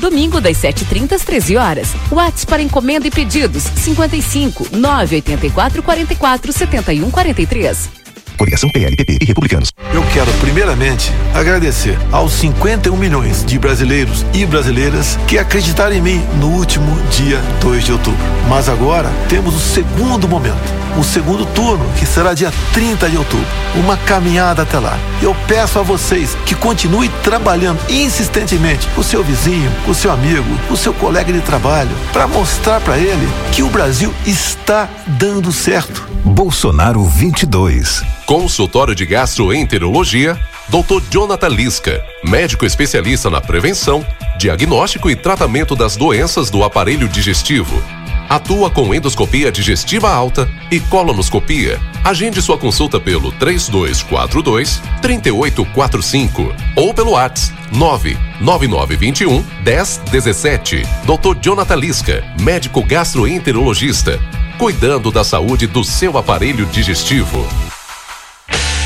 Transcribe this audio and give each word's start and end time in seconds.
Domingo 0.00 0.40
das 0.40 0.56
7h30 0.58 1.12
às 1.12 1.22
13 1.24 1.56
horas. 1.56 1.88
WhatsApp 2.10 2.46
para 2.46 2.62
encomenda 2.62 3.06
e 3.08 3.10
pedidos 3.10 3.64
55 3.64 4.68
984 4.72 5.82
44 5.82 6.52
71 6.52 7.10
43. 7.10 8.05
Coligação 8.36 8.68
PLPP 8.68 9.18
e 9.20 9.24
Republicanos. 9.24 9.70
Eu 9.92 10.02
quero, 10.12 10.30
primeiramente, 10.40 11.12
agradecer 11.34 11.98
aos 12.12 12.32
51 12.34 12.96
milhões 12.96 13.44
de 13.44 13.58
brasileiros 13.58 14.24
e 14.32 14.44
brasileiras 14.44 15.18
que 15.26 15.38
acreditaram 15.38 15.94
em 15.94 16.00
mim 16.00 16.22
no 16.38 16.48
último 16.48 17.00
dia 17.10 17.40
2 17.60 17.84
de 17.84 17.92
outubro. 17.92 18.20
Mas 18.48 18.68
agora 18.68 19.10
temos 19.28 19.54
o 19.54 19.60
segundo 19.60 20.28
momento, 20.28 20.56
o 20.98 21.04
segundo 21.04 21.44
turno, 21.46 21.84
que 21.98 22.06
será 22.06 22.34
dia 22.34 22.52
30 22.72 23.08
de 23.08 23.16
outubro. 23.16 23.46
Uma 23.74 23.96
caminhada 23.96 24.62
até 24.62 24.78
lá. 24.78 24.98
Eu 25.20 25.34
peço 25.46 25.78
a 25.78 25.82
vocês 25.82 26.36
que 26.46 26.54
continuem 26.54 27.10
trabalhando 27.22 27.80
insistentemente 27.88 28.86
com 28.88 29.00
o 29.00 29.04
seu 29.04 29.24
vizinho, 29.24 29.70
com 29.84 29.90
o 29.90 29.94
seu 29.94 30.12
amigo, 30.12 30.46
com 30.68 30.74
o 30.74 30.76
seu 30.76 30.92
colega 30.92 31.32
de 31.32 31.40
trabalho, 31.40 31.90
para 32.12 32.26
mostrar 32.26 32.80
para 32.80 32.98
ele 32.98 33.28
que 33.52 33.62
o 33.62 33.68
Brasil 33.68 34.12
está 34.26 34.88
dando 35.06 35.52
certo. 35.52 36.15
Bolsonaro 36.26 37.04
22. 37.04 38.02
Consultório 38.26 38.96
de 38.96 39.06
Gastroenterologia, 39.06 40.36
Dr. 40.68 41.00
Jonathan 41.08 41.48
Lisca, 41.48 42.04
médico 42.24 42.66
especialista 42.66 43.30
na 43.30 43.40
prevenção, 43.40 44.04
diagnóstico 44.36 45.08
e 45.08 45.14
tratamento 45.14 45.76
das 45.76 45.96
doenças 45.96 46.50
do 46.50 46.64
aparelho 46.64 47.08
digestivo. 47.08 47.80
Atua 48.28 48.68
com 48.68 48.92
endoscopia 48.92 49.52
digestiva 49.52 50.10
alta 50.10 50.50
e 50.68 50.80
colonoscopia. 50.80 51.80
Agende 52.02 52.42
sua 52.42 52.58
consulta 52.58 52.98
pelo 52.98 53.30
3242 53.30 54.82
3845 55.00 56.52
ou 56.74 56.92
pelo 56.92 57.12
WhatsApp 57.12 57.56
99921 57.70 59.44
1017. 59.64 60.82
Dr. 61.04 61.38
Jonathan 61.40 61.76
Lisca, 61.76 62.24
médico 62.40 62.82
gastroenterologista, 62.82 64.18
cuidando 64.58 65.10
da 65.10 65.22
saúde 65.22 65.66
do 65.66 65.84
seu 65.84 66.16
aparelho 66.16 66.64
digestivo. 66.66 67.65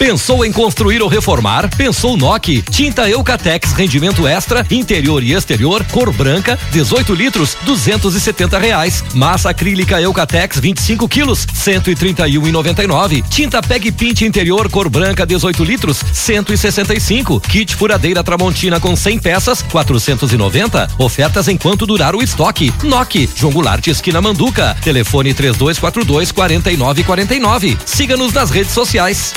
Pensou 0.00 0.42
em 0.46 0.50
construir 0.50 1.02
ou 1.02 1.08
reformar? 1.08 1.68
Pensou 1.76 2.16
NOC. 2.16 2.62
Tinta 2.70 3.06
Eucatex, 3.06 3.72
rendimento 3.72 4.26
extra, 4.26 4.66
interior 4.70 5.22
e 5.22 5.34
exterior, 5.34 5.84
cor 5.92 6.10
branca, 6.10 6.58
18 6.72 7.12
litros, 7.12 7.54
270 7.66 8.58
reais. 8.58 9.04
Massa 9.12 9.50
acrílica 9.50 10.00
Eucatex, 10.00 10.58
25 10.58 11.06
quilos, 11.06 11.44
131,99. 11.44 13.22
Tinta 13.28 13.60
Peg 13.60 13.92
Pint 13.92 14.22
interior, 14.22 14.70
cor 14.70 14.88
branca, 14.88 15.26
18 15.26 15.62
litros, 15.62 16.02
165. 16.14 17.38
Kit 17.38 17.76
furadeira 17.76 18.24
Tramontina 18.24 18.80
com 18.80 18.96
100 18.96 19.18
peças, 19.18 19.60
490. 19.70 20.88
Ofertas 20.96 21.46
enquanto 21.46 21.84
durar 21.84 22.16
o 22.16 22.22
estoque. 22.22 22.72
NOC, 22.82 23.28
João 23.36 23.52
Goulart, 23.52 23.86
esquina 23.86 24.22
Manduca. 24.22 24.74
Telefone 24.82 25.34
3242 25.34 26.32
4949. 26.32 27.76
Siga-nos 27.84 28.32
nas 28.32 28.48
redes 28.48 28.72
sociais. 28.72 29.34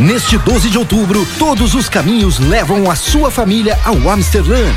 Neste 0.00 0.38
12 0.38 0.70
de 0.70 0.78
outubro, 0.78 1.26
todos 1.38 1.74
os 1.74 1.86
caminhos 1.86 2.38
levam 2.38 2.90
a 2.90 2.94
sua 2.94 3.30
família 3.30 3.78
ao 3.84 4.08
Amsterdã. 4.08 4.72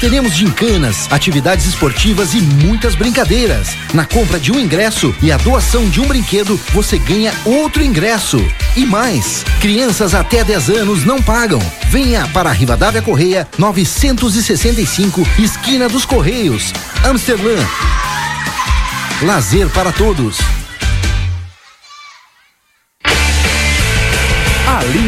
Teremos 0.00 0.34
gincanas, 0.34 1.06
atividades 1.08 1.66
esportivas 1.66 2.34
e 2.34 2.40
muitas 2.40 2.96
brincadeiras. 2.96 3.76
Na 3.94 4.04
compra 4.04 4.40
de 4.40 4.50
um 4.50 4.58
ingresso 4.58 5.14
e 5.22 5.30
a 5.30 5.36
doação 5.36 5.88
de 5.88 6.00
um 6.00 6.06
brinquedo, 6.08 6.60
você 6.74 6.98
ganha 6.98 7.32
outro 7.44 7.80
ingresso. 7.80 8.44
E 8.76 8.84
mais, 8.84 9.44
crianças 9.60 10.16
até 10.16 10.42
10 10.42 10.70
anos 10.70 11.04
não 11.04 11.22
pagam. 11.22 11.60
Venha 11.88 12.26
para 12.28 12.50
a 12.50 12.52
Rivadavia 12.52 13.00
Correia 13.00 13.46
965, 13.56 15.24
esquina 15.38 15.88
dos 15.88 16.04
Correios, 16.04 16.72
Amsterdã. 17.04 17.54
Lazer 19.22 19.68
para 19.68 19.92
todos. 19.92 20.57
A 24.88 25.07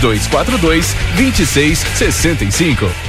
3242 0.00 0.94
2665. 1.16 3.07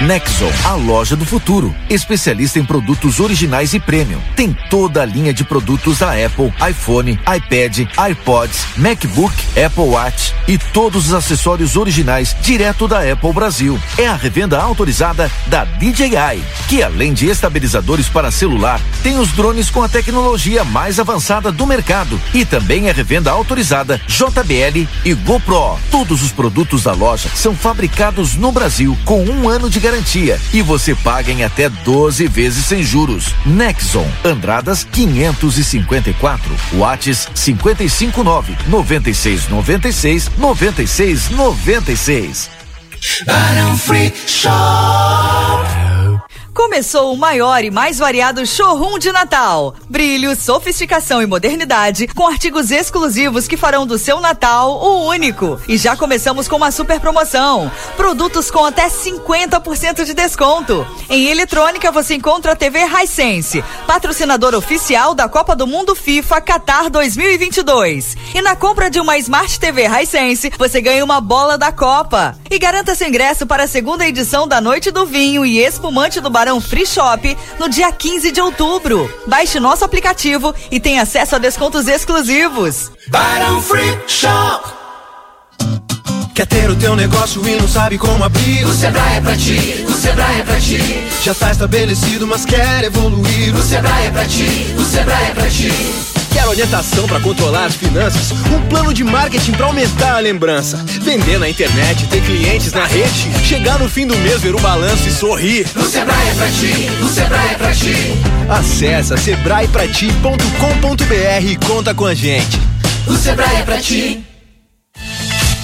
Nexon, 0.00 0.48
a 0.64 0.74
loja 0.74 1.16
do 1.16 1.24
futuro. 1.24 1.74
Especialista 1.90 2.60
em 2.60 2.64
produtos 2.64 3.18
originais 3.18 3.74
e 3.74 3.80
premium. 3.80 4.20
Tem 4.36 4.56
toda 4.70 5.02
a 5.02 5.04
linha 5.04 5.34
de 5.34 5.42
produtos 5.42 5.98
da 5.98 6.12
Apple, 6.12 6.52
iPhone, 6.70 7.12
iPad, 7.12 7.78
iPods, 8.10 8.64
MacBook, 8.76 9.34
Apple 9.60 9.82
Watch 9.82 10.32
e 10.46 10.56
todos 10.56 11.08
os 11.08 11.14
acessórios 11.14 11.76
originais 11.76 12.36
direto 12.40 12.86
da 12.86 13.00
Apple 13.00 13.32
Brasil. 13.32 13.78
É 13.98 14.06
a 14.06 14.14
revenda 14.14 14.60
autorizada 14.60 15.28
da 15.48 15.64
DJI, 15.64 16.44
que 16.68 16.80
além 16.80 17.12
de 17.12 17.26
estabilizadores 17.26 18.08
para 18.08 18.30
celular, 18.30 18.80
tem 19.02 19.18
os 19.18 19.32
drones 19.32 19.68
com 19.68 19.82
a 19.82 19.88
tecnologia 19.88 20.62
mais 20.62 21.00
avançada 21.00 21.50
do 21.50 21.66
mercado 21.66 22.20
e 22.32 22.44
também 22.44 22.88
é 22.88 22.92
revenda 22.92 23.32
autorizada 23.32 24.00
JBL 24.06 24.86
e 25.04 25.12
GoPro. 25.12 25.76
Todos 25.90 26.22
os 26.22 26.30
produtos 26.30 26.84
da 26.84 26.92
loja 26.92 27.28
são 27.34 27.56
fabricados 27.56 28.36
no 28.36 28.52
Brasil 28.52 28.96
com 29.04 29.24
um 29.24 29.48
ano 29.48 29.68
de 29.68 29.87
garantia 29.88 30.38
e 30.52 30.60
você 30.60 30.94
paga 30.94 31.32
em 31.32 31.44
até 31.44 31.70
12 31.70 32.26
vezes 32.26 32.66
sem 32.66 32.82
juros. 32.82 33.34
Nexon, 33.46 34.06
Andradas 34.22 34.86
554, 34.92 36.54
Whats 36.74 37.26
559 37.34 38.54
96 38.68 39.48
96 39.48 40.30
96 40.36 41.30
96. 41.30 42.50
Barão 43.24 43.78
Free 43.78 44.12
Shop. 44.26 45.77
Começou 46.58 47.14
o 47.14 47.16
maior 47.16 47.62
e 47.62 47.70
mais 47.70 48.00
variado 48.00 48.44
showroom 48.44 48.98
de 48.98 49.12
Natal. 49.12 49.76
Brilho, 49.88 50.34
sofisticação 50.34 51.22
e 51.22 51.26
modernidade, 51.26 52.08
com 52.08 52.26
artigos 52.26 52.72
exclusivos 52.72 53.46
que 53.46 53.56
farão 53.56 53.86
do 53.86 53.96
seu 53.96 54.20
Natal 54.20 54.72
o 54.72 55.06
único. 55.06 55.60
E 55.68 55.76
já 55.76 55.96
começamos 55.96 56.48
com 56.48 56.56
uma 56.56 56.72
super 56.72 56.98
promoção: 56.98 57.70
produtos 57.96 58.50
com 58.50 58.64
até 58.64 58.88
50% 58.88 60.04
de 60.04 60.12
desconto. 60.12 60.84
Em 61.08 61.28
eletrônica 61.28 61.92
você 61.92 62.16
encontra 62.16 62.52
a 62.52 62.56
TV 62.56 62.80
Hisense, 62.80 63.64
patrocinador 63.86 64.52
oficial 64.52 65.14
da 65.14 65.28
Copa 65.28 65.54
do 65.54 65.64
Mundo 65.64 65.94
FIFA 65.94 66.40
Qatar 66.40 66.90
2022. 66.90 68.16
E 68.34 68.42
na 68.42 68.56
compra 68.56 68.90
de 68.90 68.98
uma 68.98 69.16
Smart 69.18 69.60
TV 69.60 69.84
Hisense, 69.86 70.52
você 70.58 70.80
ganha 70.80 71.04
uma 71.04 71.20
bola 71.20 71.56
da 71.56 71.70
Copa. 71.70 72.36
E 72.50 72.58
garanta 72.58 72.96
seu 72.96 73.06
ingresso 73.06 73.46
para 73.46 73.62
a 73.62 73.68
segunda 73.68 74.04
edição 74.04 74.48
da 74.48 74.60
Noite 74.60 74.90
do 74.90 75.06
Vinho 75.06 75.46
e 75.46 75.60
Espumante 75.60 76.20
do 76.20 76.28
Barão 76.48 76.62
Free 76.62 76.86
Shop 76.86 77.36
no 77.60 77.68
dia 77.68 77.92
15 77.92 78.32
de 78.32 78.40
outubro. 78.40 79.12
Baixe 79.26 79.60
nosso 79.60 79.84
aplicativo 79.84 80.54
e 80.70 80.80
tenha 80.80 81.02
acesso 81.02 81.36
a 81.36 81.38
descontos 81.38 81.86
exclusivos. 81.86 82.90
Barão 83.08 83.60
Free 83.60 83.98
Shop. 84.06 84.66
Quer 86.34 86.46
ter 86.46 86.70
o 86.70 86.76
teu 86.76 86.96
negócio 86.96 87.46
e 87.46 87.54
não 87.56 87.68
sabe 87.68 87.98
como 87.98 88.24
abrir? 88.24 88.64
O 88.64 88.72
Sebrae 88.72 89.18
é 89.18 89.20
pra 89.20 89.36
ti, 89.36 89.84
o 89.86 89.92
Sebrae 89.92 90.40
é 90.40 90.42
pra 90.42 90.58
ti. 90.58 91.06
Já 91.22 91.34
tá 91.34 91.50
estabelecido, 91.50 92.26
mas 92.26 92.46
quer 92.46 92.84
evoluir? 92.84 93.54
O 93.54 93.62
Sebrae 93.62 94.06
é 94.06 94.10
pra 94.10 94.24
ti, 94.24 94.74
o 94.78 94.84
Sebrae 94.84 95.26
é 95.26 95.34
pra 95.34 95.50
ti. 95.50 95.72
Quer 96.38 96.46
orientação 96.46 97.08
para 97.08 97.18
controlar 97.18 97.64
as 97.64 97.74
finanças? 97.74 98.30
Um 98.30 98.60
plano 98.68 98.94
de 98.94 99.02
marketing 99.02 99.50
para 99.50 99.66
aumentar 99.66 100.14
a 100.14 100.20
lembrança? 100.20 100.76
Vender 101.02 101.36
na 101.36 101.48
internet, 101.48 102.06
ter 102.06 102.22
clientes 102.22 102.72
na 102.72 102.86
rede? 102.86 103.28
Chegar 103.44 103.76
no 103.80 103.88
fim 103.88 104.06
do 104.06 104.16
mês, 104.18 104.40
ver 104.40 104.54
o 104.54 104.60
balanço 104.60 105.08
e 105.08 105.10
sorrir? 105.10 105.66
No 105.74 105.84
Sebrae 105.84 106.28
é 106.28 106.34
pra 106.34 106.48
ti, 106.48 106.90
no 107.00 107.08
Sebrae 107.08 107.50
é 107.50 107.54
pra 107.54 107.72
ti. 107.72 107.96
Acesse 108.48 109.18
sebraeprati.com.br 109.18 111.44
e 111.44 111.56
conta 111.56 111.92
com 111.92 112.06
a 112.06 112.14
gente. 112.14 112.60
O 113.08 113.16
Sebrae 113.16 113.56
é 113.56 113.62
pra 113.62 113.80
ti. 113.80 114.27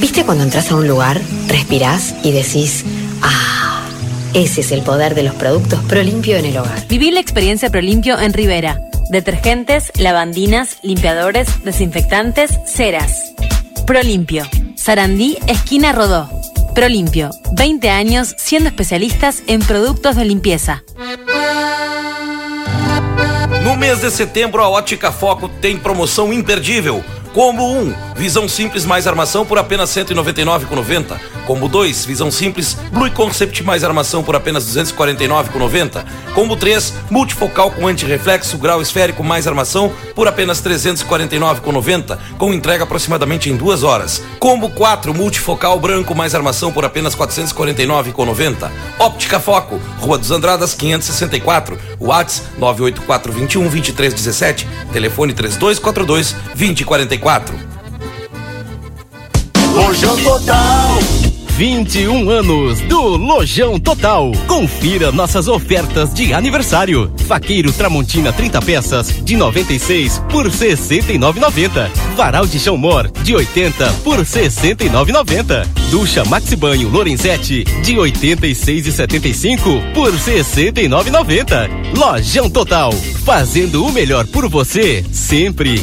¿Viste 0.00 0.24
cuando 0.24 0.44
entras 0.44 0.70
a 0.70 0.76
un 0.76 0.88
lugar, 0.88 1.20
respirás 1.48 2.14
y 2.24 2.32
decís, 2.32 2.86
ah, 3.20 3.59
ese 4.34 4.60
es 4.60 4.72
el 4.72 4.82
poder 4.82 5.14
de 5.14 5.22
los 5.22 5.34
productos 5.34 5.80
Prolimpio 5.84 6.36
en 6.36 6.46
el 6.46 6.56
hogar? 6.56 6.86
Viví 6.88 7.10
la 7.10 7.20
experiencia 7.20 7.70
Prolimpio 7.70 8.18
en 8.18 8.32
Rivera. 8.32 8.80
Detergentes, 9.10 9.92
lavandinas, 9.98 10.78
limpiadores, 10.82 11.64
desinfectantes, 11.64 12.58
ceras. 12.66 13.32
Prolimpio. 13.86 14.44
Sarandí, 14.76 15.36
esquina 15.46 15.92
Rodó. 15.92 16.30
Prolimpio. 16.74 17.30
20 17.52 17.90
años 17.90 18.34
siendo 18.38 18.68
especialistas 18.68 19.42
em 19.46 19.58
produtos 19.58 20.16
de 20.16 20.24
limpieza. 20.24 20.84
No 23.64 23.76
mês 23.76 24.00
de 24.00 24.10
setembro, 24.10 24.62
a 24.62 24.68
Ótica 24.68 25.10
Foco 25.10 25.48
tem 25.60 25.76
promoção 25.76 26.32
imperdível. 26.32 27.04
Combo 27.34 27.64
1, 27.64 27.94
visão 28.20 28.46
simples 28.46 28.84
mais 28.84 29.06
armação 29.06 29.46
por 29.46 29.56
apenas 29.56 29.96
R$ 29.96 30.04
199,90. 30.04 31.18
Combo 31.46 31.66
2, 31.68 32.04
visão 32.04 32.30
simples, 32.30 32.76
Blue 32.92 33.10
Concept 33.12 33.62
mais 33.62 33.82
armação 33.82 34.22
por 34.22 34.36
apenas 34.36 34.76
R$ 34.76 34.82
249,90. 34.82 36.04
Combo 36.34 36.54
3, 36.54 36.92
multifocal 37.10 37.70
com 37.70 37.86
antirreflexo, 37.86 38.58
grau 38.58 38.82
esférico 38.82 39.24
mais 39.24 39.46
armação 39.46 39.90
por 40.14 40.28
apenas 40.28 40.60
R$ 40.60 40.70
349,90, 40.74 42.18
com 42.36 42.52
entrega 42.52 42.84
aproximadamente 42.84 43.48
em 43.48 43.56
duas 43.56 43.82
horas. 43.82 44.22
Combo 44.38 44.68
4, 44.68 45.14
multifocal 45.14 45.80
branco 45.80 46.14
mais 46.14 46.34
armação 46.34 46.70
por 46.70 46.84
apenas 46.84 47.14
R$ 47.14 47.26
449,90. 47.26 48.70
Óptica 48.98 49.40
Foco, 49.40 49.80
Rua 49.98 50.18
dos 50.18 50.30
Andradas 50.30 50.74
564, 50.74 51.78
Whats 51.98 52.42
98421 52.58 53.62
2317, 53.62 54.68
telefone 54.92 55.32
3242 55.32 56.36
2044. 56.54 57.79
Lojão 59.90 60.16
Total. 60.18 60.98
21 61.56 62.30
anos 62.30 62.80
do 62.82 63.16
Lojão 63.16 63.76
Total. 63.76 64.30
Confira 64.46 65.10
nossas 65.10 65.48
ofertas 65.48 66.14
de 66.14 66.32
aniversário. 66.32 67.12
Faqueiro 67.26 67.72
Tramontina 67.72 68.32
30 68.32 68.62
peças 68.62 69.08
de 69.24 69.36
96 69.36 70.22
por 70.30 70.46
69,90. 70.46 71.90
Varal 72.14 72.46
de 72.46 72.60
chão 72.60 72.76
mor 72.76 73.10
de 73.24 73.34
80 73.34 73.92
por 74.04 74.18
69,90. 74.18 75.66
Ducha 75.90 76.24
Maxi 76.24 76.54
Banho 76.54 76.88
Lorenzetti 76.88 77.64
de 77.82 77.96
86,75 77.96 79.92
por 79.92 80.12
69,90. 80.12 81.98
Lojão 81.98 82.48
Total, 82.48 82.92
fazendo 83.24 83.84
o 83.84 83.90
melhor 83.90 84.24
por 84.28 84.48
você 84.48 85.04
sempre. 85.10 85.82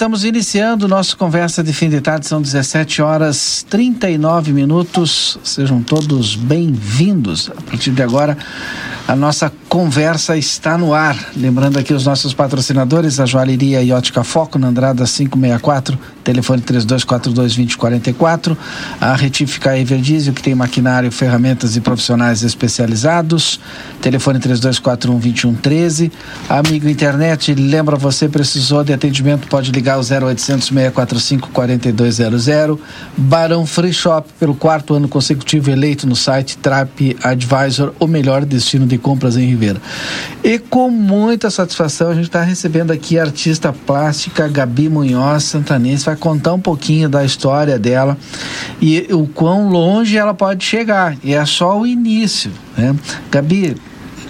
Estamos 0.00 0.24
iniciando 0.24 0.88
nosso 0.88 1.14
conversa 1.14 1.62
de 1.62 1.74
fim 1.74 1.90
de 1.90 2.00
tarde, 2.00 2.26
são 2.26 2.40
17 2.40 3.02
horas 3.02 3.66
39 3.68 4.50
minutos. 4.50 5.38
Sejam 5.44 5.82
todos 5.82 6.36
bem-vindos. 6.36 7.50
A 7.50 7.60
partir 7.60 7.90
de 7.90 8.02
agora, 8.02 8.34
a 9.10 9.16
nossa 9.16 9.52
conversa 9.68 10.36
está 10.36 10.78
no 10.78 10.94
ar. 10.94 11.18
Lembrando 11.36 11.80
aqui 11.80 11.92
os 11.92 12.06
nossos 12.06 12.32
patrocinadores, 12.32 13.18
a 13.18 13.26
Joalheria 13.26 13.82
e 13.82 13.90
Foco, 14.22 14.56
na 14.56 14.68
Andrada 14.68 15.04
564, 15.04 15.98
telefone 16.22 16.62
3242-2044. 16.62 18.56
A 19.00 19.16
Retífica 19.16 19.76
Everdiesel, 19.76 20.32
que 20.32 20.40
tem 20.40 20.54
maquinário, 20.54 21.10
ferramentas 21.10 21.74
e 21.74 21.80
profissionais 21.80 22.44
especializados, 22.44 23.58
telefone 24.00 24.38
3241-2113. 24.38 26.12
Amigo 26.48 26.88
Internet, 26.88 27.52
lembra 27.52 27.96
você, 27.96 28.28
precisou 28.28 28.84
de 28.84 28.92
atendimento, 28.92 29.48
pode 29.48 29.72
ligar 29.72 29.98
o 29.98 30.02
0800 30.02 30.68
645 30.68 31.48
4200. 31.50 32.46
Barão 33.16 33.66
Free 33.66 33.92
Shop, 33.92 34.28
pelo 34.38 34.54
quarto 34.54 34.94
ano 34.94 35.08
consecutivo 35.08 35.68
eleito 35.68 36.06
no 36.06 36.14
site 36.14 36.56
Trap 36.58 37.16
Advisor, 37.24 37.92
o 37.98 38.06
melhor 38.06 38.44
destino 38.44 38.86
de 38.86 38.99
compras 39.00 39.36
em 39.36 39.46
Ribeira. 39.46 39.80
E 40.44 40.58
com 40.58 40.90
muita 40.90 41.50
satisfação 41.50 42.10
a 42.10 42.14
gente 42.14 42.24
está 42.24 42.42
recebendo 42.42 42.90
aqui 42.90 43.18
a 43.18 43.22
artista 43.22 43.72
plástica 43.72 44.46
Gabi 44.48 44.88
Munhoz 44.88 45.44
Santanense, 45.44 46.04
vai 46.04 46.16
contar 46.16 46.54
um 46.54 46.60
pouquinho 46.60 47.08
da 47.08 47.24
história 47.24 47.78
dela 47.78 48.16
e 48.80 49.06
o 49.10 49.26
quão 49.26 49.68
longe 49.68 50.16
ela 50.16 50.34
pode 50.34 50.64
chegar. 50.64 51.16
E 51.24 51.34
é 51.34 51.44
só 51.44 51.78
o 51.80 51.86
início, 51.86 52.50
né? 52.76 52.94
Gabi, 53.30 53.76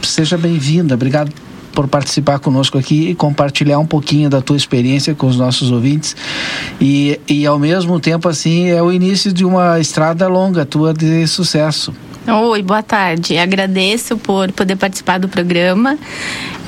seja 0.03 0.39
bem-vinda, 0.39 0.95
obrigado 0.95 1.33
por 1.73 1.89
participar 1.89 2.39
conosco 2.39 2.79
aqui 2.79 3.11
e 3.11 3.15
compartilhar 3.15 3.79
um 3.79 3.87
pouquinho 3.87 4.29
da 4.29 4.41
tua 4.41 4.57
experiência 4.57 5.15
com 5.15 5.27
os 5.27 5.37
nossos 5.37 5.71
ouvintes 5.71 6.17
e, 6.81 7.21
e 7.29 7.47
ao 7.47 7.59
mesmo 7.59 8.00
tempo 8.00 8.29
assim 8.29 8.69
é 8.69 8.83
o 8.83 8.93
início 8.93 9.33
de 9.33 9.45
uma 9.45 9.79
estrada 9.79 10.27
longa 10.29 10.65
tua 10.65 10.93
de 10.93 11.27
sucesso 11.27 11.95
Oi, 12.29 12.62
boa 12.62 12.83
tarde. 12.83 13.39
Agradeço 13.39 14.17
por 14.19 14.53
poder 14.53 14.77
participar 14.77 15.19
do 15.19 15.27
programa. 15.27 15.99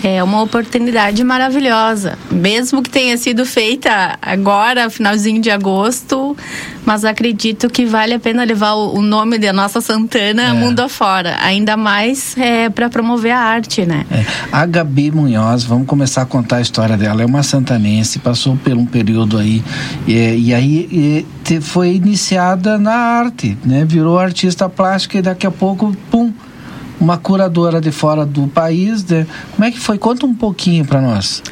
É 0.02 0.22
uma 0.22 0.42
oportunidade 0.42 1.22
maravilhosa, 1.22 2.18
mesmo 2.30 2.82
que 2.82 2.88
tenha 2.88 3.16
sido 3.18 3.44
feita 3.44 4.18
agora, 4.22 4.88
finalzinho 4.88 5.42
de 5.42 5.50
agosto, 5.50 6.34
mas 6.84 7.04
acredito 7.04 7.68
que 7.70 7.86
vale 7.86 8.14
a 8.14 8.18
pena 8.18 8.44
levar 8.44 8.74
o, 8.74 9.00
nome 9.00 9.38
da 9.38 9.52
nossa 9.52 9.80
Santana 9.80 10.42
é. 10.42 10.52
mundo 10.52 10.80
afora, 10.80 11.36
ainda 11.40 11.76
mais 11.76 12.36
é, 12.36 12.68
para 12.68 12.88
promover 12.90 13.32
a 13.32 13.38
arte, 13.38 13.86
né? 13.86 14.04
É. 14.10 14.24
A 14.50 14.66
Gabi 14.66 15.10
Munhoz, 15.10 15.64
vamos 15.64 15.86
começar 15.86 16.22
a 16.22 16.26
contar 16.26 16.56
a 16.56 16.60
história 16.60 16.96
dela. 16.96 17.22
É 17.22 17.26
uma 17.26 17.42
santanense, 17.42 18.18
passou 18.18 18.56
por 18.56 18.72
um 18.72 18.86
período 18.86 19.38
aí 19.38 19.62
e, 20.06 20.48
e 20.48 20.54
aí 20.54 21.26
te, 21.44 21.60
foi 21.60 21.94
iniciada 21.94 22.78
na 22.78 22.94
arte, 22.94 23.56
né? 23.64 23.84
Virou 23.84 24.18
artista 24.18 24.68
plástica 24.68 25.18
e 25.18 25.22
daqui 25.22 25.46
a 25.46 25.50
pouco, 25.50 25.96
pum 26.10 26.32
uma 27.00 27.18
curadora 27.18 27.80
de 27.80 27.90
fora 27.90 28.24
do 28.24 28.46
país. 28.46 29.02
De... 29.02 29.26
Como 29.52 29.64
é 29.64 29.70
que 29.72 29.80
foi? 29.80 29.98
Conta 29.98 30.24
um 30.24 30.34
pouquinho 30.34 30.84
para 30.84 31.00
nós. 31.00 31.42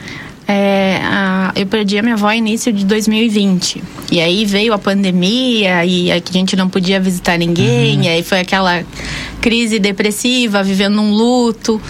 É, 0.46 1.00
a, 1.02 1.52
eu 1.54 1.66
perdi 1.66 1.98
a 1.98 2.02
minha 2.02 2.14
avó 2.14 2.28
no 2.28 2.34
início 2.34 2.72
de 2.72 2.84
2020. 2.84 3.82
E 4.10 4.20
aí 4.20 4.44
veio 4.44 4.72
a 4.72 4.78
pandemia 4.78 5.84
e 5.84 6.10
a 6.10 6.20
gente 6.30 6.56
não 6.56 6.68
podia 6.68 6.98
visitar 6.98 7.38
ninguém. 7.38 7.96
Uhum. 7.96 8.02
E 8.02 8.08
aí 8.08 8.22
foi 8.22 8.40
aquela 8.40 8.84
crise 9.40 9.78
depressiva, 9.78 10.62
vivendo 10.62 11.00
um 11.00 11.12
luto. 11.12 11.80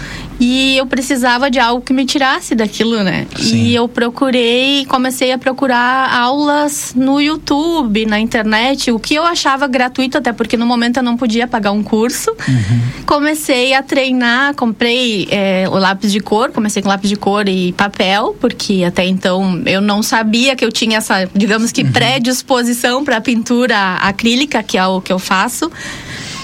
E 0.41 0.75
eu 0.75 0.87
precisava 0.87 1.51
de 1.51 1.59
algo 1.59 1.83
que 1.83 1.93
me 1.93 2.03
tirasse 2.03 2.55
daquilo, 2.55 3.03
né? 3.03 3.27
Sim. 3.37 3.57
E 3.57 3.75
eu 3.75 3.87
procurei, 3.87 4.87
comecei 4.87 5.31
a 5.31 5.37
procurar 5.37 6.11
aulas 6.11 6.93
no 6.95 7.21
YouTube, 7.21 8.07
na 8.07 8.19
internet, 8.19 8.91
o 8.91 8.97
que 8.97 9.13
eu 9.13 9.23
achava 9.23 9.67
gratuito, 9.67 10.17
até 10.17 10.33
porque 10.33 10.57
no 10.57 10.65
momento 10.65 10.97
eu 10.97 11.03
não 11.03 11.15
podia 11.15 11.47
pagar 11.47 11.71
um 11.71 11.83
curso. 11.83 12.31
Uhum. 12.31 12.81
Comecei 13.05 13.75
a 13.75 13.83
treinar, 13.83 14.55
comprei 14.55 15.27
é, 15.29 15.69
o 15.69 15.77
lápis 15.77 16.11
de 16.11 16.19
cor, 16.19 16.49
comecei 16.49 16.81
com 16.81 16.89
lápis 16.89 17.09
de 17.09 17.15
cor 17.15 17.47
e 17.47 17.71
papel, 17.73 18.35
porque 18.41 18.83
até 18.83 19.05
então 19.05 19.61
eu 19.67 19.79
não 19.79 20.01
sabia 20.01 20.55
que 20.55 20.65
eu 20.65 20.71
tinha 20.71 20.97
essa, 20.97 21.29
digamos 21.35 21.71
que, 21.71 21.83
uhum. 21.83 21.91
predisposição 21.91 23.03
para 23.03 23.21
pintura 23.21 23.97
acrílica, 23.97 24.63
que 24.63 24.75
é 24.75 24.87
o 24.87 25.01
que 25.01 25.13
eu 25.13 25.19
faço. 25.19 25.71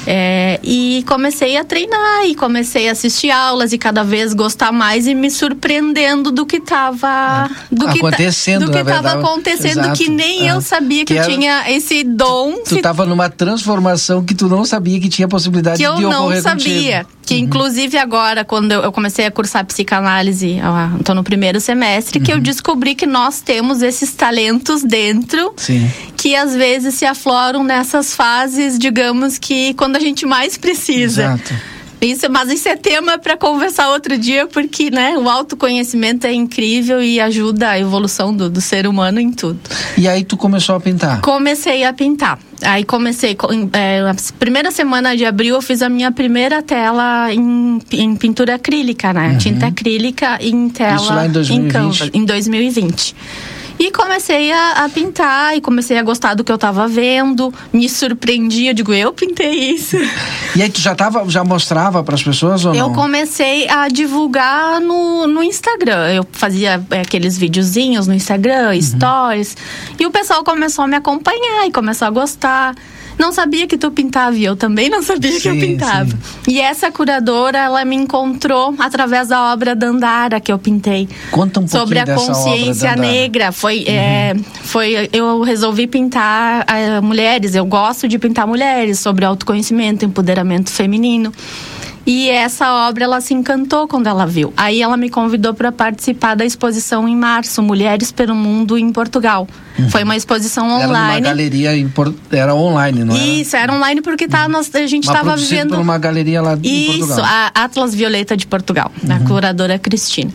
É, 0.09 0.57
e 0.63 1.03
comecei 1.05 1.57
a 1.57 1.65
treinar 1.65 2.25
e 2.25 2.33
comecei 2.33 2.87
a 2.87 2.93
assistir 2.93 3.29
aulas 3.29 3.73
e 3.73 3.77
cada 3.77 4.05
vez 4.05 4.33
gostar 4.33 4.71
mais 4.71 5.05
e 5.05 5.13
me 5.13 5.29
surpreendendo 5.29 6.31
do 6.31 6.45
que 6.45 6.57
estava 6.57 7.49
é. 7.51 7.75
do 7.75 7.89
que 7.89 7.97
acontecendo, 7.97 8.67
do 8.67 8.71
que 8.71 8.77
estava 8.77 9.11
acontecendo 9.19 9.79
Exato. 9.79 9.97
que 9.97 10.09
nem 10.09 10.47
é. 10.47 10.53
eu 10.53 10.61
sabia 10.61 11.03
que, 11.03 11.13
que 11.13 11.19
eu 11.19 11.23
era, 11.23 11.33
tinha 11.33 11.71
esse 11.71 12.05
dom. 12.05 12.63
Tu 12.63 12.77
estava 12.77 13.05
numa 13.05 13.29
transformação 13.29 14.23
que 14.23 14.33
tu 14.33 14.47
não 14.47 14.63
sabia 14.63 14.97
que 14.97 15.09
tinha 15.09 15.27
possibilidade 15.27 15.77
que 15.77 15.83
de 15.83 15.89
ocorrer 15.89 16.09
Que 16.09 16.15
eu 16.15 16.19
não 16.21 16.41
sabia. 16.41 17.03
Contigo. 17.03 17.16
Que 17.27 17.33
uhum. 17.33 17.41
inclusive 17.41 17.97
agora, 17.97 18.45
quando 18.45 18.71
eu, 18.71 18.89
comecei 18.89 19.25
a 19.25 19.31
cursar 19.31 19.65
psicanálise, 19.65 20.59
estou 20.97 21.13
no 21.13 21.25
primeiro 21.25 21.59
semestre, 21.59 22.19
uhum. 22.19 22.25
que 22.25 22.31
eu 22.31 22.37
uhum. 22.37 22.41
descobri 22.41 22.95
que 22.95 23.05
nós 23.05 23.41
temos 23.41 23.81
esses 23.81 24.13
talentos 24.13 24.81
dentro 24.81 25.53
Sim. 25.57 25.91
que 26.15 26.37
às 26.37 26.55
vezes 26.55 26.95
se 26.95 27.05
afloram 27.05 27.65
nessas 27.65 28.15
fases, 28.15 28.79
digamos 28.79 29.37
que 29.37 29.73
quando 29.73 29.97
a 29.97 29.99
gente 29.99 30.25
mais 30.25 30.57
precisa. 30.57 31.23
Exato. 31.23 31.76
Isso, 31.99 32.29
mas 32.29 32.49
isso 32.51 32.69
é 32.69 32.75
tema 32.75 33.17
para 33.17 33.35
conversar 33.35 33.89
outro 33.89 34.17
dia, 34.17 34.47
porque 34.47 34.91
né, 34.91 35.17
o 35.17 35.29
autoconhecimento 35.29 36.27
é 36.27 36.33
incrível 36.33 37.01
e 37.01 37.19
ajuda 37.19 37.69
a 37.69 37.79
evolução 37.79 38.35
do, 38.35 38.49
do 38.49 38.61
ser 38.61 38.87
humano 38.87 39.19
em 39.19 39.31
tudo. 39.31 39.59
E 39.97 40.07
aí 40.07 40.23
tu 40.23 40.37
começou 40.37 40.75
a 40.75 40.79
pintar? 40.79 41.21
Comecei 41.21 41.83
a 41.83 41.93
pintar. 41.93 42.39
Aí 42.61 42.83
comecei, 42.83 43.37
é, 43.73 44.01
na 44.01 44.15
primeira 44.39 44.71
semana 44.71 45.15
de 45.15 45.25
abril 45.25 45.55
eu 45.55 45.61
fiz 45.61 45.81
a 45.81 45.89
minha 45.89 46.11
primeira 46.11 46.61
tela 46.61 47.31
em, 47.31 47.79
em 47.91 48.15
pintura 48.15 48.55
acrílica, 48.55 49.13
né? 49.13 49.29
Uhum. 49.29 49.37
Tinta 49.37 49.67
acrílica 49.67 50.37
em 50.41 50.69
tela 50.69 50.95
Isso 50.95 51.13
lá 51.13 51.25
em 51.25 51.31
2020. 51.31 51.65
em 51.65 51.71
Canva, 51.71 52.09
em 52.13 52.25
2020. 52.25 53.15
E 53.79 53.91
comecei 53.91 54.51
a, 54.51 54.85
a, 54.85 54.89
pintar 54.89 55.55
e 55.55 55.61
comecei 55.61 55.97
a 55.97 56.03
gostar 56.03 56.33
do 56.33 56.43
que 56.43 56.51
eu 56.51 56.55
estava 56.55 56.87
vendo. 56.87 57.53
Me 57.71 57.87
surpreendi, 57.87 58.67
eu 58.67 58.73
digo, 58.73 58.93
eu 58.93 59.13
pintei 59.13 59.71
isso. 59.71 59.97
E 60.55 60.61
aí 60.61 60.69
tu 60.69 60.81
já 60.81 60.95
tava, 60.95 61.27
já 61.29 61.43
mostrava 61.43 62.03
para 62.03 62.15
as 62.15 62.23
pessoas 62.23 62.65
ou 62.65 62.73
eu 62.73 62.79
não? 62.79 62.89
Eu 62.89 62.95
comecei 62.95 63.69
a 63.69 63.87
divulgar 63.87 64.81
no, 64.81 65.27
no 65.27 65.43
Instagram. 65.43 66.11
Eu 66.13 66.27
fazia 66.31 66.83
é, 66.89 67.01
aqueles 67.01 67.37
videozinhos 67.37 68.07
no 68.07 68.13
Instagram, 68.13 68.73
uhum. 68.73 68.81
stories. 68.81 69.55
E 69.99 70.05
o 70.05 70.11
pessoal 70.11 70.43
começou 70.43 70.85
a 70.85 70.87
me 70.87 70.95
acompanhar 70.95 71.67
e 71.67 71.71
começou 71.71 72.07
a 72.07 72.11
gostar 72.11 72.75
não 73.17 73.31
sabia 73.31 73.67
que 73.67 73.77
tu 73.77 73.91
pintava 73.91 74.35
e 74.35 74.43
eu 74.43 74.55
também 74.55 74.89
não 74.89 75.01
sabia 75.01 75.31
sim, 75.31 75.39
que 75.39 75.47
eu 75.47 75.55
pintava. 75.55 76.09
Sim. 76.09 76.17
E 76.47 76.59
essa 76.59 76.91
curadora, 76.91 77.57
ela 77.57 77.83
me 77.83 77.95
encontrou 77.95 78.75
através 78.79 79.29
da 79.29 79.53
obra 79.53 79.75
Dandara 79.75 80.39
que 80.39 80.51
eu 80.51 80.59
pintei. 80.59 81.07
Conta 81.31 81.59
um 81.59 81.67
Sobre 81.67 81.99
a 81.99 82.05
consciência 82.05 82.95
negra. 82.95 83.51
Foi, 83.51 83.79
uhum. 83.79 83.85
é, 83.87 84.35
foi, 84.63 85.09
eu 85.11 85.41
resolvi 85.41 85.87
pintar 85.87 86.65
uh, 86.65 87.03
mulheres, 87.03 87.55
eu 87.55 87.65
gosto 87.65 88.07
de 88.07 88.19
pintar 88.19 88.47
mulheres, 88.47 88.99
sobre 88.99 89.25
autoconhecimento, 89.25 90.05
empoderamento 90.05 90.71
feminino. 90.71 91.31
E 92.07 92.29
essa 92.29 92.87
obra 92.87 93.03
ela 93.03 93.19
se 93.19 93.33
encantou 93.33 93.85
quando 93.85 94.07
ela 94.07 94.25
viu. 94.25 94.53
Aí 94.55 94.81
ela 94.81 94.95
me 94.95 95.09
convidou 95.09 95.53
para 95.53 95.73
participar 95.73 96.35
da 96.35 96.45
exposição 96.45 97.05
em 97.05 97.13
março, 97.17 97.61
Mulheres 97.61 98.13
pelo 98.13 98.33
Mundo 98.33 98.77
em 98.77 98.93
Portugal. 98.93 99.45
Uhum. 99.77 99.89
Foi 99.89 100.03
uma 100.03 100.15
exposição 100.15 100.65
online. 100.67 100.83
Era 100.85 101.09
uma 101.09 101.19
galeria 101.19 101.75
em 101.75 101.89
Por... 101.89 102.15
era 102.31 102.55
online, 102.55 103.03
não 103.03 103.13
era? 103.13 103.25
Isso, 103.25 103.57
era 103.57 103.73
online 103.73 104.01
porque 104.01 104.25
tá, 104.25 104.45
uhum. 104.45 104.53
nós, 104.53 104.73
a 104.73 104.87
gente 104.87 105.05
estava 105.05 105.35
vivendo 105.35 105.71
por 105.71 105.79
uma 105.79 105.97
galeria 105.97 106.41
lá 106.41 106.57
em 106.63 106.91
Isso, 106.91 106.99
Portugal. 106.99 107.25
a 107.25 107.51
Atlas 107.53 107.93
Violeta 107.93 108.37
de 108.37 108.47
Portugal, 108.47 108.89
uhum. 109.03 109.09
da 109.09 109.19
curadora 109.19 109.77
Cristina. 109.77 110.31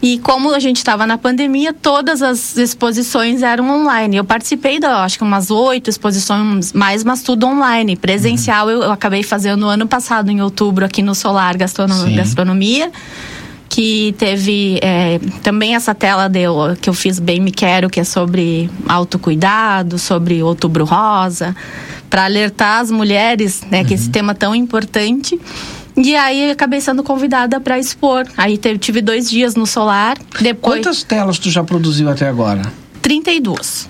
E 0.00 0.18
como 0.18 0.54
a 0.54 0.60
gente 0.60 0.76
estava 0.76 1.06
na 1.06 1.18
pandemia, 1.18 1.72
todas 1.72 2.22
as 2.22 2.56
exposições 2.56 3.42
eram 3.42 3.68
online. 3.68 4.16
Eu 4.16 4.24
participei 4.24 4.78
da, 4.78 5.02
acho 5.02 5.18
que 5.18 5.24
umas 5.24 5.50
oito 5.50 5.90
exposições 5.90 6.72
mais, 6.72 7.02
mas 7.02 7.22
tudo 7.22 7.46
online. 7.46 7.96
Presencial 7.96 8.66
uhum. 8.66 8.72
eu, 8.72 8.82
eu, 8.84 8.92
acabei 8.92 9.24
fazendo 9.24 9.60
no 9.60 9.66
ano 9.66 9.88
passado, 9.88 10.30
em 10.30 10.40
outubro, 10.40 10.84
aqui 10.84 11.02
no 11.02 11.14
Solar 11.14 11.56
Gastronom 11.56 12.14
Gastronomia. 12.14 12.92
Que 13.68 14.14
teve 14.16 14.78
é, 14.82 15.20
também 15.42 15.74
essa 15.74 15.94
tela 15.94 16.26
de, 16.28 16.44
que 16.80 16.88
eu 16.88 16.94
fiz 16.94 17.18
Bem 17.18 17.38
Me 17.38 17.50
Quero, 17.50 17.90
que 17.90 18.00
é 18.00 18.04
sobre 18.04 18.70
autocuidado, 18.88 19.98
sobre 19.98 20.42
outubro 20.42 20.84
rosa, 20.84 21.54
para 22.08 22.24
alertar 22.24 22.80
as 22.80 22.90
mulheres, 22.90 23.62
né, 23.70 23.80
uhum. 23.80 23.84
que 23.84 23.94
esse 23.94 24.06
uhum. 24.06 24.12
tema 24.12 24.34
tão 24.34 24.54
importante. 24.54 25.38
E 26.02 26.14
aí 26.14 26.50
acabei 26.50 26.80
sendo 26.80 27.02
convidada 27.02 27.60
para 27.60 27.78
expor. 27.78 28.24
Aí 28.36 28.56
teve, 28.56 28.78
tive 28.78 29.02
dois 29.02 29.28
dias 29.28 29.54
no 29.54 29.66
solar. 29.66 30.16
Depois... 30.40 30.80
Quantas 30.80 31.02
telas 31.02 31.38
tu 31.38 31.50
já 31.50 31.64
produziu 31.64 32.08
até 32.08 32.28
agora? 32.28 32.62
32. 33.02 33.88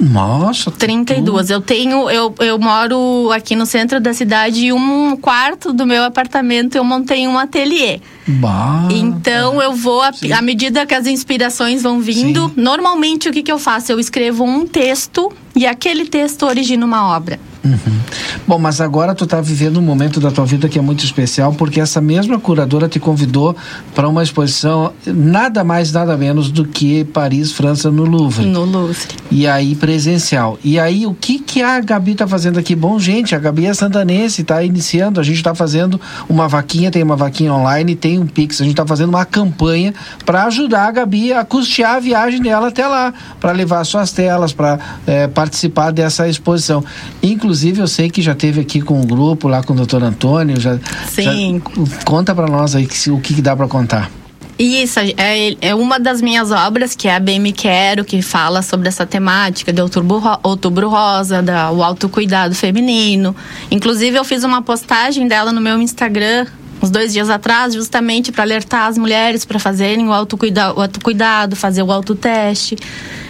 Nossa, 0.00 0.70
32. 0.70 1.50
Eu 1.50 1.60
tenho, 1.60 2.10
eu, 2.10 2.34
eu 2.40 2.58
moro 2.58 3.30
aqui 3.32 3.54
no 3.54 3.64
centro 3.64 4.00
da 4.00 4.12
cidade 4.12 4.66
e 4.66 4.72
um 4.72 5.16
quarto 5.16 5.72
do 5.72 5.86
meu 5.86 6.02
apartamento 6.02 6.74
eu 6.76 6.84
montei 6.84 7.26
um 7.28 7.38
ateliê. 7.38 8.00
Bah, 8.26 8.88
então 8.90 9.62
eu 9.62 9.74
vou, 9.74 10.02
à 10.02 10.42
medida 10.42 10.84
que 10.86 10.94
as 10.94 11.06
inspirações 11.06 11.82
vão 11.82 12.00
vindo, 12.00 12.48
sim. 12.48 12.54
normalmente 12.56 13.28
o 13.28 13.32
que, 13.32 13.42
que 13.42 13.52
eu 13.52 13.58
faço? 13.58 13.92
Eu 13.92 14.00
escrevo 14.00 14.44
um 14.44 14.66
texto 14.66 15.32
e 15.54 15.66
aquele 15.66 16.06
texto 16.06 16.44
origina 16.44 16.84
uma 16.84 17.16
obra. 17.16 17.38
Uhum. 17.64 17.98
Bom, 18.46 18.58
mas 18.58 18.80
agora 18.80 19.14
tu 19.14 19.24
está 19.24 19.40
vivendo 19.40 19.78
um 19.78 19.82
momento 19.82 20.20
da 20.20 20.30
tua 20.30 20.44
vida 20.44 20.68
que 20.68 20.78
é 20.78 20.82
muito 20.82 21.02
especial, 21.02 21.54
porque 21.54 21.80
essa 21.80 21.98
mesma 21.98 22.38
curadora 22.38 22.88
te 22.88 23.00
convidou 23.00 23.56
para 23.94 24.06
uma 24.06 24.22
exposição 24.22 24.92
nada 25.06 25.64
mais, 25.64 25.90
nada 25.90 26.14
menos 26.14 26.50
do 26.50 26.66
que 26.66 27.04
Paris, 27.04 27.52
França, 27.52 27.90
no 27.90 28.04
Louvre. 28.04 28.44
No 28.44 28.64
Louvre. 28.66 28.98
E 29.30 29.46
aí, 29.46 29.74
presencial. 29.74 30.58
E 30.62 30.78
aí, 30.78 31.06
o 31.06 31.14
que, 31.14 31.38
que 31.38 31.62
a 31.62 31.80
Gabi 31.80 32.12
está 32.12 32.28
fazendo 32.28 32.58
aqui? 32.58 32.76
Bom, 32.76 32.98
gente, 32.98 33.34
a 33.34 33.38
Gabi 33.38 33.64
é 33.64 33.72
santanense, 33.72 34.42
está 34.42 34.62
iniciando, 34.62 35.18
a 35.18 35.22
gente 35.22 35.36
está 35.36 35.54
fazendo 35.54 35.98
uma 36.28 36.46
vaquinha, 36.46 36.90
tem 36.90 37.02
uma 37.02 37.16
vaquinha 37.16 37.52
online, 37.52 37.96
tem 37.96 38.18
um 38.18 38.26
Pix, 38.26 38.60
a 38.60 38.64
gente 38.64 38.74
está 38.74 38.86
fazendo 38.86 39.08
uma 39.08 39.24
campanha 39.24 39.94
para 40.26 40.44
ajudar 40.44 40.88
a 40.88 40.90
Gabi 40.90 41.32
a 41.32 41.44
custear 41.44 41.96
a 41.96 42.00
viagem 42.00 42.42
dela 42.42 42.68
até 42.68 42.86
lá, 42.86 43.14
para 43.40 43.52
levar 43.52 43.82
suas 43.84 44.12
telas, 44.12 44.52
para 44.52 44.78
é, 45.06 45.22
eh, 45.22 45.28
participar 45.44 45.90
dessa 45.90 46.26
exposição. 46.26 46.82
Inclusive, 47.22 47.80
eu 47.80 47.86
sei 47.86 48.08
que 48.08 48.22
já 48.22 48.34
teve 48.34 48.60
aqui 48.62 48.80
com 48.80 49.00
o 49.00 49.06
grupo 49.06 49.46
lá 49.46 49.62
com 49.62 49.74
o 49.74 49.76
doutor 49.76 50.02
Antônio. 50.02 50.58
Já, 50.58 50.78
Sim. 51.08 51.60
Já, 51.60 52.04
conta 52.04 52.34
para 52.34 52.46
nós 52.46 52.74
aí 52.74 52.88
o 53.08 53.20
que, 53.20 53.34
que 53.34 53.42
dá 53.42 53.54
para 53.54 53.68
contar. 53.68 54.10
Isso, 54.56 55.00
é, 55.00 55.56
é 55.60 55.74
uma 55.74 55.98
das 55.98 56.22
minhas 56.22 56.52
obras, 56.52 56.94
que 56.94 57.08
é 57.08 57.16
a 57.16 57.20
Bem 57.20 57.40
Me 57.40 57.52
Quero, 57.52 58.04
que 58.04 58.22
fala 58.22 58.62
sobre 58.62 58.86
essa 58.86 59.04
temática 59.04 59.72
de 59.72 59.82
outubro, 59.82 60.22
outubro 60.44 60.88
rosa, 60.88 61.42
da, 61.42 61.72
o 61.72 61.82
autocuidado 61.82 62.54
feminino. 62.54 63.34
Inclusive, 63.70 64.16
eu 64.16 64.24
fiz 64.24 64.44
uma 64.44 64.62
postagem 64.62 65.26
dela 65.26 65.52
no 65.52 65.60
meu 65.60 65.80
Instagram 65.80 66.46
uns 66.84 66.90
dois 66.90 67.12
dias 67.12 67.30
atrás, 67.30 67.74
justamente 67.74 68.30
para 68.30 68.44
alertar 68.44 68.88
as 68.88 68.98
mulheres 68.98 69.44
para 69.44 69.58
fazerem 69.58 70.06
o 70.06 70.12
autocuidado, 70.12 70.78
o 70.78 70.82
autocuidado, 70.82 71.56
fazer 71.56 71.82
o 71.82 71.90
autoteste. 71.90 72.76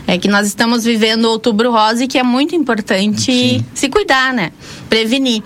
É 0.07 0.19
que 0.19 0.29
nós 0.29 0.47
estamos 0.47 0.85
vivendo 0.85 1.25
o 1.25 1.31
outubro 1.31 1.71
rosa 1.71 2.05
e 2.05 2.09
que 2.09 2.19
é 2.19 2.23
muito 2.23 2.55
importante 2.55 3.33
Sim. 3.33 3.65
se 3.73 3.89
cuidar, 3.89 4.35
né? 4.35 4.53
Prevenir. 4.89 5.43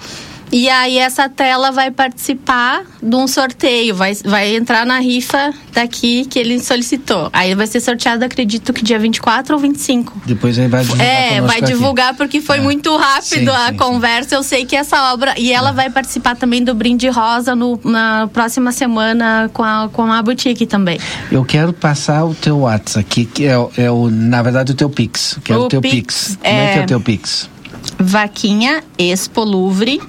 E 0.51 0.69
aí 0.69 0.99
essa 0.99 1.29
tela 1.29 1.71
vai 1.71 1.91
participar 1.91 2.83
de 3.03 3.15
um 3.15 3.27
sorteio, 3.27 3.95
vai, 3.95 4.15
vai 4.25 4.57
entrar 4.57 4.87
na 4.87 4.99
rifa 4.99 5.53
daqui 5.73 6.25
que 6.25 6.39
ele 6.39 6.59
solicitou. 6.61 7.29
Aí 7.33 7.55
vai 7.55 7.67
ser 7.67 7.81
sorteado, 7.81 8.25
acredito 8.25 8.73
que 8.73 8.83
dia 8.83 8.99
24 8.99 9.55
ou 9.55 9.61
25. 9.61 10.23
Depois 10.27 10.59
aí 10.59 10.69
vai 10.69 10.83
divulgar. 10.83 11.07
É, 11.07 11.41
vai 11.41 11.59
aqui. 11.59 11.67
divulgar 11.67 12.15
porque 12.15 12.41
foi 12.41 12.59
é. 12.59 12.61
muito 12.61 12.97
rápido 12.97 13.51
sim, 13.51 13.57
a 13.57 13.69
sim, 13.69 13.77
conversa. 13.77 14.31
Sim. 14.31 14.35
Eu 14.37 14.43
sei 14.43 14.65
que 14.65 14.75
essa 14.75 15.13
obra. 15.13 15.35
E 15.39 15.53
ela 15.53 15.71
é. 15.71 15.73
vai 15.73 15.91
participar 15.91 16.37
também 16.37 16.65
do 16.65 16.75
Brinde 16.75 17.09
Rosa 17.09 17.55
no, 17.55 17.79
na 17.85 18.29
próxima 18.33 18.73
semana 18.73 19.51
com 19.53 19.63
a, 19.63 19.89
com 19.93 20.11
a 20.11 20.23
boutique 20.23 20.67
também. 20.67 20.99
Eu 21.31 21.45
quero 21.45 21.73
passar 21.73 22.25
o 22.25 22.35
teu 22.35 22.61
WhatsApp 22.61 23.01
aqui, 23.01 23.25
que 23.27 23.47
é, 23.47 23.55
é 23.77 23.91
o, 23.91 24.09
na 24.11 24.43
verdade, 24.43 24.73
o 24.73 24.75
teu 24.75 24.89
Pix. 24.89 25.39
Que 25.45 25.53
é 25.53 25.57
o, 25.57 25.63
o 25.63 25.69
teu 25.69 25.81
Pix. 25.81 25.95
Pix. 25.95 26.39
Como 26.43 26.55
é 26.55 26.73
que 26.73 26.79
é 26.79 26.83
o 26.83 26.87
teu 26.87 27.01
Pix? 27.01 27.51
Vaquinha 27.99 28.85
Expo 28.97 29.43
Louvre. 29.43 30.01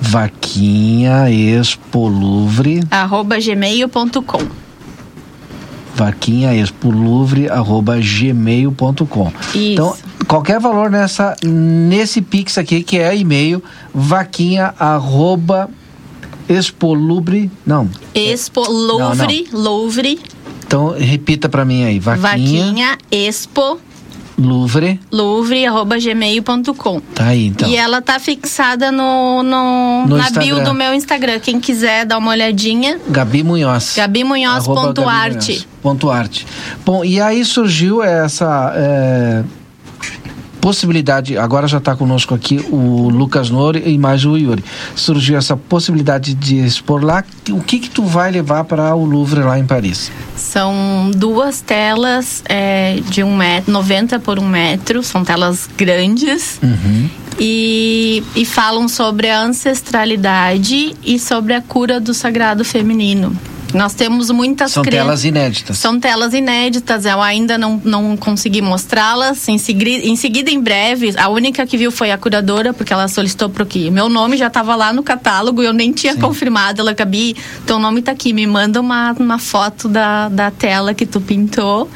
Vaquinha 0.00 1.30
Expo 1.30 2.08
Louvre. 2.08 2.82
Arroba 2.90 3.38
gmail.com. 3.38 4.64
Vaquinha 5.94 6.54
Expo 6.54 6.90
Louvre, 6.90 7.48
arroba 7.48 8.00
gmail.com. 8.00 9.32
Então, 9.54 9.94
qualquer 10.26 10.58
valor 10.58 10.90
nessa, 10.90 11.36
nesse 11.44 12.20
Pix 12.20 12.58
aqui, 12.58 12.82
que 12.82 12.98
é 12.98 13.16
e-mail, 13.16 13.62
vaquinha 13.94 14.74
arroba 14.78 15.70
expolubre, 16.48 17.50
não. 17.64 17.88
Expo 18.14 18.62
Louvre, 18.68 19.46
não, 19.52 19.60
não. 19.60 19.64
Louvre. 19.64 20.18
Então, 20.66 20.94
repita 20.98 21.48
para 21.48 21.64
mim 21.64 21.84
aí, 21.84 22.00
vaquinha. 22.00 22.28
Vaquinha 22.28 22.98
Expo 23.12 23.78
Louvre. 24.36 25.00
Louvre.gmail.com. 25.12 27.00
Tá 27.14 27.26
aí, 27.26 27.46
então. 27.46 27.68
E 27.68 27.76
ela 27.76 28.02
tá 28.02 28.18
fixada 28.18 28.90
no, 28.90 29.42
no, 29.42 30.06
no 30.06 30.16
na 30.16 30.24
Instagram. 30.24 30.54
bio 30.56 30.64
do 30.64 30.74
meu 30.74 30.92
Instagram. 30.92 31.38
Quem 31.40 31.60
quiser 31.60 32.04
dar 32.04 32.18
uma 32.18 32.32
olhadinha. 32.32 33.00
Gabi 33.08 33.42
Munhoz. 33.42 33.94
Gabi 33.96 34.24
Munhoz. 34.24 34.66
Ponto 34.66 35.08
arte. 35.08 35.66
Ponto 35.80 36.10
arte. 36.10 36.46
Bom, 36.84 37.04
e 37.04 37.20
aí 37.20 37.44
surgiu 37.44 38.02
essa. 38.02 38.72
É 38.76 39.44
possibilidade, 40.64 41.36
agora 41.36 41.68
já 41.68 41.76
está 41.76 41.94
conosco 41.94 42.34
aqui 42.34 42.56
o 42.70 43.10
Lucas 43.10 43.50
Nori 43.50 43.82
e 43.84 43.98
mais 43.98 44.24
o 44.24 44.34
Yuri. 44.34 44.64
Surgiu 44.96 45.36
essa 45.36 45.54
possibilidade 45.58 46.32
de 46.32 46.56
expor 46.56 47.04
lá. 47.04 47.22
O 47.50 47.60
que 47.60 47.78
que 47.78 47.90
tu 47.90 48.02
vai 48.02 48.30
levar 48.30 48.64
para 48.64 48.94
o 48.94 49.04
Louvre 49.04 49.42
lá 49.42 49.58
em 49.58 49.66
Paris? 49.66 50.10
São 50.34 51.10
duas 51.14 51.60
telas 51.60 52.42
é, 52.48 52.98
de 53.10 53.22
um 53.22 53.36
metro, 53.36 53.70
90 53.70 54.18
por 54.20 54.38
um 54.38 54.48
metro, 54.48 55.02
são 55.02 55.22
telas 55.22 55.68
grandes. 55.76 56.58
Uhum. 56.62 57.10
E, 57.38 58.22
e 58.34 58.46
falam 58.46 58.88
sobre 58.88 59.28
a 59.28 59.42
ancestralidade 59.42 60.96
e 61.04 61.18
sobre 61.18 61.52
a 61.52 61.60
cura 61.60 62.00
do 62.00 62.14
sagrado 62.14 62.64
feminino. 62.64 63.36
Nós 63.74 63.92
temos 63.92 64.30
muitas 64.30 64.70
São 64.70 64.84
telas 64.84 65.24
inéditas. 65.24 65.76
São 65.78 65.98
telas 65.98 66.32
inéditas. 66.32 67.04
Eu 67.04 67.20
ainda 67.20 67.58
não, 67.58 67.80
não 67.84 68.16
consegui 68.16 68.62
mostrá-las. 68.62 69.48
Em, 69.48 69.58
segui... 69.58 70.08
em 70.08 70.14
seguida, 70.14 70.48
em 70.48 70.60
breve, 70.60 71.12
a 71.16 71.28
única 71.28 71.66
que 71.66 71.76
viu 71.76 71.90
foi 71.90 72.12
a 72.12 72.16
curadora, 72.16 72.72
porque 72.72 72.92
ela 72.92 73.08
solicitou 73.08 73.50
para 73.50 73.66
que 73.66 73.90
meu 73.90 74.08
nome 74.08 74.36
já 74.36 74.46
estava 74.46 74.76
lá 74.76 74.92
no 74.92 75.02
catálogo. 75.02 75.60
Eu 75.60 75.72
nem 75.72 75.90
tinha 75.92 76.14
Sim. 76.14 76.20
confirmado. 76.20 76.80
Ela, 76.80 76.92
Gabi, 76.92 77.36
teu 77.66 77.78
nome 77.80 77.98
está 77.98 78.12
aqui. 78.12 78.32
Me 78.32 78.46
manda 78.46 78.80
uma, 78.80 79.12
uma 79.18 79.38
foto 79.40 79.88
da, 79.88 80.28
da 80.28 80.50
tela 80.52 80.94
que 80.94 81.04
tu 81.04 81.20
pintou 81.20 81.90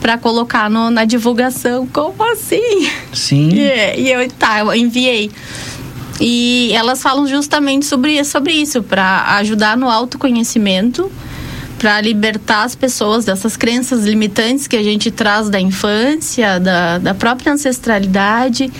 para 0.00 0.16
colocar 0.16 0.70
no, 0.70 0.90
na 0.90 1.04
divulgação. 1.04 1.86
Como 1.86 2.22
assim? 2.32 2.90
Sim. 3.12 3.50
E, 3.58 4.00
e 4.00 4.12
eu, 4.12 4.30
tá, 4.30 4.60
eu 4.60 4.74
enviei. 4.74 5.30
E 6.20 6.72
elas 6.74 7.00
falam 7.00 7.26
justamente 7.26 7.86
sobre, 7.86 8.24
sobre 8.24 8.52
isso, 8.52 8.82
para 8.82 9.36
ajudar 9.36 9.76
no 9.76 9.88
autoconhecimento, 9.88 11.10
para 11.78 12.00
libertar 12.00 12.64
as 12.64 12.74
pessoas 12.74 13.24
dessas 13.24 13.56
crenças 13.56 14.04
limitantes 14.04 14.66
que 14.66 14.76
a 14.76 14.82
gente 14.82 15.10
traz 15.10 15.48
da 15.48 15.60
infância, 15.60 16.58
da, 16.58 16.98
da 16.98 17.14
própria 17.14 17.52
ancestralidade. 17.52 18.70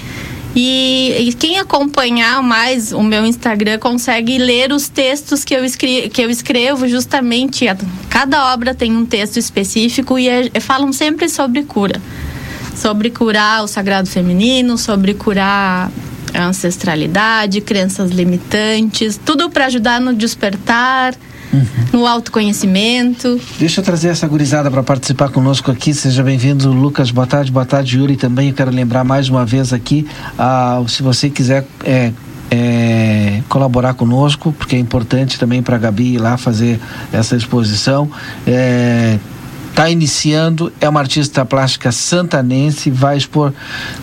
E, 0.57 1.29
e, 1.29 1.33
quem 1.35 1.59
acompanhar 1.59 2.43
mais 2.43 2.91
o 2.91 3.03
meu 3.03 3.25
Instagram 3.25 3.79
consegue 3.79 4.39
ler 4.39 4.73
os 4.73 4.89
textos 4.89 5.45
que 5.45 5.55
eu, 5.55 5.65
escri, 5.65 6.09
que 6.09 6.21
eu 6.21 6.29
escrevo 6.29 6.89
justamente. 6.89 7.67
Cada 8.09 8.53
obra 8.53 8.75
tem 8.75 8.97
um 8.97 9.07
texto 9.07 9.37
específico 9.37 10.19
e 10.19 10.29
é, 10.29 10.59
falam 10.59 10.93
sempre 10.93 11.29
sobre 11.29 11.63
cura. 11.63 12.01
Sobre 12.75 13.11
curar 13.11 13.63
o 13.63 13.69
sagrado 13.69 14.09
feminino, 14.09 14.77
sobre 14.77 15.15
curar 15.15 15.93
a 16.35 16.47
ancestralidade, 16.47 17.61
crenças 17.61 18.11
limitantes, 18.11 19.19
tudo 19.25 19.51
para 19.51 19.67
ajudar 19.67 20.01
no 20.01 20.15
despertar, 20.15 21.15
uhum. 21.53 21.65
no 21.93 22.07
autoconhecimento. 22.07 23.41
Deixa 23.59 23.81
eu 23.81 23.85
trazer 23.85 24.09
essa 24.09 24.27
gurizada 24.27 24.71
para 24.71 24.83
participar 24.83 25.31
conosco 25.31 25.71
aqui. 25.71 25.95
Seja 25.95 26.23
bem-vindo, 26.23 26.73
Lucas. 26.73 27.11
Boa 27.11 27.27
tarde, 27.27 27.51
boa 27.51 27.67
tarde, 27.67 27.99
Yuri. 27.99 28.17
Também 28.17 28.49
eu 28.49 28.55
quero 28.55 28.71
lembrar 28.71 29.05
mais 29.05 29.29
uma 29.29 29.45
vez 29.45 29.73
aqui, 29.73 30.07
ah, 30.39 30.83
se 30.87 31.03
você 31.03 31.31
quiser. 31.31 31.67
É, 31.85 32.13
é, 32.51 33.43
colaborar 33.47 33.93
conosco, 33.93 34.55
porque 34.57 34.75
é 34.75 34.79
importante 34.79 35.39
também 35.39 35.63
para 35.63 35.77
a 35.77 35.79
Gabi 35.79 36.15
ir 36.15 36.19
lá 36.19 36.39
fazer 36.39 36.81
essa 37.13 37.37
exposição. 37.37 38.11
É, 38.47 39.19
está 39.79 39.89
iniciando, 39.89 40.73
é 40.81 40.89
uma 40.89 40.99
artista 40.99 41.45
plástica 41.45 41.93
santanense, 41.93 42.91
vai 42.91 43.17
expor 43.17 43.53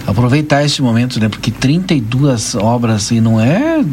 aproveitar 0.06 0.64
esse 0.64 0.82
momento, 0.82 1.20
né? 1.20 1.30
Porque 1.30 1.52
32 1.52 2.56
obras 2.56 3.12
e 3.12 3.22
não 3.22 3.40
é. 3.40 3.84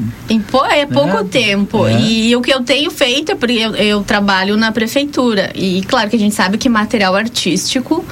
Pô, 0.50 0.64
é 0.64 0.86
pouco 0.86 1.22
né? 1.22 1.26
tempo. 1.30 1.86
É. 1.86 2.00
E 2.00 2.36
o 2.36 2.40
que 2.40 2.52
eu 2.52 2.62
tenho 2.62 2.90
feito 2.90 3.32
é 3.32 3.34
porque 3.34 3.54
eu, 3.54 3.74
eu, 3.76 4.02
trabalho 4.02 4.56
na 4.56 4.72
prefeitura. 4.72 5.52
E 5.54 5.82
claro 5.82 6.08
que 6.10 6.16
a 6.16 6.18
gente 6.18 6.34
sabe 6.34 6.58
que 6.58 6.68
material 6.68 7.14
artístico 7.14 8.04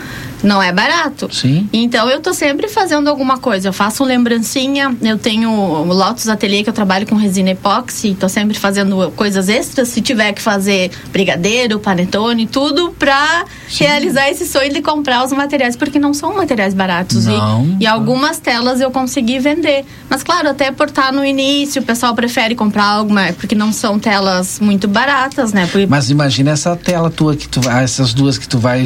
não 0.47 0.63
é 0.63 0.73
barato. 0.73 1.29
Sim. 1.33 1.69
Então 1.73 2.09
eu 2.09 2.21
tô 2.21 2.33
sempre 2.33 2.69
fazendo 2.69 3.09
alguma 3.09 3.39
coisa. 3.39 3.69
Eu 3.69 3.73
faço 3.73 4.05
lembrancinha, 4.05 4.97
eu 5.03 5.19
tenho 5.19 5.51
o 5.51 5.93
Lotus 5.93 6.29
Ateliê 6.29 6.63
que 6.63 6.71
eu 6.71 6.75
trabalho 6.75 7.07
com 7.07 7.17
resina 7.17 7.51
epóxi, 7.51 8.17
tô 8.19 8.29
sempre 8.29 8.57
fazendo 8.59 9.13
coisas 9.17 9.49
extras. 9.49 9.89
Se 9.89 10.01
tiver 10.01 10.33
que 10.33 10.41
fazer 10.41 10.91
brigadeiro, 11.11 11.81
panetone, 11.81 12.47
tudo 12.47 12.95
pra 12.99 13.45
realizar 13.69 14.31
esse 14.31 14.47
sonho 14.47 14.73
de 14.73 14.81
comprar 14.81 15.25
os 15.25 15.33
materiais, 15.33 15.77
porque 15.77 15.99
não 15.99 16.15
são 16.15 16.35
materiais 16.37 16.73
baratos. 16.73 17.27
Não. 17.27 17.77
E, 17.81 17.85
e 17.85 17.87
algumas 17.87 18.39
telas 18.39 18.81
eu 18.81 18.91
consegui 18.91 19.39
vender. 19.41 19.85
Mas 20.09 20.23
claro, 20.23 20.49
até 20.49 20.71
por 20.71 20.87
estar 20.87 21.13
no 21.13 21.25
início, 21.25 21.83
o 21.83 21.85
pessoal 21.85 22.15
prefere 22.15 22.55
comprar 22.55 22.85
alguma, 22.85 23.33
porque 23.33 23.55
não 23.55 23.73
são 23.73 23.99
telas 23.99 24.61
muito 24.61 24.87
baratas, 24.87 25.53
né? 25.53 25.67
Porque 25.67 25.87
Mas 25.87 26.09
imagina 26.09 26.53
essa 26.53 26.77
tela 26.77 27.11
tua 27.11 27.35
que 27.35 27.49
tu 27.49 27.61
essas 27.69 28.15
duas 28.15 28.39
que 28.39 28.47
tu 28.47 28.59
vai 28.59 28.85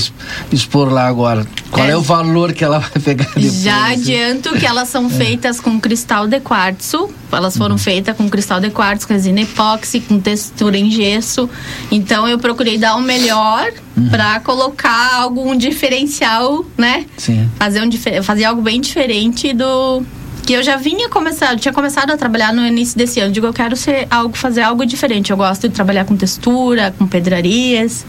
expor 0.50 0.90
lá 0.90 1.06
agora. 1.06 1.49
Qual 1.70 1.86
é, 1.86 1.90
É. 1.90 1.96
o 1.96 2.00
valor 2.02 2.52
que 2.52 2.64
ela 2.64 2.80
vai 2.80 2.90
pegar 3.02 3.26
depois? 3.26 3.62
Já 3.62 3.84
assim? 3.84 3.92
adianto 3.92 4.54
que 4.58 4.66
elas 4.66 4.88
são 4.88 5.06
É. 5.06 5.10
feitas 5.10 5.60
com 5.60 5.78
cristal 5.80 6.26
de 6.26 6.40
quartzo. 6.40 7.08
Elas 7.30 7.56
foram 7.56 7.78
feitas 7.78 8.16
com 8.16 8.28
cristal 8.28 8.58
de 8.60 8.70
quartzo, 8.70 9.06
com 9.06 9.12
resina 9.14 9.40
epóxi, 9.42 10.00
com 10.00 10.18
textura 10.18 10.76
em 10.76 10.90
gesso. 10.90 11.48
Então 11.90 12.26
eu 12.26 12.38
procurei 12.38 12.76
dar 12.76 12.96
o 12.96 13.00
melhor 13.00 13.70
pra 14.10 14.40
colocar 14.40 15.14
algum 15.14 15.56
diferencial, 15.56 16.64
né? 16.76 17.06
Sim. 17.16 17.48
Fazer, 17.56 17.82
um, 17.82 18.22
fazer 18.22 18.44
algo 18.44 18.62
bem 18.62 18.80
diferente 18.80 19.52
do 19.52 20.02
que 20.44 20.54
eu 20.54 20.62
já 20.64 20.76
vinha 20.76 21.08
começar, 21.08 21.56
tinha 21.56 21.72
começado 21.72 22.10
a 22.10 22.16
trabalhar 22.16 22.52
no 22.52 22.66
início 22.66 22.98
desse 22.98 23.20
ano. 23.20 23.30
Digo, 23.32 23.46
eu 23.46 23.52
quero 23.52 23.76
ser 23.76 24.08
algo, 24.10 24.36
fazer 24.36 24.62
algo 24.62 24.84
diferente. 24.84 25.30
Eu 25.30 25.36
gosto 25.36 25.68
de 25.68 25.74
trabalhar 25.74 26.04
com 26.04 26.16
textura, 26.16 26.92
com 26.98 27.06
pedrarias, 27.06 28.04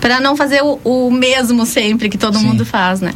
para 0.00 0.20
não 0.20 0.36
fazer 0.36 0.62
o, 0.62 0.80
o 0.84 1.10
mesmo 1.10 1.66
sempre 1.66 2.08
que 2.08 2.18
todo 2.18 2.38
mundo 2.40 2.64
faz, 2.64 3.00
né? 3.00 3.12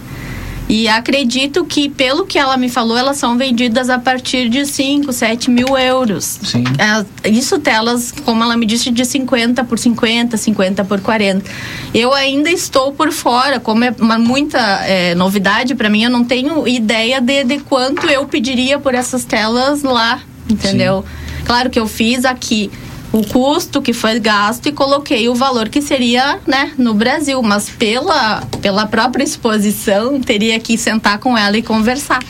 E 0.69 0.89
acredito 0.89 1.65
que, 1.67 1.89
pelo 1.89 2.25
que 2.25 2.39
ela 2.39 2.57
me 2.57 2.69
falou, 2.69 2.97
elas 2.97 3.19
são 3.19 3.37
vendidas 3.37 3.91
a 3.91 3.99
partir 3.99 4.49
de 4.49 4.65
5, 4.65 5.13
7 5.13 5.51
mil 5.51 5.77
euros. 5.77 6.39
Sim. 6.43 6.65
É, 6.79 7.29
isso 7.29 7.59
telas, 7.59 8.11
como 8.25 8.43
ela 8.43 8.57
me 8.57 8.65
disse, 8.65 8.91
de 8.91 9.05
50 9.05 9.65
por 9.65 9.79
50, 9.79 10.37
50 10.37 10.85
por 10.85 11.01
40. 11.01 11.45
Eu 11.93 12.15
ainda 12.15 12.51
estou 12.51 12.93
por 12.93 13.13
fora, 13.13 13.61
como 13.61 13.85
é 13.85 13.95
uma 14.01 14.19
muita 14.19 14.59
é, 14.87 15.15
novidade 15.15 15.75
para 15.75 15.91
mim, 15.91 16.05
eu 16.05 16.11
não 16.11 16.25
tenho 16.25 16.67
ideia 16.67 17.21
de, 17.21 17.45
de 17.45 17.59
quanto 17.59 18.07
eu 18.07 18.25
pediria 18.27 18.79
por 18.79 18.95
essas 18.95 19.25
telas 19.25 19.83
lá, 19.83 20.23
entendeu? 20.49 21.05
Claro 21.45 21.69
que 21.69 21.79
eu 21.79 21.87
fiz 21.87 22.25
aqui 22.25 22.71
o 23.13 23.25
custo 23.27 23.83
que 23.83 23.93
foi 23.93 24.19
gasto 24.19 24.69
e 24.69 24.73
coloquei 24.73 25.29
o 25.29 25.35
valor 25.35 25.69
que 25.69 25.83
seria, 25.83 26.39
né, 26.47 26.73
no 26.79 26.95
Brasil, 26.95 27.41
mas 27.43 27.69
pela 27.69 28.43
pela 28.61 28.87
própria 28.87 29.23
exposição 29.23 30.21
teria 30.21 30.59
que 30.59 30.79
sentar 30.79 31.19
com 31.19 31.37
ela 31.37 31.57
e 31.57 31.63
conversar. 31.63 32.23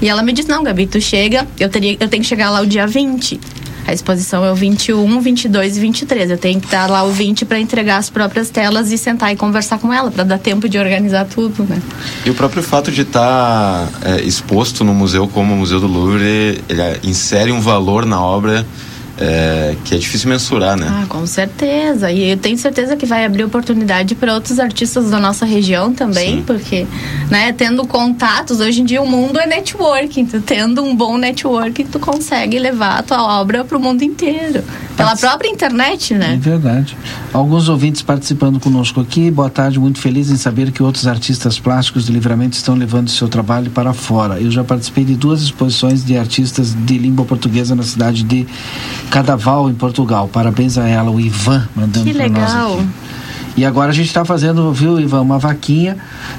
E 0.00 0.08
ela 0.08 0.22
me 0.22 0.32
disse: 0.32 0.48
"Não, 0.48 0.62
Gabi, 0.62 0.86
tu 0.86 1.00
chega, 1.00 1.46
eu 1.58 1.68
teria 1.68 1.96
eu 1.98 2.08
tenho 2.08 2.22
que 2.22 2.28
chegar 2.28 2.50
lá 2.50 2.60
o 2.60 2.66
dia 2.66 2.86
20. 2.86 3.40
A 3.86 3.92
exposição 3.92 4.44
é 4.44 4.50
o 4.50 4.54
21, 4.54 5.20
22 5.20 5.76
e 5.76 5.80
23. 5.80 6.30
Eu 6.30 6.38
tenho 6.38 6.58
que 6.58 6.66
estar 6.66 6.90
lá 6.90 7.04
o 7.04 7.12
20 7.12 7.44
para 7.44 7.60
entregar 7.60 7.98
as 7.98 8.10
próprias 8.10 8.50
telas 8.50 8.90
e 8.90 8.98
sentar 8.98 9.32
e 9.32 9.36
conversar 9.36 9.78
com 9.78 9.92
ela, 9.92 10.10
para 10.10 10.24
dar 10.24 10.38
tempo 10.38 10.68
de 10.68 10.76
organizar 10.76 11.24
tudo, 11.24 11.62
né? 11.62 11.80
E 12.24 12.30
o 12.30 12.34
próprio 12.34 12.64
fato 12.64 12.90
de 12.90 13.02
estar 13.02 13.88
é, 14.04 14.22
exposto 14.22 14.82
no 14.82 14.92
museu 14.92 15.28
como 15.28 15.54
o 15.54 15.56
Museu 15.56 15.78
do 15.78 15.86
Louvre, 15.86 16.60
ele 16.68 17.00
insere 17.04 17.52
um 17.52 17.60
valor 17.60 18.04
na 18.04 18.20
obra 18.20 18.66
é, 19.18 19.74
que 19.84 19.94
é 19.94 19.98
difícil 19.98 20.28
mensurar, 20.28 20.76
né? 20.76 20.86
Ah, 20.88 21.06
com 21.08 21.26
certeza. 21.26 22.10
E 22.10 22.30
eu 22.30 22.36
tenho 22.36 22.58
certeza 22.58 22.96
que 22.96 23.06
vai 23.06 23.24
abrir 23.24 23.44
oportunidade 23.44 24.14
para 24.14 24.34
outros 24.34 24.58
artistas 24.60 25.10
da 25.10 25.18
nossa 25.18 25.46
região 25.46 25.92
também, 25.92 26.42
porque, 26.42 26.86
né, 27.30 27.52
tendo 27.52 27.86
contatos, 27.86 28.60
hoje 28.60 28.82
em 28.82 28.84
dia 28.84 29.00
o 29.00 29.06
mundo 29.06 29.38
é 29.38 29.46
networking. 29.46 30.26
Tu 30.26 30.40
tendo 30.40 30.82
um 30.82 30.94
bom 30.94 31.16
networking, 31.16 31.84
tu 31.84 31.98
consegue 31.98 32.58
levar 32.58 32.98
a 32.98 33.02
tua 33.02 33.40
obra 33.40 33.64
para 33.64 33.76
o 33.76 33.80
mundo 33.80 34.02
inteiro. 34.02 34.62
Pela 34.96 35.14
própria 35.16 35.48
internet, 35.48 36.14
É 36.14 36.18
né? 36.18 36.38
verdade. 36.40 36.96
Alguns 37.32 37.68
ouvintes 37.68 38.00
participando 38.02 38.58
conosco 38.58 39.00
aqui. 39.00 39.30
Boa 39.30 39.50
tarde, 39.50 39.78
muito 39.78 39.98
feliz 40.00 40.30
em 40.30 40.36
saber 40.36 40.70
que 40.72 40.82
outros 40.82 41.06
artistas 41.06 41.58
plásticos 41.58 42.06
de 42.06 42.12
livramento 42.12 42.56
estão 42.56 42.74
levando 42.74 43.10
seu 43.10 43.28
trabalho 43.28 43.70
para 43.70 43.92
fora. 43.92 44.40
Eu 44.40 44.50
já 44.50 44.64
participei 44.64 45.04
de 45.04 45.14
duas 45.14 45.42
exposições 45.42 46.04
de 46.04 46.16
artistas 46.16 46.74
de 46.74 46.98
língua 46.98 47.24
portuguesa 47.26 47.74
na 47.74 47.82
cidade 47.82 48.22
de 48.22 48.46
Cadaval, 49.10 49.68
em 49.70 49.74
Portugal. 49.74 50.28
Parabéns 50.32 50.78
a 50.78 50.88
ela, 50.88 51.10
o 51.10 51.20
Ivan, 51.20 51.68
mandando 51.74 52.06
Que 52.06 52.14
para 52.14 52.28
nós 52.28 52.52
legal. 52.52 52.74
aqui. 52.74 52.86
E 53.56 53.64
agora 53.64 53.90
a 53.90 53.94
gente 53.94 54.08
está 54.08 54.22
fazendo, 54.22 54.70
viu, 54.70 55.00
Ivan, 55.00 55.22
uma 55.22 55.38
vaquinha 55.38 55.96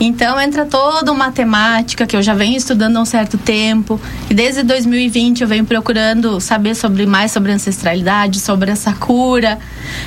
Então 0.00 0.40
entra 0.40 0.64
toda 0.64 1.12
uma 1.12 1.30
temática 1.30 2.06
que 2.06 2.16
eu 2.16 2.22
já 2.22 2.32
venho 2.32 2.56
estudando 2.56 2.96
há 2.96 3.00
um 3.02 3.04
certo 3.04 3.36
tempo. 3.36 4.00
E 4.30 4.34
desde 4.34 4.62
2020 4.62 5.42
eu 5.42 5.48
venho 5.48 5.66
procurando 5.66 6.40
saber 6.40 6.74
sobre 6.74 7.04
mais 7.04 7.32
sobre 7.32 7.52
ancestralidade, 7.52 8.40
sobre 8.40 8.70
essa 8.70 8.94
cura. 8.94 9.58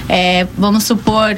É, 0.09 0.47
vamos 0.57 0.85
supor, 0.85 1.37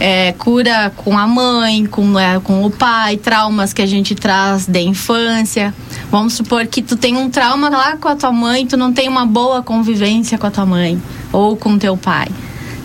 é, 0.00 0.32
cura 0.32 0.90
com 0.96 1.16
a 1.16 1.26
mãe, 1.26 1.84
com, 1.84 2.18
é, 2.18 2.40
com 2.40 2.64
o 2.64 2.70
pai, 2.70 3.18
traumas 3.18 3.74
que 3.74 3.82
a 3.82 3.86
gente 3.86 4.14
traz 4.14 4.66
da 4.66 4.80
infância. 4.80 5.74
Vamos 6.10 6.32
supor 6.32 6.66
que 6.66 6.80
tu 6.80 6.96
tem 6.96 7.18
um 7.18 7.28
trauma 7.28 7.68
lá 7.68 7.98
com 7.98 8.08
a 8.08 8.16
tua 8.16 8.32
mãe, 8.32 8.66
tu 8.66 8.78
não 8.78 8.94
tem 8.94 9.08
uma 9.08 9.26
boa 9.26 9.62
convivência 9.62 10.38
com 10.38 10.46
a 10.46 10.50
tua 10.50 10.64
mãe 10.64 11.00
ou 11.30 11.54
com 11.54 11.78
teu 11.78 11.98
pai. 11.98 12.28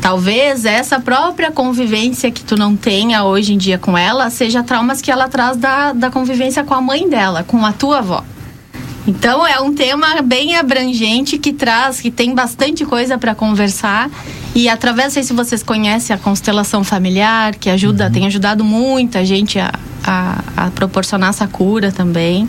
Talvez 0.01 0.65
essa 0.65 0.99
própria 0.99 1.49
convivência 1.51 2.29
que 2.29 2.43
tu 2.43 2.57
não 2.57 2.75
tenha 2.75 3.23
hoje 3.23 3.53
em 3.53 3.57
dia 3.57 3.79
com 3.79 3.97
ela 3.97 4.29
seja 4.29 4.61
traumas 4.61 5.01
que 5.01 5.09
ela 5.09 5.29
traz 5.29 5.55
da, 5.55 5.93
da 5.93 6.11
convivência 6.11 6.63
com 6.63 6.73
a 6.73 6.81
mãe 6.81 7.09
dela, 7.09 7.43
com 7.43 7.65
a 7.65 7.71
tua 7.71 7.99
avó. 7.99 8.23
Então 9.07 9.47
é 9.47 9.59
um 9.59 9.73
tema 9.73 10.21
bem 10.21 10.57
abrangente 10.57 11.37
que 11.37 11.53
traz, 11.53 12.01
que 12.01 12.11
tem 12.11 12.35
bastante 12.35 12.85
coisa 12.85 13.17
para 13.17 13.33
conversar. 13.33 14.09
E 14.55 14.69
através, 14.69 15.07
não 15.07 15.11
sei 15.15 15.23
se 15.23 15.33
vocês 15.33 15.61
conhecem 15.61 16.15
a 16.15 16.17
constelação 16.17 16.81
familiar, 16.83 17.53
que 17.55 17.69
ajuda, 17.69 18.09
tem 18.09 18.25
ajudado 18.25 18.63
muita 18.63 19.25
gente 19.25 19.59
a, 19.59 19.69
a, 20.03 20.43
a 20.55 20.71
proporcionar 20.71 21.29
essa 21.31 21.45
cura 21.45 21.91
também. 21.91 22.47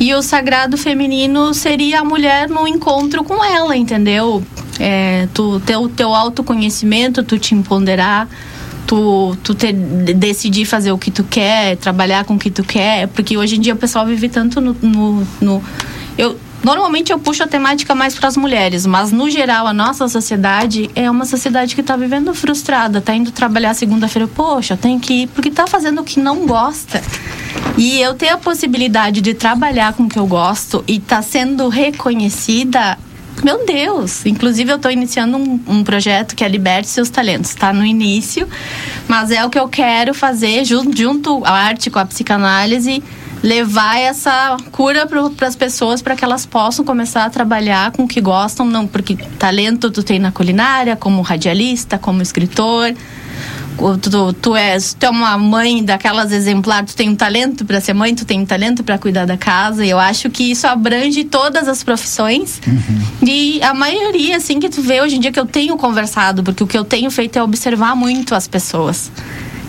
E 0.00 0.14
o 0.14 0.22
sagrado 0.22 0.76
feminino 0.78 1.52
seria 1.52 2.00
a 2.00 2.04
mulher 2.04 2.48
no 2.48 2.66
encontro 2.66 3.22
com 3.22 3.44
ela, 3.44 3.76
entendeu? 3.76 4.42
É, 4.80 5.28
tu 5.34 5.60
ter 5.60 5.76
o 5.76 5.88
teu 5.88 6.14
autoconhecimento, 6.14 7.22
tu 7.22 7.38
te 7.38 7.54
empoderar, 7.54 8.28
tu, 8.86 9.36
tu 9.42 9.54
ter, 9.54 9.72
de- 9.74 10.14
decidir 10.14 10.64
fazer 10.64 10.92
o 10.92 10.98
que 10.98 11.10
tu 11.10 11.24
quer, 11.24 11.76
trabalhar 11.76 12.24
com 12.24 12.34
o 12.34 12.38
que 12.38 12.50
tu 12.50 12.62
quer, 12.62 13.08
porque 13.08 13.36
hoje 13.36 13.56
em 13.56 13.60
dia 13.60 13.74
o 13.74 13.76
pessoal 13.76 14.06
vive 14.06 14.28
tanto 14.30 14.60
no. 14.60 14.74
no, 14.82 15.26
no- 15.40 15.62
eu, 16.16 16.38
normalmente 16.62 17.12
eu 17.12 17.18
puxo 17.18 17.42
a 17.42 17.46
temática 17.46 17.94
mais 17.94 18.14
para 18.14 18.28
as 18.28 18.36
mulheres, 18.36 18.86
mas 18.86 19.12
no 19.12 19.30
geral 19.30 19.66
a 19.66 19.72
nossa 19.72 20.08
sociedade 20.08 20.90
é 20.94 21.10
uma 21.10 21.24
sociedade 21.24 21.74
que 21.74 21.80
está 21.80 21.96
vivendo 21.96 22.34
frustrada, 22.34 23.00
tá 23.00 23.14
indo 23.14 23.30
trabalhar 23.30 23.74
segunda-feira, 23.74 24.28
poxa, 24.28 24.76
tem 24.76 24.98
que 24.98 25.22
ir, 25.22 25.26
porque 25.28 25.50
tá 25.50 25.66
fazendo 25.66 26.00
o 26.00 26.04
que 26.04 26.20
não 26.20 26.46
gosta. 26.46 27.02
E 27.76 28.00
eu 28.00 28.14
ter 28.14 28.30
a 28.30 28.38
possibilidade 28.38 29.20
de 29.20 29.34
trabalhar 29.34 29.92
com 29.92 30.04
o 30.04 30.08
que 30.08 30.18
eu 30.18 30.26
gosto 30.26 30.82
e 30.86 30.98
tá 30.98 31.20
sendo 31.20 31.68
reconhecida, 31.68 32.98
meu 33.44 33.66
Deus! 33.66 34.24
Inclusive, 34.24 34.72
eu 34.72 34.76
estou 34.76 34.90
iniciando 34.90 35.36
um, 35.36 35.60
um 35.66 35.84
projeto 35.84 36.34
que 36.34 36.42
é 36.42 36.48
Liberte 36.48 36.88
Seus 36.88 37.10
Talentos. 37.10 37.50
Está 37.50 37.72
no 37.72 37.84
início, 37.84 38.48
mas 39.06 39.30
é 39.30 39.44
o 39.44 39.50
que 39.50 39.58
eu 39.58 39.68
quero 39.68 40.14
fazer 40.14 40.64
junto, 40.64 40.96
junto 40.96 41.44
à 41.44 41.52
arte 41.52 41.90
com 41.90 41.98
a 41.98 42.06
psicanálise. 42.06 43.02
Levar 43.42 43.98
essa 43.98 44.56
cura 44.72 45.06
para 45.06 45.46
as 45.46 45.56
pessoas 45.56 46.02
para 46.02 46.16
que 46.16 46.24
elas 46.24 46.44
possam 46.46 46.84
começar 46.84 47.24
a 47.24 47.30
trabalhar 47.30 47.92
com 47.92 48.04
o 48.04 48.08
que 48.08 48.20
gostam, 48.20 48.66
não 48.66 48.86
porque 48.86 49.16
talento 49.38 49.90
tu 49.90 50.02
tem 50.02 50.18
na 50.18 50.32
culinária, 50.32 50.96
como 50.96 51.22
radialista, 51.22 51.98
como 51.98 52.22
escritor, 52.22 52.94
tu, 54.00 54.32
tu 54.32 54.56
és 54.56 54.94
tu 54.94 55.04
é 55.04 55.10
uma 55.10 55.36
mãe 55.36 55.84
daquelas 55.84 56.32
exemplares, 56.32 56.92
tu 56.92 56.96
tem 56.96 57.10
um 57.10 57.14
talento 57.14 57.64
para 57.64 57.80
ser 57.80 57.94
mãe, 57.94 58.14
tu 58.14 58.24
tem 58.24 58.40
um 58.40 58.46
talento 58.46 58.82
para 58.82 58.98
cuidar 58.98 59.26
da 59.26 59.36
casa. 59.36 59.84
E 59.84 59.90
eu 59.90 59.98
acho 59.98 60.30
que 60.30 60.50
isso 60.50 60.66
abrange 60.66 61.24
todas 61.24 61.68
as 61.68 61.84
profissões. 61.84 62.60
Uhum. 62.66 63.28
E 63.28 63.62
a 63.62 63.74
maioria, 63.74 64.36
assim, 64.36 64.58
que 64.58 64.68
tu 64.68 64.80
vê 64.80 65.00
hoje 65.00 65.16
em 65.16 65.20
dia 65.20 65.30
que 65.30 65.40
eu 65.40 65.46
tenho 65.46 65.76
conversado, 65.76 66.42
porque 66.42 66.64
o 66.64 66.66
que 66.66 66.76
eu 66.76 66.84
tenho 66.84 67.10
feito 67.10 67.38
é 67.38 67.42
observar 67.42 67.94
muito 67.94 68.34
as 68.34 68.48
pessoas. 68.48 69.10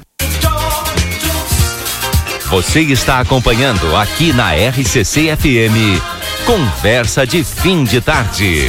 Você 2.51 2.81
está 2.81 3.21
acompanhando 3.21 3.97
aqui 3.97 4.33
na 4.33 4.53
RCC 4.53 5.35
FM. 5.37 6.01
Conversa 6.45 7.27
de 7.27 7.43
fim 7.43 7.83
de 7.83 8.01
tarde. 8.01 8.69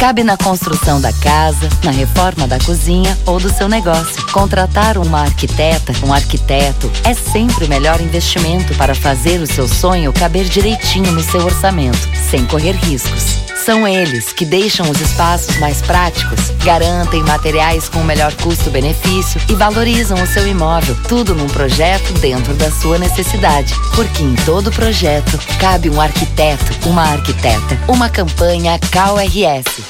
Cabe 0.00 0.24
na 0.24 0.34
construção 0.34 0.98
da 0.98 1.12
casa, 1.12 1.68
na 1.84 1.90
reforma 1.90 2.48
da 2.48 2.58
cozinha 2.58 3.18
ou 3.26 3.38
do 3.38 3.52
seu 3.52 3.68
negócio. 3.68 4.26
Contratar 4.32 4.96
uma 4.96 5.20
arquiteta, 5.20 5.92
um 6.02 6.10
arquiteto, 6.10 6.90
é 7.04 7.12
sempre 7.12 7.66
o 7.66 7.68
melhor 7.68 8.00
investimento 8.00 8.74
para 8.76 8.94
fazer 8.94 9.42
o 9.42 9.46
seu 9.46 9.68
sonho 9.68 10.10
caber 10.10 10.46
direitinho 10.46 11.12
no 11.12 11.22
seu 11.22 11.44
orçamento, 11.44 12.08
sem 12.30 12.46
correr 12.46 12.76
riscos. 12.76 13.40
São 13.64 13.86
eles 13.86 14.32
que 14.32 14.46
deixam 14.46 14.88
os 14.90 14.98
espaços 15.02 15.58
mais 15.58 15.82
práticos, 15.82 16.50
garantem 16.64 17.22
materiais 17.22 17.90
com 17.90 17.98
o 18.00 18.04
melhor 18.04 18.34
custo-benefício 18.36 19.38
e 19.50 19.54
valorizam 19.54 20.20
o 20.20 20.26
seu 20.26 20.46
imóvel. 20.48 20.96
Tudo 21.06 21.34
num 21.34 21.46
projeto 21.46 22.10
dentro 22.14 22.54
da 22.54 22.70
sua 22.70 22.98
necessidade. 22.98 23.74
Porque 23.94 24.22
em 24.22 24.34
todo 24.46 24.72
projeto 24.72 25.38
cabe 25.58 25.90
um 25.90 26.00
arquiteto, 26.00 26.88
uma 26.88 27.02
arquiteta. 27.02 27.78
Uma 27.86 28.08
campanha 28.08 28.78
CalRS. 28.90 29.89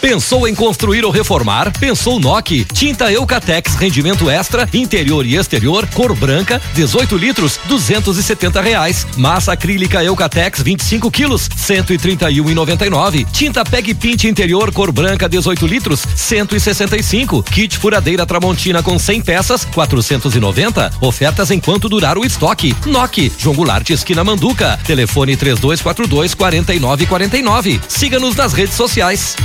Pensou 0.00 0.48
em 0.48 0.54
construir 0.54 1.04
ou 1.04 1.10
reformar? 1.10 1.70
Pensou 1.78 2.18
Noque. 2.18 2.64
Tinta 2.64 3.12
Eucatex, 3.12 3.74
rendimento 3.74 4.30
extra, 4.30 4.66
interior 4.72 5.26
e 5.26 5.36
exterior, 5.36 5.86
cor 5.88 6.16
branca, 6.16 6.60
18 6.74 7.18
litros, 7.18 7.60
270 7.66 8.62
reais. 8.62 9.06
Massa 9.18 9.52
acrílica 9.52 10.02
Eucatex, 10.02 10.62
25 10.62 11.10
quilos, 11.10 11.48
131,99. 11.50 13.26
Tinta 13.30 13.62
Peg 13.62 13.92
Pint 13.92 14.24
interior, 14.24 14.72
cor 14.72 14.90
branca, 14.90 15.28
18 15.28 15.66
litros, 15.66 16.02
165. 16.16 17.42
Kit 17.42 17.76
furadeira 17.76 18.24
Tramontina 18.24 18.82
com 18.82 18.98
100 18.98 19.20
peças, 19.20 19.66
490. 19.66 20.92
Ofertas 21.02 21.50
enquanto 21.50 21.90
durar 21.90 22.16
o 22.16 22.24
estoque. 22.24 22.74
Noque, 22.86 23.30
João 23.36 23.54
Goulart, 23.54 23.90
esquina 23.90 24.24
Manduca. 24.24 24.80
Telefone 24.82 25.36
3242 25.36 26.34
4949. 26.34 27.80
Siga-nos 27.86 28.34
nas 28.34 28.54
redes 28.54 28.74
sociais. 28.74 29.36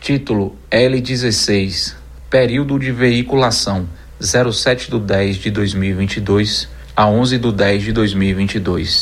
Título 0.00 0.56
L16 0.70 1.94
Período 2.28 2.78
de 2.78 2.90
veiculação 2.90 3.88
07 4.20 4.90
do 4.90 4.98
10 4.98 5.36
de 5.36 5.50
2022 5.50 6.68
a 6.96 7.06
11 7.06 7.38
do 7.38 7.52
10 7.52 7.82
de 7.82 7.92
2022. 7.92 9.00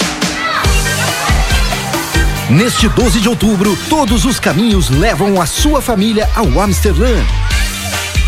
Neste 2.50 2.88
12 2.88 3.20
de 3.20 3.28
outubro, 3.28 3.78
todos 3.88 4.24
os 4.24 4.40
caminhos 4.40 4.90
levam 4.90 5.40
a 5.40 5.46
sua 5.46 5.80
família 5.80 6.28
ao 6.34 6.60
Amsterdã. 6.60 7.14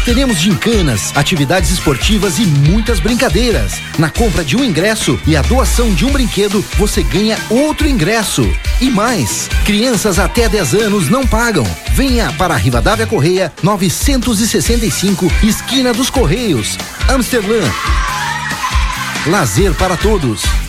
Teremos 0.04 0.38
gincanas, 0.38 1.12
atividades 1.14 1.70
esportivas 1.70 2.40
e 2.40 2.44
muitas 2.44 2.98
brincadeiras. 2.98 3.74
Na 3.98 4.10
compra 4.10 4.44
de 4.44 4.56
um 4.56 4.64
ingresso 4.64 5.18
e 5.24 5.36
a 5.36 5.42
doação 5.42 5.94
de 5.94 6.04
um 6.04 6.10
brinquedo, 6.10 6.64
você 6.76 7.04
ganha 7.04 7.38
outro 7.48 7.88
ingresso. 7.88 8.42
E 8.80 8.90
mais, 8.90 9.48
crianças 9.64 10.18
até 10.18 10.48
10 10.48 10.74
anos 10.74 11.08
não 11.08 11.24
pagam. 11.24 11.64
Venha 11.92 12.32
para 12.32 12.54
a 12.54 12.56
Rivadavia 12.56 13.06
Correia 13.06 13.52
965, 13.62 15.32
esquina 15.44 15.92
dos 15.92 16.10
Correios, 16.10 16.76
Amsterdã. 17.08 17.60
Lazer 19.26 19.72
para 19.74 19.96
todos. 19.96 20.61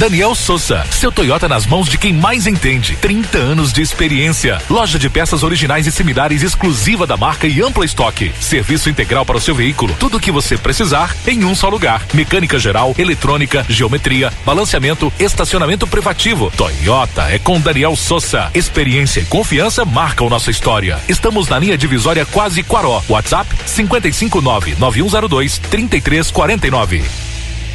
Daniel 0.00 0.34
Souza, 0.34 0.82
seu 0.90 1.12
Toyota 1.12 1.46
nas 1.46 1.66
mãos 1.66 1.86
de 1.86 1.98
quem 1.98 2.10
mais 2.10 2.46
entende. 2.46 2.96
30 3.02 3.36
anos 3.36 3.70
de 3.70 3.82
experiência. 3.82 4.58
Loja 4.70 4.98
de 4.98 5.10
peças 5.10 5.42
originais 5.42 5.86
e 5.86 5.92
similares 5.92 6.42
exclusiva 6.42 7.06
da 7.06 7.18
marca 7.18 7.46
e 7.46 7.60
ampla 7.60 7.84
estoque. 7.84 8.32
Serviço 8.40 8.88
integral 8.88 9.26
para 9.26 9.36
o 9.36 9.40
seu 9.40 9.54
veículo. 9.54 9.94
Tudo 10.00 10.16
o 10.16 10.20
que 10.20 10.32
você 10.32 10.56
precisar 10.56 11.14
em 11.26 11.44
um 11.44 11.54
só 11.54 11.68
lugar. 11.68 12.02
Mecânica 12.14 12.58
geral, 12.58 12.94
eletrônica, 12.96 13.62
geometria, 13.68 14.32
balanceamento, 14.42 15.12
estacionamento 15.18 15.86
privativo. 15.86 16.50
Toyota 16.56 17.24
é 17.24 17.38
com 17.38 17.60
Daniel 17.60 17.94
Souza. 17.94 18.50
Experiência 18.54 19.20
e 19.20 19.26
confiança 19.26 19.84
marcam 19.84 20.30
nossa 20.30 20.50
história. 20.50 20.98
Estamos 21.10 21.46
na 21.46 21.58
linha 21.58 21.76
divisória 21.76 22.24
quase 22.24 22.62
Quaró. 22.62 23.02
WhatsApp 23.06 23.54
559 23.66 24.76
9102 24.78 25.58
3349. 25.58 27.29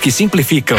que 0.00 0.10
simplificam. 0.10 0.78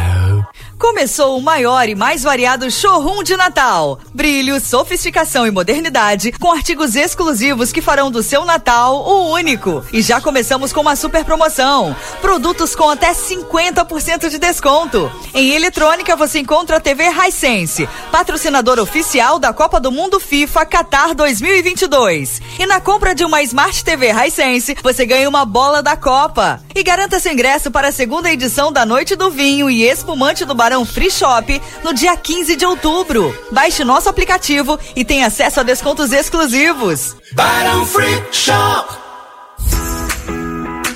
Começou 0.81 1.37
o 1.37 1.41
maior 1.41 1.87
e 1.87 1.93
mais 1.93 2.23
variado 2.23 2.69
showroom 2.71 3.21
de 3.21 3.37
Natal. 3.37 3.99
Brilho, 4.15 4.59
sofisticação 4.59 5.45
e 5.45 5.51
modernidade, 5.51 6.31
com 6.31 6.51
artigos 6.51 6.95
exclusivos 6.95 7.71
que 7.71 7.83
farão 7.83 8.09
do 8.09 8.23
seu 8.23 8.43
Natal 8.45 8.95
o 8.95 9.29
único. 9.29 9.85
E 9.93 10.01
já 10.01 10.19
começamos 10.19 10.73
com 10.73 10.81
uma 10.81 10.95
super 10.95 11.23
promoção: 11.23 11.95
produtos 12.19 12.75
com 12.75 12.89
até 12.89 13.13
50% 13.13 14.27
de 14.27 14.39
desconto. 14.39 15.11
Em 15.35 15.51
eletrônica 15.51 16.15
você 16.15 16.39
encontra 16.39 16.77
a 16.77 16.79
TV 16.79 17.03
Hisense, 17.27 17.87
patrocinador 18.11 18.79
oficial 18.79 19.37
da 19.37 19.53
Copa 19.53 19.79
do 19.79 19.91
Mundo 19.91 20.19
FIFA 20.19 20.65
Qatar 20.65 21.13
2022. 21.13 22.41
E 22.57 22.65
na 22.65 22.81
compra 22.81 23.13
de 23.13 23.23
uma 23.23 23.43
Smart 23.43 23.83
TV 23.85 24.11
Hisense, 24.11 24.75
você 24.81 25.05
ganha 25.05 25.29
uma 25.29 25.45
bola 25.45 25.83
da 25.83 25.95
Copa. 25.95 26.59
E 26.73 26.81
garanta 26.81 27.19
seu 27.19 27.31
ingresso 27.31 27.69
para 27.69 27.89
a 27.89 27.91
segunda 27.91 28.31
edição 28.31 28.71
da 28.71 28.83
Noite 28.83 29.15
do 29.15 29.29
Vinho 29.29 29.69
e 29.69 29.83
Espumante 29.83 30.43
do 30.43 30.55
Barão 30.71 30.85
Free 30.85 31.11
Shop 31.11 31.61
no 31.83 31.93
dia 31.93 32.15
15 32.15 32.55
de 32.55 32.65
outubro. 32.65 33.37
Baixe 33.51 33.83
nosso 33.83 34.07
aplicativo 34.07 34.79
e 34.95 35.03
tenha 35.03 35.27
acesso 35.27 35.59
a 35.59 35.63
descontos 35.63 36.13
exclusivos. 36.13 37.17
Barão 37.33 37.85
Free 37.85 38.23
Shop. 38.31 39.10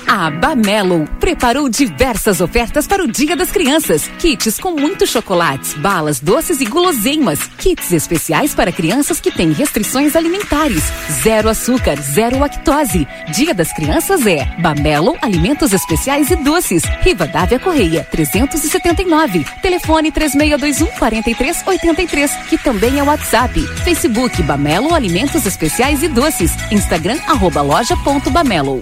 A 0.08 0.30
Bamelo 0.30 1.08
preparou 1.20 1.68
diversas 1.68 2.39
ofertas 2.39 2.86
para 2.86 3.04
o 3.04 3.08
Dia 3.08 3.36
das 3.36 3.52
Crianças. 3.52 4.08
Kits 4.20 4.60
com 4.60 4.72
muitos 4.72 5.10
chocolates, 5.10 5.74
balas, 5.74 6.20
doces 6.20 6.62
e 6.62 6.65
guloseimas. 6.65 7.39
Kits 7.58 7.91
especiais 7.91 8.54
para 8.54 8.72
crianças 8.72 9.20
que 9.20 9.32
têm 9.32 9.52
restrições 9.52 10.15
alimentares. 10.15 10.84
Zero 11.24 11.50
açúcar, 11.50 12.00
zero 12.02 12.38
lactose. 12.38 13.08
Dia 13.34 13.54
das 13.54 13.74
Crianças 13.74 14.26
é 14.28 14.46
Bamelo 14.60 15.18
Alimentos 15.22 15.74
Especiais 15.74 16.30
e 16.30 16.36
Doces. 16.36 16.84
Riva 17.02 17.28
Dávia 17.28 17.60
Correia, 17.60 18.08
379. 18.12 19.46
Telefone 19.62 20.12
3621 20.12 20.88
4383, 21.00 22.32
que 22.48 22.58
também 22.58 23.00
é 23.00 23.04
WhatsApp. 23.04 23.60
Facebook 23.84 24.41
Bamelo 24.44 24.94
Alimentos 24.94 25.46
Especiais 25.46 26.04
e 26.04 26.08
Doces. 26.08 26.52
Instagram 26.72 27.18
arroba 27.28 27.62
loja.bamelo. 27.62 28.82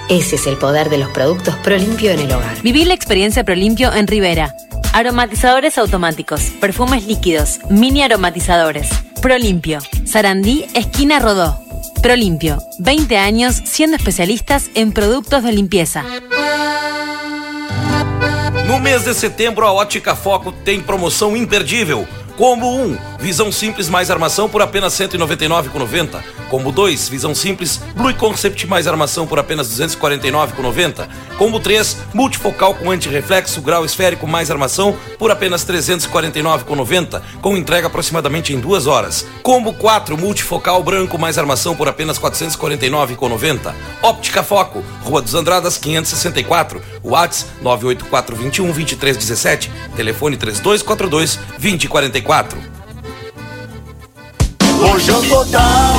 Ese 0.08 0.36
es 0.36 0.46
el 0.46 0.56
poder 0.56 0.88
de 0.88 0.98
los 0.98 1.10
productos 1.10 1.56
ProLimpio 1.56 2.12
en 2.12 2.20
el 2.20 2.32
hogar. 2.32 2.62
Vivir 2.62 2.86
la 2.86 2.94
experiencia 2.94 3.44
ProLimpio 3.44 3.92
en 3.92 4.06
Rivera. 4.06 4.54
Aromatizadores 4.92 5.78
automáticos, 5.78 6.42
perfumes 6.60 7.06
líquidos, 7.06 7.58
mini 7.70 8.02
aromatizadores. 8.02 8.88
ProLimpio. 9.20 9.80
Sarandí, 10.04 10.64
esquina 10.74 11.18
Rodó. 11.18 11.60
ProLimpio. 12.02 12.62
20 12.78 13.18
años 13.18 13.60
siendo 13.64 13.96
especialistas 13.96 14.70
en 14.74 14.92
productos 14.92 15.42
de 15.42 15.52
limpieza. 15.52 16.04
No 18.66 18.80
mês 18.80 19.04
de 19.04 19.14
setembro, 19.14 19.66
a 19.66 19.72
Ótica 19.72 20.16
Foco 20.16 20.52
tem 20.52 20.80
promoção 20.80 21.36
imperdível. 21.36 22.06
Combo 22.36 22.68
1, 22.68 22.98
visão 23.18 23.50
simples 23.50 23.88
mais 23.88 24.10
armação 24.10 24.46
por 24.46 24.60
apenas 24.60 24.98
R$ 24.98 25.08
199,90. 25.08 26.22
Combo 26.50 26.70
2, 26.70 27.08
visão 27.08 27.34
simples 27.34 27.80
Blue 27.94 28.14
Concept 28.14 28.66
mais 28.66 28.86
armação 28.86 29.26
por 29.26 29.38
apenas 29.38 29.78
R$ 29.78 29.86
249,90. 29.86 31.08
Combo 31.38 31.58
3, 31.58 31.96
multifocal 32.12 32.74
com 32.74 32.90
antirreflexo, 32.90 33.62
grau 33.62 33.86
esférico 33.86 34.26
mais 34.26 34.50
armação 34.50 34.94
por 35.18 35.30
apenas 35.30 35.64
R$ 35.64 35.78
349,90, 35.78 37.22
com 37.40 37.56
entrega 37.56 37.86
aproximadamente 37.86 38.52
em 38.52 38.60
duas 38.60 38.86
horas. 38.86 39.26
Combo 39.42 39.72
4, 39.72 40.18
multifocal 40.18 40.82
branco 40.82 41.18
mais 41.18 41.38
armação 41.38 41.74
por 41.74 41.88
apenas 41.88 42.18
R$ 42.18 42.30
449,90. 42.30 43.74
Óptica 44.02 44.42
Foco, 44.42 44.84
Rua 45.02 45.22
dos 45.22 45.34
Andradas 45.34 45.78
564, 45.78 46.82
WhatsApp 47.02 47.50
98421 47.62 48.66
2317, 48.66 49.70
telefone 49.96 50.36
3242 50.36 51.38
2044. 51.58 52.25
Lojão 54.80 55.22
Total. 55.28 55.94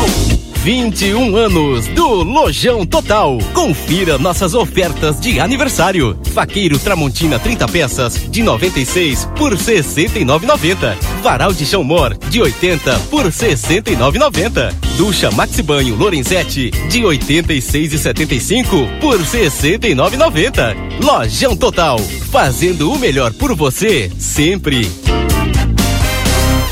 21 0.57 1.37
anos 1.37 1.87
do 1.87 2.05
Lojão 2.23 2.85
Total. 2.85 3.37
Confira 3.53 4.17
nossas 4.17 4.53
ofertas 4.53 5.21
de 5.21 5.39
aniversário. 5.39 6.19
Faqueiro 6.33 6.77
Tramontina 6.77 7.39
30 7.39 7.67
peças 7.69 8.29
de 8.29 8.43
96 8.43 9.29
por 9.37 9.53
69,90. 9.53 10.97
Varal 11.23 11.53
de 11.53 11.65
chão 11.65 11.81
mor 11.81 12.17
de 12.29 12.41
80 12.41 12.99
por 13.09 13.27
69,90. 13.27 14.73
Ducha 14.97 15.31
Maxi 15.31 15.63
Banho 15.63 15.95
Lorenzetti 15.95 16.71
de 16.89 17.03
86,75 17.03 18.99
por 18.99 19.17
69,90. 19.19 20.75
Lojão 21.01 21.55
Total, 21.55 21.97
fazendo 22.29 22.91
o 22.91 22.99
melhor 22.99 23.31
por 23.31 23.55
você 23.55 24.11
sempre. 24.19 24.91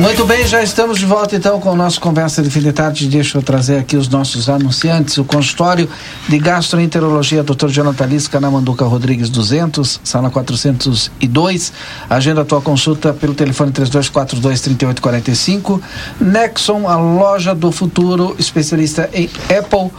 Muito 0.00 0.24
bem, 0.24 0.46
já 0.46 0.62
estamos 0.62 0.98
de 0.98 1.04
volta 1.04 1.36
então 1.36 1.60
com 1.60 1.72
o 1.72 1.76
nosso 1.76 2.00
Conversa 2.00 2.42
de 2.42 2.48
Fim 2.48 2.60
de 2.60 2.72
Tarde. 2.72 3.06
Deixa 3.06 3.36
eu 3.36 3.42
trazer 3.42 3.76
aqui 3.76 3.98
os 3.98 4.08
nossos 4.08 4.48
anunciantes. 4.48 5.18
O 5.18 5.24
consultório 5.26 5.86
de 6.26 6.38
gastroenterologia 6.38 7.42
Dr. 7.42 7.68
Jonathan 7.68 8.06
Lisca 8.06 8.40
na 8.40 8.50
Manduca 8.50 8.86
Rodrigues 8.86 9.28
200, 9.28 10.00
sala 10.02 10.30
402. 10.30 11.72
Agenda 12.08 12.40
a 12.40 12.46
tua 12.46 12.62
consulta 12.62 13.12
pelo 13.12 13.34
telefone 13.34 13.72
3242-3845. 13.72 15.82
Nexon, 16.18 16.88
a 16.88 16.96
loja 16.96 17.54
do 17.54 17.70
futuro, 17.70 18.34
especialista 18.38 19.10
em 19.12 19.28
Apple. 19.54 19.90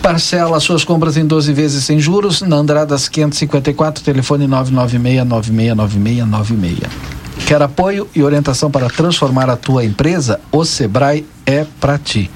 Parcela 0.00 0.60
suas 0.60 0.84
compras 0.84 1.16
em 1.16 1.26
12 1.26 1.52
vezes 1.52 1.82
sem 1.82 1.98
juros. 1.98 2.40
Na 2.40 2.54
Andradas 2.54 3.08
554, 3.08 4.04
telefone 4.04 4.46
996969696. 4.46 7.19
Quer 7.50 7.62
apoio 7.62 8.08
e 8.14 8.22
orientação 8.22 8.70
para 8.70 8.88
transformar 8.88 9.50
a 9.50 9.56
tua 9.56 9.84
empresa? 9.84 10.38
O 10.52 10.64
Sebrae 10.64 11.26
é 11.44 11.66
para 11.80 11.98
ti. 11.98 12.30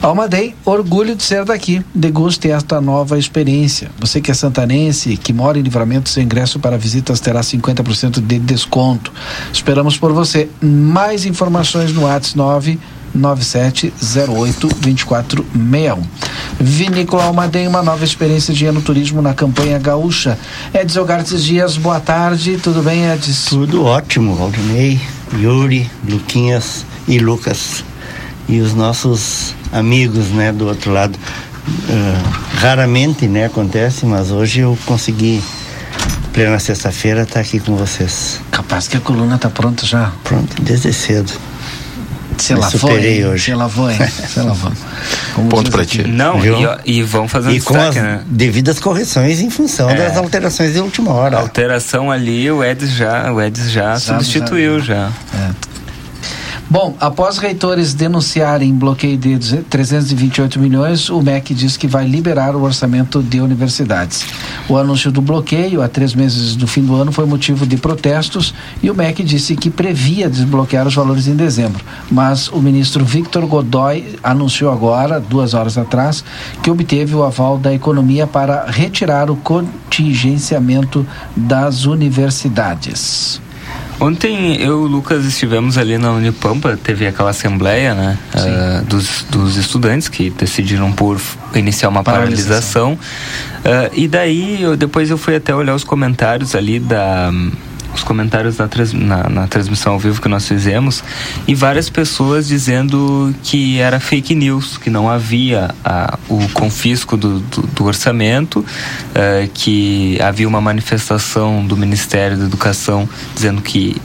Almadei, 0.00 0.54
orgulho 0.64 1.14
de 1.14 1.22
ser 1.22 1.44
daqui. 1.44 1.84
Deguste 1.94 2.50
esta 2.50 2.80
nova 2.80 3.18
experiência. 3.18 3.90
Você 3.98 4.22
que 4.22 4.30
é 4.30 4.34
santanense, 4.34 5.18
que 5.18 5.34
mora 5.34 5.58
em 5.58 5.62
livramento, 5.62 6.08
seu 6.08 6.22
ingresso 6.22 6.58
para 6.58 6.78
visitas 6.78 7.20
terá 7.20 7.42
50% 7.42 8.22
de 8.26 8.38
desconto. 8.38 9.12
Esperamos 9.52 9.98
por 9.98 10.14
você. 10.14 10.48
Mais 10.62 11.26
informações 11.26 11.92
no 11.92 12.04
WhatsApp 12.04 12.38
9 12.38 12.78
9708-2461. 13.16 15.98
Vinícola 16.60 17.24
Almaden, 17.24 17.66
uma 17.68 17.82
nova 17.82 18.04
experiência 18.04 18.54
de 18.54 18.66
ano 18.66 18.80
turismo 18.80 19.20
na 19.22 19.34
campanha 19.34 19.78
gaúcha. 19.78 20.36
Edson 20.74 21.04
Gartes 21.04 21.44
Dias, 21.44 21.76
boa 21.76 22.00
tarde, 22.00 22.58
tudo 22.62 22.82
bem, 22.82 23.08
Edson? 23.10 23.50
Tudo 23.50 23.84
ótimo, 23.84 24.34
Valdinei, 24.34 25.00
Yuri, 25.34 25.90
Luquinhas 26.08 26.86
e 27.06 27.18
Lucas. 27.18 27.84
E 28.48 28.60
os 28.60 28.72
nossos 28.74 29.54
amigos, 29.72 30.28
né, 30.28 30.52
do 30.52 30.66
outro 30.66 30.92
lado. 30.92 31.18
Uh, 31.68 32.58
raramente, 32.60 33.26
né, 33.26 33.44
acontece, 33.44 34.06
mas 34.06 34.30
hoje 34.30 34.60
eu 34.60 34.78
consegui 34.86 35.42
plena 36.32 36.58
sexta-feira 36.58 37.22
estar 37.22 37.34
tá 37.34 37.40
aqui 37.40 37.60
com 37.60 37.76
vocês. 37.76 38.40
Capaz 38.50 38.88
que 38.88 38.96
a 38.96 39.00
coluna 39.00 39.36
está 39.36 39.50
pronta 39.50 39.84
já. 39.84 40.12
Pronto, 40.24 40.62
desde 40.62 40.92
cedo. 40.92 41.32
Se 42.38 42.54
lá 42.54 42.70
superei 42.70 43.22
foi, 43.22 43.30
hoje. 43.30 43.44
Se 43.44 43.54
lá 43.54 43.68
foi, 43.68 43.94
se 43.94 44.40
lá 44.40 44.54
foi. 44.54 44.72
Ponto 45.48 45.70
para 45.70 45.84
ti. 45.84 46.06
Não, 46.06 46.38
e, 46.44 46.98
e 46.98 47.02
vão 47.02 47.28
fazer 47.28 47.48
um 47.48 47.52
e 47.52 47.60
com 47.60 47.76
as 47.76 47.94
né? 47.94 48.22
devidas 48.26 48.78
correções 48.78 49.40
em 49.40 49.50
função 49.50 49.90
é. 49.90 49.94
das 49.94 50.16
alterações 50.16 50.72
de 50.72 50.80
última 50.80 51.12
hora. 51.12 51.36
A 51.36 51.40
alteração 51.40 52.10
ali, 52.10 52.50
o 52.50 52.62
Eds 52.62 52.90
já, 52.90 53.32
o 53.32 53.40
Eds 53.40 53.70
já, 53.70 53.94
já 53.94 53.98
substituiu 53.98 54.80
já. 54.80 55.12
já. 55.32 55.38
É. 55.38 55.77
Bom, 56.70 56.94
após 57.00 57.38
reitores 57.38 57.94
denunciarem 57.94 58.74
bloqueio 58.74 59.16
de 59.16 59.38
328 59.62 60.60
milhões, 60.60 61.08
o 61.08 61.22
MEC 61.22 61.54
diz 61.54 61.78
que 61.78 61.86
vai 61.86 62.06
liberar 62.06 62.54
o 62.54 62.62
orçamento 62.62 63.22
de 63.22 63.40
universidades. 63.40 64.26
O 64.68 64.76
anúncio 64.76 65.10
do 65.10 65.22
bloqueio, 65.22 65.80
há 65.80 65.88
três 65.88 66.14
meses 66.14 66.54
do 66.54 66.66
fim 66.66 66.82
do 66.82 66.94
ano, 66.94 67.10
foi 67.10 67.24
motivo 67.24 67.66
de 67.66 67.78
protestos 67.78 68.52
e 68.82 68.90
o 68.90 68.94
MEC 68.94 69.24
disse 69.24 69.56
que 69.56 69.70
previa 69.70 70.28
desbloquear 70.28 70.86
os 70.86 70.94
valores 70.94 71.26
em 71.26 71.34
dezembro. 71.34 71.82
Mas 72.10 72.48
o 72.48 72.58
ministro 72.58 73.02
Victor 73.02 73.46
Godoy 73.46 74.16
anunciou 74.22 74.70
agora, 74.70 75.18
duas 75.18 75.54
horas 75.54 75.78
atrás, 75.78 76.22
que 76.62 76.70
obteve 76.70 77.14
o 77.14 77.22
aval 77.22 77.56
da 77.56 77.72
economia 77.72 78.26
para 78.26 78.66
retirar 78.66 79.30
o 79.30 79.36
contingenciamento 79.36 81.06
das 81.34 81.86
universidades. 81.86 83.40
Ontem 84.00 84.56
eu 84.60 84.82
e 84.82 84.84
o 84.84 84.86
Lucas 84.86 85.24
estivemos 85.24 85.76
ali 85.76 85.98
na 85.98 86.12
Unipampa, 86.12 86.76
teve 86.76 87.06
aquela 87.06 87.30
assembleia, 87.30 87.94
né, 87.94 88.18
uh, 88.34 88.84
dos, 88.84 89.24
dos 89.28 89.56
estudantes 89.56 90.08
que 90.08 90.30
decidiram 90.30 90.92
por 90.92 91.20
iniciar 91.54 91.88
uma 91.88 92.04
paralisação. 92.04 92.96
paralisação. 92.96 93.92
Uh, 93.92 94.00
e 94.00 94.06
daí, 94.06 94.62
eu, 94.62 94.76
depois 94.76 95.10
eu 95.10 95.18
fui 95.18 95.34
até 95.34 95.54
olhar 95.54 95.74
os 95.74 95.82
comentários 95.82 96.54
ali 96.54 96.78
da 96.78 97.32
os 97.94 98.02
comentários 98.02 98.58
na, 98.58 98.68
trans, 98.68 98.92
na, 98.92 99.28
na, 99.28 99.46
transmissão 99.46 99.94
ao 99.94 99.98
vivo 99.98 100.20
que 100.20 100.28
nós 100.28 100.46
fizemos 100.46 101.02
e 101.46 101.54
várias 101.54 101.88
pessoas 101.88 102.46
dizendo 102.46 103.34
que 103.42 103.78
era 103.78 103.98
fake 103.98 104.34
news, 104.34 104.76
que 104.76 104.90
não 104.90 105.08
havia 105.08 105.74
a, 105.84 106.18
o 106.28 106.48
confisco 106.50 107.16
do, 107.16 107.40
do, 107.40 107.62
do 107.62 107.84
orçamento, 107.84 108.60
uh, 108.60 109.48
que 109.54 110.18
havia 110.20 110.46
uma 110.46 110.60
manifestação 110.60 111.66
do 111.66 111.76
Ministério 111.76 112.36
da 112.36 112.44
Educação 112.44 113.08
dizendo 113.34 113.62
que 113.62 113.96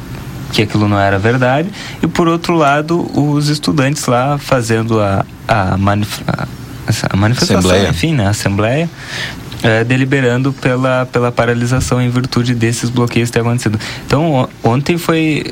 que 0.51 0.61
aquilo 0.61 0.88
não 0.88 0.99
era 0.99 1.17
verdade 1.17 1.67
e 1.99 2.05
por 2.05 2.27
outro 2.27 2.53
lado 2.55 3.09
os 3.19 3.49
estudantes 3.49 4.05
lá 4.05 4.38
fazendo 4.38 5.01
a, 5.01 5.25
a, 5.47 5.75
manif 5.77 6.21
a, 6.27 6.47
a 7.09 7.17
manifestação, 7.17 7.57
Assembleia. 7.57 7.89
enfim, 7.89 8.13
né, 8.13 8.27
a 8.27 8.29
Assembleia, 8.29 8.89
é, 9.64 9.84
deliberando 9.84 10.51
pela, 10.53 11.05
pela 11.05 11.32
paralisação 11.32 12.01
em 12.01 12.09
virtude 12.09 12.53
desses 12.53 12.89
bloqueios 12.89 13.30
que 13.30 13.34
têm 13.34 13.41
acontecido. 13.41 13.80
Então, 14.05 14.47
ontem 14.64 14.97
foi 14.97 15.45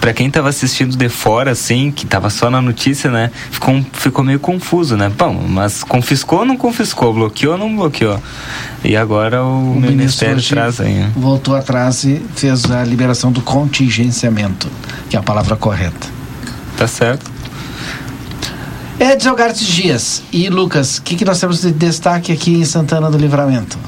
para 0.00 0.12
quem 0.12 0.28
estava 0.28 0.48
assistindo 0.48 0.96
de 0.96 1.08
fora, 1.08 1.50
assim, 1.50 1.90
que 1.90 2.04
estava 2.04 2.30
só 2.30 2.48
na 2.48 2.62
notícia, 2.62 3.10
né? 3.10 3.30
Ficou, 3.50 3.84
ficou 3.92 4.24
meio 4.24 4.38
confuso, 4.38 4.96
né? 4.96 5.10
Bom, 5.18 5.34
mas 5.48 5.82
confiscou 5.82 6.40
ou 6.40 6.44
não 6.44 6.56
confiscou? 6.56 7.12
Bloqueou 7.12 7.54
ou 7.54 7.58
não 7.58 7.74
bloqueou? 7.74 8.22
E 8.84 8.96
agora 8.96 9.42
o, 9.42 9.72
o 9.72 9.80
Ministério 9.80 10.40
traz 10.40 10.80
aí. 10.80 10.94
Né? 10.94 11.10
Voltou 11.16 11.56
atrás 11.56 12.04
e 12.04 12.22
fez 12.36 12.70
a 12.70 12.84
liberação 12.84 13.32
do 13.32 13.40
contingenciamento, 13.40 14.70
que 15.10 15.16
é 15.16 15.18
a 15.18 15.22
palavra 15.22 15.56
correta. 15.56 16.06
Tá 16.76 16.86
certo. 16.86 17.35
Edson 18.98 19.34
Gartes 19.34 19.66
Dias 19.66 20.22
e 20.32 20.48
Lucas, 20.48 20.98
o 20.98 21.02
que, 21.02 21.16
que 21.16 21.24
nós 21.24 21.38
temos 21.38 21.60
de 21.60 21.70
destaque 21.70 22.32
aqui 22.32 22.54
em 22.54 22.64
Santana 22.64 23.10
do 23.10 23.18
Livramento? 23.18 23.78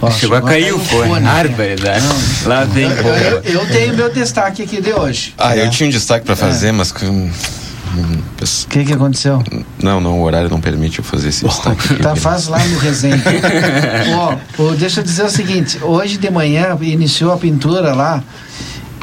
Ó, 0.00 0.10
chegou, 0.10 0.36
a 0.36 0.42
cair 0.42 0.74
o 0.74 0.80
fone. 0.80 1.20
Barbaridade. 1.20 2.04
Lá 2.44 2.64
vem. 2.64 2.90
Eu, 2.90 3.06
eu, 3.06 3.42
eu, 3.42 3.66
tenho 3.68 3.94
meu 3.94 4.12
destaque 4.12 4.62
aqui 4.62 4.80
de 4.80 4.92
hoje. 4.92 5.32
Ah, 5.38 5.56
é. 5.56 5.64
eu 5.64 5.70
tinha 5.70 5.88
um 5.88 5.92
destaque 5.92 6.26
para 6.26 6.34
fazer, 6.34 6.68
é. 6.68 6.72
mas. 6.72 6.90
O 6.90 8.68
que, 8.68 8.84
que 8.84 8.92
aconteceu? 8.92 9.40
Não, 9.80 10.00
não, 10.00 10.18
o 10.18 10.24
horário 10.24 10.48
não 10.50 10.60
permite 10.60 10.98
eu 10.98 11.04
fazer 11.04 11.28
esse 11.28 11.44
destaque. 11.44 11.94
tá, 12.02 12.16
faz 12.16 12.48
lá 12.48 12.58
no 12.58 12.78
resenha. 12.78 13.22
Ó, 14.58 14.74
deixa 14.74 15.00
eu 15.00 15.04
dizer 15.04 15.24
o 15.24 15.30
seguinte: 15.30 15.78
hoje 15.80 16.18
de 16.18 16.30
manhã 16.30 16.76
iniciou 16.80 17.32
a 17.32 17.36
pintura 17.36 17.94
lá 17.94 18.24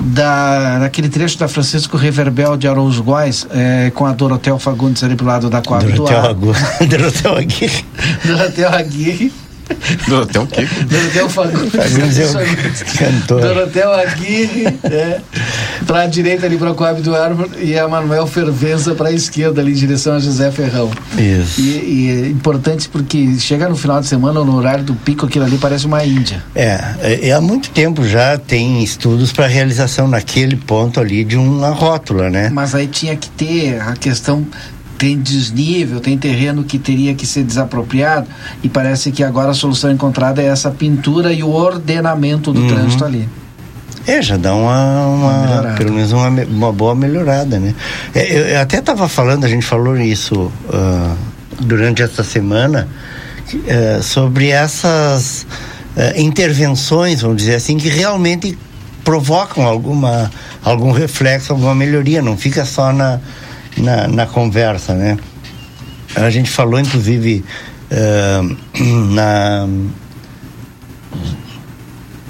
da, 0.01 0.79
daquele 0.79 1.09
trecho 1.09 1.37
da 1.37 1.47
Francisco 1.47 1.97
Reverbel 1.97 2.57
de 2.57 2.67
Araújo 2.67 3.03
Góes, 3.03 3.47
é, 3.51 3.91
com 3.93 4.05
a 4.05 4.13
Dorotel 4.13 4.57
Fagundes 4.59 5.03
ali 5.03 5.15
pro 5.15 5.25
lado 5.25 5.49
da 5.49 5.61
Coab 5.61 5.85
Dorotel, 5.85 6.35
Dorotel 6.87 7.35
Aguirre. 7.35 7.85
Dorotel 8.25 8.69
Aguirre. 8.69 9.33
Dorotel 10.07 10.43
o 10.43 10.47
quê? 10.47 10.67
Dorotel 10.87 11.29
Fagundes. 11.29 12.83
Cantor. 12.97 13.41
Dorotel 13.41 13.93
Aguirre, 13.93 14.65
é, 14.83 15.21
para 15.85 16.01
a 16.01 16.07
direita 16.07 16.45
ali 16.45 16.57
para 16.57 16.71
a 16.71 16.73
Coab 16.73 17.01
do 17.01 17.15
Árvore 17.15 17.49
e 17.61 17.77
a 17.77 17.87
Manuel 17.87 18.27
Fervenza 18.27 18.95
para 18.95 19.09
a 19.09 19.11
esquerda 19.11 19.61
ali 19.61 19.71
em 19.71 19.75
direção 19.75 20.15
a 20.15 20.19
José 20.19 20.51
Ferrão. 20.51 20.89
Isso. 21.17 21.61
E, 21.61 21.63
e, 21.63 22.23
é 22.25 22.27
importante 22.29 22.89
porque 22.89 23.37
chega 23.39 23.69
no 23.69 23.75
final 23.75 23.99
de 23.99 24.07
semana 24.07 24.43
no 24.43 24.55
horário 24.55 24.83
do 24.83 24.95
pico, 24.95 25.25
aquilo 25.25 25.45
ali 25.45 25.57
parece 25.57 25.85
uma 25.85 26.03
Índia. 26.03 26.43
É, 26.55 26.79
é, 27.01 27.27
é 27.29 27.31
há 27.31 27.41
muito 27.41 27.69
tempo 27.69 28.07
já 28.07 28.37
tem 28.37 28.83
estudos 28.83 29.31
para 29.31 29.47
realização 29.47 30.07
naquele 30.07 30.55
ponto 30.55 30.99
ali 30.99 31.23
de 31.23 31.37
uma 31.37 31.69
rótula, 31.69 32.29
né? 32.29 32.49
Mas 32.49 32.73
aí 32.73 32.87
tinha 32.87 33.15
que 33.15 33.29
ter 33.29 33.79
a 33.81 33.93
questão 33.93 34.45
tem 34.99 35.17
desnível, 35.17 36.01
tem 36.01 36.17
terreno 36.17 36.61
que 36.61 36.77
teria 36.77 37.15
que 37.15 37.25
ser 37.25 37.45
desapropriado 37.45 38.27
e 38.61 38.67
parece 38.67 39.11
que 39.13 39.23
agora 39.23 39.51
a 39.51 39.53
solução 39.53 39.89
encontrada 39.89 40.41
é 40.41 40.47
essa 40.47 40.69
pintura 40.69 41.31
e 41.31 41.41
o 41.41 41.49
ordenamento 41.49 42.51
do 42.51 42.59
uhum. 42.59 42.67
trânsito 42.67 43.05
ali. 43.05 43.27
É, 44.05 44.21
já 44.21 44.35
dá 44.35 44.53
uma, 44.53 45.05
uma, 45.07 45.61
uma 45.61 45.73
pelo 45.75 45.93
menos 45.93 46.11
uma, 46.11 46.27
uma 46.27 46.73
boa 46.73 46.93
melhorada, 46.93 47.59
né? 47.59 47.73
É, 48.13 48.37
eu, 48.37 48.45
eu, 48.47 48.59
até 48.59 48.79
estava 48.79 49.07
falando, 49.07 49.45
a 49.45 49.47
gente 49.47 49.65
falou 49.65 49.97
isso 49.97 50.51
uh, 50.67 51.17
durante 51.61 52.01
essa 52.01 52.23
semana, 52.23 52.87
uh, 53.53 54.03
sobre 54.03 54.49
essas 54.49 55.47
uh, 55.95 56.19
intervenções, 56.19 57.21
vamos 57.21 57.37
dizer 57.37 57.55
assim, 57.55 57.77
que 57.77 57.87
realmente 57.87 58.57
provocam 59.05 59.65
alguma, 59.65 60.29
algum 60.61 60.91
reflexo, 60.91 61.53
alguma 61.53 61.73
melhoria, 61.73 62.21
não 62.21 62.35
fica 62.35 62.65
só 62.65 62.91
na, 62.91 63.19
na, 63.79 64.07
na 64.07 64.25
conversa, 64.25 64.93
né? 64.93 65.17
A 66.15 66.29
gente 66.29 66.49
falou, 66.49 66.79
inclusive, 66.79 67.43
uh, 67.91 68.57
na, 69.13 69.67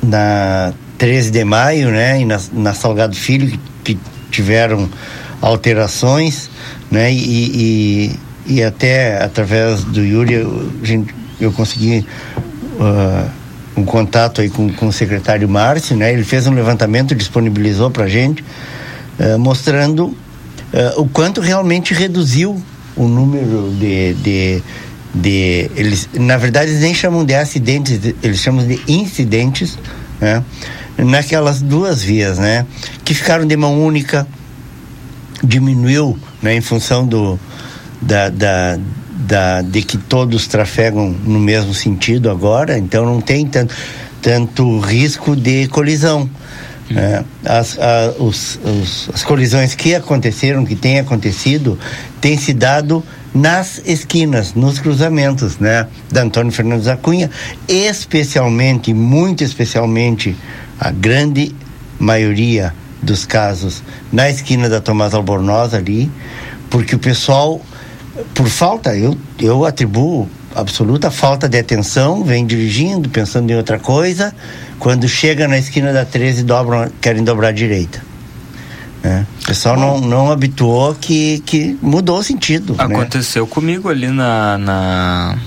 na 0.03 0.73
13 0.97 1.31
de 1.31 1.43
maio, 1.43 1.89
né? 1.89 2.21
E 2.21 2.25
na, 2.25 2.39
na 2.53 2.73
Salgado 2.73 3.15
Filho, 3.15 3.57
que, 3.83 3.97
tiveram 4.29 4.87
alterações, 5.41 6.49
né? 6.91 7.11
E, 7.11 8.11
e, 8.47 8.55
e, 8.55 8.63
até 8.63 9.23
através 9.23 9.83
do 9.83 10.03
Yuri, 10.03 10.35
eu, 10.35 10.71
gente, 10.83 11.13
eu 11.39 11.51
consegui 11.51 12.05
uh, 12.79 13.29
um 13.75 13.85
contato 13.85 14.41
aí 14.41 14.49
com, 14.49 14.71
com 14.73 14.87
o 14.87 14.93
secretário 14.93 15.47
Márcio, 15.47 15.95
né? 15.95 16.13
Ele 16.13 16.23
fez 16.23 16.45
um 16.47 16.53
levantamento, 16.53 17.15
disponibilizou 17.15 17.89
para 17.89 18.07
gente, 18.07 18.43
eh, 19.17 19.37
mostrando 19.37 20.15
eh, 20.73 20.93
o 20.97 21.05
quanto 21.07 21.41
realmente 21.41 21.93
reduziu 21.93 22.61
o 22.95 23.07
número 23.07 23.71
de, 23.79 24.13
de, 24.15 24.63
de 25.13 25.71
eles 25.75 26.09
na 26.13 26.37
verdade 26.37 26.71
eles 26.71 26.81
nem 26.81 26.93
chamam 26.93 27.25
de 27.25 27.33
acidentes 27.33 27.99
eles 28.21 28.39
chamam 28.39 28.67
de 28.67 28.79
incidentes 28.87 29.77
né? 30.19 30.43
naquelas 30.97 31.61
duas 31.61 32.01
vias 32.01 32.37
né 32.37 32.65
que 33.03 33.13
ficaram 33.13 33.47
de 33.47 33.55
mão 33.55 33.83
única 33.83 34.27
diminuiu 35.43 36.17
né 36.41 36.55
em 36.55 36.61
função 36.61 37.07
do 37.07 37.39
da, 38.01 38.29
da, 38.29 38.77
da 39.11 39.61
de 39.61 39.81
que 39.81 39.97
todos 39.97 40.47
trafegam 40.47 41.09
no 41.09 41.39
mesmo 41.39 41.73
sentido 41.73 42.29
agora 42.29 42.77
então 42.77 43.05
não 43.05 43.21
tem 43.21 43.45
tanto 43.47 43.73
tanto 44.21 44.79
risco 44.79 45.35
de 45.35 45.67
colisão 45.67 46.29
é, 46.95 47.23
as, 47.45 47.77
a, 47.77 48.13
os, 48.19 48.59
os, 48.63 49.09
as 49.13 49.23
colisões 49.23 49.75
que 49.75 49.93
aconteceram, 49.93 50.65
que 50.65 50.75
têm 50.75 50.99
acontecido, 50.99 51.77
têm 52.19 52.37
se 52.37 52.53
dado 52.53 53.03
nas 53.33 53.81
esquinas, 53.85 54.53
nos 54.55 54.79
cruzamentos, 54.79 55.59
né? 55.59 55.87
Da 56.11 56.23
Antônio 56.23 56.51
Fernandes 56.51 56.85
da 56.85 56.97
Cunha, 56.97 57.29
especialmente, 57.67 58.93
muito 58.93 59.43
especialmente, 59.43 60.35
a 60.79 60.91
grande 60.91 61.53
maioria 61.99 62.73
dos 63.01 63.25
casos 63.25 63.83
na 64.11 64.29
esquina 64.29 64.67
da 64.67 64.81
Tomás 64.81 65.13
Albornoz 65.13 65.73
ali, 65.73 66.11
porque 66.69 66.95
o 66.95 66.99
pessoal, 66.99 67.61
por 68.33 68.47
falta, 68.47 68.95
eu, 68.95 69.17
eu 69.39 69.65
atribuo 69.65 70.27
absoluta 70.55 71.11
falta 71.11 71.47
de 71.47 71.57
atenção, 71.57 72.23
vem 72.23 72.45
dirigindo, 72.45 73.09
pensando 73.09 73.49
em 73.51 73.55
outra 73.55 73.79
coisa, 73.79 74.33
quando 74.77 75.07
chega 75.07 75.47
na 75.47 75.57
esquina 75.57 75.93
da 75.93 76.05
13 76.05 76.43
dobram, 76.43 76.89
querem 77.01 77.23
dobrar 77.23 77.49
à 77.49 77.51
direita. 77.51 78.01
Né? 79.03 79.25
O 79.43 79.45
pessoal 79.47 79.77
não, 79.77 80.01
não 80.01 80.31
habituou 80.31 80.93
que, 80.95 81.41
que 81.45 81.77
mudou 81.81 82.19
o 82.19 82.23
sentido. 82.23 82.75
né? 82.75 82.83
Aconteceu 82.83 83.47
comigo 83.47 83.87
ali 83.87 84.07
na, 84.07 84.57
na, 84.57 85.37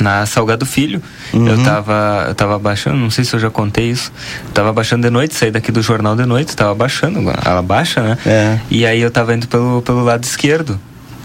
na 0.00 0.26
Salgado 0.26 0.64
Filho. 0.64 1.02
Uhum. 1.32 1.48
Eu 1.48 1.64
tava, 1.64 2.26
eu 2.28 2.34
tava 2.34 2.58
baixando, 2.58 2.96
não 2.96 3.10
sei 3.10 3.24
se 3.24 3.34
eu 3.34 3.40
já 3.40 3.50
contei 3.50 3.90
isso. 3.90 4.12
Eu 4.46 4.52
tava 4.52 4.72
baixando 4.72 5.02
de 5.02 5.10
noite, 5.10 5.34
saí 5.34 5.50
daqui 5.50 5.72
do 5.72 5.82
jornal 5.82 6.14
de 6.14 6.24
noite, 6.24 6.54
tava 6.54 6.74
baixando, 6.74 7.18
ela 7.44 7.62
baixa, 7.62 8.00
né? 8.00 8.18
É. 8.24 8.58
E 8.70 8.86
aí 8.86 9.00
eu 9.00 9.10
tava 9.10 9.34
indo 9.34 9.48
pelo, 9.48 9.82
pelo 9.82 10.04
lado 10.04 10.24
esquerdo, 10.24 10.80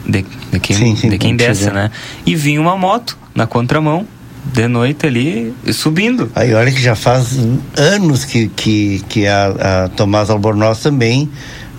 de, 0.07 0.25
de 0.51 0.59
quem, 0.59 0.75
Sim, 0.75 0.95
sim, 0.95 1.09
de 1.09 1.17
quem 1.17 1.35
desce, 1.35 1.71
né? 1.71 1.89
E 2.25 2.35
vinha 2.35 2.59
uma 2.61 2.77
moto 2.77 3.17
na 3.33 3.47
contramão, 3.47 4.05
de 4.53 4.67
noite 4.67 5.05
ali, 5.05 5.53
subindo. 5.71 6.29
Aí 6.35 6.53
olha 6.53 6.71
que 6.71 6.81
já 6.81 6.95
faz 6.95 7.37
anos 7.77 8.25
que, 8.25 8.49
que, 8.49 9.01
que 9.07 9.25
a, 9.25 9.85
a 9.85 9.89
Tomás 9.89 10.29
Albornoz 10.29 10.79
também 10.79 11.29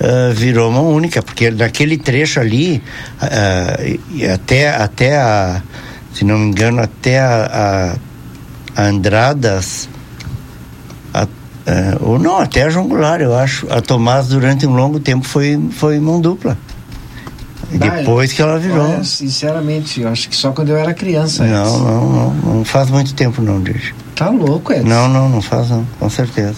ah, 0.00 0.32
virou 0.34 0.70
uma 0.70 0.80
única, 0.80 1.22
porque 1.22 1.50
naquele 1.50 1.98
trecho 1.98 2.40
ali, 2.40 2.82
e 4.10 4.26
até, 4.26 4.70
até 4.74 5.18
a, 5.18 5.62
se 6.14 6.24
não 6.24 6.38
me 6.38 6.46
engano, 6.48 6.80
até 6.80 7.20
a, 7.20 7.96
a, 8.76 8.82
a 8.82 8.86
Andradas, 8.86 9.88
a- 11.12 11.26
ah, 11.66 11.96
ou 12.00 12.18
não, 12.18 12.38
até 12.38 12.62
a 12.62 12.70
João 12.70 12.88
Goulart, 12.88 13.20
eu 13.20 13.34
acho, 13.36 13.66
a 13.70 13.80
Tomás 13.82 14.28
durante 14.28 14.66
um 14.66 14.74
longo 14.74 14.98
tempo 14.98 15.26
foi, 15.26 15.60
foi 15.72 16.00
mão 16.00 16.18
dupla. 16.20 16.56
Depois 17.70 18.32
que 18.32 18.42
ela 18.42 18.58
virou. 18.58 18.84
Olha, 18.84 19.04
sinceramente, 19.04 20.00
eu 20.00 20.08
acho 20.08 20.28
que 20.28 20.36
só 20.36 20.52
quando 20.52 20.70
eu 20.70 20.76
era 20.76 20.92
criança. 20.94 21.44
Não, 21.44 21.62
Edson. 21.62 21.78
não, 21.78 22.10
não, 22.10 22.54
não 22.56 22.64
faz 22.64 22.90
muito 22.90 23.14
tempo 23.14 23.42
não, 23.42 23.62
Dirge. 23.62 23.94
Tá 24.14 24.28
louco, 24.28 24.72
Edson. 24.72 24.88
Não, 24.88 25.08
não, 25.08 25.28
não 25.28 25.42
faz 25.42 25.70
não, 25.70 25.86
com 25.98 26.08
certeza. 26.08 26.56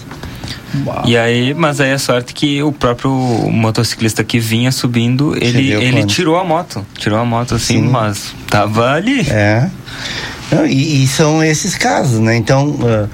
E 1.05 1.17
aí, 1.17 1.53
mas 1.53 1.79
aí 1.79 1.91
a 1.93 1.99
sorte 1.99 2.33
que 2.33 2.61
o 2.61 2.71
próprio 2.71 3.11
motociclista 3.11 4.23
que 4.23 4.37
vinha 4.37 4.71
subindo, 4.71 5.35
ele, 5.41 5.71
ele 5.71 6.05
tirou 6.05 6.37
a 6.37 6.43
moto. 6.43 6.85
Tirou 6.97 7.17
a 7.17 7.25
moto 7.25 7.55
assim, 7.55 7.81
Sim. 7.81 7.87
mas 7.87 8.33
tava 8.49 8.91
ali. 8.91 9.21
É. 9.29 9.69
Não, 10.51 10.65
e, 10.65 11.03
e 11.03 11.07
são 11.07 11.43
esses 11.43 11.75
casos, 11.75 12.19
né? 12.19 12.35
Então, 12.35 12.77
ah, 12.83 13.07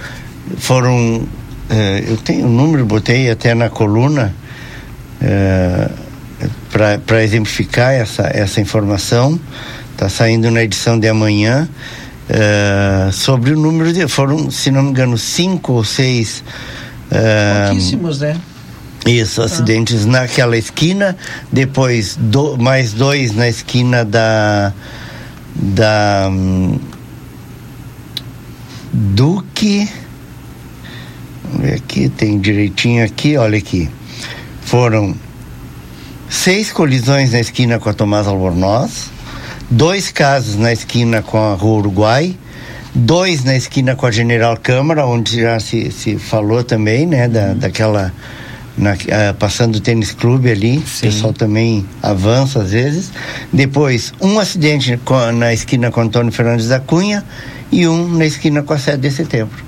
foram. 0.58 1.24
eh, 1.70 2.04
eu 2.08 2.18
tenho 2.18 2.48
o 2.48 2.50
número, 2.50 2.86
botei 2.86 3.30
até 3.30 3.54
na 3.54 3.70
coluna 3.70 4.34
para 6.74 7.24
exemplificar 7.24 7.94
essa, 7.94 8.24
essa 8.34 8.60
informação. 8.60 9.40
Está 9.92 10.10
saindo 10.10 10.50
na 10.52 10.64
edição 10.64 11.00
de 11.00 11.08
amanhã. 11.08 11.70
eh, 12.30 13.10
sobre 13.12 13.52
o 13.54 13.60
número 13.60 13.94
de. 13.94 14.08
Foram, 14.08 14.50
se 14.50 14.72
não 14.72 14.82
me 14.84 14.90
engano, 14.90 15.18
cinco 15.18 15.74
ou 15.74 15.84
seis. 15.84 16.44
eh, 17.12 17.66
Pouquíssimos, 17.68 18.20
né? 18.22 18.36
isso, 19.06 19.42
acidentes 19.42 20.06
naquela 20.06 20.58
esquina, 20.58 21.16
depois 21.52 22.16
do- 22.18 22.58
mais 22.58 22.94
dois 22.94 23.36
na 23.36 23.48
esquina 23.50 24.04
da 24.06 24.72
da 25.56 26.30
hum, 26.32 26.80
Duque. 28.94 29.90
Vamos 31.44 31.62
ver 31.68 31.74
aqui, 31.76 32.10
tem 32.10 32.40
direitinho 32.40 33.04
aqui, 33.06 33.38
olha 33.38 33.58
aqui. 33.58 33.90
Foram 34.62 35.16
seis 36.34 36.72
colisões 36.72 37.32
na 37.32 37.40
esquina 37.40 37.78
com 37.80 37.90
a 37.90 37.94
Tomás 37.94 38.28
Albornoz, 38.28 39.12
dois 39.70 40.12
casos 40.12 40.56
na 40.56 40.74
esquina 40.74 41.22
com 41.22 41.38
a 41.38 41.54
Rua 41.54 41.78
Uruguai, 41.78 42.36
dois 42.94 43.44
na 43.44 43.56
esquina 43.56 43.96
com 43.96 44.08
a 44.08 44.12
General 44.12 44.58
Câmara, 44.58 45.06
onde 45.06 45.42
já 45.42 45.60
se, 45.60 45.92
se 45.92 46.18
falou 46.18 46.64
também, 46.64 47.06
né, 47.06 47.28
da, 47.28 47.54
daquela. 47.54 48.12
na- 48.76 48.94
ah, 49.12 49.36
passando 49.38 49.76
o 49.76 49.80
tênis 49.80 50.12
clube 50.12 50.50
ali, 50.50 50.80
o 50.80 51.02
pessoal 51.02 51.32
também 51.32 51.86
avança 52.02 52.64
às 52.64 52.72
vezes. 52.72 53.12
Depois, 53.52 54.12
um 54.20 54.40
acidente 54.40 54.98
com 55.06 55.32
na 55.32 55.54
esquina 55.54 55.92
com 55.92 56.02
Antônio 56.02 56.32
Fernandes 56.32 56.68
da 56.68 56.80
Cunha 56.80 57.24
e 57.72 57.88
um 57.88 58.08
na 58.18 58.26
esquina 58.26 58.64
com 58.64 58.74
a 58.74 58.78
7 58.80 59.00
de 59.00 59.12
setembro. 59.12 59.64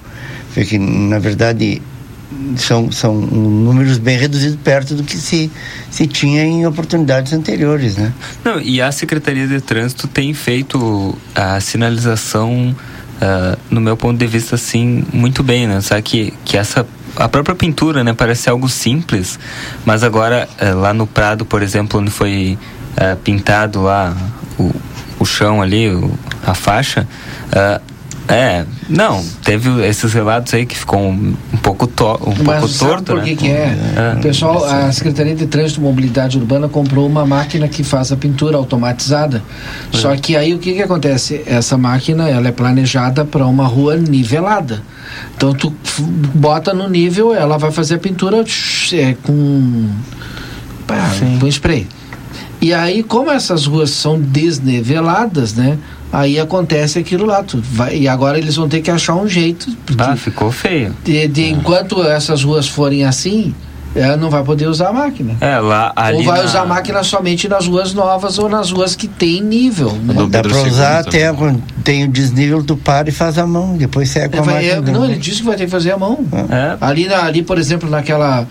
Foi 0.52 0.66
que, 0.66 0.80
na 0.80 1.20
verdade, 1.20 1.82
são, 2.58 2.92
são 2.92 3.14
números 3.16 3.98
bem 3.98 4.18
reduzidos 4.18 4.58
perto 4.64 4.96
do 4.96 5.04
que 5.04 5.16
se, 5.18 5.52
se 5.92 6.08
tinha 6.08 6.44
em 6.44 6.66
oportunidades 6.66 7.34
anteriores, 7.34 7.98
né? 7.98 8.12
Não, 8.44 8.60
e 8.60 8.82
a 8.82 8.92
Secretaria 8.92 9.48
de 9.48 9.62
Trânsito 9.62 10.08
tem 10.08 10.34
feito 10.34 11.16
a 11.34 11.60
sinalização, 11.60 12.76
ah, 13.22 13.58
no 13.70 13.80
meu 13.82 13.96
ponto 13.96 14.18
de 14.18 14.28
vista, 14.28 14.56
assim, 14.56 15.04
muito 15.14 15.44
bem, 15.44 15.68
né? 15.68 15.82
Sabe 15.82 16.02
que, 16.02 16.34
que 16.44 16.58
essa. 16.58 16.86
A 17.16 17.30
própria 17.30 17.56
pintura, 17.56 18.04
né? 18.04 18.14
Parece 18.14 18.50
algo 18.50 18.68
simples, 18.68 19.40
mas 19.86 20.04
agora, 20.04 20.50
eh, 20.60 20.74
lá 20.74 20.94
no 20.94 21.08
Prado, 21.08 21.46
por 21.46 21.62
exemplo, 21.64 22.02
onde 22.02 22.12
foi 22.12 22.58
ah, 22.98 23.16
pintado 23.24 23.82
lá 23.84 24.14
o, 24.60 24.70
o 25.18 25.26
chão 25.26 25.62
ali, 25.62 25.90
o- 25.90 26.12
a 26.46 26.54
faixa. 26.54 27.08
ah, 27.54 27.80
é, 28.28 28.66
não, 28.90 29.24
teve 29.44 29.86
esses 29.86 30.12
relatos 30.12 30.54
aí 30.54 30.66
que 30.66 30.76
ficou 30.76 31.00
um, 31.00 31.36
um 31.54 31.58
pouco, 31.58 31.86
to, 31.86 32.20
um 32.26 32.44
Mas 32.44 32.60
pouco 32.60 32.78
torto, 32.78 33.04
por 33.04 33.18
né? 33.18 33.24
que, 33.24 33.36
que 33.36 33.48
é? 33.48 33.78
O 34.18 34.22
pessoal, 34.22 34.66
a 34.66 34.92
Secretaria 34.92 35.36
de 35.36 35.46
Trânsito 35.46 35.80
e 35.80 35.84
Mobilidade 35.84 36.38
Urbana 36.38 36.68
comprou 36.68 37.08
uma 37.08 37.26
máquina 37.26 37.68
que 37.68 37.84
faz 37.84 38.12
a 38.12 38.18
pintura 38.18 38.58
automatizada. 38.58 39.44
Só 39.92 40.16
que 40.16 40.36
aí 40.36 40.54
o 40.54 40.60
que, 40.60 40.74
que 40.74 40.82
acontece? 40.82 41.44
Essa 41.46 41.78
máquina 41.78 42.28
ela 42.28 42.48
é 42.48 42.52
planejada 42.52 43.24
para 43.24 43.46
uma 43.46 43.68
rua 43.68 43.96
nivelada. 43.96 44.82
Então 45.36 45.54
tu 45.54 45.72
bota 46.34 46.74
no 46.74 46.90
nível, 46.90 47.34
ela 47.34 47.58
vai 47.58 47.72
fazer 47.72 47.96
a 47.96 48.00
pintura 48.00 48.44
é, 48.94 49.16
com, 49.22 49.90
pá, 50.88 51.12
com 51.40 51.48
spray. 51.48 51.88
E 52.62 52.74
aí, 52.74 53.04
como 53.04 53.30
essas 53.30 53.68
ruas 53.68 53.92
são 53.92 54.20
desniveladas, 54.20 55.54
né? 55.54 55.78
Aí 56.18 56.40
acontece 56.40 56.98
aquilo 57.00 57.26
lá. 57.26 57.44
Tu 57.44 57.60
vai, 57.62 57.98
e 57.98 58.08
agora 58.08 58.38
eles 58.38 58.56
vão 58.56 58.70
ter 58.70 58.80
que 58.82 58.90
achar 58.90 59.16
um 59.16 59.28
jeito. 59.28 59.68
Ah, 59.98 60.16
ficou 60.16 60.50
feio. 60.52 60.96
De, 61.04 61.28
de 61.28 61.50
enquanto 61.50 62.02
essas 62.04 62.42
ruas 62.44 62.68
forem 62.70 63.04
assim, 63.04 63.54
ela 63.94 64.16
não 64.16 64.30
vai 64.30 64.42
poder 64.44 64.68
usar 64.68 64.90
a 64.90 64.94
máquina. 64.94 65.36
É, 65.42 65.58
lá 65.60 65.92
ali 65.96 66.18
ou 66.20 66.24
vai 66.24 66.40
na- 66.40 66.46
usar 66.46 66.62
a 66.62 66.66
máquina 66.66 67.04
somente 67.04 67.50
nas 67.50 67.68
ruas 67.68 67.94
novas 67.94 68.40
ou 68.40 68.48
nas 68.48 68.72
ruas 68.72 68.96
que 68.96 69.08
tem 69.10 69.42
nível. 69.42 69.92
Né? 69.92 70.14
Dá 70.30 70.42
para 70.42 70.58
usar 70.58 71.00
até 71.00 71.32
quando 71.34 71.62
tem 71.84 72.06
o 72.06 72.08
desnível, 72.08 72.64
tu 72.64 72.78
para 72.78 73.10
e 73.10 73.12
faz 73.12 73.38
a 73.38 73.46
mão, 73.46 73.76
depois 73.76 74.10
segue 74.10 74.30
com 74.30 74.38
É, 74.38 74.40
a 74.40 74.44
vai- 74.44 74.54
máquina. 74.56 74.72
é, 74.74 74.82
não, 74.94 75.02
novo. 75.02 75.06
ele 75.12 75.20
disse 75.20 75.40
que 75.40 75.46
vai 75.46 75.58
ter 75.58 75.66
que 75.66 75.72
fazer 75.72 75.92
a 75.92 75.98
mão. 75.98 76.20
É. 76.50 76.78
Ali, 76.80 77.08
na- 77.08 77.24
ali, 77.24 77.42
por 77.44 77.58
exemplo, 77.58 77.90
naquela. 77.90 78.48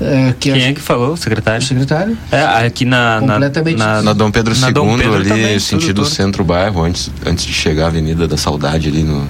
É, 0.00 0.34
que 0.38 0.52
Quem 0.52 0.62
é 0.64 0.72
que 0.72 0.80
falou? 0.80 1.12
O 1.12 1.16
secretário? 1.16 1.60
O 1.62 1.64
secretário? 1.64 2.16
É, 2.30 2.42
aqui 2.66 2.84
na. 2.84 3.20
na- 3.20 3.32
Completamente 3.34 3.78
na, 3.78 4.02
Na 4.02 4.12
Dom 4.12 4.30
Pedro 4.30 4.56
na 4.58 4.68
II, 4.68 4.72
Dom 4.72 4.96
Pedro 4.96 5.14
ali, 5.14 5.28
também, 5.28 5.58
sentido 5.58 6.04
centro-bairro, 6.04 6.82
antes, 6.84 7.10
antes 7.26 7.44
de 7.44 7.52
chegar 7.52 7.84
à 7.84 7.86
Avenida 7.88 8.26
da 8.26 8.36
Saudade 8.36 8.88
ali 8.88 9.02
no. 9.02 9.26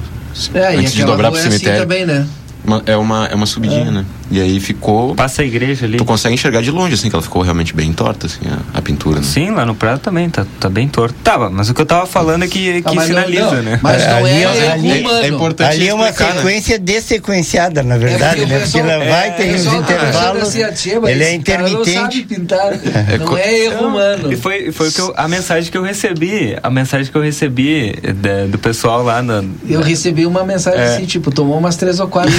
É, 0.55 0.75
e 0.75 0.79
antes 0.79 0.93
de 0.93 1.03
aquela 1.03 1.17
dobrar 1.17 1.31
pro 1.31 1.39
é 1.39 1.43
assim 1.43 1.51
cemitério. 1.51 1.81
também, 1.83 2.07
né? 2.07 2.27
Uma- 2.65 2.83
é, 2.87 2.97
uma, 2.97 3.27
é 3.27 3.35
uma 3.35 3.45
subidinha, 3.47 3.89
É. 3.89 3.91
né? 3.91 4.05
E 4.33 4.41
aí 4.41 4.59
ficou. 4.61 5.15
Passa 5.15 5.43
a 5.43 5.45
igreja 5.45 5.85
ali. 5.85 5.99
Tu 5.99 6.05
consegue 6.07 6.35
enxergar 6.35 6.63
de 6.63 6.71
longe, 6.71 6.95
assim, 6.95 7.11
que 7.11 7.15
ela 7.15 7.23
ficou 7.23 7.43
realmente 7.43 7.75
bem 7.75 7.93
torta, 7.93 8.27
assim, 8.27 8.41
a, 8.49 8.79
a 8.79 8.81
pintura. 8.81 9.17
Né? 9.19 9.23
Sim, 9.25 9.51
lá 9.51 9.67
no 9.67 9.75
Prado 9.75 9.99
também, 10.01 10.31
tá, 10.31 10.47
tá 10.59 10.71
bem 10.71 10.89
torto. 10.89 11.15
Tava, 11.23 11.51
mas 11.51 11.69
o 11.69 11.75
que 11.75 11.83
eu 11.83 11.87
tava 11.87 12.07
falando 12.07 12.43
é 12.45 12.49
que, 12.49 12.81
que 12.81 12.95
não- 12.95 13.05
sinaliza, 13.05 13.51
não, 13.57 13.63
né? 13.63 13.79
mas 13.83 14.07
não 14.07 14.17
ali, 14.17 14.31
é 14.31 14.71
ali- 14.73 14.91
erro 14.91 15.01
humano. 15.11 15.25
É 15.25 15.29
importante 15.29 15.71
ali 15.75 15.89
é 15.89 15.93
uma 15.95 16.09
explicar, 16.09 16.31
né? 16.35 16.41
sequência 16.41 16.79
dessequenciada, 16.79 17.83
na 17.83 17.99
verdade, 17.99 18.41
porque 18.41 18.55
o 18.55 18.59
né? 18.59 18.61
Porque 18.65 18.79
ela 18.79 18.99
vai, 19.05 19.29
é, 19.29 19.31
tem 19.33 19.49
tá 19.51 19.55
achando 19.55 19.77
intervalos. 19.83 20.43
assim, 20.57 20.91
ele 21.07 21.25
é 21.25 21.39
cara 21.39 21.63
não 21.63 21.69
intermitente. 21.69 21.93
sabe 21.93 22.23
pintar. 22.23 22.73
Não 23.19 23.27
co- 23.27 23.37
é 23.37 23.59
erro 23.67 23.87
humano. 23.89 24.33
E 24.33 24.37
foi, 24.37 24.73
foi 24.73 24.89
eu- 24.99 25.13
a 25.17 25.29
mensagem 25.29 25.71
que 25.71 25.77
eu 25.77 25.83
recebi, 25.83 26.57
a 26.63 26.71
mensagem 26.71 27.11
que 27.13 27.19
eu 27.19 27.23
recebi 27.23 27.93
da- 28.15 28.47
do 28.47 28.59
pessoal 28.59 29.03
lá 29.03 29.21
na. 29.23 29.45
Eu 29.69 29.81
recebi 29.83 30.25
uma 30.25 30.43
mensagem 30.45 30.81
É. 30.81 30.95
assim, 30.97 31.05
tipo, 31.05 31.31
tomou 31.31 31.59
umas 31.59 31.77
três 31.77 32.01
ou 32.01 32.09
quatro. 32.09 32.33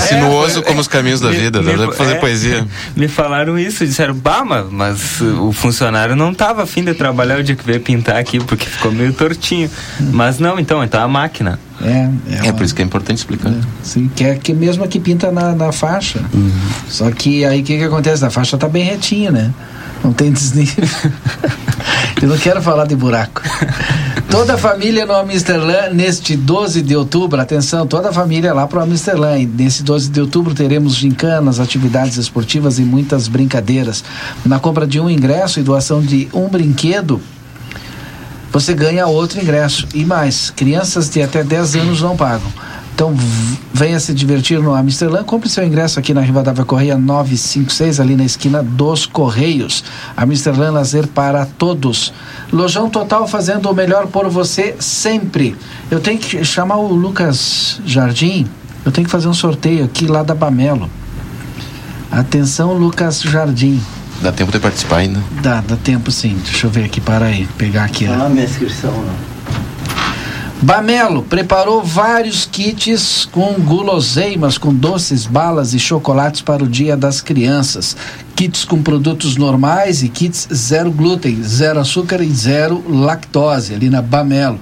Sinuoso 0.00 0.62
como 0.62 0.80
os 0.80 0.88
caminhos 0.88 1.20
da 1.20 1.27
vida, 1.30 1.62
dá 1.62 1.72
pra 1.72 1.92
fazer 1.92 2.12
é, 2.12 2.14
poesia. 2.16 2.66
Me 2.96 3.08
falaram 3.08 3.58
isso, 3.58 3.86
disseram, 3.86 4.14
bah, 4.14 4.44
mas, 4.44 4.66
mas 4.70 5.20
o 5.20 5.52
funcionário 5.52 6.16
não 6.16 6.34
tava 6.34 6.62
afim 6.62 6.84
de 6.84 6.94
trabalhar 6.94 7.38
o 7.38 7.42
dia 7.42 7.56
que 7.56 7.64
veio 7.64 7.80
pintar 7.80 8.16
aqui, 8.16 8.38
porque 8.40 8.66
ficou 8.66 8.92
meio 8.92 9.12
tortinho. 9.12 9.70
Mas 10.00 10.38
não, 10.38 10.58
então, 10.58 10.82
então 10.82 11.02
a 11.02 11.08
máquina. 11.08 11.58
É, 11.80 12.48
É, 12.48 12.52
por 12.52 12.64
isso 12.64 12.74
que 12.74 12.82
é 12.82 12.84
importante 12.84 13.18
explicar. 13.18 13.52
Sim, 13.82 14.10
que 14.14 14.24
é 14.24 14.34
que 14.34 14.52
mesmo 14.52 14.86
que 14.88 14.98
pinta 14.98 15.30
na, 15.30 15.54
na 15.54 15.72
faixa. 15.72 16.20
Só 16.88 17.10
que 17.10 17.44
aí 17.44 17.60
o 17.60 17.64
que, 17.64 17.78
que 17.78 17.84
acontece? 17.84 18.24
A 18.24 18.30
faixa 18.30 18.58
tá 18.58 18.68
bem 18.68 18.84
retinha, 18.84 19.30
né? 19.30 19.52
Não 20.02 20.12
tem 20.12 20.32
desnível. 20.32 20.84
Eu 22.20 22.28
não 22.28 22.38
quero 22.38 22.60
falar 22.60 22.86
de 22.86 22.96
buraco. 22.96 23.42
Toda 24.30 24.54
a 24.54 24.58
família 24.58 25.06
no 25.06 25.14
Amsterdã, 25.14 25.88
neste 25.90 26.36
12 26.36 26.82
de 26.82 26.94
outubro, 26.96 27.40
atenção, 27.40 27.86
toda 27.86 28.10
a 28.10 28.12
família 28.12 28.52
lá 28.52 28.66
para 28.66 28.80
o 28.80 28.82
Amsterdã. 28.82 29.38
E 29.38 29.46
nesse 29.46 29.82
12 29.82 30.10
de 30.10 30.20
outubro 30.20 30.54
teremos 30.54 30.94
gincanas, 30.94 31.60
atividades 31.60 32.16
esportivas 32.16 32.78
e 32.78 32.82
muitas 32.82 33.28
brincadeiras. 33.28 34.04
Na 34.44 34.58
compra 34.58 34.86
de 34.86 35.00
um 35.00 35.08
ingresso 35.08 35.60
e 35.60 35.62
doação 35.62 36.00
de 36.00 36.28
um 36.34 36.48
brinquedo, 36.48 37.20
você 38.52 38.74
ganha 38.74 39.06
outro 39.06 39.40
ingresso. 39.40 39.86
E 39.94 40.04
mais, 40.04 40.50
crianças 40.50 41.08
de 41.08 41.22
até 41.22 41.42
10 41.44 41.76
anos 41.76 42.02
não 42.02 42.16
pagam. 42.16 42.52
Então 42.98 43.14
venha 43.72 44.00
se 44.00 44.12
divertir 44.12 44.58
no 44.58 44.74
Amsterdã. 44.74 45.22
Compre 45.22 45.48
seu 45.48 45.64
ingresso 45.64 46.00
aqui 46.00 46.12
na 46.12 46.20
Rivadavia 46.20 46.64
Correia 46.64 46.98
956, 46.98 48.00
ali 48.00 48.16
na 48.16 48.24
esquina 48.24 48.60
dos 48.60 49.06
Correios. 49.06 49.84
Amsterdã 50.16 50.72
Lazer 50.72 51.06
para 51.06 51.46
todos. 51.46 52.12
Lojão 52.52 52.90
Total 52.90 53.28
fazendo 53.28 53.70
o 53.70 53.72
melhor 53.72 54.08
por 54.08 54.28
você 54.28 54.74
sempre. 54.80 55.56
Eu 55.88 56.00
tenho 56.00 56.18
que 56.18 56.44
chamar 56.44 56.78
o 56.78 56.92
Lucas 56.92 57.80
Jardim. 57.86 58.48
Eu 58.84 58.90
tenho 58.90 59.04
que 59.04 59.12
fazer 59.12 59.28
um 59.28 59.34
sorteio 59.34 59.84
aqui 59.84 60.08
lá 60.08 60.24
da 60.24 60.34
Bamelo. 60.34 60.90
Atenção, 62.10 62.72
Lucas 62.72 63.22
Jardim. 63.22 63.80
Dá 64.20 64.32
tempo 64.32 64.50
de 64.50 64.58
participar 64.58 64.96
ainda. 64.96 65.22
Dá, 65.40 65.60
dá 65.60 65.76
tempo 65.76 66.10
sim. 66.10 66.36
Deixa 66.42 66.66
eu 66.66 66.70
ver 66.72 66.86
aqui, 66.86 67.00
para 67.00 67.26
aí. 67.26 67.46
Pegar 67.56 67.84
aqui. 67.84 68.08
ó. 68.08 68.24
Ah, 68.24 68.28
minha 68.28 68.44
inscrição 68.44 68.90
não. 68.90 69.37
Bamelo 70.60 71.22
preparou 71.22 71.84
vários 71.84 72.44
kits 72.44 73.28
com 73.30 73.54
guloseimas, 73.54 74.58
com 74.58 74.74
doces, 74.74 75.24
balas 75.24 75.72
e 75.72 75.78
chocolates 75.78 76.40
para 76.40 76.64
o 76.64 76.68
Dia 76.68 76.96
das 76.96 77.20
Crianças. 77.20 77.96
Kits 78.38 78.64
com 78.64 78.80
produtos 78.80 79.36
normais 79.36 80.04
e 80.04 80.08
kits 80.08 80.46
zero 80.54 80.92
glúten, 80.92 81.42
zero 81.42 81.80
açúcar 81.80 82.22
e 82.22 82.32
zero 82.32 82.84
lactose, 82.88 83.74
ali 83.74 83.90
na 83.90 84.00
Bamelo. 84.00 84.60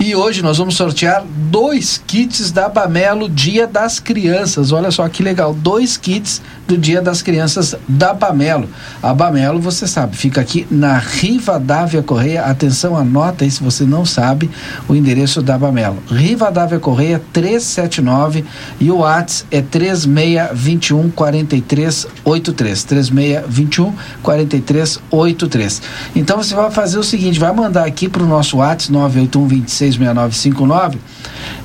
E 0.00 0.16
hoje 0.16 0.40
nós 0.40 0.56
vamos 0.56 0.76
sortear 0.76 1.22
dois 1.50 2.02
kits 2.06 2.50
da 2.50 2.70
Bamelo 2.70 3.28
Dia 3.28 3.66
das 3.66 4.00
Crianças. 4.00 4.72
Olha 4.72 4.90
só 4.90 5.06
que 5.10 5.22
legal, 5.22 5.52
dois 5.52 5.98
kits 5.98 6.40
do 6.66 6.78
Dia 6.78 7.02
das 7.02 7.20
Crianças 7.20 7.74
da 7.86 8.14
Bamelo. 8.14 8.66
A 9.02 9.12
Bamelo, 9.12 9.60
você 9.60 9.86
sabe, 9.86 10.16
fica 10.16 10.40
aqui 10.40 10.66
na 10.70 10.96
Rivadavia 10.96 12.02
Correia. 12.02 12.44
Atenção, 12.44 12.96
anota 12.96 13.44
aí 13.44 13.50
se 13.50 13.62
você 13.62 13.84
não 13.84 14.06
sabe 14.06 14.50
o 14.88 14.94
endereço 14.94 15.42
da 15.42 15.58
Bamelo. 15.58 16.02
Rivadavia 16.10 16.78
Correia 16.78 17.20
379 17.30 18.46
e 18.80 18.90
o 18.90 19.00
WhatsApp 19.00 19.46
é 19.50 19.60
3621 19.60 21.10
4383. 21.10 23.17
3621 23.18 23.94
4383. 24.22 25.82
Então 26.14 26.36
você 26.36 26.54
vai 26.54 26.70
fazer 26.70 26.98
o 26.98 27.04
seguinte, 27.04 27.38
vai 27.38 27.52
mandar 27.52 27.84
aqui 27.84 28.08
para 28.08 28.22
o 28.22 28.26
nosso 28.26 28.58
WhatsApp 28.58 28.92
981 28.92 29.48
266959 29.48 30.98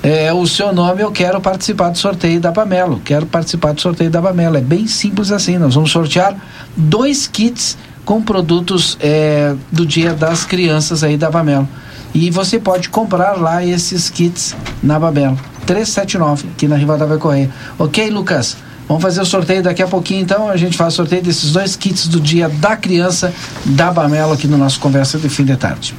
é, 0.01 0.33
o 0.33 0.45
seu 0.45 0.73
nome, 0.73 1.01
eu 1.01 1.11
quero 1.11 1.39
participar 1.39 1.89
do 1.89 1.97
sorteio 1.97 2.39
da 2.39 2.51
Bamelo. 2.51 3.01
Quero 3.03 3.25
participar 3.25 3.73
do 3.73 3.81
sorteio 3.81 4.09
da 4.09 4.21
Bamelo. 4.21 4.57
É 4.57 4.61
bem 4.61 4.85
simples 4.85 5.31
assim. 5.31 5.57
Nós 5.57 5.75
vamos 5.75 5.91
sortear 5.91 6.35
dois 6.75 7.27
kits 7.27 7.77
com 8.03 8.21
produtos 8.21 8.97
é, 8.99 9.55
do 9.71 9.85
Dia 9.85 10.13
das 10.13 10.45
Crianças 10.45 11.03
aí 11.03 11.15
da 11.15 11.31
Bamelo. 11.31 11.67
E 12.13 12.29
você 12.29 12.59
pode 12.59 12.89
comprar 12.89 13.39
lá 13.39 13.65
esses 13.65 14.09
kits 14.09 14.55
na 14.81 14.99
Bamelo. 14.99 15.39
379, 15.65 16.49
aqui 16.49 16.67
na 16.67 16.75
Rivadavia 16.75 17.17
Correia. 17.17 17.49
Ok, 17.79 18.09
Lucas? 18.09 18.57
Vamos 18.87 19.01
fazer 19.01 19.21
o 19.21 19.25
sorteio 19.25 19.63
daqui 19.63 19.81
a 19.81 19.87
pouquinho, 19.87 20.21
então. 20.21 20.49
A 20.49 20.57
gente 20.57 20.77
faz 20.77 20.93
o 20.93 20.95
sorteio 20.97 21.21
desses 21.21 21.51
dois 21.51 21.75
kits 21.75 22.07
do 22.07 22.19
Dia 22.19 22.49
da 22.49 22.75
Criança 22.75 23.33
da 23.65 23.91
Bamelo 23.91 24.33
aqui 24.33 24.47
no 24.47 24.57
nosso 24.57 24.79
Conversa 24.79 25.17
de 25.17 25.29
Fim 25.29 25.45
de 25.45 25.55
Tarde 25.55 25.95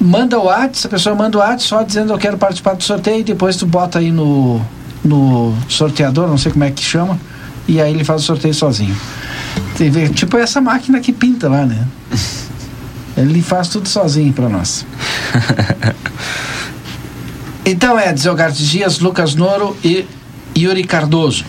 manda 0.00 0.38
o 0.38 0.44
WhatsApp, 0.44 0.86
a 0.86 0.88
pessoa 0.90 1.14
manda 1.14 1.38
o 1.38 1.40
WhatsApp 1.40 1.62
só 1.62 1.82
dizendo 1.82 2.12
eu 2.12 2.18
quero 2.18 2.36
participar 2.36 2.74
do 2.74 2.82
sorteio 2.82 3.20
e 3.20 3.24
depois 3.24 3.56
tu 3.56 3.64
bota 3.64 3.98
aí 4.00 4.10
no, 4.10 4.60
no 5.02 5.56
sorteador, 5.66 6.28
não 6.28 6.36
sei 6.36 6.52
como 6.52 6.64
é 6.64 6.70
que 6.70 6.82
chama, 6.82 7.18
e 7.66 7.80
aí 7.80 7.92
ele 7.92 8.04
faz 8.04 8.22
o 8.22 8.24
sorteio 8.24 8.52
sozinho. 8.52 8.94
Tipo 10.14 10.36
essa 10.36 10.60
máquina 10.60 11.00
que 11.00 11.12
pinta 11.12 11.48
lá, 11.48 11.64
né? 11.64 11.86
Ele 13.16 13.40
faz 13.42 13.68
tudo 13.68 13.88
sozinho 13.88 14.32
para 14.32 14.48
nós. 14.48 14.84
Então 17.66 17.98
é 17.98 18.14
Zelgarte 18.14 18.62
Dias, 18.62 18.98
Lucas 18.98 19.34
Noro 19.34 19.74
e 19.82 20.04
Yuri 20.56 20.84
Cardoso. 20.84 21.44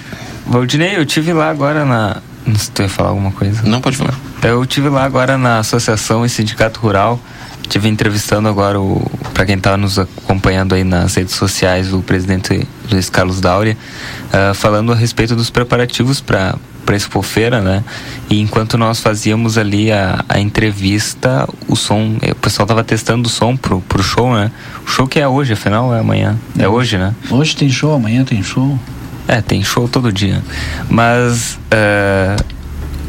Valdinei, 0.45 0.97
eu 0.97 1.05
tive 1.05 1.33
lá 1.33 1.49
agora 1.49 1.85
na. 1.85 2.21
Não 2.45 2.55
sei 2.55 2.65
se 2.65 2.71
tu 2.71 2.81
ia 2.83 2.89
falar 2.89 3.09
alguma 3.09 3.31
coisa. 3.31 3.63
Não, 3.63 3.81
pode 3.81 3.97
falar. 3.97 4.13
Eu 4.43 4.65
tive 4.65 4.89
lá 4.89 5.03
agora 5.03 5.37
na 5.37 5.59
Associação 5.59 6.25
e 6.25 6.29
Sindicato 6.29 6.79
Rural. 6.79 7.19
Tive 7.67 7.89
entrevistando 7.89 8.47
agora 8.47 8.79
o. 8.79 9.01
Para 9.33 9.45
quem 9.45 9.55
está 9.55 9.75
nos 9.75 9.97
acompanhando 9.97 10.75
aí 10.75 10.83
nas 10.83 11.15
redes 11.15 11.33
sociais, 11.33 11.91
o 11.91 12.01
presidente 12.01 12.67
Luiz 12.91 13.09
Carlos 13.09 13.41
Dáurea, 13.41 13.75
ah, 14.31 14.53
falando 14.53 14.91
a 14.91 14.95
respeito 14.95 15.35
dos 15.35 15.49
preparativos 15.49 16.21
para 16.21 16.55
para 16.85 16.95
Expofeira, 16.95 17.61
né? 17.61 17.83
E 18.29 18.39
enquanto 18.39 18.77
nós 18.77 18.99
fazíamos 18.99 19.57
ali 19.57 19.91
a, 19.91 20.23
a 20.29 20.39
entrevista, 20.39 21.47
o 21.67 21.75
som, 21.75 22.17
eh, 22.21 22.31
o 22.31 22.35
pessoal 22.35 22.67
tava 22.67 22.83
testando 22.83 23.27
o 23.27 23.31
som 23.31 23.57
pro, 23.57 23.81
pro 23.81 24.03
show, 24.03 24.33
né? 24.33 24.51
O 24.85 24.89
show 24.89 25.07
que 25.07 25.19
é 25.19 25.27
hoje, 25.27 25.53
afinal, 25.53 25.93
é 25.93 25.99
amanhã. 25.99 26.37
É 26.57 26.67
hoje, 26.67 26.97
né? 26.97 27.13
Hoje 27.29 27.55
tem 27.55 27.69
show, 27.69 27.93
amanhã 27.93 28.23
tem 28.23 28.41
show. 28.43 28.77
É, 29.27 29.41
tem 29.41 29.63
show 29.63 29.87
todo 29.87 30.11
dia. 30.13 30.43
Mas. 30.89 31.57
eh, 31.71 32.35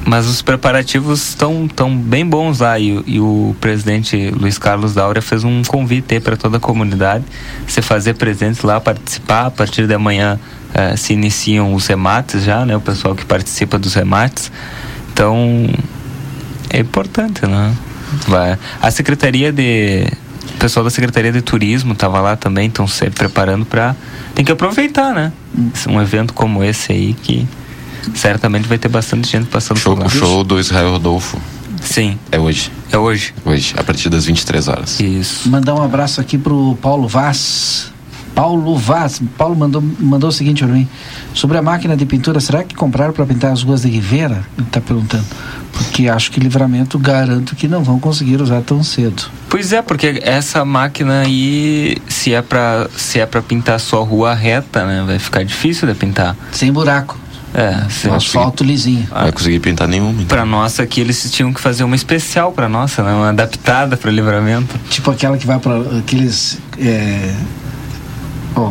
mas 0.06 0.26
os 0.26 0.40
preparativos 0.40 1.28
estão 1.30 1.66
tão 1.66 1.94
bem 1.96 2.24
bons 2.24 2.60
lá 2.60 2.78
e, 2.78 2.92
o- 2.96 3.04
e 3.06 3.20
o 3.20 3.56
presidente 3.60 4.30
Luiz 4.30 4.56
Carlos 4.56 4.94
Daura 4.94 5.20
fez 5.20 5.42
um 5.42 5.62
convite 5.64 6.20
para 6.20 6.36
toda 6.36 6.58
a 6.58 6.60
comunidade 6.60 7.24
se 7.66 7.82
fazer 7.82 8.14
presente 8.14 8.64
lá, 8.64 8.80
participar. 8.80 9.46
A 9.46 9.50
partir 9.50 9.86
de 9.86 9.94
amanhã 9.94 10.38
eh, 10.72 10.96
se 10.96 11.12
iniciam 11.12 11.74
os 11.74 11.86
remates 11.88 12.44
já, 12.44 12.64
né? 12.64 12.76
O 12.76 12.80
pessoal 12.80 13.14
que 13.16 13.24
participa 13.24 13.78
dos 13.78 13.94
remates. 13.94 14.50
Então 15.12 15.68
é 16.70 16.78
importante, 16.78 17.44
né? 17.46 17.74
Vai. 18.28 18.56
A 18.80 18.90
Secretaria 18.90 19.52
de. 19.52 20.06
O 20.54 20.58
pessoal 20.58 20.84
da 20.84 20.90
Secretaria 20.90 21.32
de 21.32 21.42
Turismo 21.42 21.92
estava 21.92 22.20
lá 22.20 22.36
também, 22.36 22.68
estão 22.68 22.86
se 22.86 23.10
preparando 23.10 23.66
para. 23.66 23.94
Tem 24.34 24.44
que 24.44 24.52
aproveitar, 24.52 25.12
né? 25.12 25.32
Um 25.88 26.00
evento 26.00 26.32
como 26.32 26.62
esse 26.62 26.92
aí 26.92 27.12
que 27.14 27.46
certamente 28.14 28.68
vai 28.68 28.78
ter 28.78 28.88
bastante 28.88 29.30
gente 29.30 29.46
passando 29.46 29.78
Show, 29.78 29.94
por 29.94 30.00
lá. 30.02 30.06
o 30.06 30.10
show 30.10 30.44
do 30.44 30.58
Israel 30.58 30.92
Rodolfo. 30.92 31.38
Sim. 31.80 32.18
É 32.32 32.38
hoje. 32.38 32.70
É 32.90 32.98
hoje. 32.98 33.32
Hoje, 33.44 33.74
a 33.76 33.82
partir 33.84 34.08
das 34.08 34.24
23 34.26 34.68
horas. 34.68 34.98
Isso. 35.00 35.48
Mandar 35.48 35.74
um 35.74 35.82
abraço 35.82 36.20
aqui 36.20 36.36
pro 36.36 36.76
Paulo 36.82 37.06
Vaz. 37.06 37.92
Paulo 38.34 38.76
Vaz. 38.76 39.20
Paulo 39.38 39.56
mandou, 39.56 39.82
mandou 40.00 40.28
o 40.28 40.32
seguinte 40.32 40.62
para 40.64 40.72
mim. 40.72 40.88
Sobre 41.32 41.56
a 41.56 41.62
máquina 41.62 41.96
de 41.96 42.04
pintura, 42.04 42.40
será 42.40 42.64
que 42.64 42.74
compraram 42.74 43.12
para 43.12 43.24
pintar 43.24 43.52
as 43.52 43.62
ruas 43.62 43.82
de 43.82 43.88
Rivera? 43.88 44.44
Ele 44.58 44.66
está 44.66 44.80
perguntando. 44.80 45.24
Porque 45.72 46.08
acho 46.08 46.30
que 46.30 46.40
livramento 46.40 46.98
garanto 46.98 47.54
que 47.54 47.68
não 47.68 47.82
vão 47.84 48.00
conseguir 48.00 48.40
usar 48.40 48.62
tão 48.62 48.82
cedo. 48.82 49.24
Pois 49.48 49.72
é, 49.72 49.80
porque 49.80 50.20
essa 50.22 50.64
máquina 50.64 51.20
aí, 51.20 51.96
se 52.08 52.34
é 52.34 52.42
pra, 52.42 52.88
se 52.96 53.20
é 53.20 53.26
pra 53.26 53.40
pintar 53.42 53.78
só 53.78 54.02
rua 54.02 54.34
reta, 54.34 54.84
né? 54.84 55.04
Vai 55.06 55.18
ficar 55.18 55.44
difícil 55.44 55.86
de 55.86 55.94
pintar. 55.94 56.36
Sem 56.52 56.72
buraco. 56.72 57.18
É, 57.58 58.08
O 58.08 58.12
asfalto 58.14 58.62
lisinho. 58.62 59.06
Não 59.10 59.22
vai 59.22 59.32
conseguir 59.32 59.60
pintar 59.60 59.88
nenhuma. 59.88 60.22
Pra 60.24 60.44
nossa 60.44 60.82
aqui, 60.82 61.00
eles 61.00 61.30
tinham 61.30 61.52
que 61.54 61.60
fazer 61.60 61.84
uma 61.84 61.96
especial 61.96 62.52
pra 62.52 62.68
nossa, 62.68 63.02
né? 63.02 63.14
Uma 63.14 63.30
adaptada 63.30 63.96
pra 63.96 64.10
livramento. 64.10 64.78
Tipo 64.90 65.10
aquela 65.10 65.38
que 65.38 65.46
vai 65.46 65.58
para 65.58 65.98
aqueles. 65.98 66.58
É, 66.78 67.34
ó, 68.54 68.70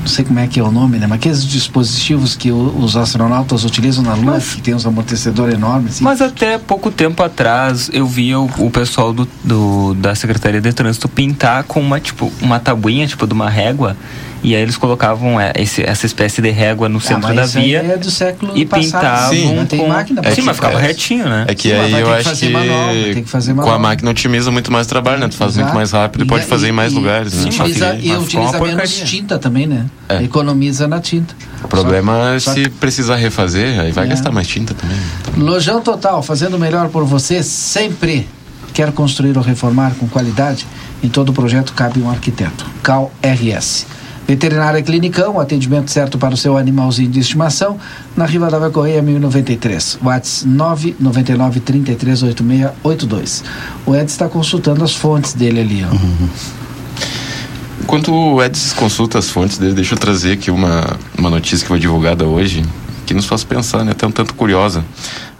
não 0.00 0.06
sei 0.08 0.24
como 0.24 0.38
é 0.40 0.46
que 0.46 0.58
é 0.60 0.62
o 0.62 0.70
nome, 0.70 0.98
né? 0.98 1.06
Mas 1.06 1.16
aqueles 1.20 1.46
dispositivos 1.46 2.34
que 2.36 2.50
o, 2.50 2.76
os 2.80 2.96
astronautas 2.96 3.64
utilizam 3.64 4.02
na 4.04 4.14
Lua, 4.14 4.32
Mas- 4.32 4.54
que 4.56 4.60
tem 4.60 4.74
uns 4.74 4.84
amortecedores 4.84 5.54
enormes. 5.54 5.92
Assim. 5.94 6.04
Mas 6.04 6.20
até 6.20 6.58
pouco 6.58 6.90
tempo 6.90 7.22
atrás 7.22 7.88
eu 7.94 8.06
via 8.06 8.38
o, 8.38 8.44
o 8.58 8.70
pessoal 8.70 9.12
do, 9.14 9.26
do- 9.44 9.94
da 9.94 10.14
Secretaria 10.14 10.60
de 10.60 10.72
Trânsito 10.72 11.08
pintar 11.08 11.62
com 11.64 11.80
uma 11.80 11.98
tipo 12.00 12.30
uma 12.42 12.58
tabuinha 12.60 13.06
tipo 13.06 13.26
de 13.26 13.32
uma 13.32 13.48
régua 13.48 13.96
e 14.42 14.54
aí 14.56 14.62
eles 14.62 14.76
colocavam 14.76 15.40
é, 15.40 15.52
esse- 15.56 15.82
essa 15.82 16.04
espécie 16.06 16.42
de 16.42 16.50
régua 16.50 16.88
no 16.88 17.00
centro 17.00 17.32
mas 17.34 17.52
da 17.52 17.60
via 17.60 17.78
é 17.78 17.96
do 17.96 18.10
século 18.10 18.56
e 18.56 18.64
passado. 18.66 18.84
pintavam 19.00 19.30
Sim, 19.30 19.54
não 19.54 19.66
tem 19.66 19.78
com 19.80 19.88
máquina 19.88 20.20
pra 20.22 20.30
sim, 20.34 20.42
mas 20.42 20.56
ficava 20.56 20.78
É. 20.78 20.82
retinho, 20.86 21.28
né? 21.28 21.44
É 21.48 21.54
que 21.54 21.68
Sim, 21.68 21.74
aí 21.74 21.92
eu 21.92 22.06
que 22.06 22.12
acho 22.12 22.24
fazer 22.28 22.46
que, 22.46 22.52
manual, 22.52 22.86
vai 22.86 23.02
ter 23.14 23.22
que 23.22 23.28
fazer 23.30 23.54
com 23.54 23.70
a 23.70 23.78
máquina 23.78 24.10
otimiza 24.10 24.50
muito 24.50 24.72
mais 24.72 24.86
trabalho, 24.86 25.20
né? 25.20 25.28
Tu 25.28 25.36
faz 25.36 25.52
muito 25.54 25.64
Exato. 25.66 25.76
mais 25.76 25.92
rápido 25.92 26.24
e 26.24 26.26
pode 26.26 26.44
fazer 26.46 26.68
em 26.68 26.72
mais 26.72 26.92
e- 26.92 26.94
lugares. 26.94 27.32
E 27.32 27.36
né? 27.36 27.42
utiliza, 27.44 27.94
e 27.94 28.12
utiliza 28.16 28.52
menos 28.52 28.68
porcaria. 28.70 29.04
tinta 29.04 29.38
também, 29.38 29.66
né? 29.66 29.86
É. 30.08 30.22
Economiza 30.22 30.88
na 30.88 31.00
tinta. 31.00 31.34
O 31.62 31.68
problema 31.68 32.34
é 32.34 32.40
Só- 32.40 32.52
se 32.52 32.68
precisar 32.68 33.16
refazer, 33.16 33.78
aí 33.80 33.92
vai 33.92 34.04
É. 34.06 34.08
gastar 34.08 34.30
mais 34.32 34.46
tinta 34.48 34.74
também. 34.74 34.96
Lojão 35.36 35.80
Total, 35.80 36.22
fazendo 36.22 36.56
o 36.56 36.58
melhor 36.58 36.88
por 36.88 37.04
você 37.04 37.42
sempre. 37.42 38.26
Quer 38.74 38.90
construir 38.92 39.36
ou 39.36 39.42
reformar 39.44 39.92
com 39.98 40.08
qualidade? 40.08 40.66
Em 41.02 41.08
todo 41.08 41.30
projeto 41.32 41.74
cabe 41.74 42.00
um 42.00 42.08
arquiteto. 42.10 42.64
Cal 42.82 43.12
RS. 43.22 43.86
Veterinária 44.32 44.82
Clinicão, 44.82 45.38
atendimento 45.38 45.90
certo 45.90 46.16
para 46.16 46.32
o 46.32 46.38
seu 46.38 46.56
animalzinho 46.56 47.10
de 47.10 47.20
estimação, 47.20 47.78
na 48.16 48.24
Rivadavia 48.24 48.70
Correia 48.70 49.02
1093. 49.02 49.98
WhatsApp 50.02 50.48
999 50.48 51.60
33 51.60 52.22
8682. 52.22 53.44
O 53.84 53.94
Ed 53.94 54.10
está 54.10 54.30
consultando 54.30 54.82
as 54.82 54.94
fontes 54.94 55.34
dele 55.34 55.60
ali, 55.60 55.84
ó. 55.84 55.94
Enquanto 57.82 58.10
o 58.10 58.42
Edson 58.42 58.74
consulta 58.76 59.18
as 59.18 59.28
fontes 59.28 59.58
dele, 59.58 59.74
deixa 59.74 59.92
eu 59.94 59.98
trazer 59.98 60.32
aqui 60.32 60.50
uma, 60.50 60.96
uma 61.18 61.28
notícia 61.28 61.58
que 61.58 61.68
foi 61.68 61.78
divulgada 61.78 62.24
hoje, 62.24 62.64
que 63.04 63.12
nos 63.12 63.26
faz 63.26 63.44
pensar, 63.44 63.84
né? 63.84 63.90
Até 63.90 64.06
um 64.06 64.10
tanto 64.10 64.32
curiosa. 64.32 64.82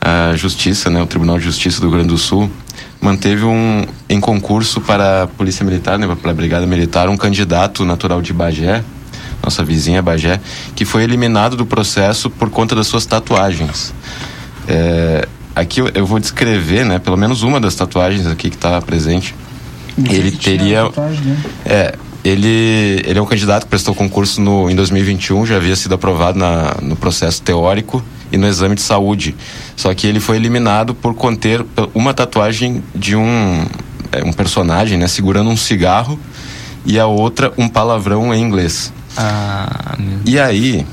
A 0.03 0.37
Justiça, 0.37 0.91
né? 0.91 1.01
O 1.01 1.07
Tribunal 1.07 1.39
de 1.39 1.45
Justiça 1.47 1.81
do 1.81 1.87
Rio 1.87 1.93
Grande 1.93 2.09
do 2.09 2.19
Sul 2.19 2.51
manteve 3.03 3.45
um 3.45 3.85
em 4.09 4.21
concurso 4.21 4.81
para 4.81 5.25
a 5.25 5.27
Polícia 5.27 5.65
Militar, 5.65 5.99
né? 5.99 6.07
Para 6.23 6.31
a 6.31 6.35
Brigada 6.35 6.67
Militar, 6.67 7.09
um 7.09 7.17
candidato 7.17 7.85
natural 7.85 8.23
de 8.23 8.33
Bagé, 8.33 8.85
nossa 9.43 9.65
vizinha 9.65 10.01
Bagé, 10.01 10.41
que 10.77 10.85
foi 10.85 11.03
eliminado 11.03 11.57
do 11.57 11.67
processo 11.67 12.31
por 12.31 12.49
conta 12.49 12.77
das 12.77 12.87
suas 12.87 13.05
tatuagens. 13.05 13.93
É, 14.69 15.27
aqui 15.55 15.81
eu, 15.81 15.91
eu 15.93 16.07
vou 16.07 16.21
descrever, 16.21 16.87
né? 16.87 17.01
Pelo 17.01 17.17
menos 17.17 17.43
uma 17.43 17.61
das 17.61 17.75
tatuagens 17.75 18.27
aqui 18.27 18.49
que 18.49 18.57
está 18.57 18.81
presente. 18.81 19.35
Ele 20.09 20.31
teria 20.31 20.85
né? 20.85 21.37
é, 21.67 21.95
ele, 22.25 23.03
ele 23.05 23.19
é 23.19 23.23
um 23.23 23.27
candidato 23.27 23.65
que 23.65 23.69
prestou 23.69 23.95
concurso 23.95 24.41
no, 24.41 24.71
em 24.71 24.77
2021, 24.77 25.45
já 25.45 25.57
havia 25.57 25.75
sido 25.75 25.95
aprovado 25.95 26.39
na, 26.39 26.77
no 26.81 26.95
processo 26.95 27.43
teórico 27.43 28.03
e 28.31 28.37
no 28.37 28.47
exame 28.47 28.77
de 28.77 28.81
saúde. 28.81 29.35
Só 29.77 29.93
que 29.95 30.07
ele 30.07 30.21
foi 30.21 30.37
eliminado 30.37 30.95
por 30.95 31.15
conter 31.15 31.65
uma 31.95 32.13
tatuagem 32.13 32.83
de 32.95 33.17
um, 33.17 33.65
é, 34.13 34.23
um 34.25 34.33
personagem, 34.33 34.99
né, 34.99 35.09
segurando 35.09 35.51
um 35.51 35.57
cigarro 35.57 36.19
e 36.85 36.99
a 36.99 37.07
outra 37.07 37.53
um 37.57 37.69
palavrão 37.69 38.35
em 38.35 38.43
inglês. 38.43 38.93
Ah, 39.17 39.97
E 40.25 40.39
aí, 40.39 40.87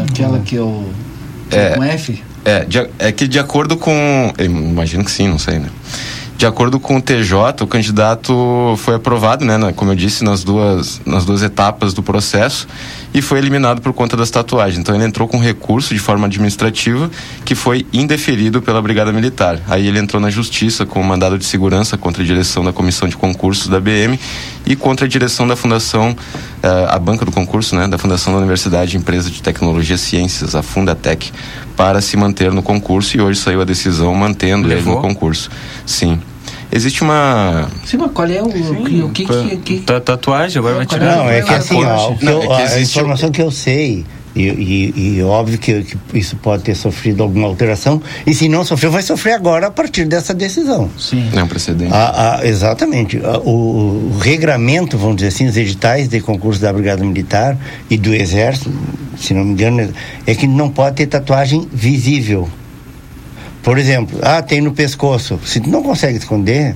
Aquela 0.00 0.38
que 0.40 0.56
eu. 0.56 0.88
É. 1.50 1.70
Com 1.76 1.84
F? 1.84 2.22
é, 2.44 2.64
de, 2.64 2.88
é 2.98 3.12
que 3.12 3.28
de 3.28 3.38
acordo 3.38 3.76
com. 3.76 4.32
imagino 4.38 5.04
que 5.04 5.10
sim, 5.10 5.28
não 5.28 5.38
sei, 5.38 5.58
né? 5.58 5.68
De 6.42 6.46
acordo 6.46 6.80
com 6.80 6.96
o 6.96 7.00
TJ, 7.00 7.62
o 7.62 7.68
candidato 7.68 8.74
foi 8.78 8.96
aprovado, 8.96 9.44
né, 9.44 9.56
na- 9.56 9.72
como 9.72 9.92
eu 9.92 9.94
disse, 9.94 10.24
nas 10.24 10.42
duas, 10.42 11.00
nas 11.06 11.24
duas 11.24 11.40
etapas 11.40 11.94
do 11.94 12.02
processo 12.02 12.66
e 13.14 13.22
foi 13.22 13.38
eliminado 13.38 13.80
por 13.80 13.92
conta 13.92 14.16
das 14.16 14.28
tatuagens. 14.28 14.76
Então 14.80 14.92
ele 14.92 15.04
entrou 15.04 15.28
com 15.28 15.38
recurso 15.38 15.94
de 15.94 16.00
forma 16.00 16.26
administrativa 16.26 17.08
que 17.44 17.54
foi 17.54 17.86
indeferido 17.92 18.60
pela 18.60 18.82
Brigada 18.82 19.12
Militar. 19.12 19.60
Aí 19.68 19.86
ele 19.86 20.00
entrou 20.00 20.20
na 20.20 20.30
justiça 20.30 20.84
com 20.84 21.00
um 21.00 21.04
mandado 21.04 21.38
de 21.38 21.44
segurança 21.44 21.96
contra 21.96 22.24
a 22.24 22.26
direção 22.26 22.64
da 22.64 22.72
comissão 22.72 23.06
de 23.06 23.16
concursos 23.16 23.68
da 23.68 23.78
BM 23.78 24.18
e 24.66 24.74
contra 24.74 25.06
a 25.06 25.08
direção 25.08 25.46
da 25.46 25.54
fundação, 25.54 26.16
eh, 26.60 26.86
a 26.90 26.98
banca 26.98 27.24
do 27.24 27.30
concurso, 27.30 27.76
né, 27.76 27.86
da 27.86 27.98
Fundação 27.98 28.32
da 28.32 28.40
Universidade 28.40 28.96
Empresa 28.96 29.30
de 29.30 29.40
Tecnologia 29.40 29.94
e 29.94 29.98
Ciências, 29.98 30.56
a 30.56 30.62
Fundatec, 30.62 31.30
para 31.76 32.00
se 32.00 32.16
manter 32.16 32.50
no 32.50 32.64
concurso 32.64 33.16
e 33.16 33.20
hoje 33.20 33.38
saiu 33.38 33.60
a 33.60 33.64
decisão 33.64 34.12
mantendo 34.12 34.66
ele 34.66 34.74
Levou? 34.74 34.96
no 34.96 35.00
concurso. 35.02 35.48
Sim. 35.86 36.20
Existe 36.74 37.02
uma 37.02 37.68
Sim, 37.84 37.98
mas 37.98 38.10
qual 38.12 38.26
é 38.28 38.40
o, 38.42 38.46
o 38.46 39.10
que, 39.10 39.26
que, 39.26 39.56
que, 39.58 39.78
Ta- 39.80 40.00
Tatuagem, 40.00 40.58
agora 40.58 40.76
vai 40.76 40.86
tirar. 40.86 41.16
Não, 41.18 41.28
é 41.30 41.42
que 41.42 41.52
assim, 41.52 41.84
ó, 41.84 42.14
que 42.14 42.24
Não, 42.24 42.42
eu- 42.42 42.52
é 42.54 42.56
que 42.66 42.72
a 42.74 42.80
informação 42.80 43.30
que 43.30 43.42
eu 43.42 43.50
sei, 43.50 44.06
e, 44.34 44.42
e, 44.48 45.16
e 45.18 45.22
óbvio 45.22 45.58
que, 45.58 45.82
que 45.82 45.98
isso 46.18 46.34
pode 46.36 46.62
ter 46.62 46.74
sofrido 46.74 47.22
alguma 47.22 47.46
alteração, 47.46 48.00
e 48.26 48.32
se 48.32 48.48
não 48.48 48.64
sofreu, 48.64 48.90
vai 48.90 49.02
sofrer 49.02 49.32
agora 49.34 49.66
a 49.66 49.70
partir 49.70 50.06
dessa 50.06 50.32
decisão. 50.32 50.88
Sim. 50.98 51.28
É 51.36 51.42
um 51.42 51.46
precedente. 51.46 51.92
A- 51.92 52.38
a- 52.40 52.46
exatamente. 52.46 53.18
A- 53.22 53.38
o, 53.40 54.10
o 54.14 54.18
regramento, 54.18 54.96
vamos 54.96 55.16
dizer 55.16 55.28
assim, 55.28 55.46
os 55.46 55.56
editais 55.58 56.08
de 56.08 56.20
concurso 56.20 56.58
da 56.62 56.72
Brigada 56.72 57.04
Militar 57.04 57.58
e 57.90 57.98
do 57.98 58.14
Exército, 58.14 58.72
se 59.18 59.34
não 59.34 59.44
me 59.44 59.52
engano, 59.52 59.92
é 60.26 60.34
que 60.34 60.46
não 60.46 60.70
pode 60.70 60.96
ter 60.96 61.06
tatuagem 61.06 61.68
visível. 61.70 62.48
Por 63.62 63.78
exemplo, 63.78 64.18
ah, 64.22 64.42
tem 64.42 64.60
no 64.60 64.72
pescoço. 64.72 65.38
Se 65.44 65.60
tu 65.60 65.70
não 65.70 65.82
consegue 65.82 66.18
esconder, 66.18 66.74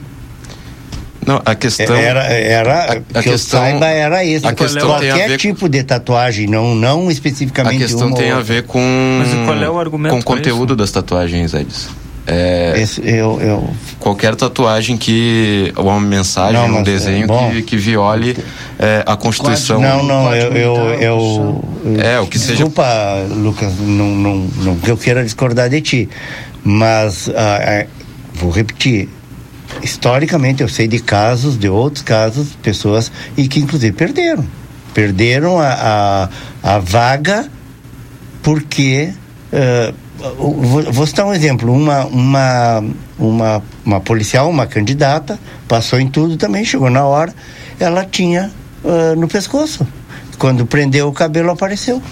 Não, 1.27 1.43
a 1.45 1.55
questão 1.57 1.97
era, 1.97 2.23
era 2.33 2.85
a 2.93 3.23
que 3.23 3.29
eu 3.29 3.33
questão- 3.33 3.61
saiba 3.61 3.87
era 3.87 4.23
isso. 4.25 4.47
a 4.47 4.53
questão 4.53 4.97
tem 5.01 5.11
a 5.11 5.15
Qualquer 5.15 5.29
ver- 5.31 5.39
tipo 5.39 5.69
de 5.69 5.83
tatuagem, 5.83 6.47
não, 6.47 6.75
não 6.77 7.09
A 7.09 7.13
especificamente 7.13 7.79
questão 7.79 8.07
uma 8.09 8.17
tem 8.17 8.31
a 8.31 8.41
ver 8.41 8.63
com 8.63 8.79
Mas 9.19 9.35
qual 9.45 9.61
é 9.61 9.69
o 9.69 9.79
argumento 9.81 10.13
com 10.13 10.21
o 10.21 10.23
conteúdo 10.23 10.77
das 10.77 10.93
tatuagens, 10.93 11.53
Edson. 11.53 11.91
É, 12.29 12.75
Esse, 12.77 13.01
eu, 13.09 13.41
eu, 13.41 13.71
qualquer 14.01 14.35
tatuagem 14.35 14.97
que 14.97 15.73
ou 15.77 15.87
uma 15.87 16.01
mensagem, 16.01 16.55
Não, 16.61 16.67
um 16.67 16.73
mas, 16.75 16.85
desenho 16.85 17.25
bom. 17.27 17.51
que, 17.53 17.63
que 17.63 17.77
viole 17.77 18.37
é, 18.81 19.05
a 19.07 19.17
Constituição. 19.17 19.81
não, 19.81 20.03
não, 20.05 20.25
Código 20.25 20.57
eu, 20.57 20.77
eu, 20.77 21.01
eu, 21.01 21.65
É, 22.05 22.19
o 22.21 22.27
que 22.27 22.37
seja- 22.37 22.55
Desculpa, 22.55 22.85
Lucas, 23.31 23.73
não, 23.79 24.07
não, 24.09 24.37
não 24.61 24.77
que 24.77 24.91
eu 24.91 24.97
queira 24.97 25.23
discordar 25.23 25.69
de 25.71 25.81
ti, 25.81 26.09
mas 26.67 27.29
ah, 27.29 27.83
ah, 27.83 27.87
vou 28.35 28.51
repetir. 28.51 29.09
Historicamente, 29.83 30.63
eu 30.63 30.69
sei 30.69 30.89
de 30.89 30.99
casos, 30.99 31.57
de 31.57 31.69
outros 31.69 32.03
casos, 32.03 32.49
pessoas 32.61 33.11
e 33.37 33.47
que 33.47 33.61
inclusive 33.61 33.95
perderam. 33.97 34.45
Perderam 34.93 35.61
a, 35.61 36.29
a, 36.63 36.75
a 36.75 36.79
vaga 36.79 37.49
porque. 38.43 39.13
o- 40.39 40.53
vou, 40.63 40.83
vou 40.93 41.07
citar 41.07 41.25
um 41.27 41.33
exemplo. 41.35 41.73
Uma, 41.73 42.05
uma, 42.07 42.85
uma, 43.19 43.63
uma 43.85 44.01
policial, 44.01 44.49
uma 44.51 44.67
candidata, 44.67 45.39
passou 45.69 46.01
em 46.01 46.09
tudo 46.09 46.37
também, 46.37 46.65
chegou 46.65 46.91
na 46.91 47.05
hora, 47.05 47.33
ela 47.79 48.05
tinha 48.05 48.51
ah, 48.85 49.15
no 49.17 49.29
pescoço. 49.29 49.87
Quando 50.39 50.67
prendeu 50.67 51.09
o 51.09 51.13
cabelo, 51.13 51.51
apareceu. 51.51 52.03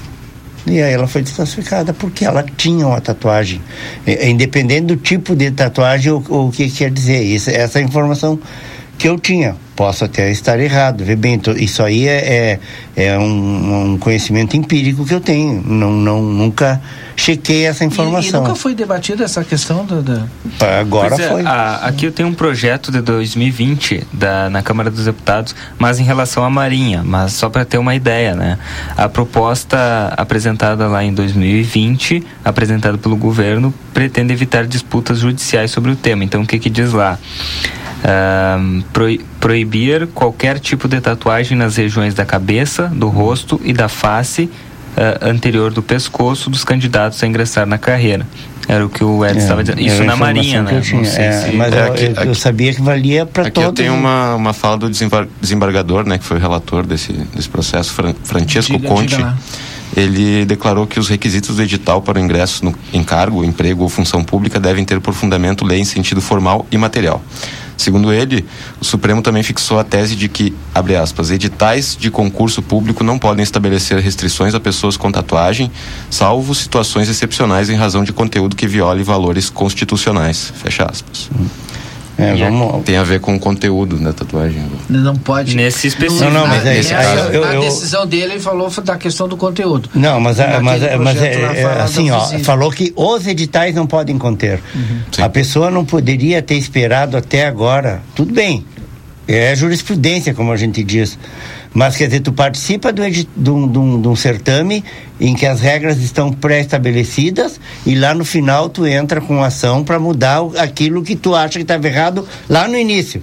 E 0.67 0.81
aí 0.81 0.93
ela 0.93 1.07
foi 1.07 1.23
desclassificada 1.23 1.93
porque 1.93 2.25
ela 2.25 2.43
tinha 2.43 2.87
uma 2.87 3.01
tatuagem. 3.01 3.61
É, 4.07 4.27
é, 4.27 4.29
independente 4.29 4.87
do 4.87 4.97
tipo 4.97 5.37
de 5.37 5.51
tatuagem, 5.51 6.13
o, 6.13 6.25
o 6.29 6.51
que 6.51 6.71
quer 6.71 6.91
dizer. 6.91 7.23
Isso, 7.23 7.51
essa 7.51 7.79
é 7.79 7.83
a 7.83 7.85
informação 7.85 8.39
que 8.99 9.09
eu 9.09 9.19
tinha. 9.19 9.57
Posso 9.77 10.05
até 10.05 10.31
estar 10.31 10.61
errado, 10.61 11.03
vê 11.05 11.17
bem, 11.17 11.37
tô- 11.37 11.51
isso 11.51 11.83
aí 11.83 12.07
é, 12.07 12.61
é, 12.97 13.07
é 13.09 13.19
um, 13.19 13.95
um 13.95 13.99
conhecimento 13.99 14.57
empírico 14.57 15.05
que 15.05 15.13
eu 15.13 15.21
tenho. 15.21 15.61
Não, 15.67 15.91
não, 15.91 16.23
nunca 16.23 16.81
chequei 17.17 17.67
essa 17.67 17.83
E, 17.83 17.87
e 17.87 17.91
informação. 17.91 18.43
nunca 18.43 18.55
foi 18.55 18.73
debatida 18.73 19.25
essa 19.25 19.43
questão 19.43 19.85
do, 19.85 20.01
do- 20.01 20.31
Agora 20.81 21.17
é, 21.21 21.29
foi. 21.29 21.43
a- 21.45 21.81
aqui 21.87 22.07
eu 22.07 22.13
tenho 22.13 22.29
um 22.29 22.35
projeto 22.35 22.93
de 22.93 23.01
2020 23.01 24.07
da, 24.13 24.49
na 24.49 24.63
Câmara 24.63 24.93
dos 24.93 25.07
Deputados, 25.07 25.57
mas 25.77 25.99
em 25.99 26.05
relação 26.05 26.45
à 26.45 26.51
Marinha, 26.51 27.03
mas 27.05 27.33
só 27.33 27.51
para 27.51 27.65
ter 27.65 27.79
uma 27.79 27.97
ideia, 27.97 28.37
né? 28.37 28.59
A 28.97 29.09
proposta 29.09 30.15
apresentada 30.17 30.87
lá 30.87 31.03
em 31.03 31.13
2020, 31.13 32.23
apresentada 32.45 32.97
pelo 32.97 33.17
governo, 33.17 33.75
pretende 33.93 34.33
evitar 34.33 34.67
disputas 34.69 35.19
judiciais 35.19 35.73
sobre 35.73 35.91
o 35.91 35.97
tema. 35.97 36.23
Então, 36.23 36.43
o 36.43 36.47
que 36.47 36.61
que 36.61 36.71
diz 36.71 36.93
lá? 36.93 37.19
Proi- 38.93 39.21
proibir 39.49 40.07
qualquer 40.15 40.59
tipo 40.59 40.89
de 40.89 40.99
tatuagem 41.03 41.55
nas 41.55 41.77
regiões 41.77 42.15
da 42.15 42.25
cabeça, 42.25 42.85
do 42.89 43.09
rosto 43.11 43.61
e 43.63 43.75
da 43.75 43.91
face 43.91 44.49
ah, 44.97 45.19
anterior 45.29 45.71
do 45.71 45.83
pescoço 45.83 46.49
dos 46.49 46.65
candidatos 46.65 47.23
a 47.23 47.27
ingressar 47.27 47.67
na 47.67 47.77
carreira. 47.77 48.27
Era 48.67 48.87
o 48.87 48.89
que 48.89 49.05
o 49.05 49.23
Ed 49.23 49.37
É, 49.37 49.43
estava 49.43 49.63
dizendo. 49.63 49.81
era 49.83 49.87
Isso 49.93 50.03
na 50.03 50.17
Marinha, 50.17 50.63
né? 50.63 50.81
eu 50.91 50.97
Não 50.97 51.05
sei 51.05 51.25
É, 51.27 51.33
se... 51.33 51.53
mas 51.57 51.75
É, 51.75 51.79
eu- 51.79 51.93
aqui- 51.93 52.05
eu, 52.05 52.11
eu 52.15 52.23
aqui- 52.23 52.35
sabia 52.41 52.73
que 52.73 52.81
valia 52.81 53.27
para 53.27 53.43
Aqui 53.43 53.51
todos. 53.51 53.69
eu 53.69 53.75
tenho 53.75 53.93
uma, 53.93 54.35
uma 54.35 54.55
fala 54.55 54.79
do 54.79 54.89
desembar- 54.89 55.29
desembargador, 55.43 56.07
né, 56.09 56.17
que 56.17 56.25
foi 56.25 56.39
o 56.39 56.41
relator 56.41 56.87
desse, 56.87 57.13
desse 57.13 57.49
processo, 57.51 57.93
Fran- 57.93 58.15
Francesco 58.25 58.73
Diga- 58.79 58.89
Conte. 58.89 59.15
diga. 59.15 59.37
Ele 59.95 60.47
declarou 60.47 60.87
que 60.87 60.99
os 60.99 61.11
requisitos 61.11 61.55
do 61.57 61.63
edital 61.63 62.01
para 62.01 62.19
o 62.19 62.21
ingresso 62.23 62.65
no 62.65 62.75
encargo, 62.95 63.45
emprego 63.45 63.83
ou 63.83 63.91
função 63.91 64.25
pública 64.25 64.59
devem 64.59 64.87
ter 64.87 64.99
por 65.01 65.13
fundamento 65.13 65.67
lei 65.67 65.81
em 65.81 65.85
sentido 65.85 66.23
formal 66.23 66.67
e 66.73 66.79
material. 66.79 67.23
Segundo 67.77 68.13
ele, 68.13 68.45
o 68.81 68.85
Supremo 68.85 69.23
também 69.23 69.43
fixou 69.43 69.79
a 69.79 69.85
tese 69.85 70.15
de 70.17 70.29
que, 70.29 70.55
abre 70.75 70.97
aspas, 70.97 71.31
editais 71.31 71.97
de 71.99 72.11
concurso 72.11 72.63
público 72.63 73.03
não 73.03 73.19
podem 73.19 73.43
estabelecer 73.43 73.99
restrições 73.99 74.55
a 74.55 74.61
pessoas 74.61 74.97
com 74.97 75.11
tatuagem, 75.11 75.71
salvo 76.11 76.55
situações 76.55 77.09
excepcionais 77.09 77.69
em 77.69 77.77
razão 77.77 78.05
de 78.05 78.13
conteúdo 78.13 78.57
que 78.57 78.67
viole 78.67 79.03
valores 79.03 79.51
constitucionais. 79.51 80.53
Fecha 80.57 80.85
aspas. 80.85 81.29
É, 82.17 82.33
vamos... 82.35 82.85
Tem 82.85 82.97
a 82.97 83.03
ver 83.03 83.19
com 83.21 83.35
o 83.35 83.41
conteúdo 83.41 83.97
da 83.97 84.13
tatuagem. 84.13 84.63
Não 84.89 85.17
pode. 85.17 85.57
Nesse 85.57 85.89
específico. 85.89 86.25
Não, 86.31 86.43
não, 86.43 86.47
mas 86.47 86.65
é, 86.65 86.79
é, 86.79 86.83
caso, 86.85 87.29
eu- 87.33 87.45
na 87.45 87.55
eu- 87.55 87.61
decisão 87.63 88.07
dele, 88.07 88.35
ele 88.35 88.41
falou 88.41 88.71
da 88.83 88.97
questão 88.97 89.27
do 89.27 89.37
conteúdo. 89.37 89.91
Não, 89.95 90.21
mas, 90.21 90.39
a- 90.39 90.61
mas, 90.61 90.81
mas 91.01 91.21
é, 91.23 91.33
é, 91.35 91.63
falado 91.63 91.81
assim, 91.81 92.11
ó, 92.11 92.21
falou 92.41 92.71
que 92.71 92.93
os 92.95 93.27
editais 93.27 93.75
não 93.75 93.87
podem 93.87 94.17
conter. 94.17 94.61
A 95.19 95.29
pessoa 95.29 95.71
não 95.71 95.85
poderia 95.85 96.41
ter 96.41 96.55
esperado 96.57 97.17
até 97.17 97.47
agora. 97.47 98.01
Tudo 98.15 98.33
bem, 98.33 98.65
é 99.27 99.55
jurisprudência, 99.57 100.33
como 100.35 100.53
a 100.53 100.57
gente 100.57 100.85
diz. 100.85 101.19
Mas 101.73 101.97
quer 101.97 102.07
dizer, 102.07 102.21
tu 102.21 102.33
participa 102.33 102.93
de, 102.93 103.01
um, 103.51 103.67
de 103.67 103.79
um- 103.79 104.01
de 104.01 104.07
um 104.09 104.15
certame 104.15 104.85
em 105.21 105.35
que 105.35 105.47
as 105.47 105.61
regras 105.61 105.99
estão 105.99 106.33
pré-estabelecidas 106.33 107.61
e 107.87 107.95
lá 107.95 108.15
no 108.15 108.25
final 108.25 108.69
tu 108.69 108.87
entra 108.87 109.21
com 109.21 109.43
ação 109.43 109.85
para 109.85 109.99
mudar 109.99 110.41
aquilo 110.59 111.03
que 111.03 111.15
tu 111.17 111.35
acha 111.35 111.53
que 111.55 111.63
estava 111.63 111.87
errado 111.87 112.27
lá 112.49 112.67
no 112.69 112.77
início. 112.77 113.23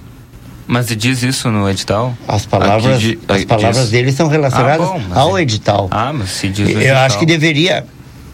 Mas 0.66 0.86
diz 0.96 1.22
isso 1.22 1.50
no 1.50 1.68
edital? 1.68 2.14
As 2.26 2.46
palavras, 2.46 2.96
Aqui 2.96 3.18
as 3.28 3.44
palavras 3.44 3.82
diz. 3.82 3.90
dele 3.90 4.12
são 4.12 4.28
relacionadas 4.28 4.86
Ah, 4.88 4.92
bom, 4.92 5.02
ao 5.14 5.38
edital. 5.38 5.88
Ah, 5.90 6.12
mas 6.12 6.30
se 6.30 6.48
diz 6.48 6.70
Eu 6.70 6.76
edital. 6.80 6.96
acho 7.04 7.18
que 7.18 7.26
deveria. 7.26 7.84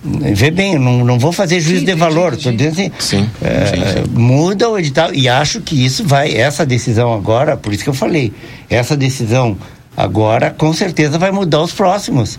Vê 0.04 0.50
bem, 0.52 0.74
eu 0.74 0.80
não, 0.80 1.04
não 1.04 1.18
vou 1.18 1.32
fazer 1.32 1.58
juízo 1.60 1.84
de 1.84 1.94
valor. 1.94 2.36
Tô 2.36 2.52
dizendo 2.52 2.92
assim, 2.96 3.28
é, 3.42 4.04
muda 4.12 4.68
o 4.68 4.78
edital 4.78 5.12
e 5.12 5.28
acho 5.28 5.60
que 5.60 5.84
isso 5.84 6.04
vai, 6.04 6.32
essa 6.36 6.64
decisão 6.64 7.12
agora, 7.12 7.56
por 7.56 7.72
isso 7.72 7.82
que 7.82 7.90
eu 7.90 7.94
falei, 7.94 8.32
essa 8.70 8.96
decisão 8.96 9.56
agora 9.96 10.50
com 10.56 10.72
certeza 10.72 11.18
vai 11.18 11.32
mudar 11.32 11.60
os 11.62 11.72
próximos. 11.72 12.38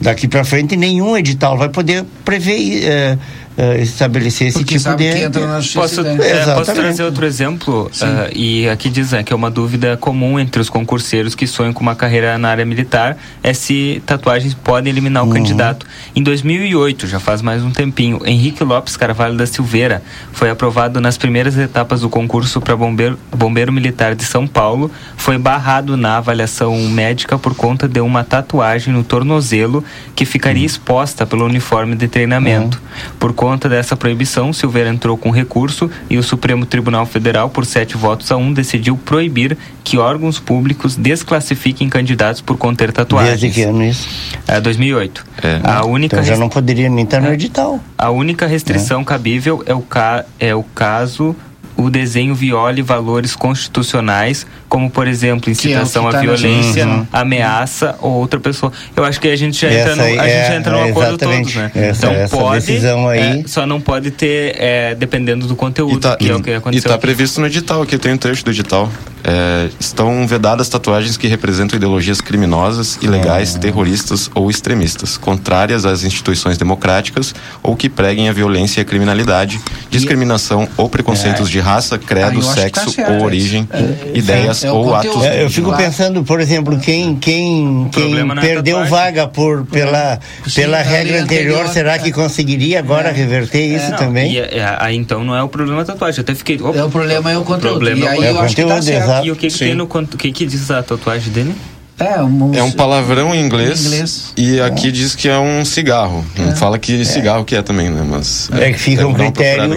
Daqui 0.00 0.28
para 0.28 0.44
frente 0.44 0.76
nenhum 0.76 1.16
edital 1.16 1.58
vai 1.58 1.68
poder 1.68 2.04
prever, 2.24 2.84
é, 2.84 3.18
é, 3.60 3.80
estabelecer 3.82 4.46
esse 4.46 4.58
Porque 4.58 4.74
tipo 4.74 4.84
sabe 4.84 5.04
de. 5.10 5.16
que 5.18 5.24
entra 5.24 5.44
na 5.48 5.60
Posso, 5.74 6.04
daí- 6.04 6.16
é, 6.20 6.54
posso 6.54 6.72
trazer 6.72 7.02
outro 7.02 7.26
exemplo? 7.26 7.90
Ah, 8.00 8.28
e 8.32 8.68
aqui 8.68 8.88
diz 8.88 9.10
né, 9.10 9.24
que 9.24 9.32
é 9.32 9.36
uma 9.36 9.50
dúvida 9.50 9.96
comum 9.96 10.38
entre 10.38 10.62
os 10.62 10.70
concurseiros 10.70 11.34
que 11.34 11.44
sonham 11.44 11.72
com 11.72 11.80
uma 11.80 11.96
carreira 11.96 12.38
na 12.38 12.48
área 12.50 12.64
militar 12.64 13.16
é 13.42 13.52
se 13.52 14.00
tatuagens 14.06 14.54
podem 14.54 14.92
eliminar 14.92 15.24
o 15.26 15.30
candidato. 15.30 15.84
Em 16.14 16.22
2008, 16.22 17.08
já 17.08 17.18
faz 17.18 17.42
mais 17.42 17.64
um 17.64 17.72
tempinho, 17.72 18.20
Henrique 18.24 18.62
Lopes 18.62 18.96
Carvalho 18.96 19.36
da 19.36 19.44
Silveira 19.44 20.04
foi 20.32 20.50
aprovado 20.50 21.00
nas 21.00 21.18
primeiras 21.18 21.58
etapas 21.58 22.02
do 22.02 22.08
concurso 22.08 22.60
para 22.60 22.76
bombeiro, 22.76 23.18
bombeiro 23.36 23.72
militar 23.72 24.14
de 24.14 24.24
São 24.24 24.46
Paulo. 24.46 24.88
Foi 25.16 25.36
barrado 25.36 25.96
na 25.96 26.18
avaliação 26.18 26.76
médica 26.88 27.36
por 27.36 27.56
conta 27.56 27.88
de 27.88 28.00
uma 28.00 28.22
tatuagem 28.22 28.94
no 28.94 29.02
tornozelo 29.02 29.82
que 30.14 30.24
ficaria 30.24 30.64
exposta 30.64 31.26
pelo 31.26 31.44
uniforme 31.44 31.96
de 31.96 32.06
treinamento. 32.06 32.80
Por 33.18 33.32
conta 33.32 33.47
dessa 33.56 33.96
proibição, 33.96 34.52
Silveira 34.52 34.90
entrou 34.90 35.16
com 35.16 35.30
recurso 35.30 35.90
e 36.10 36.18
o 36.18 36.22
Supremo 36.22 36.66
Tribunal 36.66 37.06
Federal, 37.06 37.48
por 37.48 37.64
sete 37.64 37.96
votos 37.96 38.30
a 38.32 38.36
um, 38.36 38.52
decidiu 38.52 38.96
proibir 38.96 39.56
que 39.84 39.96
órgãos 39.96 40.38
públicos 40.38 40.96
desclassifiquem 40.96 41.88
candidatos 41.88 42.40
por 42.40 42.58
conter 42.58 42.92
tatuagens. 42.92 43.40
Desde 43.40 43.60
que 43.60 43.62
ano 43.62 43.82
isso? 43.82 44.08
É, 44.46 44.60
2008. 44.60 45.24
A 45.62 45.86
única 45.86 46.16
Então 46.16 46.26
já 46.26 46.36
não 46.36 46.48
poderia 46.48 46.88
nem 46.88 47.04
estar 47.04 47.20
no 47.20 47.32
edital. 47.32 47.80
a 47.96 48.10
única 48.10 48.46
restrição 48.46 49.04
cabível 49.04 49.62
é 49.64 49.74
o, 49.74 49.80
ca... 49.80 50.24
é 50.38 50.54
o 50.54 50.62
caso 50.62 51.34
o 51.78 51.88
desenho 51.88 52.34
viole 52.34 52.82
valores 52.82 53.34
constitucionais, 53.36 54.46
como 54.68 54.90
por 54.90 55.06
exemplo 55.06 55.48
incitação 55.50 56.04
que 56.06 56.10
tá 56.12 56.18
à 56.18 56.20
violência, 56.20 56.84
Uhum. 56.86 57.06
ameaça 57.12 57.94
ou 58.00 58.12
outra 58.12 58.38
pessoa. 58.40 58.72
Eu 58.96 59.04
acho 59.04 59.20
que 59.20 59.28
a 59.28 59.36
gente 59.36 59.58
já 59.60 59.72
entra 59.72 59.94
no, 59.96 60.02
a 60.02 60.04
aí 60.06 60.12
gente 60.16 60.24
é- 60.28 60.46
já 60.48 60.54
entra 60.56 60.72
no 60.72 60.78
é 60.78 60.90
acordo 60.90 61.16
todos, 61.18 61.54
né? 61.54 61.70
Essa- 61.74 62.06
então 62.06 62.12
essa 62.20 62.36
pode, 62.36 62.66
decisão 62.66 63.08
aí- 63.08 63.40
é, 63.40 63.44
só 63.46 63.64
não 63.64 63.80
pode 63.80 64.10
ter 64.10 64.56
é, 64.58 64.94
dependendo 64.94 65.46
do 65.46 65.54
conteúdo, 65.56 66.00
que 66.18 66.28
é 66.28 66.34
o 66.34 66.42
que 66.42 66.50
E 66.50 66.54
aconteceu. 66.54 66.78
está 66.80 66.94
aqui. 66.94 67.00
previsto 67.00 67.40
no 67.40 67.46
edital, 67.46 67.80
aqui 67.82 67.96
tem 67.96 68.12
um 68.12 68.18
trecho 68.18 68.44
do 68.44 68.50
edital. 68.50 68.90
É, 69.24 69.68
estão 69.80 70.26
vedadas 70.26 70.68
tatuagens 70.68 71.16
que 71.16 71.26
representam 71.26 71.76
ideologias 71.76 72.20
criminosas, 72.20 72.98
ilegais, 73.02 73.54
Ah. 73.56 73.58
terroristas 73.58 74.30
ou 74.34 74.48
extremistas, 74.50 75.16
contrárias 75.16 75.84
às 75.84 76.02
instituições 76.04 76.56
democráticas 76.56 77.34
ou 77.62 77.76
que 77.76 77.88
preguem 77.88 78.28
a 78.28 78.32
violência 78.32 78.80
e 78.80 78.82
a 78.82 78.84
criminalidade, 78.84 79.60
discriminação 79.90 80.68
ou 80.76 80.88
preconceitos 80.88 81.48
É. 81.48 81.50
de 81.50 81.60
raça, 81.68 81.94
Ah, 81.96 81.98
credo, 81.98 82.40
tá 82.40 82.52
sexo 82.54 82.90
certo 82.90 83.10
ou 83.10 83.16
isso. 83.16 83.24
origem, 83.26 83.68
É, 83.72 84.18
ideias 84.18 84.64
é 84.64 84.70
o 84.70 84.74
ou 84.76 84.84
conteúdo. 84.92 85.18
atos. 85.18 85.24
É, 85.26 85.42
eu 85.44 85.50
fico 85.50 85.76
pensando, 85.76 86.24
por 86.24 86.40
exemplo, 86.40 86.78
quem, 86.78 87.16
quem, 87.16 87.88
quem 87.92 88.18
é 88.18 88.40
perdeu 88.40 88.84
vaga 88.86 89.28
por, 89.28 89.64
pela, 89.66 90.18
Sim, 90.46 90.60
pela 90.62 90.78
regra 90.82 91.22
anterior, 91.22 91.60
anterior, 91.60 91.68
será 91.68 91.98
que 91.98 92.10
conseguiria 92.12 92.78
agora 92.78 93.10
reverter 93.12 93.66
isso 93.66 93.90
Não, 93.90 93.98
também? 93.98 94.32
e, 94.32 94.38
é, 94.38 94.76
aí 94.78 94.96
então 94.96 95.22
não 95.24 95.36
é 95.36 95.42
o 95.42 95.48
problema 95.48 95.84
da 95.84 95.92
tatuagem. 95.92 96.18
Eu 96.18 96.22
até 96.22 96.34
fiquei. 96.34 96.56
É, 96.74 96.84
o 96.84 96.90
problema 96.90 97.30
é 97.30 97.36
o 97.38 97.42
conteúdo. 97.44 97.74
problema 97.80 98.00
E 98.00 98.02
é 98.02 98.06
o 98.06 98.08
aí 98.10 98.16
conteúdo. 98.16 98.36
eu 98.38 98.44
acho 98.44 98.56
que 98.56 98.64
tá 98.64 98.82
certo. 98.82 99.26
E 99.26 99.30
o 99.30 99.36
que, 99.36 99.48
que 99.48 99.58
tem 99.58 99.74
no 99.74 99.86
conto? 99.86 100.14
O 100.14 100.16
que, 100.16 100.32
que 100.32 100.46
diz 100.46 100.70
a 100.70 100.82
tatuagem 100.82 101.32
dele? 101.32 101.54
É 101.98 102.22
um, 102.22 102.54
É 102.54 102.62
um 102.62 102.70
palavrão 102.70 103.34
em 103.34 103.40
inglês, 103.44 103.84
Em 103.84 103.86
inglês. 103.88 104.32
e 104.36 104.60
aqui 104.60 104.92
diz 104.92 105.14
que 105.16 105.28
é 105.28 105.38
um 105.38 105.64
cigarro. 105.64 106.24
Não 106.36 106.54
fala 106.54 106.78
que 106.78 107.04
cigarro 107.04 107.44
que 107.44 107.56
é 107.56 107.62
também, 107.62 107.90
né? 107.90 108.06
Mas 108.08 108.48
É 108.52 108.72
que 108.72 108.78
fica 108.78 109.06
um 109.06 109.12
critério 109.14 109.74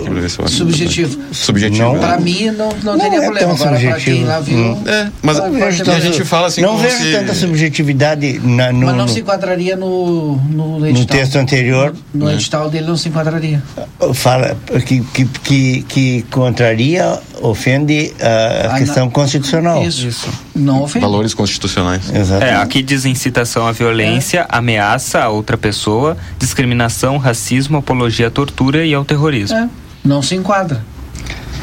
subjetivo. 0.48 1.16
também. 1.16 1.34
Subjetivo. 1.34 1.84
Não, 1.84 1.96
é. 1.96 2.00
Pra 2.00 2.20
mim 2.20 2.46
não, 2.52 2.70
não, 2.84 2.94
Não 2.94 3.00
teria 3.00 3.18
é 3.18 3.22
problema. 3.26 3.40
tão 3.40 3.52
Agora 3.56 3.70
pra 3.72 3.80
subjetivo. 3.80 4.18
quem 4.18 4.26
lá 4.26 4.40
viu. 4.40 4.58
Hum. 4.58 4.84
É, 4.86 5.08
mas 5.22 5.38
Não 5.38 5.46
a, 5.46 5.50
vejo 5.50 5.92
a 5.92 6.00
gente 6.00 6.24
fala 6.24 6.48
assim 6.48 6.62
não 6.62 6.78
vejo 6.78 6.98
se... 6.98 7.12
tanta 7.12 7.34
subjetividade 7.34 8.40
na- 8.44 8.72
no, 8.72 8.86
Mas 8.86 8.96
não 8.96 9.06
no- 9.06 9.12
se 9.12 9.20
enquadraria 9.22 9.76
no, 9.76 10.36
no 10.38 10.86
edital. 10.86 11.02
no 11.02 11.06
texto 11.08 11.36
anterior. 11.38 11.96
No 12.14 12.26
Né? 12.28 12.34
edital 12.36 12.70
dele 12.70 12.86
não 12.88 12.98
se 12.98 13.10
enquadraria. 13.10 13.64
Fala 14.14 14.56
que, 14.86 15.02
que, 15.02 15.26
que, 15.26 15.82
que 15.88 16.26
contraria, 16.30 17.20
ofende 17.42 18.14
a, 18.22 18.76
Ah, 18.76 18.78
questão 18.80 19.06
não. 19.06 19.12
constitucional. 19.12 19.84
Isso. 19.84 20.30
Não 20.56 20.82
ofende. 20.84 21.04
Valores 21.06 21.34
constitucionais. 21.34 22.14
Exato. 22.14 22.44
É, 22.44 22.56
aqui 22.56 22.82
diz 22.82 23.06
incitação 23.06 23.68
à 23.68 23.72
violência, 23.72 24.46
ameaça 24.50 25.20
a 25.24 25.30
outra 25.30 25.58
pessoa, 25.58 26.18
discriminação, 26.38 27.18
racismo, 27.18 27.78
apologia 27.78 28.28
à 28.28 28.32
tortura 28.32 28.86
e 28.86 28.94
ao 28.94 29.04
terrorismo. 29.06 29.58
É, 29.58 29.70
não 30.04 30.22
se 30.22 30.36
enquadra. 30.36 30.84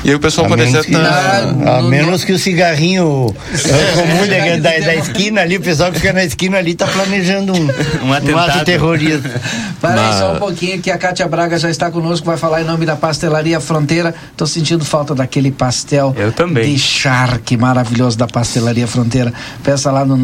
E 0.04 0.10
aí 0.10 0.14
o 0.14 0.20
pessoal 0.20 0.46
A 0.50 0.54
até 0.54 0.82
que, 0.82 0.92
tá... 0.92 1.78
a 1.78 1.82
menos 1.82 2.24
que 2.24 2.32
o 2.32 2.38
cigarrinho 2.38 3.34
é, 3.52 3.92
comum 3.94 4.60
da, 4.62 4.70
da, 4.70 4.86
da 4.86 4.94
esquina 4.94 5.40
ali, 5.40 5.56
o 5.56 5.60
pessoal 5.60 5.90
que 5.90 5.98
fica 5.98 6.12
na 6.12 6.24
esquina 6.24 6.58
ali 6.58 6.74
tá 6.74 6.86
planejando 6.86 7.52
um, 7.52 7.68
Um 8.06 8.12
atentado. 8.12 8.50
ato 8.50 8.64
terrorista. 8.64 9.40
Para 9.80 10.08
aí 10.08 10.18
só 10.18 10.34
um 10.34 10.38
pouquinho 10.38 10.80
que 10.80 10.90
a 10.90 10.98
Kátia 10.98 11.26
Braga 11.28 11.58
já 11.58 11.70
está 11.70 11.90
conosco, 11.90 12.26
vai 12.26 12.36
falar 12.36 12.62
em 12.62 12.64
nome 12.64 12.84
da 12.86 12.96
Pastelaria 12.96 13.60
Fronteira. 13.60 14.14
Tô 14.36 14.46
sentindo 14.46 14.84
falta 14.84 15.14
daquele 15.14 15.50
pastel 15.50 16.14
Eu 16.16 16.32
também. 16.32 16.72
de 16.72 16.78
charque 16.78 17.56
maravilhoso 17.56 18.16
da 18.16 18.26
Pastelaria 18.26 18.86
Fronteira. 18.86 19.32
Peça 19.62 19.90
lá 19.90 20.04
no 20.04 20.16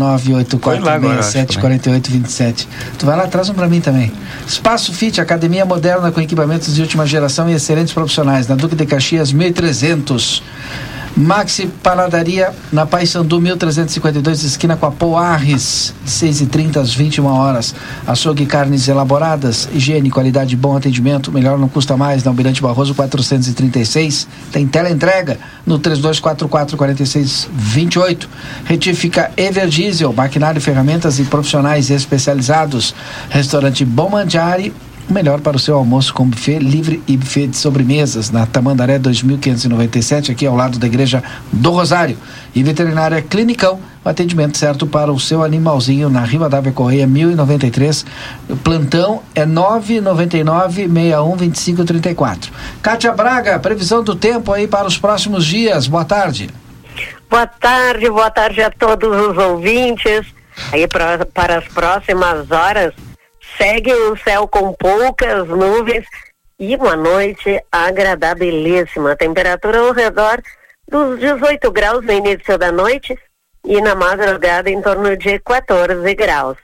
Foi 0.61 0.81
lá 0.81 0.95
agora, 0.95 1.15
eu 1.15 1.21
acho, 1.21 1.39
984674827. 1.39 2.67
Tu 2.99 3.07
vai 3.07 3.17
lá, 3.17 3.27
traz 3.27 3.49
um 3.49 3.55
pra 3.55 3.69
mim 3.69 3.81
também. 3.81 4.13
Espaço 4.47 4.93
Fit, 4.93 5.21
academia 5.21 5.65
moderna 5.65 6.11
com 6.11 6.21
equipamentos 6.21 6.75
de 6.75 6.83
última 6.83 7.07
geração 7.07 7.49
e 7.49 7.55
excelentes 7.55 7.93
profissionais. 7.93 8.49
Na 8.49 8.55
Duque 8.55 8.75
de 8.75 8.87
Caxias, 8.87 9.33
1300. 9.33 9.64
Maxi 11.17 11.69
Panaderia 11.81 12.53
na 12.73 12.85
Paysandu 12.85 13.41
1352, 13.41 14.43
esquina 14.43 14.77
com 14.77 14.87
a 14.87 14.91
Poarres, 14.91 15.95
de 16.05 16.11
6h30 16.11 16.79
às 16.79 16.93
21 16.93 17.27
horas. 17.27 17.73
Açougue 18.05 18.45
carnes 18.47 18.89
elaboradas, 18.89 19.69
higiene, 19.73 20.11
qualidade, 20.11 20.57
bom 20.57 20.77
atendimento, 20.77 21.31
melhor 21.31 21.57
não 21.57 21.69
custa 21.69 21.97
mais. 21.97 22.25
Na 22.25 22.33
Almirante 22.33 22.61
Barroso 22.61 22.97
436, 22.97 24.27
tem 24.51 24.67
tela 24.67 24.91
entrega 24.91 25.39
no 25.65 25.79
32444628. 25.79 28.27
Retifica 28.65 29.31
Everdiesel, 29.37 30.13
maquinário, 30.13 30.61
ferramentas 30.61 31.21
e 31.21 31.25
profissionais 31.25 31.91
especializados. 31.91 32.93
Restaurante 33.31 33.85
Bom 33.85 34.11
Mandiari, 34.11 34.75
melhor 35.09 35.41
para 35.41 35.57
o 35.57 35.61
seu 35.61 35.77
almoço 35.77 36.13
com 36.15 36.29
buffet 36.29 36.59
livre 36.59 37.03
e 37.07 37.17
buffet 37.17 37.49
de 37.49 37.57
sobremesas 37.57 38.31
na 38.31 38.47
Tamandaré 38.47 38.99
2597, 38.99 40.33
aqui 40.33 40.47
ao 40.47 40.57
lado 40.57 40.79
da 40.79 40.87
igreja 40.87 41.23
do 41.53 41.71
Rosário. 41.71 42.17
E 42.55 42.63
veterinária 42.63 43.21
Clinicão, 43.21 43.81
o 44.05 44.09
atendimento 44.09 44.57
certo 44.57 44.87
para 44.87 45.13
o 45.13 45.19
seu 45.19 45.43
animalzinho 45.43 46.09
na 46.09 46.21
Rivadavia 46.21 46.73
Correia 46.73 47.07
1093. 47.07 48.07
O 48.49 48.57
plantão 48.57 49.23
é 49.35 49.45
999 49.45 50.89
61 50.89 51.37
25 51.37 51.85
34. 51.85 52.53
Kátia 52.83 53.13
Braga, 53.13 53.59
previsão 53.59 54.03
do 54.03 54.15
tempo 54.15 54.53
aí 54.53 54.67
para 54.67 54.87
os 54.87 54.99
próximos 54.99 55.45
dias. 55.45 55.87
Boa 55.87 56.05
tarde. 56.05 56.49
Boa 57.29 57.47
tarde, 57.47 58.09
boa 58.09 58.31
tarde 58.31 58.63
a 58.63 58.71
todos 58.71 59.11
os 59.29 59.37
ouvintes. 59.37 60.27
Aí 60.73 60.87
pra, 60.87 61.27
para 61.27 61.59
as 61.59 61.65
próximas 61.67 62.51
horas, 62.51 62.95
segue 63.57 63.93
o 63.93 64.17
céu 64.17 64.47
com 64.49 64.73
poucas 64.73 65.49
nuvens 65.49 66.07
e 66.59 66.77
uma 66.77 66.97
noite 66.97 67.63
agradabilíssima. 67.71 69.17
Temperatura 69.17 69.79
ao 69.79 69.93
redor 69.93 70.43
dos 70.89 71.19
18 71.19 71.71
graus 71.71 72.05
no 72.05 72.13
início 72.13 72.59
da 72.59 72.71
noite 72.71 73.19
e 73.65 73.81
na 73.81 73.95
madrugada 73.95 74.71
em 74.71 74.81
torno 74.81 75.17
de 75.17 75.39
14 75.39 76.15
graus. 76.15 76.59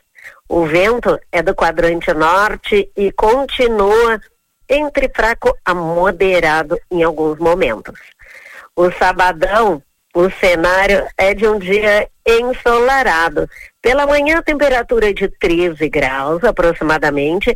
O 0.48 0.66
vento 0.66 1.18
é 1.30 1.42
do 1.42 1.54
quadrante 1.54 2.12
norte 2.12 2.90
e 2.96 3.12
continua 3.12 4.20
entre 4.68 5.08
fraco 5.08 5.56
a 5.64 5.74
moderado 5.74 6.78
em 6.90 7.02
alguns 7.02 7.38
momentos. 7.38 7.98
O 8.76 8.90
sabadão, 8.92 9.82
o 10.14 10.30
cenário 10.30 11.06
é 11.16 11.34
de 11.34 11.46
um 11.46 11.58
dia 11.58 12.08
ensolarado. 12.26 13.48
Pela 13.80 14.06
manhã, 14.06 14.42
temperatura 14.42 15.12
de 15.14 15.28
13 15.28 15.88
graus 15.88 16.42
aproximadamente. 16.44 17.54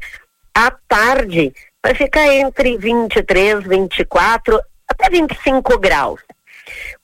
À 0.55 0.70
tarde, 0.88 1.52
vai 1.82 1.94
ficar 1.94 2.26
entre 2.32 2.78
23, 2.78 3.64
24 3.64 4.61
até 4.88 5.11
25 5.11 5.78
graus. 5.78 6.20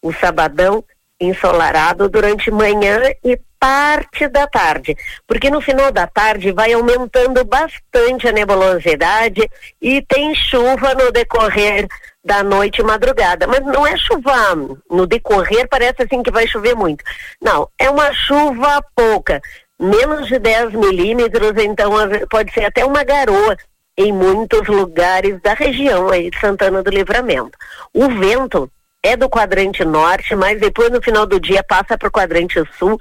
O 0.00 0.12
sabadão 0.12 0.84
ensolarado 1.20 2.08
durante 2.08 2.50
manhã 2.50 2.98
e 3.22 3.38
parte 3.60 4.26
da 4.26 4.46
tarde, 4.46 4.96
porque 5.26 5.50
no 5.50 5.60
final 5.60 5.92
da 5.92 6.06
tarde 6.06 6.50
vai 6.50 6.72
aumentando 6.72 7.44
bastante 7.44 8.26
a 8.26 8.32
nebulosidade 8.32 9.46
e 9.82 10.00
tem 10.00 10.34
chuva 10.34 10.94
no 10.94 11.12
decorrer 11.12 11.86
da 12.24 12.42
noite 12.42 12.80
e 12.80 12.84
madrugada, 12.84 13.46
mas 13.46 13.60
não 13.60 13.86
é 13.86 13.96
chuva 13.98 14.56
no 14.90 15.06
decorrer, 15.06 15.68
parece 15.68 16.02
assim 16.02 16.22
que 16.22 16.30
vai 16.30 16.46
chover 16.46 16.74
muito. 16.74 17.04
Não, 17.40 17.68
é 17.78 17.90
uma 17.90 18.10
chuva 18.14 18.82
pouca, 18.94 19.42
menos 19.78 20.26
de 20.26 20.38
10 20.38 20.72
milímetros, 20.72 21.52
então 21.58 21.92
pode 22.30 22.52
ser 22.54 22.64
até 22.64 22.84
uma 22.84 23.04
garoa 23.04 23.56
em 23.96 24.12
muitos 24.12 24.66
lugares 24.68 25.38
da 25.42 25.52
região 25.52 26.08
aí 26.08 26.30
de 26.30 26.40
Santana 26.40 26.82
do 26.82 26.90
Livramento. 26.90 27.58
O 27.92 28.08
vento 28.08 28.70
é 29.02 29.16
do 29.16 29.28
quadrante 29.28 29.84
norte, 29.84 30.34
mas 30.34 30.60
depois 30.60 30.90
no 30.90 31.02
final 31.02 31.26
do 31.26 31.40
dia 31.40 31.62
passa 31.62 31.96
para 31.96 32.08
o 32.08 32.12
quadrante 32.12 32.62
sul 32.78 32.98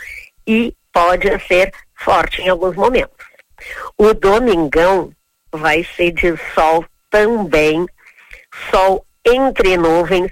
e 0.47 0.73
pode 0.93 1.27
ser 1.47 1.71
forte 1.95 2.41
em 2.41 2.49
alguns 2.49 2.75
momentos. 2.75 3.25
O 3.97 4.13
domingão 4.13 5.11
vai 5.51 5.85
ser 5.95 6.11
de 6.11 6.35
sol 6.53 6.85
também, 7.09 7.85
sol 8.71 9.05
entre 9.25 9.75
nuvens, 9.75 10.31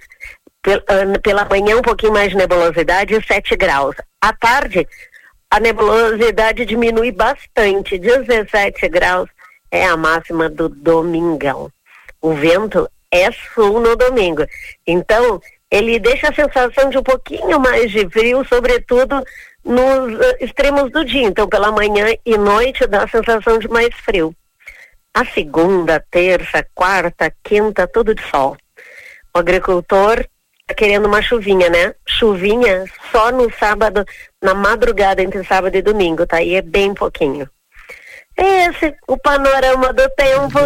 pela 1.21 1.45
manhã 1.45 1.77
um 1.77 1.81
pouquinho 1.81 2.13
mais 2.13 2.29
de 2.29 2.37
nebulosidade, 2.37 3.25
7 3.25 3.55
graus. 3.55 3.95
À 4.21 4.33
tarde, 4.33 4.87
a 5.49 5.59
nebulosidade 5.59 6.65
diminui 6.65 7.11
bastante, 7.11 7.97
17 7.97 8.87
graus 8.89 9.29
é 9.71 9.85
a 9.85 9.97
máxima 9.97 10.49
do 10.49 10.69
domingão. 10.69 11.71
O 12.21 12.33
vento 12.33 12.89
é 13.11 13.31
sul 13.31 13.79
no 13.79 13.95
domingo. 13.95 14.45
Então, 14.85 15.41
ele 15.69 15.99
deixa 15.99 16.29
a 16.29 16.33
sensação 16.33 16.89
de 16.89 16.97
um 16.97 17.03
pouquinho 17.03 17.59
mais 17.59 17.91
de 17.91 18.07
frio, 18.09 18.45
sobretudo 18.45 19.23
nos 19.63 20.13
uh, 20.13 20.35
extremos 20.39 20.91
do 20.91 21.03
dia. 21.03 21.27
Então, 21.27 21.47
pela 21.47 21.71
manhã 21.71 22.07
e 22.25 22.37
noite 22.37 22.87
dá 22.87 23.03
a 23.03 23.07
sensação 23.07 23.59
de 23.59 23.67
mais 23.67 23.93
frio. 23.95 24.33
A 25.13 25.25
segunda, 25.25 26.03
terça, 26.09 26.65
quarta, 26.73 27.33
quinta, 27.43 27.87
tudo 27.87 28.15
de 28.15 28.23
sol. 28.23 28.55
O 29.35 29.39
agricultor 29.39 30.25
tá 30.65 30.73
querendo 30.73 31.05
uma 31.05 31.21
chuvinha, 31.21 31.69
né? 31.69 31.93
Chuvinha 32.07 32.85
só 33.11 33.31
no 33.31 33.51
sábado, 33.53 34.05
na 34.41 34.53
madrugada 34.53 35.21
entre 35.21 35.43
sábado 35.43 35.75
e 35.75 35.81
domingo, 35.81 36.25
tá? 36.25 36.41
E 36.41 36.55
é 36.55 36.61
bem 36.61 36.93
pouquinho. 36.93 37.49
Esse 38.37 38.95
o 39.07 39.17
panorama 39.17 39.91
do 39.91 40.07
tempo 40.11 40.59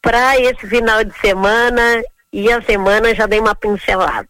para 0.00 0.38
esse 0.38 0.66
final 0.66 1.04
de 1.04 1.16
semana 1.20 2.02
e 2.32 2.52
a 2.52 2.62
semana 2.62 3.14
já 3.14 3.26
dei 3.26 3.40
uma 3.40 3.54
pincelada. 3.54 4.28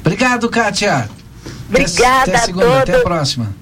Obrigado, 0.00 0.50
Kátia. 0.50 1.08
Obrigada 1.68 2.22
até, 2.22 2.36
até 2.36 2.46
segunda, 2.46 2.66
a 2.66 2.70
todos. 2.70 2.82
Até 2.82 2.96
a 2.96 3.02
próxima. 3.02 3.54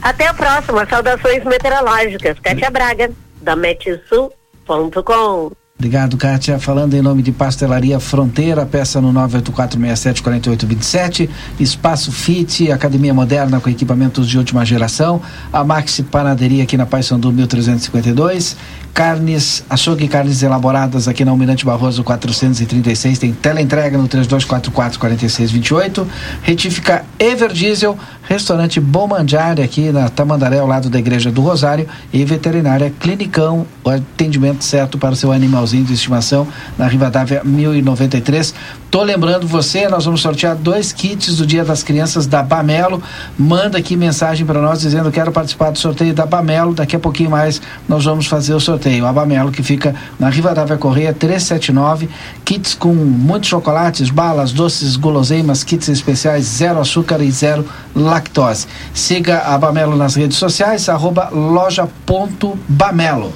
Até 0.00 0.26
a 0.26 0.34
próxima. 0.34 0.86
Saudações 0.86 1.44
meteorológicas. 1.44 2.38
Kátia 2.40 2.70
Braga, 2.70 3.10
da 3.42 3.54
metsul.com. 3.54 5.52
Obrigado, 5.82 6.16
Kátia. 6.16 6.60
Falando 6.60 6.94
em 6.94 7.02
nome 7.02 7.22
de 7.22 7.32
Pastelaria 7.32 7.98
Fronteira, 7.98 8.64
peça 8.64 9.00
no 9.00 9.12
984674827, 9.12 11.28
Espaço 11.58 12.12
Fit, 12.12 12.70
Academia 12.70 13.12
Moderna 13.12 13.60
com 13.60 13.68
equipamentos 13.68 14.28
de 14.28 14.38
última 14.38 14.64
geração, 14.64 15.20
a 15.52 15.64
Maxi 15.64 16.04
Panaderia 16.04 16.62
aqui 16.62 16.76
na 16.76 16.86
Paysandu 16.86 17.32
1352, 17.32 18.56
carnes, 18.94 19.64
açougue 19.70 20.04
e 20.04 20.08
carnes 20.08 20.42
elaboradas 20.42 21.08
aqui 21.08 21.24
na 21.24 21.30
Almirante 21.30 21.64
Barroso 21.64 22.04
436, 22.04 23.18
tem 23.18 23.32
teleentrega 23.32 23.96
no 23.96 24.06
3244-4628, 24.08 26.06
retífica 26.42 27.04
Everdiesel, 27.18 27.96
restaurante 28.24 28.78
Bom 28.80 29.06
Mandiária 29.06 29.64
aqui 29.64 29.90
na 29.90 30.08
Tamandaré, 30.10 30.58
ao 30.58 30.66
lado 30.66 30.90
da 30.90 30.98
Igreja 30.98 31.30
do 31.30 31.40
Rosário, 31.40 31.88
e 32.12 32.22
veterinária 32.24 32.92
Clinicão, 33.00 33.66
o 33.82 33.88
atendimento 33.88 34.62
certo 34.62 34.98
para 34.98 35.12
o 35.12 35.16
seu 35.16 35.32
animalzinho 35.32 35.84
de 35.84 35.94
estimação 35.94 36.46
na 36.76 36.86
Rivadavia 36.86 37.42
1093. 37.44 38.54
Tô 38.90 39.02
lembrando 39.02 39.46
você, 39.46 39.88
nós 39.88 40.04
vamos 40.04 40.20
sortear 40.20 40.54
dois 40.54 40.92
kits 40.92 41.36
do 41.36 41.46
Dia 41.46 41.64
das 41.64 41.82
Crianças 41.82 42.26
da 42.26 42.42
Bamelo. 42.42 43.02
Manda 43.38 43.78
aqui 43.78 43.96
mensagem 43.96 44.44
para 44.44 44.60
nós 44.60 44.80
dizendo 44.80 45.10
quero 45.10 45.32
participar 45.32 45.70
do 45.70 45.78
sorteio 45.78 46.12
da 46.12 46.26
Bamelo. 46.26 46.74
Daqui 46.74 46.94
a 46.94 46.98
pouquinho 46.98 47.30
mais 47.30 47.62
nós 47.88 48.04
vamos 48.04 48.26
fazer 48.26 48.52
o 48.52 48.60
sorteio. 48.60 48.81
A 49.06 49.12
Bamelo 49.12 49.52
que 49.52 49.62
fica 49.62 49.94
na 50.18 50.28
Rivadavia 50.28 50.76
Correia 50.76 51.12
379, 51.12 52.08
kits 52.44 52.74
com 52.74 52.92
muitos 52.92 53.48
chocolates, 53.48 54.10
balas, 54.10 54.52
doces, 54.52 54.96
guloseimas, 54.96 55.62
kits 55.62 55.88
especiais, 55.88 56.44
zero 56.44 56.80
açúcar 56.80 57.22
e 57.22 57.30
zero 57.30 57.64
lactose. 57.94 58.66
Siga 58.92 59.40
a 59.40 59.56
Bamelo 59.56 59.96
nas 59.96 60.16
redes 60.16 60.36
sociais, 60.36 60.88
arroba 60.88 61.30
loja.bamelo. 61.30 63.32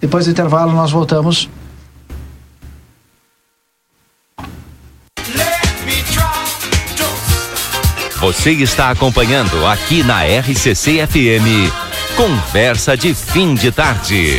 Depois 0.00 0.26
do 0.26 0.30
intervalo 0.30 0.72
nós 0.72 0.90
voltamos 0.90 1.48
Você 8.24 8.52
está 8.52 8.88
acompanhando 8.88 9.66
aqui 9.66 10.02
na 10.02 10.24
RCC 10.24 11.06
FM. 11.06 11.70
Conversa 12.16 12.96
de 12.96 13.12
fim 13.12 13.54
de 13.54 13.70
tarde. 13.70 14.38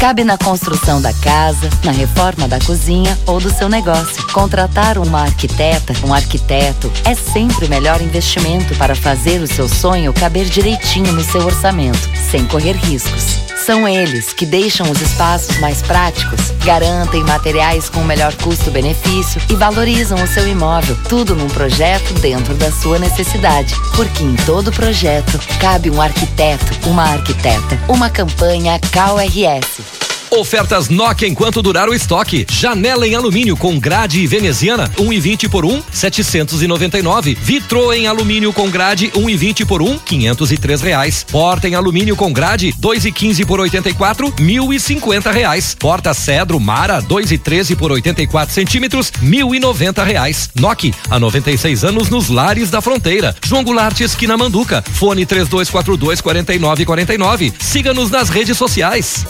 Cabe 0.00 0.22
na 0.22 0.38
construção 0.38 1.02
da 1.02 1.12
casa, 1.12 1.68
na 1.82 1.90
reforma 1.90 2.46
da 2.46 2.60
cozinha 2.60 3.18
ou 3.26 3.40
do 3.40 3.52
seu 3.52 3.68
negócio. 3.68 4.24
Contratar 4.28 4.96
uma 4.96 5.22
arquiteta, 5.22 5.92
um 6.06 6.14
arquiteto, 6.14 6.90
é 7.04 7.16
sempre 7.16 7.66
o 7.66 7.68
melhor 7.68 8.00
investimento 8.00 8.76
para 8.76 8.94
fazer 8.94 9.42
o 9.42 9.46
seu 9.48 9.68
sonho 9.68 10.12
caber 10.12 10.44
direitinho 10.44 11.12
no 11.12 11.24
seu 11.24 11.44
orçamento, 11.44 12.08
sem 12.30 12.46
correr 12.46 12.76
riscos. 12.76 13.48
São 13.68 13.86
eles 13.86 14.32
que 14.32 14.46
deixam 14.46 14.90
os 14.90 14.98
espaços 14.98 15.58
mais 15.58 15.82
práticos, 15.82 16.40
garantem 16.64 17.22
materiais 17.24 17.90
com 17.90 18.00
o 18.00 18.04
melhor 18.04 18.34
custo-benefício 18.36 19.42
e 19.50 19.54
valorizam 19.54 20.16
o 20.22 20.26
seu 20.26 20.48
imóvel. 20.48 20.96
Tudo 21.06 21.34
num 21.34 21.48
projeto 21.48 22.14
dentro 22.14 22.54
da 22.54 22.72
sua 22.72 22.98
necessidade. 22.98 23.74
Porque 23.94 24.24
em 24.24 24.34
todo 24.46 24.72
projeto 24.72 25.38
cabe 25.60 25.90
um 25.90 26.00
arquiteto, 26.00 26.88
uma 26.88 27.02
arquiteta. 27.02 27.78
Uma 27.88 28.08
campanha 28.08 28.80
CalRS. 28.90 29.87
Ofertas 30.30 30.88
Nokia 30.88 31.28
enquanto 31.28 31.62
durar 31.62 31.88
o 31.88 31.94
estoque. 31.94 32.46
Janela 32.50 33.06
em 33.06 33.14
alumínio 33.14 33.56
com 33.56 33.78
grade 33.78 34.26
veneziana, 34.26 34.88
1,20 34.96 35.48
por 35.48 35.64
1, 35.64 35.82
799. 35.90 37.36
Vitro 37.40 37.92
em 37.92 38.06
alumínio 38.06 38.52
com 38.52 38.70
grade, 38.70 39.10
1,20 39.10 39.66
por 39.66 39.82
1, 39.82 39.98
503 39.98 40.80
reais. 40.80 41.24
Porta 41.30 41.68
em 41.68 41.74
alumínio 41.74 42.16
com 42.16 42.32
grade, 42.32 42.74
2,15 42.80 43.46
por 43.46 43.60
84, 43.60 44.32
1.050 44.32 45.32
reais. 45.32 45.74
Porta 45.78 46.12
Cedro 46.12 46.60
Mara, 46.60 47.02
2,13 47.02 47.76
por 47.76 47.92
84 47.92 48.54
centímetros, 48.54 49.10
1.090 49.22 50.04
reais. 50.04 50.50
Nokia, 50.54 50.92
há 51.10 51.18
96 51.18 51.84
anos 51.84 52.08
nos 52.08 52.28
lares 52.28 52.70
da 52.70 52.80
fronteira. 52.80 53.34
João 53.44 53.64
Goulart, 53.64 54.00
esquina 54.00 54.36
Manduca. 54.36 54.82
Fone 54.92 55.24
3242 55.24 56.20
4949. 56.20 57.52
Siga-nos 57.58 58.10
nas 58.10 58.28
redes 58.28 58.56
sociais. 58.56 59.24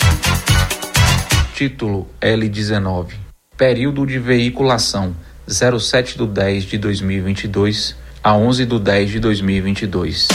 Título 1.59 2.07
L19. 2.21 3.15
Período 3.57 4.07
de 4.07 4.17
veiculação 4.17 5.13
07 5.49 6.17
do 6.17 6.25
10 6.25 6.63
de 6.63 6.79
2022 6.79 7.97
a 8.23 8.33
11 8.33 8.65
do 8.65 8.79
10 8.79 9.11
de 9.11 9.19
2022. 9.19 10.29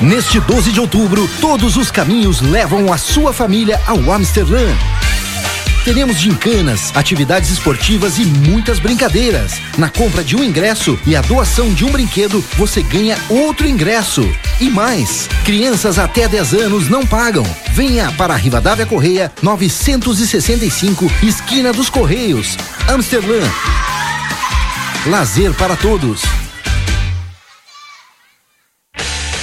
Neste 0.00 0.40
12 0.40 0.72
de 0.72 0.80
outubro, 0.80 1.28
todos 1.42 1.76
os 1.76 1.90
caminhos 1.90 2.40
levam 2.40 2.90
a 2.90 2.96
sua 2.96 3.34
família 3.34 3.78
ao 3.86 4.10
Amsterdã. 4.10 4.64
Teremos 5.84 6.18
gincanas, 6.18 6.92
atividades 6.94 7.50
esportivas 7.50 8.18
e 8.18 8.24
muitas 8.24 8.78
brincadeiras. 8.78 9.60
Na 9.78 9.88
compra 9.88 10.22
de 10.22 10.36
um 10.36 10.44
ingresso 10.44 10.98
e 11.06 11.16
a 11.16 11.22
doação 11.22 11.72
de 11.72 11.84
um 11.84 11.90
brinquedo, 11.90 12.44
você 12.56 12.82
ganha 12.82 13.18
outro 13.30 13.66
ingresso. 13.66 14.22
E 14.60 14.68
mais, 14.68 15.26
crianças 15.44 15.98
até 15.98 16.28
10 16.28 16.54
anos 16.54 16.88
não 16.90 17.06
pagam. 17.06 17.44
Venha 17.72 18.12
para 18.12 18.34
a 18.34 18.36
Rivadavia 18.36 18.84
Correia 18.84 19.32
965, 19.42 21.10
esquina 21.22 21.72
dos 21.72 21.88
Correios, 21.88 22.58
Amsterdã. 22.86 23.40
Lazer 25.06 25.54
para 25.54 25.76
todos. 25.76 26.39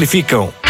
simplificam. 0.00 0.69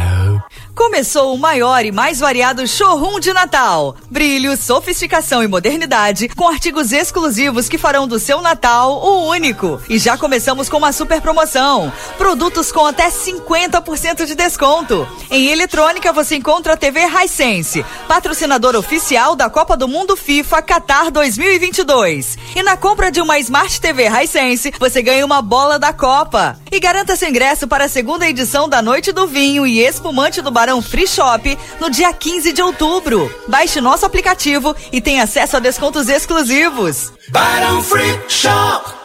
Começou 0.81 1.35
o 1.35 1.37
maior 1.37 1.85
e 1.85 1.91
mais 1.91 2.19
variado 2.19 2.67
showroom 2.67 3.19
de 3.19 3.31
Natal. 3.31 3.95
Brilho, 4.09 4.57
sofisticação 4.57 5.43
e 5.43 5.47
modernidade, 5.47 6.27
com 6.29 6.47
artigos 6.47 6.91
exclusivos 6.91 7.69
que 7.69 7.77
farão 7.77 8.07
do 8.07 8.17
seu 8.17 8.41
Natal 8.41 8.93
o 8.93 9.27
único. 9.27 9.79
E 9.87 9.99
já 9.99 10.17
começamos 10.17 10.69
com 10.69 10.77
uma 10.77 10.91
super 10.91 11.21
promoção: 11.21 11.93
produtos 12.17 12.71
com 12.71 12.83
até 12.83 13.09
50% 13.11 14.25
de 14.25 14.33
desconto. 14.33 15.07
Em 15.29 15.49
eletrônica 15.49 16.11
você 16.11 16.35
encontra 16.35 16.73
a 16.73 16.77
TV 16.77 17.01
Hisense, 17.05 17.85
patrocinador 18.07 18.75
oficial 18.75 19.35
da 19.35 19.51
Copa 19.51 19.77
do 19.77 19.87
Mundo 19.87 20.17
FIFA 20.17 20.63
Qatar 20.63 21.11
2022. 21.11 22.39
E 22.55 22.63
na 22.63 22.75
compra 22.75 23.11
de 23.11 23.21
uma 23.21 23.37
Smart 23.37 23.79
TV 23.79 24.07
Hisense, 24.07 24.73
você 24.79 25.03
ganha 25.03 25.23
uma 25.23 25.43
bola 25.43 25.77
da 25.77 25.93
Copa. 25.93 26.57
E 26.71 26.79
garanta 26.79 27.15
seu 27.15 27.29
ingresso 27.29 27.67
para 27.67 27.85
a 27.85 27.89
segunda 27.89 28.27
edição 28.27 28.67
da 28.67 28.81
Noite 28.81 29.11
do 29.11 29.27
Vinho 29.27 29.67
e 29.67 29.79
Espumante 29.79 30.41
do 30.41 30.49
Barão 30.49 30.70
Free 30.79 31.07
Shop 31.07 31.57
no 31.79 31.89
dia 31.89 32.13
15 32.13 32.53
de 32.53 32.61
outubro. 32.61 33.33
Baixe 33.47 33.81
nosso 33.81 34.05
aplicativo 34.05 34.75
e 34.91 35.01
tenha 35.01 35.23
acesso 35.23 35.57
a 35.57 35.59
descontos 35.59 36.07
exclusivos. 36.07 37.11
Barão 37.29 37.81
Free 37.81 38.19
Shop. 38.29 39.00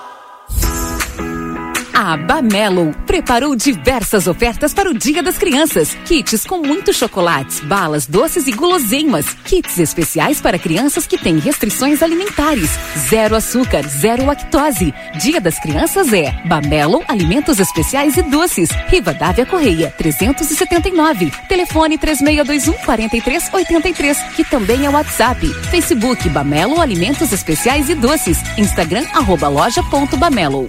A 1.99 2.15
Bamelo 2.15 2.95
preparou 3.07 3.57
diversas 3.57 4.27
ofertas 4.27 4.75
para 4.75 4.91
o 4.91 4.93
Dia 4.93 5.23
das 5.23 5.39
Crianças. 5.39 5.97
Kits 6.05 6.45
com 6.45 6.59
muitos 6.59 6.95
chocolates, 6.95 7.61
balas, 7.61 8.07
doces 8.07 8.47
e 8.47 8.53
guloseimas. 8.53 9.33
Kits 9.47 9.79
especiais 9.79 10.39
para 10.39 10.59
crianças 10.59 11.07
que 11.07 11.17
têm 11.17 11.39
restrições 11.39 12.03
alimentares. 12.03 12.69
Zero 13.09 13.35
açúcar, 13.35 13.83
zero 13.89 14.27
lactose. 14.27 14.93
Dia 15.19 15.41
das 15.41 15.59
Crianças 15.59 16.13
é 16.13 16.33
Bamelo 16.45 17.03
Alimentos 17.09 17.59
Especiais 17.59 18.19
e 18.19 18.23
Doces. 18.25 18.69
Rivadavia 18.89 19.47
Correia, 19.47 19.91
379. 19.97 21.33
Telefone 21.49 21.97
3621 21.97 22.75
4383, 22.85 24.19
que 24.37 24.45
também 24.45 24.85
é 24.85 24.91
WhatsApp. 24.91 25.49
Facebook 25.71 26.29
Bamelo 26.29 26.79
Alimentos 26.79 27.33
Especiais 27.33 27.89
e 27.89 27.95
Doces. 27.95 28.37
Instagram 28.59 29.07
arroba 29.15 29.49
loja 29.49 29.83
ponto 29.85 30.15
Bamelo. 30.19 30.69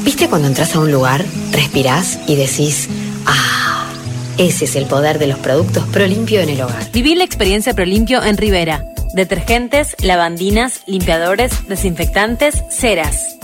¿Viste 0.05 0.29
cuando 0.29 0.49
entras 0.49 0.75
a 0.75 0.81
un 0.81 0.91
lugar, 0.91 1.25
respirás 1.53 2.19
y 2.27 2.37
decís, 2.37 2.89
Ese 4.41 4.65
es 4.65 4.75
el 4.75 4.87
poder 4.87 5.19
de 5.19 5.27
los 5.27 5.39
productos 5.39 5.87
ProLimpio 5.89 6.41
en 6.41 6.49
el 6.49 6.63
hogar. 6.63 6.91
Viví 6.93 7.15
la 7.15 7.25
experiencia 7.25 7.75
ProLimpio 7.75 8.25
en 8.25 8.39
Rivera. 8.39 8.83
Detergentes, 9.13 9.95
lavandinas, 10.01 10.81
limpiadores, 10.87 11.69
desinfectantes, 11.69 12.65
ceras. 12.71 13.37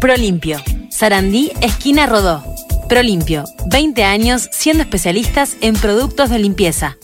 ProLimpio. 0.00 0.60
Sarandí, 0.90 1.52
esquina 1.60 2.06
Rodó. 2.06 2.42
ProLimpio. 2.88 3.44
20 3.66 4.02
años 4.02 4.48
siendo 4.50 4.82
especialistas 4.82 5.56
em 5.60 5.72
produtos 5.74 6.30
de 6.30 6.40
limpeza. 6.40 6.98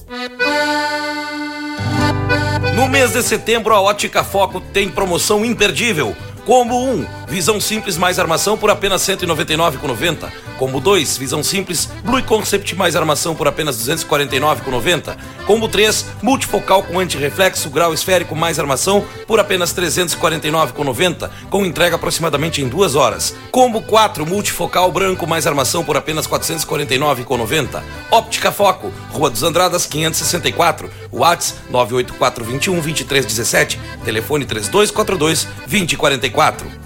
No 2.75 2.89
mês 2.89 3.13
de 3.13 3.23
setembro, 3.23 3.77
a 3.77 3.81
Ótica 3.81 4.25
Foco 4.25 4.61
tem 4.61 4.89
promoção 4.89 5.45
imperdível. 5.45 6.17
Combo 6.45 6.83
1, 6.83 7.07
visão 7.27 7.61
simples 7.61 7.97
mais 7.97 8.19
armação 8.19 8.57
por 8.57 8.71
apenas 8.71 9.07
R$ 9.07 9.17
199,90. 9.17 10.31
Combo 10.59 10.81
2, 10.81 11.19
visão 11.19 11.43
simples, 11.43 11.87
Blue 12.03 12.23
Concept 12.23 12.75
mais 12.75 12.97
armação 12.97 13.35
por 13.35 13.47
apenas 13.47 13.87
R$ 13.87 13.95
249,90. 13.95 15.17
Combo 15.47 15.69
3, 15.69 16.07
multifocal 16.23 16.83
com 16.83 16.99
antirreflexo, 16.99 17.69
grau 17.71 17.93
esférico 17.93 18.35
mais 18.35 18.59
armação 18.59 19.05
por 19.27 19.39
apenas 19.39 19.73
R$ 19.77 19.83
349,90, 19.83 21.31
com 21.51 21.65
entrega 21.65 21.97
aproximadamente 21.97 22.63
em 22.63 22.69
duas 22.69 22.95
horas. 22.95 23.35
Combo 23.51 23.83
4, 23.83 24.25
multifocal 24.25 24.91
branco 24.91 25.27
mais 25.27 25.47
armação 25.47 25.85
por 25.85 25.97
apenas 25.97 26.27
R$ 26.27 26.39
449,90. 26.39 27.83
Óptica 28.11 28.51
Foco, 28.51 28.93
Rua 29.11 29.29
dos 29.29 29.43
Andradas 29.43 29.87
564, 29.87 30.91
Whats 31.13 31.55
98421 31.71 32.75
2317, 32.75 33.79
telefone 34.05 34.45
3242 34.45 35.47
2044. 35.67 36.86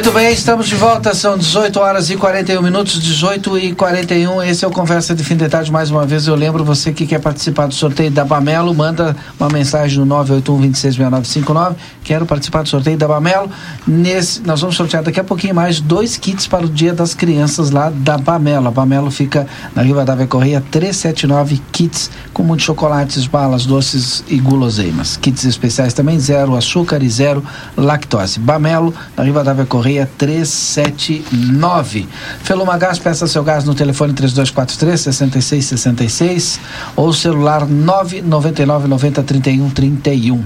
Muito 0.00 0.12
bem, 0.12 0.32
estamos 0.32 0.66
de 0.66 0.76
volta, 0.76 1.14
são 1.14 1.36
18 1.36 1.78
horas 1.78 2.08
e 2.08 2.16
41 2.16 2.62
minutos, 2.62 2.98
18 2.98 3.58
e 3.58 3.74
41. 3.74 4.42
Esse 4.44 4.64
é 4.64 4.68
o 4.68 4.70
Conversa 4.70 5.14
de 5.14 5.22
Fim 5.22 5.36
de 5.36 5.46
Tarde. 5.46 5.70
Mais 5.70 5.90
uma 5.90 6.06
vez, 6.06 6.26
eu 6.26 6.34
lembro 6.34 6.64
você 6.64 6.90
que 6.90 7.06
quer 7.06 7.20
participar 7.20 7.66
do 7.66 7.74
sorteio 7.74 8.10
da 8.10 8.24
Bamelo, 8.24 8.74
manda 8.74 9.14
uma 9.38 9.50
mensagem 9.50 9.98
no 9.98 10.06
981 10.06 10.70
266959. 10.70 11.76
Quero 12.10 12.26
participar 12.26 12.64
do 12.64 12.68
sorteio 12.68 12.98
da 12.98 13.06
Bamelo. 13.06 13.48
Nesse, 13.86 14.42
nós 14.44 14.60
vamos 14.60 14.74
sortear 14.74 15.00
daqui 15.00 15.20
a 15.20 15.24
pouquinho 15.24 15.54
mais 15.54 15.80
dois 15.80 16.16
kits 16.16 16.44
para 16.44 16.66
o 16.66 16.68
Dia 16.68 16.92
das 16.92 17.14
Crianças 17.14 17.70
lá 17.70 17.88
da 17.88 18.18
Bamelo. 18.18 18.66
A 18.66 18.70
Bamelo 18.72 19.12
fica 19.12 19.46
na 19.76 19.82
Rivadavia 19.82 20.26
Correia 20.26 20.60
379 20.72 21.62
kits 21.70 22.10
com 22.34 22.42
muitos 22.42 22.66
chocolates, 22.66 23.28
balas, 23.28 23.64
doces 23.64 24.24
e 24.26 24.40
guloseimas. 24.40 25.16
Kits 25.18 25.44
especiais 25.44 25.94
também, 25.94 26.18
zero 26.18 26.56
açúcar 26.56 27.00
e 27.00 27.08
zero 27.08 27.44
lactose. 27.76 28.40
Bamelo, 28.40 28.92
na 29.16 29.22
Rivadavia 29.22 29.64
Correia 29.64 30.10
379. 30.18 32.08
Feluma 32.42 32.76
Gás, 32.76 32.98
peça 32.98 33.28
seu 33.28 33.44
gás 33.44 33.62
no 33.62 33.72
telefone 33.72 34.12
3243 34.14 35.00
6666 35.00 36.58
ou 36.96 37.12
celular 37.12 37.64
999 37.68 38.88
90 38.88 39.22
31 39.22 39.70
31. 39.70 40.42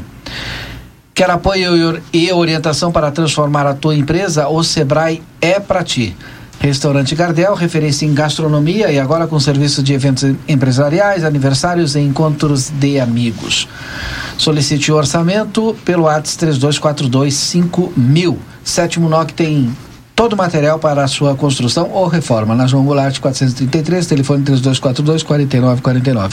Quer 1.15 1.31
apoio 1.31 2.01
e 2.13 2.31
or- 2.33 2.39
orientação 2.39 2.91
para 2.91 3.11
transformar 3.13 3.67
a 3.67 3.75
tua 3.75 3.95
empresa? 3.95 4.49
O 4.49 4.65
Sebrae 4.65 5.23
é 5.41 5.61
para 5.61 5.85
ti. 5.85 6.17
Restaurante 6.59 7.15
Gardel, 7.15 7.55
referência 7.55 8.05
em 8.07 8.13
gastronomia 8.15 8.91
e 8.91 8.99
agora 8.99 9.27
com 9.29 9.39
serviço 9.39 9.81
de 9.83 9.93
eventos 9.93 10.25
empresariais, 10.49 11.23
aniversários 11.23 11.95
e 11.95 12.01
encontros 12.01 12.71
de 12.71 12.99
amigos. 12.99 13.69
Solicite 14.39 14.91
o 14.91 14.97
orçamento 14.97 15.77
pelo 15.85 16.09
ATS 16.09 16.37
32425000. 16.37 18.37
Sétimo 18.65 19.09
NOC 19.09 19.33
tem 19.35 19.71
todo 20.17 20.33
o 20.33 20.37
material 20.37 20.79
para 20.79 21.05
a 21.05 21.09
sua 21.09 21.35
construção 21.37 21.91
ou 21.91 22.07
reforma. 22.09 22.55
Na 22.55 22.67
João 22.67 22.85
Goulart 22.85 23.21
433, 23.21 24.07
telefone 24.07 24.43
3242-4949. 24.45 26.31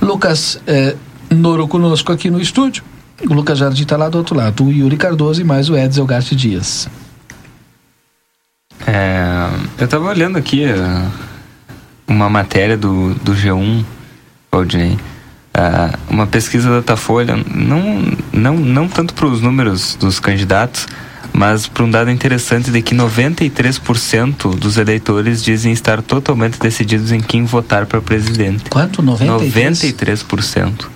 Lucas 0.00 0.58
eh, 0.66 0.96
Noro 1.30 1.68
conosco 1.68 2.10
aqui 2.10 2.30
no 2.30 2.40
estúdio. 2.40 2.82
O 3.28 3.34
Lucas 3.34 3.58
Jardim 3.58 3.82
está 3.82 3.96
lá 3.96 4.08
do 4.08 4.18
outro 4.18 4.36
lado. 4.36 4.64
O 4.64 4.70
Yuri 4.70 4.96
Cardoso 4.96 5.40
e 5.40 5.44
mais 5.44 5.68
o 5.68 5.76
Edsel 5.76 6.06
Garte 6.06 6.36
Dias. 6.36 6.88
É, 8.86 9.48
eu 9.78 9.88
tava 9.88 10.08
olhando 10.08 10.36
aqui 10.36 10.64
ah, 10.66 11.10
uma 12.06 12.28
matéria 12.28 12.76
do, 12.76 13.14
do 13.14 13.34
G1, 13.34 13.84
Valdinei. 14.52 14.98
Ah, 15.54 15.96
uma 16.10 16.26
pesquisa 16.26 16.68
da 16.68 16.76
Datafolha, 16.76 17.36
não, 17.54 18.02
não, 18.32 18.56
não 18.56 18.88
tanto 18.88 19.14
para 19.14 19.26
os 19.26 19.40
números 19.40 19.94
dos 19.94 20.20
candidatos, 20.20 20.86
mas 21.32 21.66
para 21.66 21.84
um 21.84 21.90
dado 21.90 22.10
interessante 22.10 22.70
de 22.70 22.82
que 22.82 22.94
93% 22.94 24.54
dos 24.56 24.76
eleitores 24.76 25.42
dizem 25.42 25.72
estar 25.72 26.02
totalmente 26.02 26.58
decididos 26.58 27.10
em 27.10 27.20
quem 27.20 27.44
votar 27.44 27.86
para 27.86 28.00
presidente. 28.00 28.64
Quanto? 28.68 29.00
93? 29.02 29.94
93%. 29.94 30.93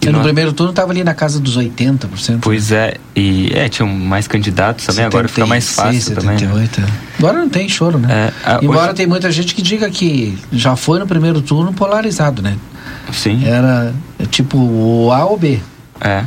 E 0.00 0.06
no 0.06 0.12
nós- 0.12 0.22
primeiro 0.22 0.52
turno 0.52 0.70
estava 0.70 0.92
ali 0.92 1.02
na 1.02 1.12
casa 1.12 1.40
dos 1.40 1.56
80%. 1.56 2.38
Pois 2.40 2.70
é, 2.70 2.94
e 3.16 3.50
é, 3.52 3.68
tinham 3.68 3.88
mais 3.88 4.28
candidatos 4.28 4.86
também, 4.86 5.04
agora 5.04 5.26
fica 5.28 5.44
mais 5.46 5.70
fácil 5.74 6.00
76, 6.00 6.18
também. 6.40 6.60
né? 6.60 6.66
78, 6.68 6.80
é. 6.80 7.16
Agora 7.18 7.38
não 7.38 7.48
tem 7.48 7.68
choro, 7.68 7.98
né? 7.98 8.32
ah, 8.44 8.60
Embora 8.62 8.86
hoje- 8.86 8.94
tem 8.94 9.06
muita 9.06 9.30
gente 9.32 9.54
que 9.54 9.60
diga 9.60 9.90
que 9.90 10.38
já 10.52 10.76
foi 10.76 10.98
no 11.00 11.06
primeiro 11.06 11.42
turno 11.42 11.72
polarizado, 11.72 12.40
né? 12.42 12.56
Sim. 13.12 13.44
Era 13.44 13.92
é, 14.18 14.26
tipo 14.26 14.56
o 14.56 15.10
A 15.12 15.24
ou 15.24 15.36
B. 15.36 15.58
É. 16.00 16.24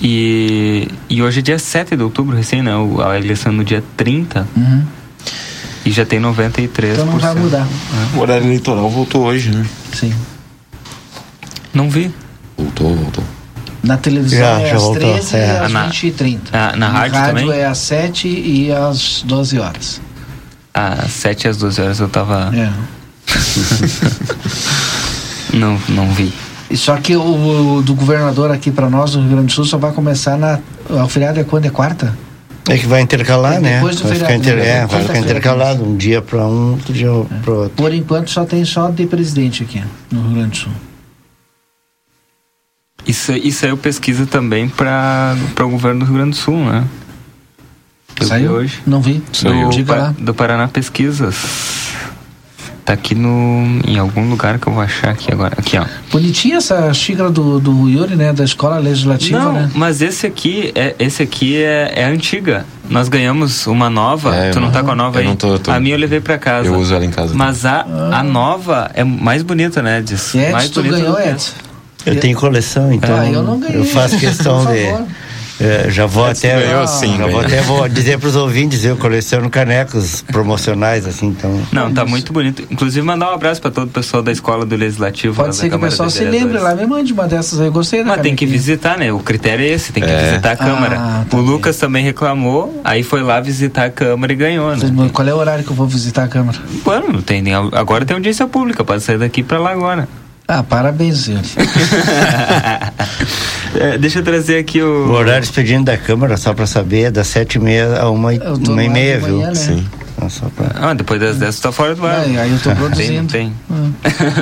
E, 0.00 0.86
e 1.08 1.22
hoje 1.22 1.40
é 1.40 1.42
dia 1.42 1.58
7 1.58 1.96
de 1.96 2.02
outubro, 2.02 2.36
recém, 2.36 2.62
né? 2.62 2.72
A 3.04 3.18
eleição 3.18 3.50
é 3.50 3.54
no 3.54 3.64
dia 3.64 3.82
30 3.96 4.46
Uhum. 4.56 4.84
e 5.84 5.90
já 5.90 6.04
tem 6.04 6.20
93%. 6.20 6.92
Então 6.92 7.06
não 7.06 7.18
vai 7.18 7.34
mudar. 7.34 7.66
O 8.14 8.20
horário 8.20 8.46
eleitoral 8.46 8.88
voltou 8.90 9.24
hoje, 9.24 9.50
né? 9.50 9.66
Sim. 9.92 10.12
Não 11.74 11.88
vi. 11.90 12.12
Voltou, 12.58 12.94
voltou. 12.94 13.24
Na 13.82 13.96
televisão 13.96 14.38
Já, 14.40 14.60
é 14.60 14.68
já 14.70 14.76
às 14.76 14.82
voltou, 14.82 15.00
13 15.12 15.36
e 15.36 15.38
é. 15.38 15.58
às 15.60 15.72
Na- 15.72 15.84
20 15.86 16.02
e 16.06 16.10
30 16.10 16.50
Ah, 16.52 16.76
na 16.76 16.88
rádio 16.88 17.20
também? 17.22 17.50
é 17.52 17.66
às 17.66 17.78
7 17.78 18.26
e 18.28 18.72
às 18.72 19.22
12 19.24 19.58
horas. 19.60 20.00
Às 20.74 21.12
7 21.12 21.46
às 21.48 21.56
12 21.56 21.80
horas 21.80 22.00
eu 22.00 22.08
tava. 22.08 22.50
É. 22.54 22.70
não, 25.56 25.78
não 25.88 26.08
vi. 26.12 26.32
E 26.70 26.76
Só 26.76 26.96
que 26.96 27.16
o, 27.16 27.76
o 27.76 27.82
do 27.82 27.94
governador 27.94 28.50
aqui 28.50 28.70
para 28.70 28.90
nós 28.90 29.12
do 29.12 29.20
Rio 29.20 29.30
Grande 29.30 29.46
do 29.46 29.52
Sul 29.52 29.64
só 29.64 29.78
vai 29.78 29.92
começar 29.92 30.36
na. 30.36 30.58
O 30.90 31.08
feriado 31.08 31.38
é 31.40 31.44
quando? 31.44 31.64
É 31.66 31.70
quarta? 31.70 32.14
É 32.68 32.76
que 32.76 32.86
vai 32.86 33.00
intercalar, 33.00 33.54
É 33.54 33.60
né? 33.60 33.74
depois 33.76 33.96
do 33.96 34.02
vai 34.02 34.12
ficar, 34.14 34.26
feriado, 34.26 34.42
inter... 34.50 34.56
né? 34.56 34.68
é, 34.82 34.86
vai 34.86 35.00
ficar 35.02 35.18
intercalado, 35.18 35.82
um 35.84 35.96
dia 35.96 36.20
para 36.20 36.44
um, 36.46 36.72
outro 36.72 36.92
dia 36.92 37.08
para 37.42 37.52
outro. 37.54 37.70
Por 37.76 37.94
enquanto 37.94 38.28
só 38.30 38.44
tem 38.44 38.62
só 38.66 38.90
de 38.90 39.06
presidente 39.06 39.62
aqui 39.62 39.82
no 40.12 40.20
Rio 40.22 40.30
Grande 40.34 40.50
do 40.50 40.56
Sul. 40.56 40.72
Isso, 43.08 43.32
isso 43.32 43.64
aí 43.64 43.70
eu 43.72 43.76
pesquisa 43.76 44.26
também 44.26 44.68
para 44.68 45.34
o 45.60 45.68
governo 45.68 46.00
do 46.00 46.04
Rio 46.06 46.14
Grande 46.16 46.30
do 46.30 46.36
Sul, 46.36 46.56
né? 46.58 46.84
Eu 48.20 48.24
vi 48.24 48.26
Saiu? 48.26 48.52
hoje. 48.52 48.78
Não 48.86 49.00
vi. 49.00 49.22
Do, 49.42 49.70
Diga 49.70 49.94
Pa- 49.94 49.98
lá. 50.00 50.14
do 50.18 50.34
Paraná 50.34 50.68
Pesquisas. 50.68 51.36
Tá 52.84 52.94
aqui 52.94 53.14
no. 53.14 53.80
em 53.86 53.98
algum 53.98 54.28
lugar 54.30 54.58
que 54.58 54.66
eu 54.66 54.72
vou 54.72 54.82
achar 54.82 55.10
aqui 55.10 55.30
agora. 55.32 55.54
Aqui, 55.58 55.76
ó. 55.78 55.84
Bonitinha 56.10 56.56
essa 56.56 56.92
xícara 56.94 57.30
do, 57.30 57.60
do 57.60 57.86
Yuri, 57.88 58.16
né? 58.16 58.32
Da 58.32 58.44
escola 58.44 58.78
legislativa, 58.78 59.38
Não, 59.38 59.52
né? 59.52 59.70
mas 59.74 60.00
esse 60.00 60.26
aqui 60.26 60.72
é 60.74 60.94
esse 60.98 61.22
aqui 61.22 61.56
é, 61.62 61.92
é 61.96 62.04
antiga. 62.04 62.64
Nós 62.88 63.08
ganhamos 63.10 63.66
uma 63.66 63.90
nova. 63.90 64.34
É, 64.34 64.50
tu 64.50 64.58
não 64.60 64.70
tá 64.70 64.82
com 64.82 64.90
a 64.90 64.94
nova 64.94 65.18
eu 65.18 65.20
aí? 65.20 65.26
não 65.28 65.36
tô, 65.36 65.58
tô- 65.58 65.70
A 65.70 65.78
minha 65.78 65.94
eu 65.96 65.98
levei 66.00 66.20
pra 66.20 66.38
casa. 66.38 66.66
Eu 66.66 66.76
uso 66.78 66.94
ela 66.94 67.04
em 67.04 67.10
casa. 67.10 67.34
Mas 67.34 67.66
a, 67.66 67.82
a 68.10 68.22
nova 68.22 68.90
é 68.94 69.04
mais 69.04 69.42
bonita, 69.42 69.82
né? 69.82 69.98
Edson, 69.98 70.38
mais 70.50 70.70
tu 70.70 70.80
bonita 70.82 70.96
ganhou, 70.98 71.14
do 71.14 71.22
que 71.22 71.28
Edson? 71.28 71.52
Eu 72.08 72.20
tenho 72.20 72.36
coleção, 72.38 72.92
então 72.92 73.14
Ah, 73.18 73.30
eu 73.30 73.42
não 73.42 73.58
ganhei. 73.60 73.84
faço 73.84 74.18
questão 74.18 74.64
de. 74.72 75.18
É, 75.60 75.90
já 75.90 76.06
vou 76.06 76.30
Edson 76.30 76.46
até. 76.46 76.62
ganhou, 76.66 76.86
sim, 76.86 77.16
já 77.18 77.26
vou 77.26 77.40
até 77.40 77.60
vou 77.62 77.88
dizer 77.88 78.16
para 78.16 78.28
os 78.28 78.36
ouvintes, 78.36 78.84
eu 78.84 78.96
coleciono 78.96 79.50
canecos 79.50 80.22
promocionais, 80.22 81.04
assim, 81.04 81.26
então. 81.26 81.60
Não, 81.72 81.92
tá 81.92 82.04
muito 82.06 82.32
bonito. 82.32 82.62
Inclusive, 82.70 83.04
mandar 83.04 83.28
um 83.32 83.34
abraço 83.34 83.60
pra 83.60 83.68
todo 83.68 83.88
o 83.88 83.90
pessoal 83.90 84.22
da 84.22 84.30
escola 84.30 84.64
do 84.64 84.76
Legislativo. 84.76 85.34
lá 85.36 85.46
Pode 85.46 85.56
ser 85.56 85.68
que 85.68 85.74
o 85.74 85.80
pessoal 85.80 86.08
se 86.10 86.22
lembre 86.22 86.58
lá, 86.58 86.76
me 86.76 86.86
mande 86.86 87.12
uma 87.12 87.26
dessas 87.26 87.58
aí. 87.58 87.66
Eu 87.66 87.72
gostei 87.72 88.04
da 88.04 88.10
Mas 88.10 88.20
tem 88.22 88.36
que 88.36 88.46
visitar, 88.46 88.96
né? 88.96 89.12
O 89.12 89.18
critério 89.18 89.64
é 89.64 89.68
esse, 89.68 89.92
tem 89.92 90.00
que 90.00 90.08
É. 90.08 90.28
visitar 90.30 90.52
a 90.52 90.56
Câmara. 90.56 90.96
Ah, 90.96 91.24
tá 91.28 91.36
o 91.36 91.40
Lucas 91.40 91.76
também 91.76 92.04
reclamou, 92.04 92.80
aí 92.84 93.02
foi 93.02 93.24
lá 93.24 93.40
visitar 93.40 93.86
a 93.86 93.90
Câmara 93.90 94.32
e 94.32 94.36
ganhou, 94.36 94.76
né? 94.76 95.08
Qual 95.12 95.26
é 95.26 95.34
o 95.34 95.38
horário 95.38 95.64
que 95.64 95.70
eu 95.72 95.76
vou 95.76 95.88
visitar 95.88 96.22
a 96.22 96.28
Câmara? 96.28 96.56
Bueno, 96.84 97.12
não 97.14 97.20
tem 97.20 97.42
nem, 97.42 97.54
agora 97.54 98.04
tem 98.06 98.14
audiência 98.14 98.46
pública, 98.46 98.84
pode 98.84 99.02
sair 99.02 99.18
daqui 99.18 99.42
pra 99.42 99.58
lá 99.58 99.72
agora. 99.72 100.08
Ah, 100.48 100.62
parabéns, 100.62 101.26
Yuri. 101.28 101.42
É, 103.78 103.98
deixa 103.98 104.20
eu 104.20 104.24
trazer 104.24 104.56
aqui 104.58 104.80
o. 104.80 105.08
O 105.08 105.12
horário 105.12 105.42
de 105.42 105.46
expediente 105.48 105.84
da 105.84 105.98
Câmara, 105.98 106.38
só 106.38 106.54
para 106.54 106.66
saber, 106.66 107.02
é 107.02 107.10
das 107.10 107.26
sete 107.28 107.56
e 107.56 107.58
meia 107.60 107.98
a 108.00 108.10
uma, 108.10 108.32
e- 108.34 108.38
uma 108.38 108.82
e 108.82 108.88
meia, 108.88 109.18
viu? 109.20 109.36
manhã, 109.36 109.48
né? 109.48 109.54
Sim. 109.54 109.86
Só 110.30 110.46
pra... 110.48 110.66
Ah, 110.74 110.94
depois 110.94 111.20
das 111.20 111.36
10 111.38 111.56
tu 111.56 111.62
tá 111.62 111.70
fora 111.70 111.94
do 111.94 112.04
ar. 112.04 112.20
Aí, 112.20 112.36
aí 112.38 112.50
eu 112.50 112.58
tô 112.58 112.70
Tem, 112.70 112.76
produzindo. 112.76 113.30
tem. 113.32 113.52
Hum. 113.70 113.92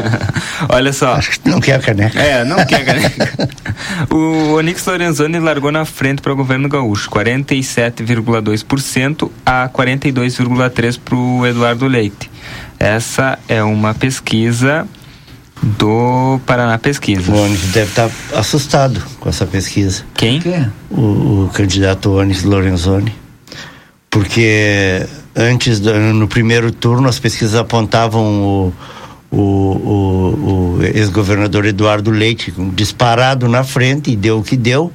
Olha 0.70 0.90
só. 0.92 1.12
Acho 1.14 1.32
que 1.38 1.48
não 1.50 1.60
quer 1.60 1.74
a 1.74 1.78
caneca. 1.80 2.18
É, 2.18 2.44
não 2.44 2.64
quer 2.64 2.82
caneca. 2.84 3.48
o 4.10 4.54
Onix 4.54 4.86
Lorenzoni 4.86 5.38
largou 5.38 5.70
na 5.70 5.84
frente 5.84 6.22
para 6.22 6.32
o 6.32 6.36
governo 6.36 6.66
gaúcho, 6.68 7.10
47,2% 7.10 9.30
a 9.44 9.68
42,3% 9.68 10.98
para 11.04 11.14
o 11.16 11.46
Eduardo 11.46 11.86
Leite. 11.86 12.30
Essa 12.78 13.38
é 13.48 13.62
uma 13.62 13.92
pesquisa 13.92 14.86
do 15.62 16.38
Paraná 16.46 16.78
Pesquisas. 16.78 17.28
O 17.28 17.34
Onyx 17.34 17.60
deve 17.72 17.90
estar 17.90 18.10
assustado 18.34 19.02
com 19.18 19.28
essa 19.28 19.46
pesquisa. 19.46 20.04
Quem? 20.14 20.40
O, 20.90 21.44
o 21.46 21.50
candidato 21.52 22.12
Onyx 22.12 22.42
Lorenzoni. 22.44 23.12
Porque 24.10 25.06
antes, 25.34 25.80
do- 25.80 25.92
no 25.94 26.28
primeiro 26.28 26.70
turno, 26.70 27.08
as 27.08 27.18
pesquisas 27.18 27.54
apontavam 27.54 28.22
o, 28.42 28.72
o, 29.30 29.40
o, 29.40 30.76
o 30.78 30.82
ex-governador 30.82 31.64
Eduardo 31.66 32.10
Leite 32.10 32.52
disparado 32.74 33.48
na 33.48 33.64
frente 33.64 34.10
e 34.10 34.16
deu 34.16 34.38
o 34.38 34.42
que 34.42 34.56
deu. 34.56 34.92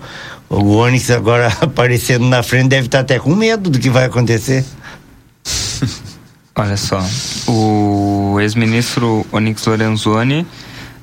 O 0.49 0.75
Onyx 0.77 1.09
agora 1.11 1.47
aparecendo 1.61 2.25
na 2.27 2.43
frente 2.43 2.69
deve 2.69 2.87
estar 2.87 2.99
até 3.01 3.19
com 3.19 3.35
medo 3.35 3.69
do 3.69 3.79
que 3.79 3.89
vai 3.89 4.05
acontecer. 4.05 4.63
Olha 6.55 6.75
só, 6.77 7.01
o 7.47 7.80
ex-ministro 8.39 9.25
Onyx 9.31 9.67
Lorenzoni 9.67 10.45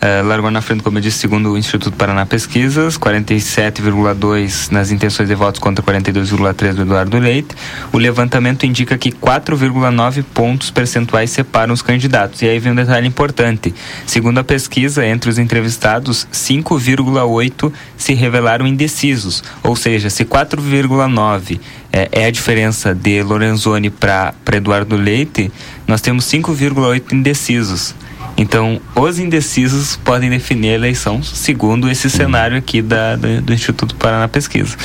eh, 0.00 0.22
largou 0.22 0.50
na 0.50 0.60
frente, 0.60 0.82
como 0.82 0.98
eu 0.98 1.02
disse, 1.02 1.18
segundo 1.18 1.50
o 1.50 1.58
Instituto 1.58 1.96
Paraná 1.96 2.24
Pesquisas, 2.24 2.96
47,2 2.96 4.70
nas 4.70 4.92
intenções 4.92 5.28
de 5.28 5.34
votos 5.34 5.60
contra 5.60 5.84
42,3 5.84 6.74
do 6.74 6.82
Eduardo 6.82 7.18
Leite. 7.18 7.56
O 7.92 7.98
levantamento 7.98 8.64
indica 8.64 8.96
que 8.96 9.10
4,9 9.10 10.22
pontos 10.32 10.70
percentuais 10.70 11.30
separam 11.30 11.74
os 11.74 11.82
candidatos. 11.82 12.42
E 12.42 12.48
aí 12.48 12.60
vem 12.60 12.72
um 12.72 12.76
detalhe 12.76 13.08
importante. 13.08 13.74
Segundo 14.06 14.38
a 14.38 14.44
pesquisa, 14.44 15.04
entre 15.04 15.30
os 15.30 15.38
entrevistados, 15.38 16.28
5,8 16.32 17.72
se 17.96 18.14
revelaram 18.14 18.68
indecisos. 18.68 19.42
Ou 19.64 19.74
seja, 19.74 20.08
se 20.10 20.24
4,9 20.24 21.58
é, 21.92 22.08
é 22.12 22.26
a 22.26 22.30
diferença 22.30 22.94
de 22.94 23.20
Lorenzoni 23.22 23.90
para 23.90 24.32
Eduardo 24.52 24.94
Leite, 24.94 25.50
nós 25.88 26.00
temos 26.00 26.24
5,8 26.26 27.12
indecisos. 27.12 27.96
Então, 28.40 28.80
os 28.94 29.18
indecisos 29.18 29.96
podem 29.96 30.30
definir 30.30 30.70
a 30.70 30.74
eleição 30.74 31.20
segundo 31.24 31.90
esse 31.90 32.08
cenário 32.08 32.56
aqui 32.56 32.80
da, 32.80 33.16
da- 33.16 33.40
do 33.40 33.52
Instituto 33.52 33.96
Paraná 33.96 34.28
Pesquisa. 34.28 34.76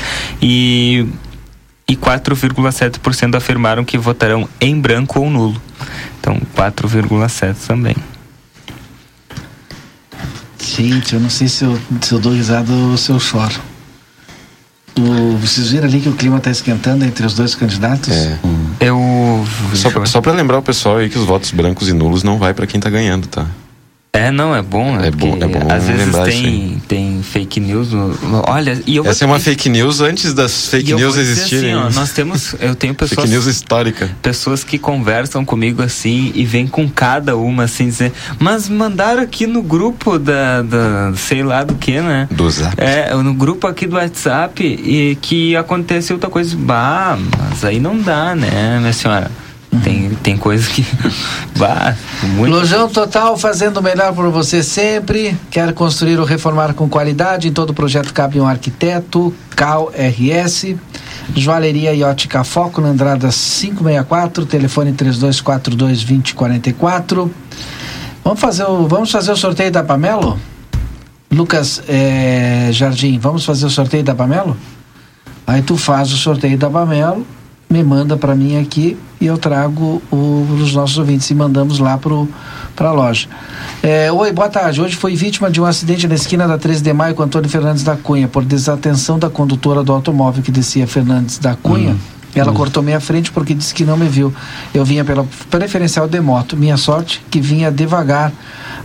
E, 0.41 1.05
e 1.87 1.95
4,7% 1.95 3.35
afirmaram 3.35 3.85
que 3.85 3.95
votarão 3.95 4.49
em 4.59 4.79
branco 4.79 5.19
ou 5.19 5.29
nulo. 5.29 5.61
Então, 6.19 6.41
4,7% 6.57 7.55
também. 7.67 7.95
Gente, 10.59 11.13
eu 11.13 11.19
não 11.19 11.29
sei 11.29 11.47
se 11.47 11.63
eu, 11.63 11.79
se 12.01 12.11
eu 12.13 12.19
dou 12.19 12.33
risada 12.33 12.71
ou 12.71 12.97
se 12.97 13.11
eu 13.11 13.19
choro. 13.19 13.53
O, 14.97 15.37
vocês 15.37 15.69
viram 15.71 15.87
ali 15.87 15.99
que 15.99 16.09
o 16.09 16.13
clima 16.13 16.37
está 16.37 16.49
esquentando 16.51 17.03
entre 17.03 17.25
os 17.25 17.33
dois 17.33 17.53
candidatos? 17.55 18.13
É. 18.15 18.39
Eu. 18.79 18.99
Só, 19.73 20.05
só 20.05 20.21
para 20.21 20.33
lembrar 20.33 20.57
o 20.57 20.61
pessoal 20.61 20.97
aí 20.97 21.09
que 21.09 21.17
os 21.17 21.25
votos 21.25 21.51
brancos 21.51 21.87
e 21.89 21.93
nulos 21.93 22.23
não 22.23 22.37
vai 22.37 22.53
para 22.53 22.67
quem 22.67 22.79
tá 22.79 22.89
ganhando, 22.89 23.27
tá? 23.27 23.45
É, 24.15 24.29
não, 24.29 24.55
é 24.55 24.61
bom, 24.61 24.95
né? 24.95 25.07
É 25.07 25.11
bom, 25.11 25.35
é 25.41 25.47
bom 25.47 25.67
Às 25.73 25.87
vezes 25.87 26.15
tem, 26.23 26.79
tem 26.87 27.23
fake 27.23 27.59
news. 27.59 27.87
olha, 28.47 28.79
e 28.85 28.95
eu 28.95 29.05
Essa 29.07 29.23
é 29.23 29.27
uma 29.27 29.39
fake 29.39 29.67
news 29.69 30.01
antes 30.01 30.35
das 30.35 30.67
E 30.67 30.69
fake 30.69 30.91
eu 30.91 30.99
news 30.99 31.17
existirem. 31.17 31.73
Assim, 31.73 31.97
ó, 31.97 31.99
nós 31.99 32.11
temos, 32.11 32.55
eu 32.59 32.75
tenho 32.75 32.93
pessoas, 32.95 33.21
Fake 33.21 33.29
news 33.29 33.47
histórica. 33.47 34.11
pessoas 34.21 34.63
que 34.63 34.77
conversam 34.77 35.43
comigo 35.43 35.81
assim 35.81 36.31
e 36.35 36.45
vêm 36.45 36.67
com 36.67 36.87
cada 36.87 37.35
uma 37.35 37.63
assim 37.63 37.85
dizer, 37.87 38.13
mas 38.37 38.69
mandaram 38.69 39.23
aqui 39.23 39.47
no 39.47 39.63
grupo 39.63 40.19
da, 40.19 40.61
da 40.61 41.13
sei 41.15 41.41
lá 41.41 41.63
do 41.63 41.73
que, 41.73 41.99
né? 41.99 42.27
Do 42.29 42.47
Zap. 42.51 42.75
É, 42.77 43.15
no 43.15 43.33
grupo 43.33 43.65
aqui 43.65 43.87
do 43.87 43.95
WhatsApp 43.95 44.63
e 44.63 45.17
que 45.21 45.55
acontece 45.55 46.13
outra 46.13 46.29
coisa, 46.29 46.55
bah, 46.55 47.17
mas 47.49 47.65
aí 47.65 47.79
não 47.79 47.97
dá, 47.99 48.35
né, 48.35 48.77
minha 48.79 48.93
senhora? 48.93 49.31
Tem, 49.81 50.09
tem 50.21 50.37
coisa 50.37 50.69
que. 50.69 50.85
muito. 52.35 52.51
Lojão 52.51 52.89
Total 52.89 53.37
fazendo 53.37 53.77
o 53.77 53.83
melhor 53.83 54.13
por 54.13 54.29
você 54.29 54.61
sempre. 54.61 55.35
Quer 55.49 55.73
construir 55.73 56.19
ou 56.19 56.25
reformar 56.25 56.73
com 56.73 56.87
qualidade? 56.87 57.47
Em 57.47 57.51
todo 57.51 57.73
projeto 57.73 58.13
cabe 58.13 58.39
um 58.39 58.47
arquiteto. 58.47 59.33
Cal 59.55 59.91
RS. 59.95 60.75
Joalheria 61.35 61.93
e 61.93 62.03
ótica 62.03 62.43
Foco 62.43 62.81
na 62.81 62.89
Andrada 62.89 63.29
564, 63.29 64.45
telefone 64.45 64.91
3242 64.91 66.03
2044. 66.03 67.33
Vamos 68.23 68.39
fazer 68.39 68.65
o, 68.65 68.87
vamos 68.87 69.11
fazer 69.11 69.31
o 69.31 69.37
sorteio 69.37 69.71
da 69.71 69.83
Pamelo? 69.83 70.39
Lucas 71.31 71.81
eh, 71.87 72.69
Jardim, 72.71 73.17
vamos 73.17 73.43
fazer 73.43 73.65
o 73.65 73.69
sorteio 73.69 74.03
da 74.03 74.13
Pamelo? 74.13 74.55
Aí 75.47 75.61
tu 75.61 75.75
faz 75.77 76.11
o 76.11 76.17
sorteio 76.17 76.57
da 76.57 76.69
Pamelo, 76.69 77.25
me 77.73 77.83
manda 77.83 78.15
para 78.15 78.35
mim 78.35 78.61
aqui 78.61 78.95
e 79.19 79.25
eu 79.25 79.35
trago 79.35 79.99
os 80.11 80.75
nossos 80.75 80.97
ouvintes 80.99 81.27
e 81.31 81.33
mandamos 81.33 81.79
lá 81.79 81.99
para 82.75 82.89
a 82.89 82.91
loja. 82.91 83.27
É, 83.81 84.11
Oi, 84.11 84.31
boa 84.31 84.47
tarde. 84.47 84.79
Hoje 84.79 84.95
fui 84.95 85.15
vítima 85.15 85.49
de 85.49 85.59
um 85.59 85.65
acidente 85.65 86.07
na 86.07 86.13
esquina 86.13 86.47
da 86.47 86.57
13 86.57 86.83
de 86.83 86.93
maio 86.93 87.15
com 87.15 87.23
Antônio 87.23 87.49
Fernandes 87.49 87.83
da 87.83 87.97
Cunha 87.97 88.27
por 88.27 88.45
desatenção 88.45 89.17
da 89.17 89.29
condutora 89.29 89.83
do 89.83 89.91
automóvel 89.91 90.43
que 90.43 90.51
descia 90.51 90.85
Fernandes 90.85 91.39
da 91.39 91.55
Cunha. 91.55 91.97
Ela 92.35 92.51
cortou 92.51 92.81
minha 92.81 92.99
frente 92.99 93.31
porque 93.31 93.53
disse 93.53 93.73
que 93.73 93.85
não 93.85 93.95
me 93.97 94.07
viu. 94.07 94.33
Eu 94.73 94.83
vinha 94.83 95.05
pela 95.05 95.25
preferencial 95.49 96.07
de 96.07 96.19
moto. 96.19 96.57
Minha 96.57 96.77
sorte 96.77 97.21
que 97.29 97.39
vinha 97.39 97.71
devagar. 97.71 98.31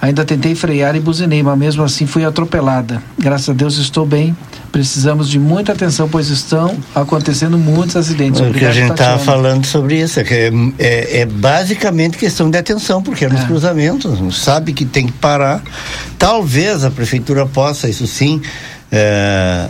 Ainda 0.01 0.25
tentei 0.25 0.55
frear 0.55 0.95
e 0.95 1.01
buzinei, 1.01 1.43
mas 1.43 1.59
mesmo 1.59 1.83
assim 1.83 2.07
fui 2.07 2.25
atropelada. 2.25 3.03
Graças 3.19 3.49
a 3.49 3.53
Deus 3.53 3.79
estou 3.79 4.05
bem. 4.07 4.37
Precisamos 4.71 5.29
de 5.31 5.39
muita 5.39 5.73
atenção, 5.73 6.09
pois 6.09 6.29
estão 6.29 6.77
acontecendo 6.95 7.57
muitos 7.57 7.97
acidentes. 7.97 8.39
É 8.41 8.45
o 8.45 8.47
que 8.53 8.65
a 8.65 8.69
Obrigado, 8.69 8.75
gente 8.75 8.91
estava 8.91 9.19
falando 9.19 9.65
sobre 9.65 9.99
isso, 10.01 10.21
é, 10.21 10.25
é, 10.29 10.53
é- 10.79 11.21
é 11.21 11.27
basicamente 11.27 12.19
questão 12.19 12.51
de 12.51 12.59
atenção, 12.59 13.03
porque 13.03 13.25
é 13.25 13.29
nos 13.31 13.45
cruzamentos, 13.45 14.37
sabe 14.37 14.75
que 14.75 14.85
tem 14.85 15.07
que 15.07 15.13
parar. 15.13 15.63
Talvez 16.19 16.85
a 16.85 16.91
prefeitura 16.91 17.47
possa, 17.47 17.89
isso 17.89 18.07
sim, 18.07 18.43
é, 18.91 19.69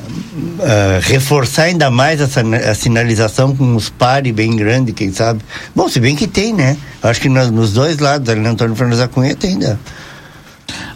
é, 0.60 1.00
reforçar 1.02 1.64
ainda 1.64 1.90
mais 1.90 2.20
essa 2.20 2.40
a 2.40 2.74
sinalização 2.74 3.54
com 3.54 3.74
os 3.74 3.88
pares 3.88 4.32
bem 4.32 4.54
grandes, 4.54 4.94
quem 4.94 5.12
sabe. 5.12 5.40
Bom, 5.74 5.88
se 5.88 5.98
bem 5.98 6.14
que 6.14 6.26
tem, 6.26 6.54
né? 6.54 6.76
Acho 7.02 7.20
que 7.20 7.28
nos, 7.28 7.50
nos 7.50 7.72
dois 7.72 7.98
lados, 7.98 8.28
ali 8.28 8.40
no 8.40 8.48
Antônio 8.48 8.76
Fernandes 8.76 9.00
da 9.00 9.08
Cunha 9.08 9.34
tem, 9.34 9.56
né? 9.56 9.76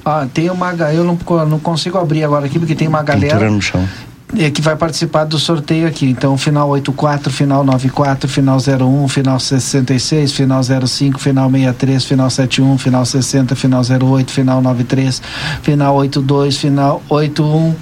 Ah, 0.05 0.27
tem 0.33 0.51
uma. 0.51 0.73
Eu 0.93 1.05
não, 1.05 1.19
não 1.47 1.59
consigo 1.59 1.99
abrir 1.99 2.25
agora 2.25 2.47
aqui, 2.47 2.59
porque 2.59 2.75
tem 2.75 2.89
uma 2.89 3.03
galera. 3.03 3.35
Pintura 3.35 3.51
no 3.51 3.63
chão. 3.63 3.89
é, 4.37 4.51
que 4.51 4.61
vai 4.61 4.77
participar 4.77 5.25
do 5.25 5.39
sorteio 5.39 5.87
aqui. 5.87 6.07
Então, 6.07 6.37
final 6.37 6.69
84, 6.71 7.33
final 7.33 7.65
94, 7.65 8.29
final 8.29 8.59
01, 8.59 9.09
final 9.09 9.39
66, 9.39 10.33
final 10.33 10.61
05, 10.63 11.19
final 11.19 11.51
63, 11.51 12.05
final 12.05 12.31
71, 12.31 12.79
final 12.79 13.05
60, 13.05 13.55
final 13.55 13.83
08, 13.83 14.33
final 14.33 14.61
93, 14.61 15.23
final 15.63 15.97
82, 15.97 16.57
final 16.57 17.03
81. 17.09 17.75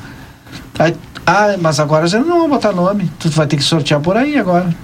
Aí- 0.81 0.97
ah, 1.27 1.55
mas 1.61 1.78
agora 1.78 2.07
já 2.09 2.19
não 2.20 2.39
vão 2.40 2.48
botar 2.48 2.73
nome. 2.73 3.11
Tu 3.20 3.28
vai 3.31 3.47
ter 3.47 3.57
que 3.57 3.62
sortear 3.62 4.01
por 4.01 4.16
aí 4.16 4.36
agora. 4.39 4.74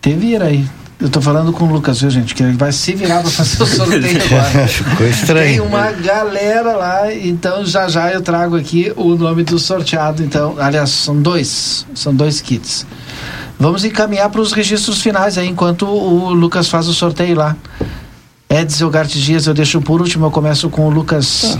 Te 0.00 0.12
vira 0.12 0.44
aí. 0.44 0.64
Eu 1.00 1.08
tô 1.08 1.20
falando 1.20 1.52
com 1.52 1.64
o 1.64 1.72
Lucas, 1.72 2.00
viu, 2.00 2.10
gente? 2.10 2.34
Que 2.34 2.42
ele 2.42 2.56
vai 2.56 2.72
se 2.72 2.92
virar 2.94 3.22
pra 3.22 3.30
fazer 3.30 3.62
o 3.62 3.66
sorteio 3.66 4.22
agora. 4.24 4.66
Ficou 4.68 5.06
estranho. 5.06 5.46
Tem 5.48 5.60
uma 5.60 5.90
galera 5.92 6.76
lá, 6.76 7.12
então 7.14 7.64
já 7.64 7.88
já 7.88 8.12
eu 8.12 8.20
trago 8.20 8.56
aqui 8.56 8.92
o 8.96 9.14
nome 9.16 9.44
do 9.44 9.58
sorteado. 9.58 10.22
Então, 10.22 10.56
aliás, 10.58 10.90
são 10.90 11.20
dois. 11.20 11.86
São 11.94 12.14
dois 12.14 12.40
kits. 12.40 12.84
Vamos 13.58 13.84
encaminhar 13.84 14.28
para 14.28 14.40
os 14.40 14.52
registros 14.52 15.00
finais 15.00 15.38
aí, 15.38 15.48
enquanto 15.48 15.86
o 15.86 16.32
Lucas 16.34 16.68
faz 16.68 16.86
o 16.86 16.92
sorteio 16.92 17.36
lá. 17.36 17.56
Edson 18.50 18.84
Elgarte 18.84 19.20
Dias, 19.20 19.46
eu 19.46 19.54
deixo 19.54 19.80
por 19.80 20.00
último, 20.00 20.26
eu 20.26 20.30
começo 20.30 20.68
com 20.70 20.86
o 20.86 20.90
Lucas 20.90 21.58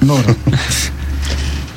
Noro. 0.00 0.36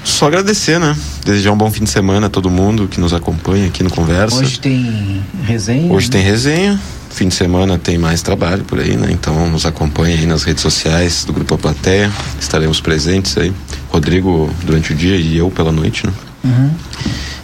Só 0.06 0.28
agradecer, 0.28 0.80
né? 0.80 0.96
Desejar 1.26 1.52
um 1.52 1.58
bom 1.58 1.70
fim 1.72 1.84
de 1.84 1.90
semana 1.90 2.28
a 2.28 2.30
todo 2.30 2.50
mundo 2.50 2.88
que 2.88 3.00
nos 3.00 3.14
acompanha 3.14 3.68
aqui 3.68 3.84
no 3.84 3.90
Conversa. 3.90 4.38
Hoje 4.38 4.60
tem 4.60 5.22
resenha. 5.44 5.92
Hoje 5.92 6.10
tem 6.10 6.22
resenha. 6.22 6.80
Fim 7.10 7.28
de 7.28 7.34
semana 7.36 7.78
tem 7.78 7.98
mais 7.98 8.22
trabalho 8.22 8.64
por 8.66 8.80
aí, 8.80 8.96
né? 8.96 9.08
Então 9.12 9.50
nos 9.50 9.66
acompanhe 9.66 10.16
aí 10.20 10.26
nas 10.26 10.44
redes 10.44 10.62
sociais 10.62 11.24
do 11.26 11.34
Grupo 11.34 11.56
A 11.56 11.58
Plateia. 11.58 12.12
Estaremos 12.40 12.80
presentes 12.80 13.38
aí. 13.38 13.52
Rodrigo 13.90 14.50
durante 14.64 14.94
o 14.94 14.96
dia 14.96 15.16
e 15.16 15.38
eu 15.38 15.50
pela 15.50 15.72
noite, 15.72 16.06
né? 16.06 16.14
Uhum. 16.44 16.72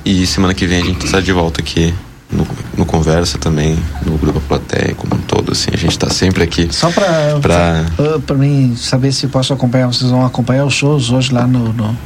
E 0.05 0.25
semana 0.27 0.53
que 0.53 0.65
vem 0.67 0.81
a 0.81 0.85
gente 0.85 1.05
está 1.05 1.19
de 1.19 1.31
volta 1.31 1.61
aqui 1.61 1.93
no, 2.31 2.45
no 2.77 2.85
Conversa 2.85 3.37
também, 3.37 3.77
no 4.05 4.17
Grupo 4.17 4.37
A 4.39 4.41
Plateia 4.41 4.93
como 4.95 5.15
um 5.15 5.19
todo, 5.19 5.51
assim. 5.53 5.71
A 5.73 5.77
gente 5.77 5.91
está 5.91 6.09
sempre 6.09 6.43
aqui. 6.43 6.67
Só 6.71 6.91
para 6.91 7.39
Pra- 7.41 7.85
para 8.25 8.35
mim 8.35 8.75
saber 8.77 9.11
se 9.13 9.27
posso 9.27 9.51
acompanhar, 9.53 9.87
vocês 9.87 10.11
vão 10.11 10.25
acompanhar 10.25 10.65
os 10.65 10.73
shows 10.73 11.09
hoje 11.09 11.33
lá 11.33 11.47
no, 11.47 11.73
no- 11.73 11.97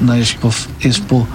na 0.00 0.18
Expo, 0.18 0.52
Expo 0.82 1.28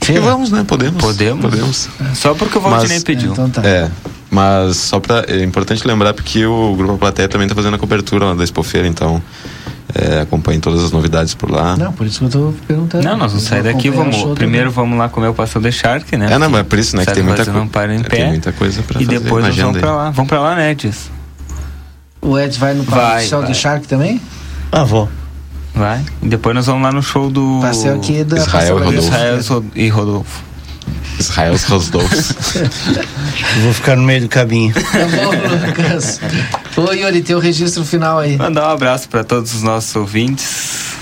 que 0.00 0.18
vamos, 0.20 0.50
né? 0.50 0.64
Podemos. 0.66 1.00
Podemos. 1.00 1.40
Podemos. 1.42 1.88
Só 2.14 2.34
porque 2.34 2.58
o 2.58 2.60
Valdinei 2.60 3.00
pediu. 3.00 3.32
Então 3.32 3.48
tá. 3.50 3.62
É. 3.66 3.88
Mas 4.30 4.76
só 4.76 4.98
pra. 5.00 5.24
É 5.28 5.42
importante 5.42 5.86
lembrar 5.86 6.14
porque 6.14 6.44
o 6.46 6.74
Grupo 6.74 6.98
Plateia 6.98 7.28
também 7.28 7.46
está 7.46 7.54
fazendo 7.54 7.74
a 7.74 7.78
cobertura 7.78 8.26
lá 8.26 8.34
da 8.34 8.44
Expofeira, 8.44 8.86
então 8.86 9.22
é, 9.94 10.20
acompanhem 10.20 10.60
todas 10.60 10.84
as 10.84 10.92
novidades 10.92 11.34
por 11.34 11.50
lá. 11.50 11.76
Não, 11.76 11.92
por 11.92 12.06
isso 12.06 12.20
que 12.20 12.24
eu 12.26 12.30
tô 12.30 12.54
perguntando. 12.66 13.04
Não, 13.04 13.16
nós 13.16 13.32
vamos 13.32 13.46
sair 13.46 13.62
daqui, 13.62 13.90
vamos. 13.90 14.16
Primeiro 14.34 14.70
vamos 14.70 14.96
lá 14.98 15.08
comer 15.08 15.28
o 15.28 15.34
pastel 15.34 15.60
de 15.60 15.72
charque, 15.72 16.16
né? 16.16 16.32
É, 16.32 16.38
não, 16.38 16.48
mas 16.48 16.60
é 16.60 16.64
por 16.64 16.78
isso, 16.78 16.96
né, 16.96 17.04
que 17.04 17.12
tem 17.12 17.22
muita 17.22 17.44
não 17.52 17.66
para 17.66 17.94
em 17.94 18.00
é, 18.00 18.02
pé. 18.02 18.16
tem 18.16 18.28
muita 18.28 18.52
coisa 18.52 18.82
pra 18.82 19.00
E 19.00 19.04
fazer 19.04 19.20
depois 19.20 19.44
nós 19.44 19.56
vamos 19.56 19.76
aí. 19.76 19.82
lá. 19.82 20.10
Vamos 20.10 20.28
pra 20.28 20.40
lá, 20.40 20.54
né, 20.54 20.70
Edis? 20.70 21.10
O 22.22 22.38
Ed 22.38 22.56
vai 22.58 22.74
no 22.74 22.84
pastel 22.84 23.42
de 23.44 23.54
Shark 23.54 23.88
também? 23.88 24.20
Ah, 24.70 24.84
vou. 24.84 25.08
Vai. 25.80 26.04
E 26.22 26.28
depois 26.28 26.54
nós 26.54 26.66
vamos 26.66 26.82
lá 26.82 26.92
no 26.92 27.02
show 27.02 27.30
do. 27.30 27.58
Pastel 27.62 27.94
aqui 27.94 28.22
da 28.22 28.36
Israel 28.36 28.76
Pastelaria. 28.76 29.00
Rodolfo. 29.00 29.08
Israel 29.08 29.64
e 29.74 29.88
Rodolfo. 29.88 30.42
Israel 31.18 31.56
Rosdolfo. 31.68 32.34
Vou 33.62 33.72
ficar 33.72 33.96
no 33.96 34.02
meio 34.02 34.20
do 34.20 34.28
caminho. 34.28 34.74
Tá 34.76 35.06
bom, 35.06 35.66
Lucas. 35.66 36.20
Ô, 36.76 36.92
Yuri, 36.92 37.22
tem 37.22 37.34
o 37.34 37.38
registro 37.38 37.82
final 37.82 38.18
aí. 38.18 38.36
Mandar 38.36 38.68
um 38.68 38.72
abraço 38.72 39.08
para 39.08 39.24
todos 39.24 39.54
os 39.54 39.62
nossos 39.62 39.96
ouvintes 39.96 40.96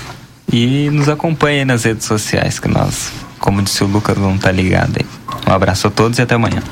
e 0.51 0.89
nos 0.91 1.09
acompanhem 1.09 1.65
nas 1.65 1.83
redes 1.83 2.05
sociais, 2.05 2.57
que 2.57 2.69
nós, 2.69 3.11
como 3.37 3.61
disse 3.61 3.83
o 3.83 3.87
Lucas, 3.87 4.17
vamos 4.17 4.37
estar 4.37 4.53
ligados 4.53 4.95
aí. 4.95 5.05
Um 5.45 5.53
abraço 5.53 5.87
a 5.87 5.89
todos 5.89 6.17
e 6.19 6.21
até 6.21 6.35
amanhã. 6.35 6.63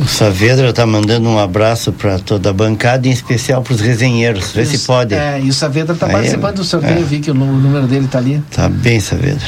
O 0.00 0.06
Saavedra 0.06 0.72
tá 0.72 0.86
mandando 0.86 1.28
um 1.28 1.38
abraço 1.38 1.92
para 1.92 2.18
toda 2.18 2.50
a 2.50 2.52
bancada, 2.52 3.06
em 3.06 3.10
especial 3.10 3.62
para 3.62 3.74
os 3.74 3.80
resenheiros. 3.80 4.50
Vê 4.52 4.64
se 4.64 4.76
Isso, 4.76 4.86
pode. 4.86 5.14
É, 5.14 5.38
e 5.40 5.48
o 5.48 5.52
Saavedra 5.52 5.94
tá 5.94 6.06
Aí, 6.06 6.12
participando 6.12 6.56
do 6.56 6.64
sorteio, 6.64 7.00
é. 7.00 7.02
vi 7.02 7.20
que 7.20 7.30
o 7.30 7.34
o 7.34 7.36
número 7.36 7.86
dele 7.86 8.08
tá 8.08 8.18
ali. 8.18 8.42
Tá 8.50 8.68
bem, 8.68 8.98
Saavedra. 8.98 9.46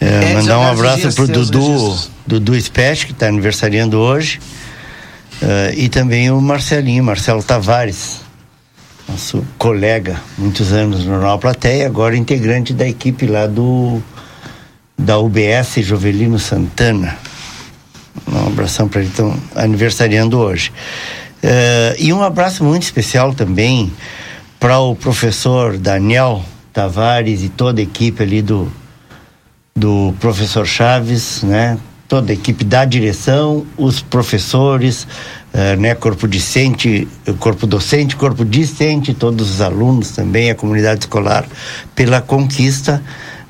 É, 0.00 0.06
Edson 0.06 0.34
mandar 0.34 0.58
um 0.60 0.66
abraço 0.66 1.12
pro 1.12 1.26
teus 1.26 1.50
Dudu, 1.50 1.66
registros. 1.66 2.10
Dudu 2.26 2.60
Spech, 2.60 3.06
que 3.06 3.12
está 3.12 3.26
aniversariando 3.26 3.98
hoje. 3.98 4.40
Eh, 5.42 5.74
e 5.76 5.88
também 5.88 6.30
o 6.30 6.40
Marcelinho, 6.40 7.02
Marcelo 7.02 7.42
Tavares, 7.42 8.20
nosso 9.08 9.44
colega, 9.58 10.20
muitos 10.38 10.72
anos 10.72 11.00
no 11.00 11.12
Jornal 11.12 11.38
Plateia, 11.38 11.86
agora 11.86 12.16
integrante 12.16 12.72
da 12.72 12.86
equipe 12.86 13.26
lá 13.26 13.46
do 13.46 14.02
da 14.96 15.18
UBS 15.18 15.74
Jovelino 15.78 16.38
Santana. 16.38 17.18
Um 18.26 18.46
abração 18.46 18.88
para 18.88 19.00
ele, 19.00 19.10
estão 19.10 19.36
aniversariando 19.54 20.38
hoje. 20.38 20.72
Eh, 21.42 21.96
e 21.98 22.12
um 22.12 22.22
abraço 22.22 22.64
muito 22.64 22.82
especial 22.82 23.34
também 23.34 23.92
para 24.58 24.78
o 24.78 24.94
professor 24.94 25.76
Daniel 25.76 26.42
Tavares 26.72 27.42
e 27.42 27.48
toda 27.48 27.80
a 27.80 27.82
equipe 27.82 28.22
ali 28.22 28.40
do, 28.40 28.70
do 29.74 30.14
professor 30.20 30.66
Chaves, 30.66 31.42
né? 31.42 31.78
Toda 32.08 32.32
a 32.32 32.34
equipe 32.34 32.64
da 32.64 32.84
direção, 32.84 33.66
os 33.76 34.00
professores, 34.00 35.06
eh, 35.52 35.76
né? 35.76 35.94
Corpo 35.94 36.26
discente, 36.28 37.08
corpo 37.38 37.66
docente, 37.66 38.16
corpo 38.16 38.44
discente, 38.44 39.12
todos 39.12 39.50
os 39.50 39.60
alunos 39.60 40.12
também, 40.12 40.50
a 40.50 40.54
comunidade 40.54 41.00
escolar, 41.00 41.44
pela 41.94 42.20
conquista, 42.20 43.02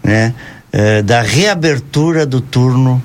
né? 0.03 0.35
eh, 0.75 1.03
da 1.03 1.23
reabertura 1.23 2.27
do 2.27 2.41
turno 2.41 3.01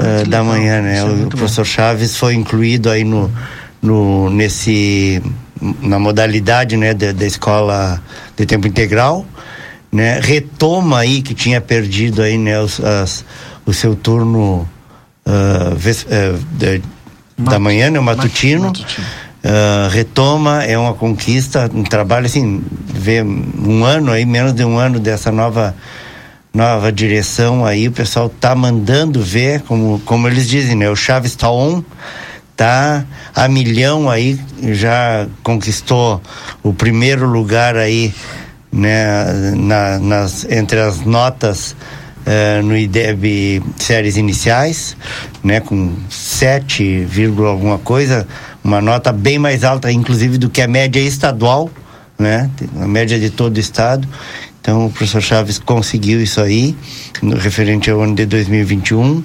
eh, 0.00 0.24
da 0.24 0.42
manhã, 0.42 0.80
né? 0.82 0.98
é 0.98 1.04
O 1.04 1.08
muito 1.08 1.22
bom. 1.22 1.28
professor 1.38 1.64
Chaves 1.64 2.16
foi 2.16 2.34
incluído 2.34 2.90
aí 2.90 3.04
no, 3.04 3.30
no 3.82 4.30
nesse 4.30 5.22
na 5.80 5.98
modalidade, 5.98 6.76
né, 6.76 6.92
da, 6.94 7.12
da 7.12 7.24
escola 7.26 8.02
de 8.36 8.44
tempo 8.44 8.66
integral, 8.66 9.24
né? 9.90 10.20
Retoma 10.22 10.98
aí 10.98 11.22
que 11.22 11.32
tinha 11.32 11.60
perdido 11.60 12.20
aí, 12.22 12.36
né, 12.36 12.60
os, 12.60 12.80
as- 12.80 13.24
o 13.64 13.72
seu 13.72 13.94
turno 13.96 14.68
ah, 15.24 15.72
ves- 15.76 16.06
eh, 16.10 16.34
de- 16.52 16.82
da 17.38 17.58
manhã, 17.58 17.88
né, 17.90 17.98
o 17.98 18.02
matutino. 18.02 18.72
Ah, 19.46 19.88
retoma, 19.90 20.64
é 20.64 20.76
uma 20.76 20.92
conquista, 20.94 21.70
um 21.72 21.84
trabalho 21.84 22.26
assim, 22.26 22.62
vê 22.86 23.22
um 23.22 23.84
ano 23.84 24.10
aí, 24.10 24.24
menos 24.26 24.52
de 24.54 24.64
um 24.64 24.76
ano 24.78 24.98
dessa 24.98 25.30
nova 25.30 25.74
nova 26.54 26.92
direção 26.92 27.66
aí, 27.66 27.88
o 27.88 27.92
pessoal 27.92 28.28
tá 28.28 28.54
mandando 28.54 29.20
ver, 29.20 29.62
como, 29.62 30.00
como 30.04 30.28
eles 30.28 30.48
dizem, 30.48 30.76
né? 30.76 30.88
O 30.88 30.94
Chaves 30.94 31.34
tá 31.34 31.50
on, 31.50 31.82
tá 32.56 33.04
a 33.34 33.48
milhão 33.48 34.08
aí, 34.08 34.38
já 34.72 35.26
conquistou 35.42 36.22
o 36.62 36.72
primeiro 36.72 37.26
lugar 37.26 37.76
aí, 37.76 38.14
né? 38.72 39.52
Na, 39.56 39.98
nas, 39.98 40.44
entre 40.48 40.78
as 40.78 41.00
notas 41.00 41.74
eh, 42.24 42.62
no 42.62 42.76
IDEB 42.76 43.60
séries 43.76 44.16
iniciais, 44.16 44.96
né? 45.42 45.58
Com 45.58 45.92
7, 46.08 47.04
vírgula 47.04 47.48
alguma 47.48 47.78
coisa, 47.78 48.28
uma 48.62 48.80
nota 48.80 49.12
bem 49.12 49.40
mais 49.40 49.64
alta, 49.64 49.90
inclusive, 49.90 50.38
do 50.38 50.48
que 50.48 50.62
a 50.62 50.68
média 50.68 51.00
estadual, 51.00 51.68
né? 52.16 52.48
A 52.80 52.86
média 52.86 53.18
de 53.18 53.28
todo 53.28 53.56
o 53.56 53.60
estado. 53.60 54.06
Então, 54.64 54.86
o 54.86 54.90
professor 54.90 55.20
Chaves 55.20 55.58
conseguiu 55.58 56.22
isso 56.22 56.40
aí, 56.40 56.74
no 57.20 57.36
referente 57.36 57.90
ao 57.90 58.00
ano 58.00 58.14
de 58.14 58.24
2021. 58.24 59.22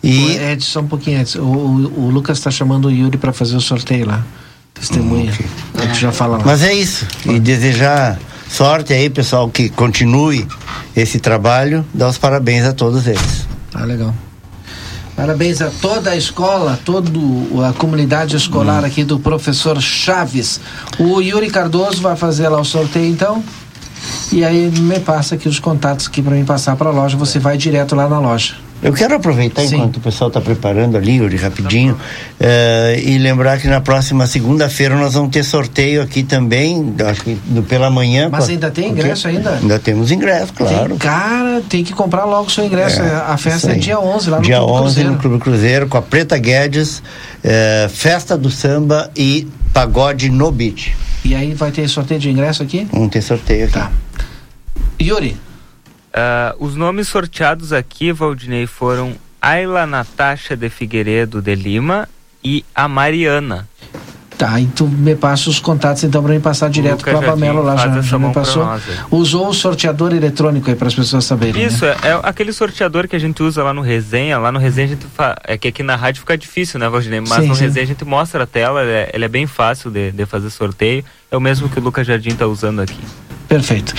E 0.00 0.36
Ed, 0.36 0.62
só 0.62 0.78
um 0.78 0.86
pouquinho 0.86 1.18
antes. 1.18 1.34
O, 1.34 1.42
o, 1.42 2.04
o 2.06 2.10
Lucas 2.10 2.38
tá 2.38 2.52
chamando 2.52 2.84
o 2.84 2.90
Yuri 2.92 3.18
para 3.18 3.32
fazer 3.32 3.56
o 3.56 3.60
sorteio 3.60 4.06
lá. 4.06 4.24
Testemunha. 4.72 5.32
A 5.74 5.86
gente 5.86 6.00
já 6.00 6.12
fala 6.12 6.36
lá. 6.36 6.44
Mas 6.46 6.62
é 6.62 6.72
isso. 6.72 7.04
E 7.26 7.40
desejar 7.40 8.16
sorte 8.48 8.92
aí, 8.92 9.10
pessoal, 9.10 9.50
que 9.50 9.68
continue 9.70 10.46
esse 10.94 11.18
trabalho. 11.18 11.84
Dar 11.92 12.08
os 12.08 12.16
parabéns 12.16 12.64
a 12.64 12.72
todos 12.72 13.08
eles. 13.08 13.48
Ah, 13.74 13.84
legal. 13.84 14.14
Parabéns 15.16 15.60
a 15.60 15.68
toda 15.68 16.12
a 16.12 16.16
escola, 16.16 16.78
toda 16.84 17.10
a 17.68 17.72
comunidade 17.72 18.36
escolar 18.36 18.84
aqui 18.84 19.02
do 19.02 19.18
professor 19.18 19.80
Chaves. 19.82 20.60
O 20.96 21.20
Yuri 21.20 21.50
Cardoso 21.50 22.00
vai 22.00 22.14
fazer 22.14 22.48
lá 22.48 22.60
o 22.60 22.64
sorteio 22.64 23.10
então. 23.10 23.42
E 24.32 24.44
aí 24.44 24.70
me 24.70 25.00
passa 25.00 25.34
aqui 25.34 25.48
os 25.48 25.58
contatos 25.58 26.06
aqui 26.06 26.22
para 26.22 26.34
mim 26.34 26.44
passar 26.44 26.76
para 26.76 26.88
a 26.88 26.92
loja. 26.92 27.16
Você 27.16 27.38
vai 27.38 27.56
direto 27.56 27.94
lá 27.94 28.08
na 28.08 28.18
loja. 28.18 28.54
Eu 28.82 28.94
quero 28.94 29.14
aproveitar 29.14 29.62
Sim. 29.62 29.76
enquanto 29.76 29.98
o 29.98 30.00
pessoal 30.00 30.28
está 30.28 30.40
preparando 30.40 30.96
ali, 30.96 31.16
Yuri, 31.16 31.36
rapidinho, 31.36 31.98
eh, 32.38 33.02
e 33.04 33.18
lembrar 33.18 33.60
que 33.60 33.68
na 33.68 33.80
próxima 33.80 34.26
segunda-feira 34.26 34.96
nós 34.96 35.12
vamos 35.12 35.30
ter 35.30 35.44
sorteio 35.44 36.00
aqui 36.00 36.22
também, 36.22 36.94
acho 37.06 37.22
que 37.22 37.34
do 37.44 37.62
pela 37.62 37.90
manhã. 37.90 38.30
Mas 38.32 38.48
ainda 38.48 38.70
tem 38.70 38.90
ingresso 38.90 39.28
ainda? 39.28 39.50
Ainda 39.50 39.78
temos 39.78 40.10
ingresso, 40.10 40.54
claro. 40.54 40.88
Tem, 40.88 40.98
cara, 40.98 41.62
tem 41.68 41.84
que 41.84 41.92
comprar 41.92 42.24
logo 42.24 42.46
o 42.46 42.50
seu 42.50 42.64
ingresso. 42.64 43.02
É, 43.02 43.16
a 43.16 43.36
festa 43.36 43.72
é 43.72 43.74
dia 43.74 44.00
11 44.00 44.30
lá 44.30 44.36
no 44.38 44.42
Dia 44.42 44.56
Clube 44.56 44.72
11 44.72 44.82
Cruzeiro. 44.82 45.10
no 45.10 45.18
Clube 45.18 45.38
Cruzeiro, 45.38 45.86
com 45.86 45.98
a 45.98 46.02
Preta 46.02 46.38
Guedes, 46.38 47.02
eh, 47.44 47.86
festa 47.92 48.36
do 48.36 48.50
samba 48.50 49.10
e 49.14 49.46
pagode 49.74 50.30
no 50.30 50.50
beat. 50.50 50.94
E 51.24 51.34
aí 51.34 51.54
vai 51.54 51.70
ter 51.70 51.88
sorteio 51.88 52.20
de 52.20 52.30
ingresso 52.30 52.62
aqui? 52.62 52.88
Vamos 52.90 53.10
ter 53.10 53.22
sorteio 53.22 53.64
aqui. 53.64 53.74
Tá. 53.74 53.92
Yuri. 55.00 55.36
Ah, 56.12 56.54
os 56.58 56.74
nomes 56.76 57.08
sorteados 57.08 57.72
aqui, 57.72 58.12
Valdinei, 58.12 58.66
foram 58.66 59.14
Ayla 59.40 59.86
Natasha 59.86 60.56
de 60.56 60.68
Figueiredo 60.68 61.40
de 61.40 61.54
Lima 61.54 62.08
e 62.42 62.64
a 62.74 62.88
Mariana. 62.88 63.68
Tá, 64.40 64.58
e 64.58 64.64
tu 64.68 64.88
me 64.88 65.14
passa 65.14 65.50
os 65.50 65.58
contatos 65.58 66.02
então 66.02 66.22
para 66.22 66.32
me 66.32 66.40
passar 66.40 66.70
direto 66.70 67.04
para 67.04 67.18
a 67.18 67.20
Bamelo 67.20 67.62
lá, 67.62 67.76
já, 67.76 68.00
já 68.00 68.18
me 68.18 68.32
passou. 68.32 68.64
nós. 68.64 68.82
Usou 69.10 69.48
o 69.48 69.52
sorteador 69.52 70.14
eletrônico 70.14 70.70
aí 70.70 70.74
para 70.74 70.88
as 70.88 70.94
pessoas 70.94 71.26
saberem. 71.26 71.62
Isso, 71.62 71.84
né? 71.84 71.94
é, 72.02 72.08
é 72.08 72.20
aquele 72.22 72.50
sorteador 72.50 73.06
que 73.06 73.14
a 73.14 73.18
gente 73.18 73.42
usa 73.42 73.62
lá 73.62 73.74
no 73.74 73.82
resenha. 73.82 74.38
Lá 74.38 74.50
no 74.50 74.58
resenha 74.58 74.86
a 74.86 74.88
gente 74.88 75.06
fa... 75.14 75.36
É 75.44 75.58
que 75.58 75.68
aqui 75.68 75.82
na 75.82 75.94
rádio 75.94 76.20
fica 76.20 76.38
difícil, 76.38 76.80
né, 76.80 76.88
Valdinei? 76.88 77.20
Mas 77.20 77.42
Sim, 77.42 77.48
no 77.48 77.54
sim. 77.54 77.64
resenha 77.64 77.84
a 77.84 77.86
gente 77.86 78.02
mostra 78.02 78.44
a 78.44 78.46
tela, 78.46 78.80
ele 78.80 78.92
é, 78.92 79.10
ele 79.12 79.24
é 79.26 79.28
bem 79.28 79.46
fácil 79.46 79.90
de, 79.90 80.10
de 80.10 80.24
fazer 80.24 80.48
sorteio. 80.48 81.04
É 81.30 81.36
o 81.36 81.40
mesmo 81.40 81.68
que 81.68 81.78
o 81.78 81.82
Lucas 81.82 82.06
Jardim 82.06 82.30
tá 82.30 82.46
usando 82.46 82.80
aqui. 82.80 83.04
Perfeito. 83.50 83.92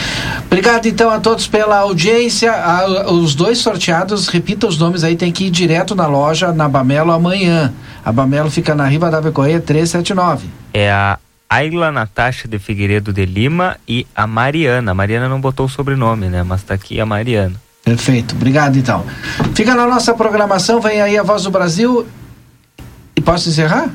Obrigado 0.46 0.86
então 0.88 1.10
a 1.10 1.20
todos 1.20 1.46
pela 1.46 1.80
audiência. 1.80 2.54
A- 2.54 3.12
os 3.12 3.36
dois 3.36 3.58
sorteados, 3.58 4.30
repita 4.30 4.66
os 4.66 4.78
nomes 4.78 5.04
aí, 5.04 5.18
tem 5.18 5.30
que 5.30 5.48
ir 5.48 5.50
direto 5.50 5.94
na 5.94 6.08
loja, 6.08 6.54
na 6.54 6.70
Bamelo 6.70 7.12
amanhã. 7.12 7.74
A 8.04 8.14
Bamelo 8.14 8.50
fica 8.50 8.74
na 8.74 8.88
Riva 8.88 9.12
da 9.12 9.30
Correia 9.30 9.60
379. 9.60 10.48
É 10.74 10.90
a 10.90 11.20
Ayla 11.50 11.92
Natasha 11.92 12.48
de 12.48 12.58
Figueiredo 12.60 13.12
de 13.12 13.26
Lima 13.26 13.76
e 13.86 14.08
a 14.16 14.26
Mariana. 14.26 14.92
A 14.92 14.96
Mariana 14.96 15.28
não 15.28 15.42
botou 15.42 15.66
o 15.66 15.70
sobrenome, 15.70 16.28
né? 16.28 16.44
Mas 16.44 16.64
tá 16.64 16.76
aqui 16.76 17.02
a 17.02 17.06
Mariana. 17.06 17.56
Perfeito, 17.84 18.36
obrigado 18.36 18.78
então. 18.78 19.04
Fica 19.54 19.76
na 19.76 19.86
nossa 19.86 20.14
programação, 20.14 20.80
vem 20.80 21.02
aí 21.02 21.18
a 21.18 21.24
Voz 21.24 21.44
do 21.44 21.52
Brasil. 21.52 22.08
E 23.18 23.20
posso 23.20 23.50
encerrar? 23.50 23.90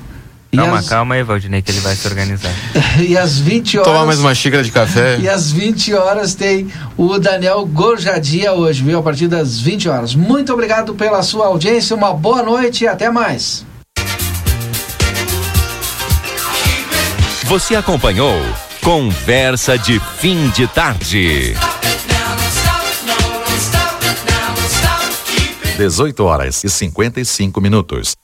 Calma, 0.54 0.78
as- 0.78 0.88
calma 0.88 1.14
aí, 1.16 1.22
Valdinei, 1.22 1.60
que 1.62 1.70
ele 1.70 1.80
vai 1.80 1.94
se 1.94 2.06
organizar. 2.06 2.50
E 3.00 3.16
às 3.16 3.38
20 3.38 3.78
horas. 3.78 3.92
Tomar 3.92 4.06
mais 4.06 4.20
uma 4.20 4.34
xícara 4.34 4.62
de 4.62 4.70
café. 4.72 5.18
E 5.20 5.28
às 5.28 5.50
20 5.52 5.92
horas 5.94 6.34
tem 6.34 6.70
o 6.96 7.18
Daniel 7.18 7.64
Gorjadia 7.66 8.52
hoje, 8.52 8.82
viu? 8.82 8.98
A 8.98 9.02
partir 9.02 9.28
das 9.28 9.60
20 9.60 9.88
horas. 9.88 10.14
Muito 10.14 10.52
obrigado 10.52 10.94
pela 10.94 11.22
sua 11.22 11.46
audiência, 11.46 11.94
uma 11.94 12.12
boa 12.14 12.42
noite 12.42 12.84
e 12.84 12.88
até 12.88 13.10
mais. 13.10 13.64
Você 17.44 17.76
acompanhou 17.76 18.34
Conversa 18.82 19.78
de 19.78 20.00
Fim 20.18 20.48
de 20.50 20.66
Tarde. 20.66 21.54
18 25.76 26.24
horas 26.24 26.64
e 26.64 26.70
55 26.70 27.60
minutos. 27.60 28.14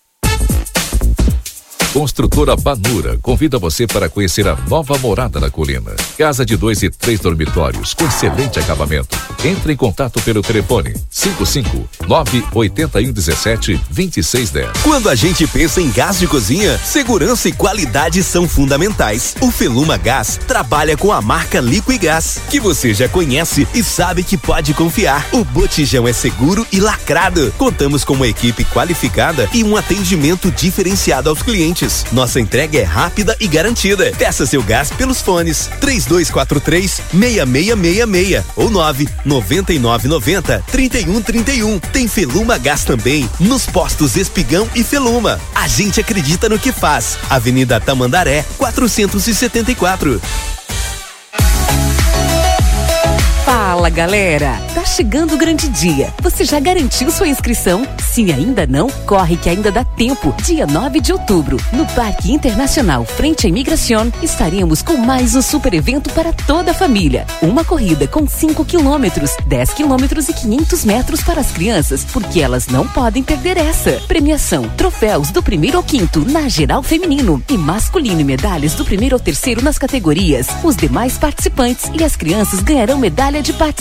Construtora 1.92 2.56
Banura 2.56 3.18
convida 3.20 3.58
você 3.58 3.86
para 3.86 4.08
conhecer 4.08 4.48
a 4.48 4.56
nova 4.66 4.96
morada 4.96 5.38
na 5.38 5.50
colina. 5.50 5.94
Casa 6.16 6.42
de 6.42 6.56
dois 6.56 6.82
e 6.82 6.88
três 6.88 7.20
dormitórios 7.20 7.92
com 7.92 8.06
excelente 8.06 8.58
acabamento. 8.58 9.14
Entre 9.44 9.74
em 9.74 9.76
contato 9.76 10.18
pelo 10.22 10.40
telefone 10.40 10.94
55 11.10 11.86
981 12.08 13.12
17 13.12 13.74
2610. 13.90 14.82
Quando 14.82 15.10
a 15.10 15.14
gente 15.14 15.46
pensa 15.46 15.82
em 15.82 15.90
gás 15.90 16.18
de 16.18 16.26
cozinha, 16.26 16.78
segurança 16.78 17.50
e 17.50 17.52
qualidade 17.52 18.22
são 18.22 18.48
fundamentais. 18.48 19.34
O 19.42 19.50
Feluma 19.50 19.98
Gás 19.98 20.40
trabalha 20.48 20.96
com 20.96 21.12
a 21.12 21.20
marca 21.20 21.60
Liquigás, 21.60 22.40
que 22.48 22.58
você 22.58 22.94
já 22.94 23.06
conhece 23.06 23.68
e 23.74 23.84
sabe 23.84 24.24
que 24.24 24.38
pode 24.38 24.72
confiar. 24.72 25.28
O 25.30 25.44
botijão 25.44 26.08
é 26.08 26.12
seguro 26.14 26.66
e 26.72 26.80
lacrado. 26.80 27.52
Contamos 27.58 28.02
com 28.02 28.14
uma 28.14 28.26
equipe 28.26 28.64
qualificada 28.64 29.46
e 29.52 29.62
um 29.62 29.76
atendimento 29.76 30.50
diferenciado 30.50 31.28
aos 31.28 31.42
clientes. 31.42 31.81
Nossa 32.12 32.40
entrega 32.40 32.78
é 32.78 32.82
rápida 32.82 33.36
e 33.40 33.48
garantida. 33.48 34.12
Peça 34.16 34.46
seu 34.46 34.62
gás 34.62 34.90
pelos 34.90 35.20
fones 35.20 35.68
3243 35.80 37.00
6666 37.12 38.44
ou 38.56 38.70
9 38.70 39.08
9990 39.24 40.64
3131. 40.70 41.78
Tem 41.78 42.06
Feluma 42.06 42.58
Gás 42.58 42.84
também 42.84 43.28
nos 43.40 43.66
postos 43.66 44.16
Espigão 44.16 44.68
e 44.74 44.84
Feluma. 44.84 45.40
A 45.54 45.66
gente 45.66 46.00
acredita 46.00 46.48
no 46.48 46.58
que 46.58 46.72
faz. 46.72 47.18
Avenida 47.28 47.80
Tamandaré, 47.80 48.44
474. 48.58 50.20
Fala 53.82 53.90
galera! 53.90 54.62
Tá 54.76 54.84
chegando 54.84 55.34
o 55.34 55.36
grande 55.36 55.68
dia. 55.68 56.14
Você 56.22 56.44
já 56.44 56.60
garantiu 56.60 57.10
sua 57.10 57.26
inscrição? 57.26 57.84
Se 58.00 58.32
ainda 58.32 58.64
não, 58.64 58.88
corre 59.06 59.36
que 59.36 59.48
ainda 59.48 59.72
dá 59.72 59.84
tempo. 59.84 60.32
Dia 60.44 60.68
9 60.68 61.00
de 61.00 61.12
outubro, 61.12 61.56
no 61.72 61.84
Parque 61.86 62.30
Internacional 62.32 63.04
Frente 63.04 63.44
à 63.44 63.48
Imigração, 63.48 64.12
estaremos 64.22 64.82
com 64.82 64.96
mais 64.96 65.34
um 65.34 65.42
super 65.42 65.74
evento 65.74 66.12
para 66.12 66.32
toda 66.32 66.70
a 66.70 66.74
família. 66.74 67.26
Uma 67.42 67.64
corrida 67.64 68.06
com 68.06 68.24
5 68.24 68.64
quilômetros, 68.64 69.34
10 69.46 69.72
quilômetros 69.72 70.28
e 70.28 70.32
500 70.32 70.84
metros 70.84 71.20
para 71.20 71.40
as 71.40 71.50
crianças, 71.50 72.04
porque 72.04 72.40
elas 72.40 72.68
não 72.68 72.86
podem 72.86 73.24
perder 73.24 73.56
essa. 73.56 74.00
Premiação: 74.06 74.68
troféus 74.76 75.32
do 75.32 75.42
primeiro 75.42 75.76
ao 75.76 75.82
quinto 75.82 76.24
na 76.30 76.48
geral 76.48 76.84
feminino 76.84 77.42
e 77.50 77.58
masculino 77.58 78.20
e 78.20 78.24
medalhas 78.24 78.74
do 78.74 78.84
primeiro 78.84 79.16
ao 79.16 79.20
terceiro 79.20 79.60
nas 79.60 79.76
categorias. 79.76 80.46
Os 80.62 80.76
demais 80.76 81.18
participantes 81.18 81.90
e 81.98 82.04
as 82.04 82.14
crianças 82.14 82.60
ganharão 82.60 82.96
medalha 82.96 83.42
de 83.42 83.52
participação. 83.52 83.71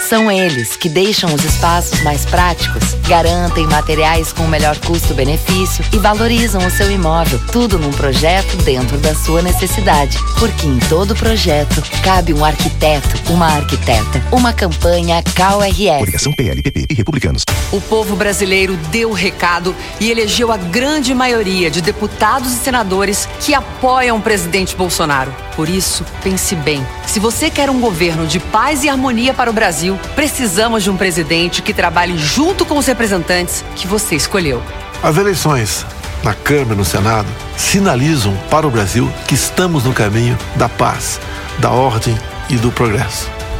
São 0.11 0.29
eles 0.29 0.75
que 0.75 0.89
deixam 0.89 1.33
os 1.33 1.41
espaços 1.41 2.01
mais 2.01 2.25
práticos, 2.25 2.83
garantem 3.07 3.65
materiais 3.67 4.33
com 4.33 4.43
o 4.43 4.47
melhor 4.49 4.77
custo-benefício 4.79 5.85
e 5.93 5.97
valorizam 5.99 6.67
o 6.67 6.69
seu 6.69 6.91
imóvel, 6.91 7.39
tudo 7.49 7.79
num 7.79 7.91
projeto 7.91 8.57
dentro 8.57 8.97
da 8.97 9.15
sua 9.15 9.41
necessidade. 9.41 10.17
Porque 10.37 10.67
em 10.67 10.77
todo 10.89 11.15
projeto 11.15 11.81
cabe 12.03 12.33
um 12.33 12.43
arquiteto, 12.43 13.31
uma 13.31 13.45
arquiteta, 13.45 14.21
uma 14.33 14.51
campanha 14.51 15.23
CalRS. 15.33 15.99
Coligação 15.99 16.33
PLPP 16.33 16.87
e 16.89 16.93
Republicanos. 16.93 17.45
O 17.71 17.79
povo 17.79 18.17
brasileiro 18.17 18.75
deu 18.91 19.11
o 19.11 19.13
recado 19.13 19.73
e 19.97 20.11
elegeu 20.11 20.51
a 20.51 20.57
grande 20.57 21.15
maioria 21.15 21.71
de 21.71 21.79
deputados 21.79 22.51
e 22.51 22.57
senadores 22.57 23.29
que 23.39 23.53
apoiam 23.53 24.17
o 24.17 24.21
presidente 24.21 24.75
Bolsonaro. 24.75 25.33
Por 25.55 25.69
isso, 25.69 26.05
pense 26.21 26.55
bem. 26.55 26.85
Se 27.05 27.19
você 27.19 27.49
quer 27.49 27.69
um 27.69 27.79
governo 27.79 28.25
de 28.25 28.39
paz 28.39 28.83
e 28.83 28.89
harmonia 28.89 29.33
para 29.33 29.49
o 29.49 29.53
Brasil, 29.53 29.99
precisamos 30.15 30.83
de 30.83 30.89
um 30.89 30.97
presidente 30.97 31.61
que 31.61 31.73
trabalhe 31.73 32.17
junto 32.17 32.65
com 32.65 32.77
os 32.77 32.85
representantes 32.85 33.63
que 33.75 33.87
você 33.87 34.15
escolheu. 34.15 34.61
As 35.03 35.17
eleições 35.17 35.85
na 36.23 36.33
Câmara 36.33 36.73
e 36.73 36.77
no 36.77 36.85
Senado 36.85 37.27
sinalizam 37.57 38.35
para 38.49 38.67
o 38.67 38.71
Brasil 38.71 39.11
que 39.27 39.33
estamos 39.33 39.83
no 39.83 39.93
caminho 39.93 40.37
da 40.55 40.69
paz, 40.69 41.19
da 41.59 41.71
ordem 41.71 42.17
e 42.49 42.55
do 42.55 42.71
progresso. 42.71 43.40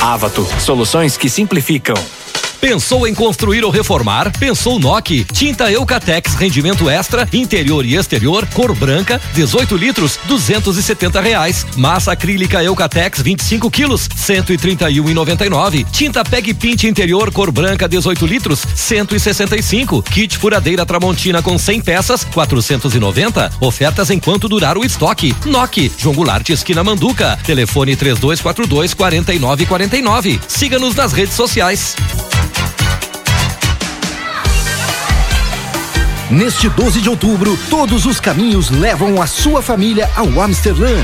Avato, 0.00 0.44
soluções 0.58 1.16
que 1.16 1.30
simplificam. 1.30 1.94
Pensou 2.62 3.08
em 3.08 3.12
construir 3.12 3.64
ou 3.64 3.72
reformar? 3.72 4.30
Pensou 4.38 4.78
NOC. 4.78 5.24
Tinta 5.32 5.68
Eucatex 5.72 6.34
rendimento 6.34 6.88
extra, 6.88 7.28
interior 7.32 7.84
e 7.84 7.96
exterior, 7.96 8.46
cor 8.54 8.72
branca, 8.72 9.20
18 9.34 9.76
litros, 9.76 10.16
270 10.26 11.20
reais. 11.20 11.66
Massa 11.76 12.12
acrílica 12.12 12.62
Eucatex 12.62 13.20
25 13.20 13.68
quilos, 13.68 14.08
131,99. 14.08 15.84
Tinta 15.90 16.24
Peg 16.24 16.54
Pint 16.54 16.84
interior 16.84 17.32
cor 17.32 17.50
branca 17.50 17.88
18 17.88 18.24
litros, 18.26 18.64
165. 18.76 20.00
Kit 20.00 20.38
furadeira 20.38 20.86
Tramontina 20.86 21.42
com 21.42 21.58
100 21.58 21.80
peças, 21.80 22.22
490. 22.32 23.50
Ofertas 23.60 24.08
enquanto 24.08 24.48
durar 24.48 24.78
o 24.78 24.84
estoque. 24.84 25.34
NOC, 25.44 25.90
João 25.98 26.14
Goulart 26.14 26.48
esquina 26.50 26.84
Manduca. 26.84 27.36
Telefone 27.44 27.96
3242 27.96 28.94
4949. 28.94 30.40
Siga-nos 30.46 30.94
nas 30.94 31.12
redes 31.12 31.34
sociais. 31.34 31.96
Neste 36.32 36.66
12 36.70 37.02
de 37.02 37.10
outubro, 37.10 37.58
todos 37.68 38.06
os 38.06 38.18
caminhos 38.18 38.70
levam 38.70 39.20
a 39.20 39.26
sua 39.26 39.60
família 39.60 40.10
ao 40.16 40.40
Amsterdã. 40.40 40.96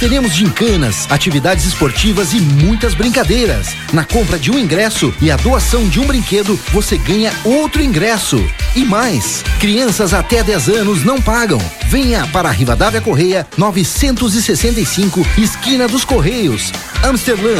Teremos 0.00 0.34
gincanas, 0.34 1.06
atividades 1.08 1.64
esportivas 1.64 2.32
e 2.32 2.40
muitas 2.40 2.94
brincadeiras. 2.94 3.76
Na 3.92 4.04
compra 4.04 4.36
de 4.36 4.50
um 4.50 4.58
ingresso 4.58 5.14
e 5.22 5.30
a 5.30 5.36
doação 5.36 5.88
de 5.88 6.00
um 6.00 6.04
brinquedo, 6.04 6.58
você 6.72 6.98
ganha 6.98 7.32
outro 7.44 7.80
ingresso. 7.80 8.44
E 8.74 8.84
mais, 8.84 9.44
crianças 9.60 10.12
até 10.12 10.42
10 10.42 10.68
anos 10.68 11.04
não 11.04 11.22
pagam. 11.22 11.60
Venha 11.86 12.26
para 12.26 12.48
a 12.48 12.52
Rivadavia 12.52 13.00
Correia 13.00 13.46
965, 13.56 15.24
esquina 15.38 15.86
dos 15.86 16.04
Correios, 16.04 16.72
Amsterdã. 17.04 17.54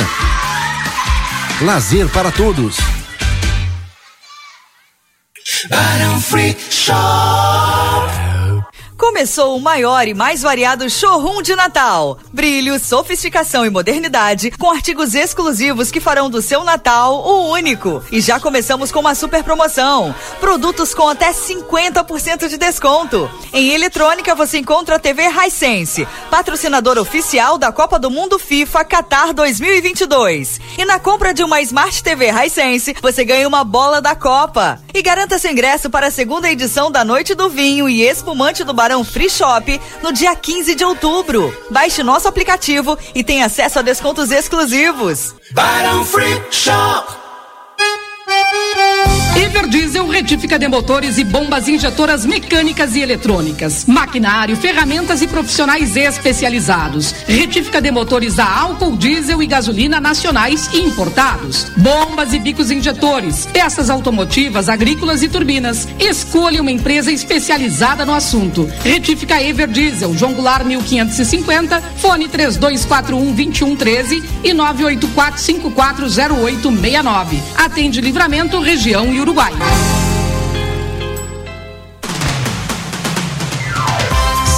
Lazer 1.61 2.09
para 2.09 2.33
todos. 2.33 2.98
Barão 5.67 6.21
Free 6.21 6.57
Shop. 6.71 8.18
Começou 8.99 9.57
o 9.57 9.61
maior 9.61 10.09
e 10.09 10.12
mais 10.12 10.43
variado 10.43 10.91
showroom 10.91 11.41
de 11.41 11.55
Natal. 11.55 12.19
Brilho, 12.33 12.81
sofisticação 12.81 13.65
e 13.65 13.70
modernidade 13.70 14.51
com 14.51 14.73
artigos 14.73 15.15
exclusivos 15.15 15.93
que 15.93 16.01
farão 16.01 16.29
do 16.29 16.43
seu 16.43 16.65
Natal 16.65 17.15
o 17.15 17.49
único. 17.53 18.03
E 18.11 18.20
já 18.20 18.41
começamos 18.41 18.91
com 18.91 18.99
uma 18.99 19.15
super 19.15 19.45
promoção. 19.45 20.12
Produtos 20.41 20.95
com 20.95 21.09
até 21.09 21.31
50% 21.31 22.49
de 22.49 22.59
desconto. 22.59 23.31
Em 23.53 23.70
eletrônica 23.70 24.35
você 24.35 24.59
encontra 24.59 24.97
a 24.97 24.99
TV 24.99 25.23
Hisense, 25.29 26.09
patrocinador 26.29 26.99
oficial 26.99 27.57
da 27.57 27.70
Copa 27.70 28.01
do 28.01 28.11
Mundo 28.11 28.37
FIFA 28.37 28.85
Qatar 28.85 29.33
2022. 29.33 30.61
E 30.77 30.85
na 30.85 30.99
compra 30.99 31.33
de 31.33 31.45
uma 31.45 31.61
Smart 31.61 32.03
TV 32.03 32.31
Hisense, 32.33 32.97
você 33.01 33.25
ganha 33.25 33.47
uma 33.47 33.62
bola 33.62 34.01
da 34.01 34.16
Copa. 34.16 34.81
E 34.93 35.01
garanta 35.03 35.39
seu 35.39 35.53
ingresso 35.53 35.89
para 35.89 36.09
a 36.09 36.11
segunda 36.11 36.51
edição 36.51 36.91
da 36.91 37.05
Noite 37.05 37.37
do 37.37 37.49
Vinho 37.49 37.89
e 37.89 38.03
Espumante 38.03 38.65
do 38.65 38.75
Barão 38.89 39.05
Free 39.05 39.28
Shop 39.28 39.81
no 40.02 40.10
dia 40.15 40.35
15 40.35 40.74
de 40.74 40.82
outubro. 40.82 41.55
Baixe 41.70 42.02
nosso 42.02 42.27
aplicativo 42.27 42.98
e 43.15 43.23
tenha 43.23 43.44
acesso 43.44 43.78
a 43.78 43.82
descontos 43.82 44.31
exclusivos. 44.31 45.35
Barão 45.52 46.02
Free 46.06 46.43
Shop. 46.51 47.28
Everdiesel 49.49 50.07
retífica 50.07 50.57
de 50.59 50.69
motores 50.69 51.16
e 51.16 51.25
bombas 51.25 51.69
injetoras 51.69 52.27
mecânicas 52.27 52.95
e 52.95 53.01
eletrônicas, 53.01 53.87
maquinário, 53.87 54.55
ferramentas 54.55 55.23
e 55.23 55.27
profissionais 55.27 55.97
especializados. 55.97 57.12
Retífica 57.27 57.81
de 57.81 57.91
motores 57.91 58.39
a 58.39 58.45
álcool, 58.45 58.95
diesel 58.95 59.43
e 59.43 59.47
gasolina 59.47 59.99
nacionais 60.01 60.69
e 60.75 60.83
importados. 60.83 61.73
Bombas 61.79 62.35
e 62.35 62.39
bicos 62.39 62.70
injetores, 62.70 63.47
peças 63.47 63.89
automotivas, 63.89 64.69
agrícolas 64.69 65.23
e 65.23 65.31
turbinas. 65.31 65.89
Escolha 65.99 66.61
uma 66.61 66.70
empresa 66.70 67.11
especializada 67.11 68.05
no 68.05 68.12
assunto. 68.12 68.70
Retífica 68.85 69.43
Everdiesel, 69.43 70.15
João 70.15 70.35
Goulart 70.35 70.66
1550, 70.66 71.81
fone 71.97 72.29
3241 72.29 73.33
2113 73.33 74.23
e 74.45 74.51
984540869. 74.51 77.41
Atende 77.57 78.03
Livramento, 78.03 78.61
região 78.61 79.15
e 79.15 79.20
Uruguai. 79.20 79.38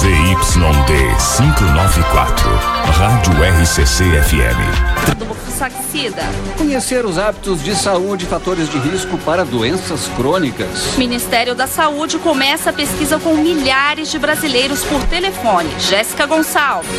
ZYD 0.01 0.91
594, 1.19 2.70
Rádio 2.91 3.33
RCC 3.33 4.03
FM. 4.21 5.17
do 5.17 5.25
Saxida. 5.61 6.23
Conhecer 6.57 7.05
os 7.05 7.17
hábitos 7.19 7.63
de 7.63 7.75
saúde 7.75 8.25
e 8.25 8.27
fatores 8.27 8.67
de 8.67 8.79
risco 8.79 9.17
para 9.19 9.45
doenças 9.45 10.07
crônicas. 10.15 10.97
Ministério 10.97 11.53
da 11.53 11.67
Saúde 11.67 12.17
começa 12.17 12.71
a 12.71 12.73
pesquisa 12.73 13.19
com 13.19 13.35
milhares 13.35 14.09
de 14.09 14.17
brasileiros 14.17 14.83
por 14.83 15.03
telefone. 15.03 15.69
Jéssica 15.79 16.25
Gonçalves. 16.25 16.89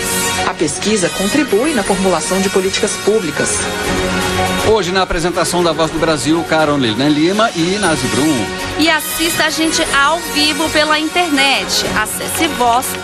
A 0.49 0.55
pesquisa 0.55 1.09
contribui 1.09 1.75
na 1.75 1.83
formulação 1.83 2.41
de 2.41 2.49
políticas 2.49 2.93
públicas. 3.05 3.59
Hoje, 4.69 4.93
na 4.93 5.03
apresentação 5.03 5.65
da 5.65 5.73
Voz 5.73 5.91
do 5.91 5.99
Brasil, 5.99 6.45
Carolina 6.49 7.09
Lima 7.09 7.51
e 7.57 7.79
Nazi 7.81 8.07
Brum. 8.09 8.47
E 8.79 8.89
assista 8.89 9.47
a 9.47 9.51
gente 9.51 9.83
ao 9.93 10.19
vivo 10.33 10.71
pela 10.71 10.99
internet. 11.01 11.85
Acesse 12.01 12.47
voz.gov.br. 12.47 13.03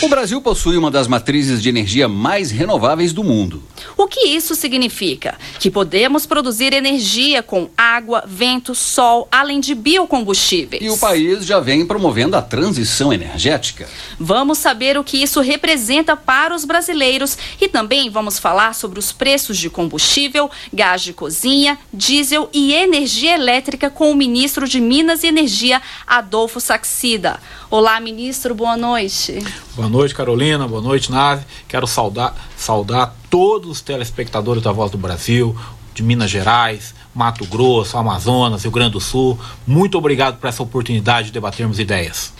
O 0.00 0.08
Brasil 0.08 0.40
possui 0.40 0.76
uma 0.76 0.92
das 0.92 1.08
matrizes 1.08 1.60
de 1.60 1.68
energia 1.68 2.06
mais 2.06 2.52
renováveis 2.52 3.12
do 3.12 3.24
mundo. 3.24 3.60
O 3.96 4.06
que 4.06 4.28
isso 4.28 4.54
significa? 4.54 5.36
Que 5.58 5.72
podemos 5.72 6.24
produzir 6.24 6.72
energia 6.72 7.42
com 7.42 7.68
água, 7.76 8.22
vento, 8.24 8.76
sol, 8.76 9.26
além 9.28 9.58
de 9.58 9.74
biocombustíveis. 9.74 10.84
E 10.84 10.88
o 10.88 10.96
país 10.96 11.44
já 11.44 11.58
vem 11.58 11.84
promovendo 11.84 12.36
a 12.36 12.42
transição 12.42 13.12
energética. 13.12 13.88
Vamos 14.20 14.58
saber 14.58 14.96
o 14.96 15.02
que 15.02 15.20
isso 15.20 15.40
representa 15.40 16.16
para 16.16 16.54
os 16.54 16.64
brasileiros 16.64 17.36
e 17.60 17.66
também 17.66 18.08
vamos 18.08 18.38
falar 18.38 18.76
sobre 18.76 19.00
os 19.00 19.10
preços 19.10 19.58
de 19.58 19.68
combustível, 19.68 20.48
gás 20.72 21.02
de 21.02 21.12
cozinha, 21.12 21.76
diesel 21.92 22.48
e 22.52 22.72
energia 22.72 23.34
elétrica 23.34 23.90
com 23.90 24.12
o 24.12 24.16
ministro 24.16 24.68
de 24.68 24.80
Minas 24.80 25.24
e 25.24 25.26
Energia, 25.26 25.82
Adolfo 26.06 26.60
Saxida. 26.60 27.40
Olá, 27.68 27.98
ministro, 27.98 28.54
boa 28.54 28.76
noite. 28.76 29.42
Boa 29.78 29.88
noite, 29.88 30.12
Carolina. 30.12 30.66
Boa 30.66 30.82
noite, 30.82 31.08
Nave. 31.08 31.44
Quero 31.68 31.86
saudar, 31.86 32.34
saudar 32.56 33.14
todos 33.30 33.70
os 33.70 33.80
telespectadores 33.80 34.60
da 34.60 34.72
Voz 34.72 34.90
do 34.90 34.98
Brasil, 34.98 35.56
de 35.94 36.02
Minas 36.02 36.28
Gerais, 36.28 36.92
Mato 37.14 37.44
Grosso, 37.44 37.96
Amazonas, 37.96 38.64
Rio 38.64 38.72
Grande 38.72 38.94
do 38.94 39.00
Sul. 39.00 39.38
Muito 39.64 39.96
obrigado 39.96 40.40
por 40.40 40.48
essa 40.48 40.64
oportunidade 40.64 41.28
de 41.28 41.32
debatermos 41.32 41.78
ideias. 41.78 42.32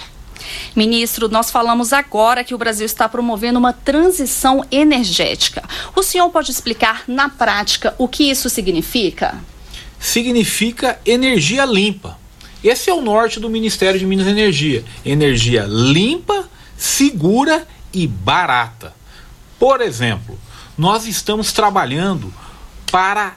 Ministro, 0.74 1.28
nós 1.28 1.48
falamos 1.48 1.93
agora 1.93 2.43
que 2.43 2.56
o 2.56 2.59
Brasil 2.59 2.85
está 2.85 3.09
promovendo 3.09 3.56
uma 3.56 3.73
transição 3.73 4.65
energética. 4.69 5.62
O 5.94 6.02
senhor 6.02 6.28
pode 6.31 6.51
explicar 6.51 7.05
na 7.06 7.28
prática 7.28 7.94
o 7.98 8.09
que 8.09 8.28
isso 8.28 8.51
significa? 8.51 9.39
Significa 10.01 10.98
energia 11.06 11.65
limpa. 11.65 12.19
Esse 12.65 12.90
é 12.90 12.93
o 12.93 13.01
norte 13.01 13.39
do 13.39 13.48
Ministério 13.48 14.01
de 14.01 14.05
Minas 14.05 14.27
e 14.27 14.31
Energia. 14.31 14.85
Energia 15.05 15.65
limpa, 15.69 16.47
segura 16.78 17.66
e 17.92 18.06
barata. 18.06 18.94
Por 19.59 19.82
exemplo, 19.82 20.38
nós 20.76 21.06
estamos 21.06 21.52
trabalhando 21.52 22.32
para 22.90 23.34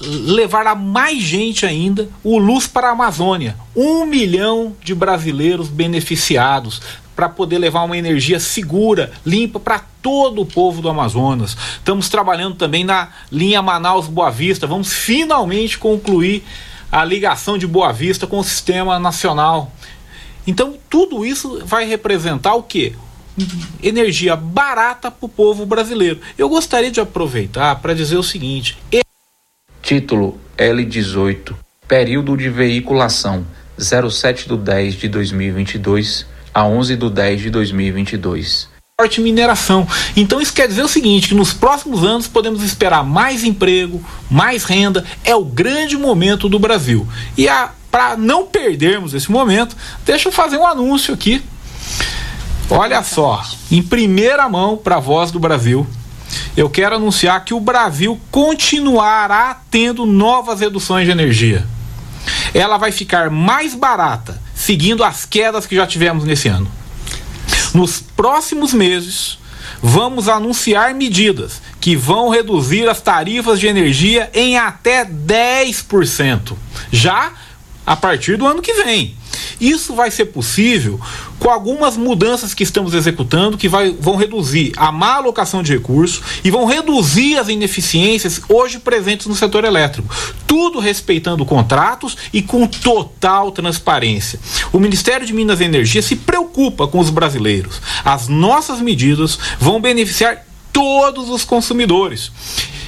levar 0.00 0.66
a 0.66 0.74
mais 0.74 1.22
gente 1.22 1.64
ainda 1.64 2.08
o 2.24 2.38
Luz 2.38 2.66
para 2.66 2.88
a 2.88 2.92
Amazônia. 2.92 3.56
Um 3.76 4.04
milhão 4.04 4.74
de 4.82 4.94
brasileiros 4.94 5.68
beneficiados 5.68 6.80
para 7.14 7.28
poder 7.28 7.58
levar 7.58 7.82
uma 7.82 7.96
energia 7.96 8.40
segura, 8.40 9.12
limpa 9.24 9.60
para 9.60 9.84
todo 10.00 10.40
o 10.40 10.46
povo 10.46 10.80
do 10.80 10.88
Amazonas. 10.88 11.56
Estamos 11.76 12.08
trabalhando 12.08 12.56
também 12.56 12.84
na 12.84 13.10
linha 13.30 13.62
Manaus-Boa 13.62 14.30
Vista. 14.30 14.66
Vamos 14.66 14.92
finalmente 14.92 15.78
concluir 15.78 16.42
a 16.90 17.04
ligação 17.04 17.56
de 17.56 17.66
Boa 17.66 17.92
Vista 17.92 18.26
com 18.26 18.38
o 18.38 18.44
sistema 18.44 18.98
nacional. 18.98 19.70
Então, 20.46 20.76
tudo 20.88 21.24
isso 21.24 21.62
vai 21.64 21.86
representar 21.86 22.54
o 22.54 22.62
quê? 22.62 22.94
Energia 23.82 24.36
barata 24.36 25.10
para 25.10 25.26
o 25.26 25.28
povo 25.28 25.64
brasileiro. 25.64 26.20
Eu 26.36 26.48
gostaria 26.48 26.90
de 26.90 27.00
aproveitar 27.00 27.76
para 27.76 27.94
dizer 27.94 28.16
o 28.16 28.22
seguinte: 28.22 28.76
Título 29.80 30.38
L18 30.58 31.54
Período 31.88 32.36
de 32.36 32.48
veiculação 32.48 33.44
07 33.78 34.48
do 34.48 34.56
10 34.56 34.94
de 34.94 35.08
2022 35.08 36.26
a 36.54 36.64
11 36.64 36.96
do 36.96 37.10
10 37.10 37.40
de 37.40 37.50
2022. 37.50 38.68
forte 38.98 39.20
mineração. 39.20 39.86
Então 40.16 40.40
isso 40.40 40.52
quer 40.52 40.68
dizer 40.68 40.82
o 40.82 40.88
seguinte, 40.88 41.28
que 41.28 41.34
nos 41.34 41.52
próximos 41.52 42.04
anos 42.04 42.28
podemos 42.28 42.62
esperar 42.62 43.04
mais 43.04 43.42
emprego, 43.42 44.02
mais 44.30 44.64
renda, 44.64 45.04
é 45.24 45.34
o 45.34 45.44
grande 45.44 45.96
momento 45.96 46.48
do 46.48 46.58
Brasil. 46.58 47.06
E 47.36 47.48
para 47.92 48.16
não 48.16 48.46
perdermos 48.46 49.12
esse 49.12 49.30
momento, 49.30 49.76
deixa 50.02 50.28
eu 50.28 50.32
fazer 50.32 50.56
um 50.56 50.66
anúncio 50.66 51.12
aqui. 51.12 51.42
Olha 52.70 53.02
só, 53.02 53.44
em 53.70 53.82
primeira 53.82 54.48
mão 54.48 54.78
para 54.78 54.96
a 54.96 55.00
Voz 55.00 55.30
do 55.30 55.38
Brasil, 55.38 55.86
eu 56.56 56.70
quero 56.70 56.96
anunciar 56.96 57.44
que 57.44 57.52
o 57.52 57.60
Brasil 57.60 58.18
continuará 58.30 59.60
tendo 59.70 60.06
novas 60.06 60.60
reduções 60.60 61.04
de 61.04 61.10
energia. 61.10 61.66
Ela 62.54 62.78
vai 62.78 62.90
ficar 62.90 63.28
mais 63.28 63.74
barata, 63.74 64.40
seguindo 64.54 65.04
as 65.04 65.26
quedas 65.26 65.66
que 65.66 65.76
já 65.76 65.86
tivemos 65.86 66.24
nesse 66.24 66.48
ano. 66.48 66.70
Nos 67.74 68.00
próximos 68.00 68.72
meses, 68.72 69.38
vamos 69.82 70.30
anunciar 70.30 70.94
medidas 70.94 71.60
que 71.78 71.94
vão 71.94 72.30
reduzir 72.30 72.88
as 72.88 73.02
tarifas 73.02 73.60
de 73.60 73.66
energia 73.66 74.30
em 74.32 74.56
até 74.56 75.04
10%, 75.04 76.54
já 76.90 77.32
a 77.86 77.96
partir 77.96 78.36
do 78.36 78.46
ano 78.46 78.62
que 78.62 78.72
vem. 78.74 79.14
Isso 79.60 79.94
vai 79.94 80.10
ser 80.10 80.26
possível 80.26 81.00
com 81.38 81.48
algumas 81.48 81.96
mudanças 81.96 82.52
que 82.54 82.62
estamos 82.62 82.94
executando 82.94 83.56
que 83.56 83.68
vai- 83.68 83.90
vão 83.98 84.16
reduzir 84.16 84.72
a 84.76 84.92
má 84.92 85.14
alocação 85.14 85.62
de 85.62 85.72
recursos 85.72 86.22
e 86.44 86.50
vão 86.50 86.64
reduzir 86.66 87.38
as 87.38 87.48
ineficiências 87.48 88.40
hoje 88.48 88.78
presentes 88.78 89.26
no 89.26 89.34
setor 89.34 89.64
elétrico. 89.64 90.08
Tudo 90.46 90.78
respeitando 90.80 91.44
contratos 91.44 92.16
e 92.32 92.42
com 92.42 92.66
total 92.66 93.50
transparência. 93.50 94.38
O 94.72 94.78
Ministério 94.78 95.26
de 95.26 95.32
Minas 95.32 95.60
e 95.60 95.64
Energia 95.64 96.02
se 96.02 96.16
preocupa 96.16 96.86
com 96.86 96.98
os 96.98 97.10
brasileiros. 97.10 97.80
As 98.04 98.28
nossas 98.28 98.80
medidas 98.80 99.38
vão 99.58 99.80
beneficiar 99.80 100.44
todos 100.72 101.28
os 101.30 101.44
consumidores. 101.44 102.30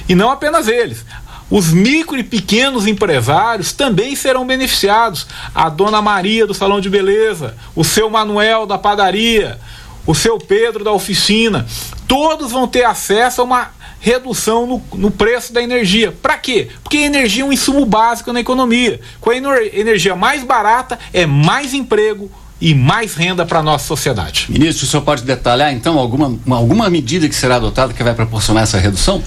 E 0.07 0.13
não 0.15 0.29
apenas 0.29 0.67
eles. 0.67 1.03
Os 1.49 1.71
micro 1.71 2.17
e 2.17 2.23
pequenos 2.23 2.87
empresários 2.87 3.71
também 3.71 4.15
serão 4.15 4.45
beneficiados. 4.47 5.27
A 5.53 5.69
dona 5.69 6.01
Maria 6.01 6.47
do 6.47 6.53
salão 6.53 6.81
de 6.81 6.89
beleza, 6.89 7.55
o 7.75 7.83
seu 7.83 8.09
Manuel 8.09 8.65
da 8.65 8.77
padaria, 8.77 9.59
o 10.07 10.15
seu 10.15 10.37
Pedro 10.39 10.83
da 10.83 10.91
oficina, 10.91 11.65
todos 12.07 12.51
vão 12.51 12.67
ter 12.67 12.83
acesso 12.85 13.41
a 13.41 13.43
uma 13.43 13.69
redução 13.99 14.67
no, 14.67 14.83
no 14.99 15.09
preço 15.11 15.51
da 15.53 15.61
energia. 15.61 16.11
Para 16.11 16.37
quê? 16.37 16.69
Porque 16.83 16.97
a 16.97 17.01
energia 17.05 17.43
é 17.43 17.45
um 17.45 17.53
insumo 17.53 17.85
básico 17.85 18.31
na 18.33 18.39
economia. 18.39 18.99
Com 19.19 19.29
a 19.31 19.35
ener- 19.35 19.71
energia 19.73 20.15
mais 20.15 20.43
barata, 20.43 20.99
é 21.13 21.25
mais 21.25 21.73
emprego 21.73 22.29
e 22.61 22.73
mais 22.73 23.15
renda 23.15 23.45
para 23.45 23.59
a 23.59 23.63
nossa 23.63 23.85
sociedade. 23.85 24.45
Ministro, 24.49 24.85
o 24.85 24.87
senhor 24.89 25.03
pode 25.03 25.23
detalhar 25.23 25.73
então 25.73 25.97
alguma, 25.99 26.27
uma- 26.45 26.55
alguma 26.57 26.89
medida 26.89 27.27
que 27.27 27.35
será 27.35 27.55
adotada 27.57 27.93
que 27.93 28.03
vai 28.03 28.13
proporcionar 28.13 28.63
essa 28.63 28.77
redução? 28.79 29.21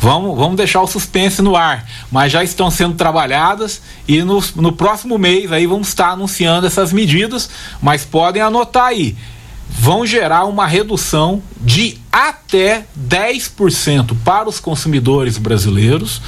Vamos, 0.00 0.36
vamos 0.36 0.56
deixar 0.56 0.82
o 0.82 0.86
suspense 0.86 1.40
no 1.42 1.56
ar, 1.56 1.86
mas 2.10 2.32
já 2.32 2.42
estão 2.42 2.70
sendo 2.70 2.94
trabalhadas 2.94 3.80
e 4.06 4.22
no, 4.22 4.42
no 4.56 4.72
próximo 4.72 5.18
mês 5.18 5.50
aí 5.52 5.66
vamos 5.66 5.88
estar 5.88 6.10
anunciando 6.10 6.66
essas 6.66 6.92
medidas, 6.92 7.48
mas 7.80 8.04
podem 8.04 8.42
anotar 8.42 8.86
aí. 8.86 9.16
Vão 9.70 10.06
gerar 10.06 10.44
uma 10.46 10.66
redução 10.66 11.42
de 11.60 11.98
até 12.10 12.86
10% 12.98 14.16
para 14.24 14.48
os 14.48 14.58
consumidores 14.58 15.38
brasileiros 15.38 16.20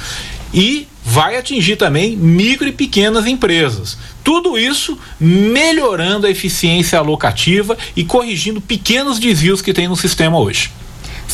e 0.53 0.87
vai 1.03 1.35
atingir 1.37 1.75
também 1.75 2.15
micro 2.15 2.67
e 2.67 2.71
pequenas 2.71 3.25
empresas. 3.25 3.97
Tudo 4.23 4.57
isso 4.57 4.97
melhorando 5.19 6.27
a 6.27 6.29
eficiência 6.29 6.99
alocativa 6.99 7.77
e 7.95 8.03
corrigindo 8.03 8.61
pequenos 8.61 9.19
desvios 9.19 9.61
que 9.61 9.73
tem 9.73 9.87
no 9.87 9.95
sistema 9.95 10.37
hoje. 10.37 10.71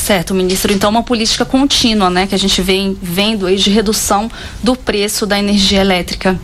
Certo, 0.07 0.33
ministro. 0.33 0.71
Então, 0.71 0.89
uma 0.89 1.03
política 1.03 1.43
contínua, 1.43 2.09
né, 2.09 2.25
que 2.25 2.33
a 2.33 2.39
gente 2.39 2.61
vem 2.61 2.97
vendo 3.01 3.45
aí 3.45 3.57
de 3.57 3.69
redução 3.69 4.31
do 4.63 4.73
preço 4.73 5.25
da 5.25 5.37
energia 5.37 5.81
elétrica. 5.81 6.39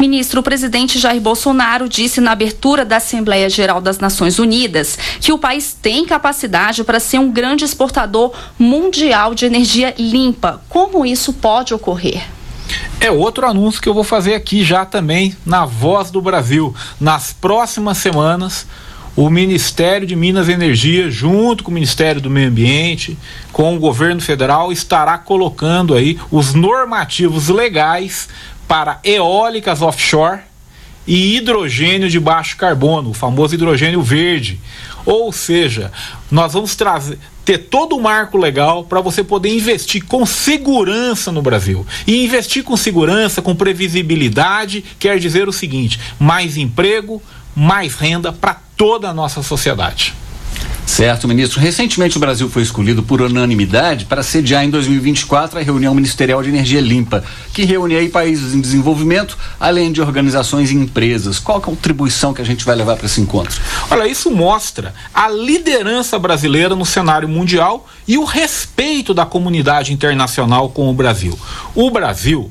Ministro, 0.00 0.40
o 0.40 0.42
presidente 0.42 0.98
Jair 0.98 1.20
Bolsonaro 1.20 1.90
disse 1.90 2.22
na 2.22 2.32
abertura 2.32 2.86
da 2.86 2.96
Assembleia 2.96 3.50
Geral 3.50 3.82
das 3.82 3.98
Nações 3.98 4.38
Unidas 4.38 4.98
que 5.20 5.30
o 5.30 5.36
país 5.36 5.74
tem 5.74 6.06
capacidade 6.06 6.82
para 6.84 6.98
ser 6.98 7.18
um 7.18 7.30
grande 7.30 7.66
exportador 7.66 8.32
mundial 8.58 9.34
de 9.34 9.44
energia 9.44 9.94
limpa. 9.98 10.62
Como 10.66 11.04
isso 11.04 11.34
pode 11.34 11.74
ocorrer? 11.74 12.22
É 12.98 13.10
outro 13.10 13.46
anúncio 13.46 13.82
que 13.82 13.90
eu 13.90 13.94
vou 13.94 14.04
fazer 14.04 14.32
aqui 14.32 14.64
já 14.64 14.86
também 14.86 15.36
na 15.44 15.66
Voz 15.66 16.10
do 16.10 16.22
Brasil. 16.22 16.74
Nas 16.98 17.34
próximas 17.34 17.98
semanas, 17.98 18.66
o 19.16 19.30
Ministério 19.30 20.06
de 20.06 20.14
Minas 20.14 20.46
e 20.48 20.52
Energia, 20.52 21.10
junto 21.10 21.64
com 21.64 21.70
o 21.70 21.74
Ministério 21.74 22.20
do 22.20 22.28
Meio 22.28 22.48
Ambiente, 22.48 23.16
com 23.50 23.74
o 23.74 23.80
governo 23.80 24.20
federal, 24.20 24.70
estará 24.70 25.16
colocando 25.16 25.94
aí 25.94 26.18
os 26.30 26.52
normativos 26.52 27.48
legais 27.48 28.28
para 28.68 29.00
eólicas 29.02 29.80
offshore 29.80 30.40
e 31.06 31.36
hidrogênio 31.36 32.10
de 32.10 32.20
baixo 32.20 32.56
carbono, 32.58 33.10
o 33.10 33.14
famoso 33.14 33.54
hidrogênio 33.54 34.02
verde. 34.02 34.60
Ou 35.06 35.32
seja, 35.32 35.90
nós 36.30 36.52
vamos 36.52 36.76
trazer 36.76 37.18
ter 37.46 37.58
todo 37.58 37.94
o 37.96 38.02
marco 38.02 38.36
legal 38.36 38.82
para 38.82 39.00
você 39.00 39.22
poder 39.22 39.54
investir 39.54 40.04
com 40.04 40.26
segurança 40.26 41.30
no 41.30 41.40
Brasil. 41.40 41.86
E 42.04 42.24
investir 42.24 42.64
com 42.64 42.76
segurança, 42.76 43.40
com 43.40 43.54
previsibilidade, 43.54 44.84
quer 44.98 45.20
dizer 45.20 45.48
o 45.48 45.52
seguinte: 45.52 46.00
mais 46.18 46.56
emprego, 46.56 47.22
mais 47.54 47.94
renda 47.94 48.32
para 48.32 48.65
toda 48.76 49.08
a 49.08 49.14
nossa 49.14 49.42
sociedade. 49.42 50.14
Certo, 50.86 51.26
ministro. 51.26 51.60
Recentemente 51.60 52.16
o 52.16 52.20
Brasil 52.20 52.48
foi 52.48 52.62
escolhido 52.62 53.02
por 53.02 53.20
unanimidade 53.20 54.04
para 54.04 54.22
sediar 54.22 54.64
em 54.64 54.70
2024 54.70 55.58
a 55.58 55.62
reunião 55.62 55.92
ministerial 55.92 56.40
de 56.42 56.48
energia 56.48 56.80
limpa, 56.80 57.24
que 57.52 57.64
reúne 57.64 57.96
aí 57.96 58.08
países 58.08 58.54
em 58.54 58.60
desenvolvimento, 58.60 59.36
além 59.58 59.90
de 59.90 60.00
organizações 60.00 60.70
e 60.70 60.76
empresas. 60.76 61.40
Qual 61.40 61.58
é 61.58 61.60
a 61.60 61.64
contribuição 61.64 62.32
que 62.32 62.40
a 62.40 62.44
gente 62.44 62.64
vai 62.64 62.76
levar 62.76 62.96
para 62.96 63.06
esse 63.06 63.20
encontro? 63.20 63.60
Olha, 63.90 64.06
isso 64.06 64.30
mostra 64.30 64.94
a 65.12 65.28
liderança 65.28 66.18
brasileira 66.20 66.76
no 66.76 66.86
cenário 66.86 67.28
mundial 67.28 67.86
e 68.06 68.16
o 68.16 68.24
respeito 68.24 69.12
da 69.12 69.26
comunidade 69.26 69.92
internacional 69.92 70.70
com 70.70 70.88
o 70.88 70.94
Brasil. 70.94 71.36
O 71.74 71.90
Brasil 71.90 72.50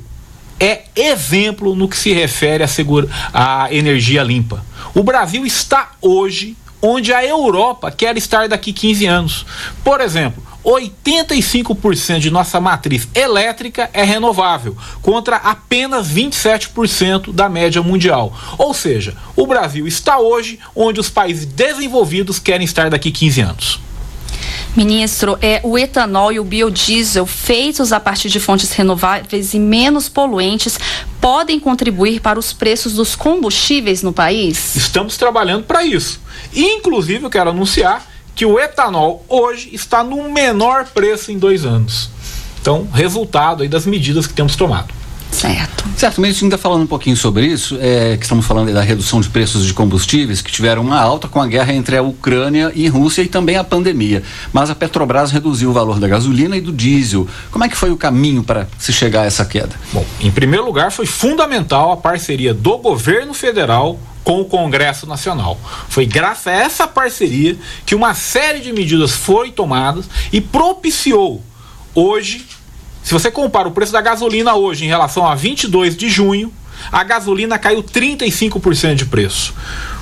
é 0.60 0.84
exemplo 0.95 1.76
no 1.76 1.88
que 1.88 1.98
se 1.98 2.14
refere 2.14 2.64
à, 2.64 2.68
segura, 2.68 3.07
à 3.34 3.73
energia 3.73 4.23
limpa. 4.23 4.64
O 4.94 5.03
Brasil 5.03 5.45
está 5.45 5.91
hoje 6.02 6.56
onde 6.82 7.14
a 7.14 7.26
Europa 7.26 7.91
quer 7.91 8.15
estar 8.18 8.48
daqui 8.48 8.72
15 8.72 9.06
anos. 9.06 9.45
Por 9.84 9.99
exemplo, 10.02 10.44
85% 10.64 12.19
de 12.19 12.32
nossa 12.32 12.60
matriz 12.60 13.07
elétrica 13.14 13.90
é 13.94 14.03
renovável, 14.03 14.76
contra 15.02 15.38
apenas 15.38 16.11
27% 16.11 17.32
da 17.32 17.48
média 17.48 17.82
mundial. 17.84 18.36
Ou 18.57 18.73
seja, 18.73 19.15
o 19.36 19.45
Brasil 19.45 19.88
está 19.88 20.18
hoje 20.19 20.60
onde 20.76 20.99
os 20.99 21.10
países 21.10 21.45
desenvolvidos 21.45 22.40
querem 22.40 22.65
estar 22.65 22.90
daqui 22.90 23.11
15 23.11 23.41
anos. 23.41 23.80
Ministro, 24.76 25.38
é 25.41 25.61
o 25.64 25.77
etanol 25.77 26.34
e 26.34 26.39
o 26.39 26.43
biodiesel 26.43 27.26
feitos 27.26 27.93
a 27.93 27.99
partir 27.99 28.30
de 28.30 28.39
fontes 28.39 28.72
renováveis 28.73 29.53
e 29.53 29.60
menos 29.60 30.10
poluentes 30.10 30.77
podem 31.22 31.60
contribuir 31.60 32.19
para 32.19 32.38
os 32.38 32.52
preços 32.52 32.93
dos 32.93 33.15
combustíveis 33.15 34.03
no 34.03 34.11
país? 34.11 34.76
Estamos 34.76 35.15
trabalhando 35.18 35.64
para 35.64 35.85
isso. 35.85 36.19
Inclusive, 36.53 37.23
eu 37.26 37.30
quero 37.30 37.52
anunciar 37.52 38.06
que 38.35 38.45
o 38.45 38.60
etanol 38.60 39.26
hoje 39.30 39.69
está 39.72 40.03
no 40.03 40.30
menor 40.30 40.85
preço 40.93 41.31
em 41.31 41.39
dois 41.39 41.65
anos. 41.65 42.10
Então, 42.60 42.88
resultado 42.91 43.64
aí 43.64 43.69
das 43.69 43.85
medidas 43.85 44.27
que 44.27 44.34
temos 44.34 44.56
tomado. 44.56 44.93
Certo. 45.36 45.84
Certo, 45.98 46.22
ministro, 46.22 46.45
ainda 46.45 46.57
falando 46.57 46.84
um 46.84 46.88
pouquinho 46.88 47.18
sobre 47.18 47.45
isso, 47.45 47.78
é, 47.82 48.16
que 48.16 48.24
estamos 48.24 48.45
falando 48.45 48.74
da 48.74 48.82
redução 48.82 49.20
de 49.20 49.28
preços 49.28 49.66
de 49.66 49.74
combustíveis, 49.74 50.41
que 50.41 50.49
tiveram 50.49 50.82
uma 50.82 50.98
alta 50.98 51.28
com 51.28 51.41
a 51.41 51.48
guerra 51.48 51.74
entre 51.74 51.98
a 51.98 52.02
Ucrânia 52.02 52.72
e 52.74 52.88
Rússia 52.88 53.22
e 53.22 53.28
também 53.28 53.57
a 53.57 53.64
pandemia. 53.64 54.24
Mas 54.53 54.70
a 54.70 54.76
Petrobras 54.76 55.32
reduziu 55.32 55.72
o 55.72 55.74
valor 55.74 55.99
da 55.99 56.07
gasolina 56.07 56.56
e 56.56 56.62
do 56.62 56.72
diesel. 56.72 57.28
Como 57.52 57.66
é 57.66 57.70
que 57.70 57.76
foi 57.76 57.91
o 57.91 57.98
caminho 57.98 58.44
para 58.44 58.66
se 58.80 58.94
chegar 58.94 59.24
a 59.24 59.26
essa 59.26 59.44
queda? 59.44 59.76
Bom, 59.91 60.06
em 60.22 60.32
primeiro 60.32 60.66
lugar, 60.66 60.90
foi 60.90 61.06
fundamental 61.06 61.91
a 61.91 61.98
parceria 61.98 62.53
do 62.53 62.78
governo 62.78 63.34
federal 63.34 63.99
com 64.24 64.40
o 64.40 64.45
Congresso 64.45 65.06
Nacional. 65.06 65.60
Foi 65.90 66.06
graças 66.06 66.48
a 66.48 66.52
essa 66.52 66.88
parceria 66.88 67.57
que 67.86 67.94
uma 67.94 68.14
série 68.14 68.62
de 68.62 68.72
medidas 68.72 69.12
foi 69.12 69.52
tomadas 69.52 70.06
e 70.32 70.40
propiciou 70.40 71.44
hoje, 71.94 72.45
se 73.06 73.14
você 73.14 73.30
compara 73.30 73.68
o 73.68 73.72
preço 73.72 73.91
da 73.91 74.02
gasolina 74.02 74.56
hoje 74.56 74.84
em 74.84 74.88
relação 74.88 75.27
a 75.27 75.36
22 75.36 75.95
de 75.95 76.10
junho, 76.10 76.52
a 76.91 77.03
gasolina 77.03 77.60
caiu 77.60 77.84
35% 77.84 78.95
de 78.95 79.06
preço. 79.06 79.53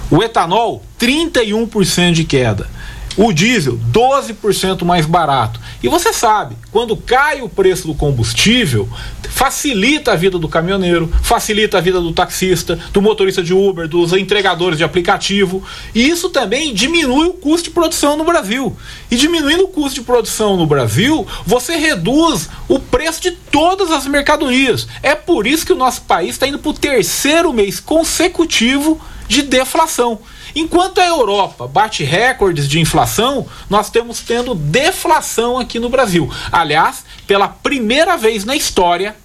O 0.09 0.23
etanol, 0.23 0.81
31% 0.97 2.13
de 2.13 2.23
queda. 2.23 2.69
O 3.15 3.31
diesel, 3.31 3.79
12% 3.91 4.83
mais 4.83 5.05
barato. 5.05 5.59
E 5.81 5.87
você 5.87 6.11
sabe, 6.11 6.55
quando 6.71 6.97
cai 6.97 7.41
o 7.41 7.49
preço 7.49 7.87
do 7.87 7.93
combustível, 7.93 8.89
facilita 9.29 10.13
a 10.13 10.15
vida 10.15 10.39
do 10.39 10.47
caminhoneiro, 10.47 11.11
facilita 11.21 11.77
a 11.77 11.81
vida 11.81 11.99
do 12.01 12.11
taxista, 12.11 12.79
do 12.91 13.01
motorista 13.01 13.43
de 13.43 13.53
Uber, 13.53 13.87
dos 13.87 14.13
entregadores 14.13 14.77
de 14.77 14.83
aplicativo. 14.83 15.63
E 15.93 16.09
isso 16.09 16.29
também 16.29 16.73
diminui 16.73 17.27
o 17.27 17.33
custo 17.33 17.65
de 17.65 17.75
produção 17.75 18.17
no 18.17 18.23
Brasil. 18.23 18.75
E 19.11 19.15
diminuindo 19.15 19.65
o 19.65 19.67
custo 19.67 19.99
de 19.99 20.05
produção 20.05 20.57
no 20.57 20.65
Brasil, 20.65 21.27
você 21.45 21.75
reduz 21.75 22.49
o 22.67 22.79
preço 22.79 23.21
de 23.21 23.31
todas 23.31 23.91
as 23.91 24.07
mercadorias. 24.07 24.87
É 25.03 25.13
por 25.13 25.45
isso 25.45 25.65
que 25.65 25.73
o 25.73 25.77
nosso 25.77 26.01
país 26.01 26.31
está 26.31 26.47
indo 26.47 26.59
para 26.59 26.69
o 26.69 26.73
terceiro 26.73 27.53
mês 27.53 27.79
consecutivo 27.79 28.99
de 29.27 29.41
deflação. 29.41 30.19
Enquanto 30.55 30.99
a 30.99 31.05
Europa 31.05 31.67
bate 31.67 32.03
recordes 32.03 32.67
de 32.67 32.79
inflação, 32.79 33.47
nós 33.69 33.89
temos 33.89 34.19
tendo 34.19 34.53
deflação 34.53 35.57
aqui 35.57 35.79
no 35.79 35.89
Brasil. 35.89 36.29
Aliás, 36.51 37.03
pela 37.25 37.47
primeira 37.47 38.17
vez 38.17 38.45
na 38.45 38.55
história, 38.55 39.15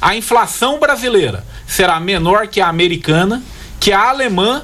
a 0.00 0.16
inflação 0.16 0.78
brasileira 0.78 1.44
será 1.66 2.00
menor 2.00 2.48
que 2.48 2.60
a 2.60 2.68
americana, 2.68 3.42
que 3.78 3.92
a 3.92 4.08
alemã 4.08 4.62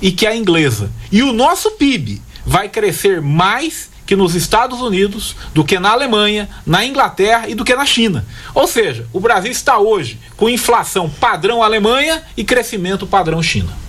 e 0.00 0.12
que 0.12 0.26
a 0.26 0.34
inglesa. 0.34 0.90
E 1.10 1.22
o 1.22 1.32
nosso 1.32 1.72
PIB 1.72 2.22
vai 2.46 2.68
crescer 2.68 3.20
mais 3.20 3.90
que 4.06 4.16
nos 4.16 4.34
Estados 4.34 4.80
Unidos, 4.80 5.36
do 5.52 5.62
que 5.62 5.78
na 5.78 5.90
Alemanha, 5.90 6.48
na 6.64 6.82
Inglaterra 6.82 7.46
e 7.46 7.54
do 7.54 7.62
que 7.62 7.74
na 7.74 7.84
China. 7.84 8.24
Ou 8.54 8.66
seja, 8.66 9.06
o 9.12 9.20
Brasil 9.20 9.50
está 9.50 9.78
hoje 9.78 10.18
com 10.34 10.48
inflação 10.48 11.10
padrão 11.10 11.62
Alemanha 11.62 12.22
e 12.34 12.42
crescimento 12.42 13.06
padrão 13.06 13.42
China. 13.42 13.87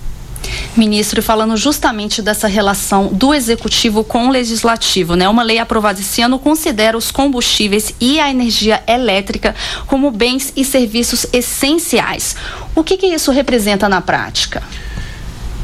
Ministro, 0.76 1.22
falando 1.22 1.58
justamente 1.58 2.22
dessa 2.22 2.48
relação 2.48 3.08
do 3.08 3.34
executivo 3.34 4.04
com 4.04 4.28
o 4.28 4.32
legislativo, 4.32 5.16
né? 5.16 5.28
Uma 5.28 5.44
lei 5.44 5.60
aprovada 5.60 6.00
esse 6.00 6.22
ano 6.22 6.40
considera 6.40 6.98
os 6.98 7.12
combustíveis 7.12 7.94
e 8.00 8.20
a 8.20 8.30
energia 8.30 8.84
elétrica 8.88 9.56
como 9.88 10.12
bens 10.12 10.54
e 10.56 10.64
serviços 10.64 11.26
essenciais. 11.34 12.36
O 12.76 12.84
que, 12.84 12.98
que 12.98 13.08
isso 13.08 13.32
representa 13.32 13.90
na 13.90 14.00
prática? 14.00 14.64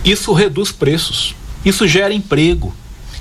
Isso 0.03 0.33
reduz 0.33 0.71
preços, 0.71 1.35
isso 1.63 1.87
gera 1.87 2.13
emprego, 2.13 2.73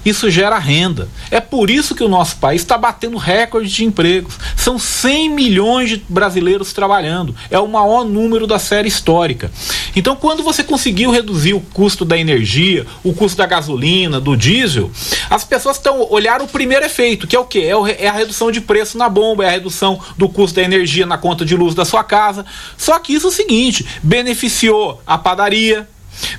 isso 0.04 0.30
gera 0.30 0.58
renda. 0.58 1.08
É 1.30 1.40
por 1.40 1.70
isso 1.70 1.94
que 1.94 2.04
o 2.04 2.08
nosso 2.08 2.36
país 2.36 2.62
está 2.62 2.76
batendo 2.76 3.16
recorde 3.16 3.68
de 3.68 3.84
empregos. 3.84 4.38
São 4.56 4.78
100 4.78 5.30
milhões 5.30 5.90
de 5.90 6.04
brasileiros 6.08 6.72
trabalhando. 6.72 7.34
É 7.50 7.58
o 7.58 7.68
maior 7.68 8.04
número 8.04 8.46
da 8.46 8.58
série 8.58 8.88
histórica. 8.88 9.50
Então, 9.96 10.16
quando 10.16 10.42
você 10.42 10.62
conseguiu 10.62 11.10
reduzir 11.10 11.54
o 11.54 11.60
custo 11.60 12.04
da 12.04 12.18
energia, 12.18 12.86
o 13.02 13.12
custo 13.12 13.38
da 13.38 13.46
gasolina, 13.46 14.20
do 14.20 14.36
diesel, 14.36 14.90
as 15.30 15.44
pessoas 15.44 15.76
estão 15.76 16.06
olhando 16.10 16.44
o 16.44 16.48
primeiro 16.48 16.84
efeito, 16.84 17.26
que 17.26 17.36
é 17.36 17.38
o 17.38 17.44
quê? 17.44 17.70
É, 17.70 18.04
é 18.04 18.08
a 18.08 18.12
redução 18.12 18.50
de 18.50 18.60
preço 18.60 18.98
na 18.98 19.08
bomba, 19.08 19.44
é 19.44 19.48
a 19.48 19.52
redução 19.52 20.00
do 20.16 20.28
custo 20.28 20.56
da 20.56 20.62
energia 20.62 21.06
na 21.06 21.16
conta 21.16 21.44
de 21.44 21.56
luz 21.56 21.74
da 21.74 21.84
sua 21.84 22.02
casa. 22.02 22.44
Só 22.76 22.98
que 22.98 23.14
isso 23.14 23.26
é 23.26 23.30
o 23.30 23.32
seguinte: 23.32 23.86
beneficiou 24.02 25.00
a 25.06 25.16
padaria, 25.16 25.88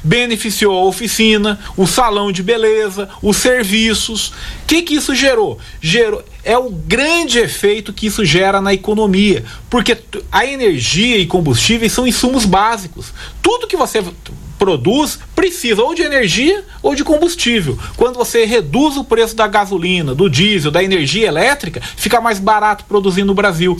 beneficiou 0.04 0.78
a 0.78 0.84
oficina, 0.84 1.60
o 1.76 1.86
salão 1.88 2.32
de 2.32 2.44
beleza, 2.44 3.10
os 3.22 3.38
serviços. 3.38 4.30
O 4.30 4.34
que, 4.68 4.82
que 4.82 4.96
isso 4.96 5.14
gerou? 5.16 5.60
gerou? 5.82 6.24
É 6.44 6.58
o 6.58 6.70
grande 6.70 7.40
efeito 7.40 7.94
que 7.94 8.08
isso 8.08 8.24
gera 8.24 8.62
na 8.62 8.74
economia, 8.74 9.44
porque 9.70 9.98
a 10.32 10.46
energia 10.46 11.18
e 11.18 11.26
combustíveis 11.26 11.92
são 11.92 12.06
insumos 12.06 12.46
básicos. 12.46 13.14
Tudo 13.42 13.68
que 13.68 13.76
você 13.76 14.04
produz 14.58 15.20
precisa 15.36 15.84
ou 15.84 15.94
de 15.94 16.02
energia 16.02 16.64
ou 16.82 16.96
de 16.96 17.04
combustível. 17.04 17.78
Quando 17.98 18.16
você 18.16 18.46
reduz 18.46 18.98
o 18.98 19.04
preço 19.04 19.36
da 19.36 19.48
gasolina, 19.48 20.16
do 20.16 20.30
diesel, 20.30 20.72
da 20.72 20.84
energia 20.84 21.28
elétrica, 21.28 21.82
fica 21.96 22.22
mais 22.22 22.40
barato 22.40 22.86
produzir 22.86 23.24
no 23.24 23.34
Brasil. 23.34 23.78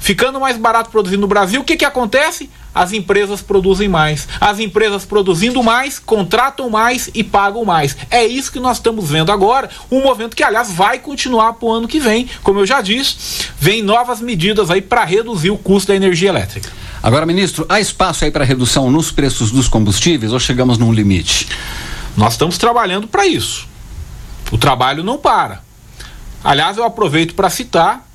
Ficando 0.00 0.40
mais 0.40 0.56
barato 0.56 0.90
produzir 0.90 1.16
no 1.16 1.26
Brasil, 1.26 1.60
o 1.60 1.64
que, 1.64 1.76
que 1.76 1.84
acontece? 1.84 2.50
As 2.74 2.92
empresas 2.92 3.42
produzem 3.42 3.88
mais. 3.88 4.28
As 4.40 4.58
empresas 4.58 5.04
produzindo 5.04 5.62
mais, 5.62 5.98
contratam 5.98 6.70
mais 6.70 7.10
e 7.12 7.24
pagam 7.24 7.64
mais. 7.64 7.96
É 8.10 8.24
isso 8.24 8.52
que 8.52 8.60
nós 8.60 8.76
estamos 8.76 9.10
vendo 9.10 9.32
agora. 9.32 9.68
Um 9.90 10.02
movimento 10.02 10.36
que, 10.36 10.44
aliás, 10.44 10.70
vai 10.70 10.98
continuar 10.98 11.54
para 11.54 11.66
o 11.66 11.72
ano 11.72 11.88
que 11.88 11.98
vem. 11.98 12.28
Como 12.42 12.60
eu 12.60 12.66
já 12.66 12.80
disse, 12.80 13.48
vem 13.58 13.82
novas 13.82 14.20
medidas 14.20 14.70
aí 14.70 14.80
para 14.80 15.04
reduzir 15.04 15.50
o 15.50 15.58
custo 15.58 15.88
da 15.88 15.96
energia 15.96 16.28
elétrica. 16.28 16.70
Agora, 17.02 17.26
ministro, 17.26 17.66
há 17.68 17.80
espaço 17.80 18.24
aí 18.24 18.30
para 18.30 18.44
redução 18.44 18.90
nos 18.90 19.10
preços 19.10 19.50
dos 19.50 19.66
combustíveis 19.66 20.32
ou 20.32 20.38
chegamos 20.38 20.78
num 20.78 20.92
limite? 20.92 21.48
Nós 22.16 22.34
estamos 22.34 22.58
trabalhando 22.58 23.08
para 23.08 23.26
isso. 23.26 23.66
O 24.52 24.58
trabalho 24.58 25.02
não 25.02 25.16
para. 25.16 25.62
Aliás, 26.44 26.76
eu 26.76 26.84
aproveito 26.84 27.34
para 27.34 27.50
citar 27.50 28.06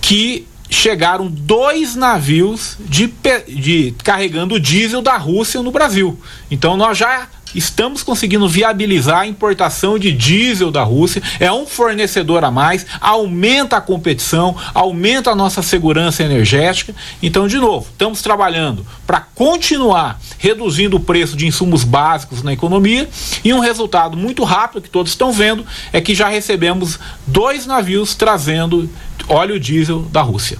que 0.00 0.46
chegaram 0.68 1.28
dois 1.28 1.94
navios 1.94 2.76
de, 2.80 3.12
de 3.48 3.94
carregando 4.02 4.60
diesel 4.60 5.02
da 5.02 5.16
Rússia 5.16 5.62
no 5.62 5.70
Brasil. 5.70 6.18
Então 6.50 6.76
nós 6.76 6.98
já 6.98 7.28
estamos 7.54 8.02
conseguindo 8.02 8.48
viabilizar 8.48 9.20
a 9.20 9.26
importação 9.26 9.98
de 9.98 10.12
diesel 10.12 10.70
da 10.70 10.82
Rússia. 10.82 11.22
É 11.38 11.50
um 11.50 11.66
fornecedor 11.66 12.44
a 12.44 12.50
mais, 12.50 12.86
aumenta 13.00 13.76
a 13.76 13.80
competição, 13.80 14.56
aumenta 14.74 15.30
a 15.30 15.34
nossa 15.34 15.62
segurança 15.62 16.22
energética. 16.22 16.94
Então, 17.22 17.46
de 17.46 17.58
novo, 17.58 17.86
estamos 17.90 18.22
trabalhando 18.22 18.86
para 19.06 19.20
continuar 19.20 20.20
reduzindo 20.38 20.96
o 20.96 21.00
preço 21.00 21.36
de 21.36 21.46
insumos 21.46 21.84
básicos 21.84 22.42
na 22.42 22.52
economia 22.52 23.08
e 23.44 23.52
um 23.52 23.60
resultado 23.60 24.16
muito 24.16 24.44
rápido 24.44 24.82
que 24.82 24.90
todos 24.90 25.12
estão 25.12 25.32
vendo 25.32 25.64
é 25.92 26.00
que 26.00 26.14
já 26.14 26.28
recebemos 26.28 26.98
dois 27.26 27.66
navios 27.66 28.14
trazendo 28.14 28.88
óleo 29.28 29.58
diesel 29.58 30.02
da 30.02 30.22
Rússia. 30.22 30.58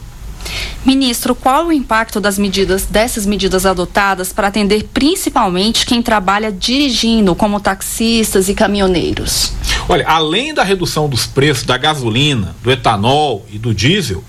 Ministro, 0.85 1.35
qual 1.35 1.67
o 1.67 1.73
impacto 1.73 2.21
das 2.21 2.39
medidas 2.39 2.87
dessas 2.87 3.27
medidas 3.27 3.67
adotadas 3.67 4.33
para 4.33 4.49
atender 4.49 4.85
principalmente 4.95 5.85
quem 5.85 6.01
trabalha 6.01 6.53
dirigindo, 6.53 7.35
como 7.35 7.59
taxistas 7.59 8.49
e 8.49 8.55
caminhoneiros? 8.55 9.53
Olha, 9.89 10.07
além 10.07 10.55
da 10.55 10.63
redução 10.63 11.09
dos 11.09 11.27
preços 11.27 11.65
da 11.65 11.77
gasolina, 11.77 12.55
do 12.63 12.71
etanol 12.71 13.47
e 13.51 13.59
do 13.59 13.75
diesel, 13.75 14.23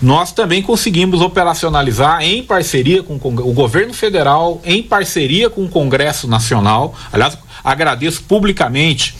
nós 0.00 0.32
também 0.32 0.62
conseguimos 0.62 1.20
operacionalizar 1.20 2.22
em 2.22 2.42
parceria 2.42 3.02
com 3.02 3.14
o 3.16 3.52
governo 3.52 3.92
federal, 3.92 4.60
em 4.64 4.82
parceria 4.82 5.50
com 5.50 5.64
o 5.64 5.68
Congresso 5.68 6.26
Nacional. 6.26 6.94
Aliás, 7.12 7.38
agradeço 7.62 8.22
publicamente 8.22 9.16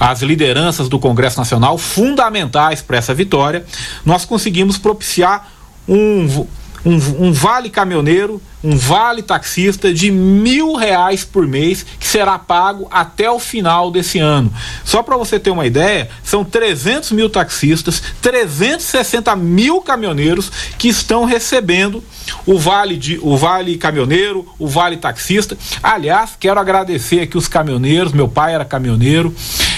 as 0.00 0.22
lideranças 0.22 0.88
do 0.88 0.98
Congresso 0.98 1.38
Nacional, 1.38 1.76
fundamentais 1.76 2.80
para 2.80 2.98
essa 2.98 3.12
vitória, 3.12 3.64
nós 4.04 4.24
conseguimos 4.24 4.78
propiciar 4.78 5.50
um, 5.88 6.46
um, 6.84 7.26
um, 7.26 7.32
vale 7.32 7.70
caminhoneiro, 7.70 8.40
um 8.62 8.76
vale 8.76 9.22
taxista 9.22 9.92
de 9.92 10.10
mil 10.10 10.74
reais 10.74 11.24
por 11.24 11.46
mês 11.46 11.84
que 11.98 12.06
será 12.06 12.38
pago 12.38 12.86
até 12.90 13.30
o 13.30 13.38
final 13.38 13.90
desse 13.90 14.18
ano. 14.18 14.52
Só 14.84 15.02
para 15.02 15.16
você 15.16 15.38
ter 15.38 15.50
uma 15.50 15.66
ideia, 15.66 16.08
são 16.22 16.44
300 16.44 17.12
mil 17.12 17.30
taxistas, 17.30 18.02
360 18.20 19.34
mil 19.36 19.80
caminhoneiros 19.80 20.50
que 20.76 20.88
estão 20.88 21.24
recebendo 21.24 22.02
o 22.46 22.58
vale 22.58 22.96
de 22.96 23.18
o 23.22 23.36
vale 23.36 23.76
caminhoneiro, 23.76 24.46
o 24.58 24.66
vale 24.66 24.96
taxista. 24.96 25.56
Aliás, 25.82 26.36
quero 26.38 26.60
agradecer 26.60 27.20
aqui 27.20 27.36
os 27.36 27.48
caminhoneiros. 27.48 28.12
Meu 28.12 28.28
pai 28.28 28.54
era 28.54 28.64
caminhoneiro, 28.64 29.34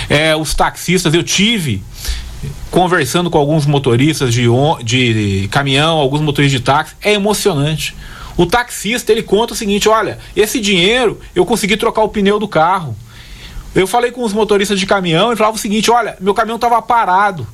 é, 0.08 0.34
os 0.34 0.54
taxistas. 0.54 1.14
Eu 1.14 1.22
tive 1.22 1.82
conversando 2.70 3.30
com 3.30 3.38
alguns 3.38 3.66
motoristas 3.66 4.32
de, 4.32 4.46
de 4.82 5.48
caminhão, 5.48 5.98
alguns 5.98 6.20
motoristas 6.20 6.58
de 6.60 6.64
táxi, 6.64 6.94
é 7.02 7.12
emocionante. 7.12 7.94
O 8.36 8.46
taxista 8.46 9.12
ele 9.12 9.22
conta 9.22 9.52
o 9.52 9.56
seguinte: 9.56 9.88
olha, 9.88 10.18
esse 10.34 10.60
dinheiro 10.60 11.20
eu 11.34 11.44
consegui 11.44 11.76
trocar 11.76 12.02
o 12.02 12.08
pneu 12.08 12.38
do 12.38 12.48
carro. 12.48 12.96
Eu 13.74 13.86
falei 13.86 14.10
com 14.10 14.24
os 14.24 14.32
motoristas 14.32 14.80
de 14.80 14.86
caminhão 14.86 15.32
e 15.32 15.36
falava 15.36 15.56
o 15.56 15.60
seguinte: 15.60 15.90
olha, 15.90 16.16
meu 16.20 16.34
caminhão 16.34 16.56
estava 16.56 16.80
parado. 16.80 17.46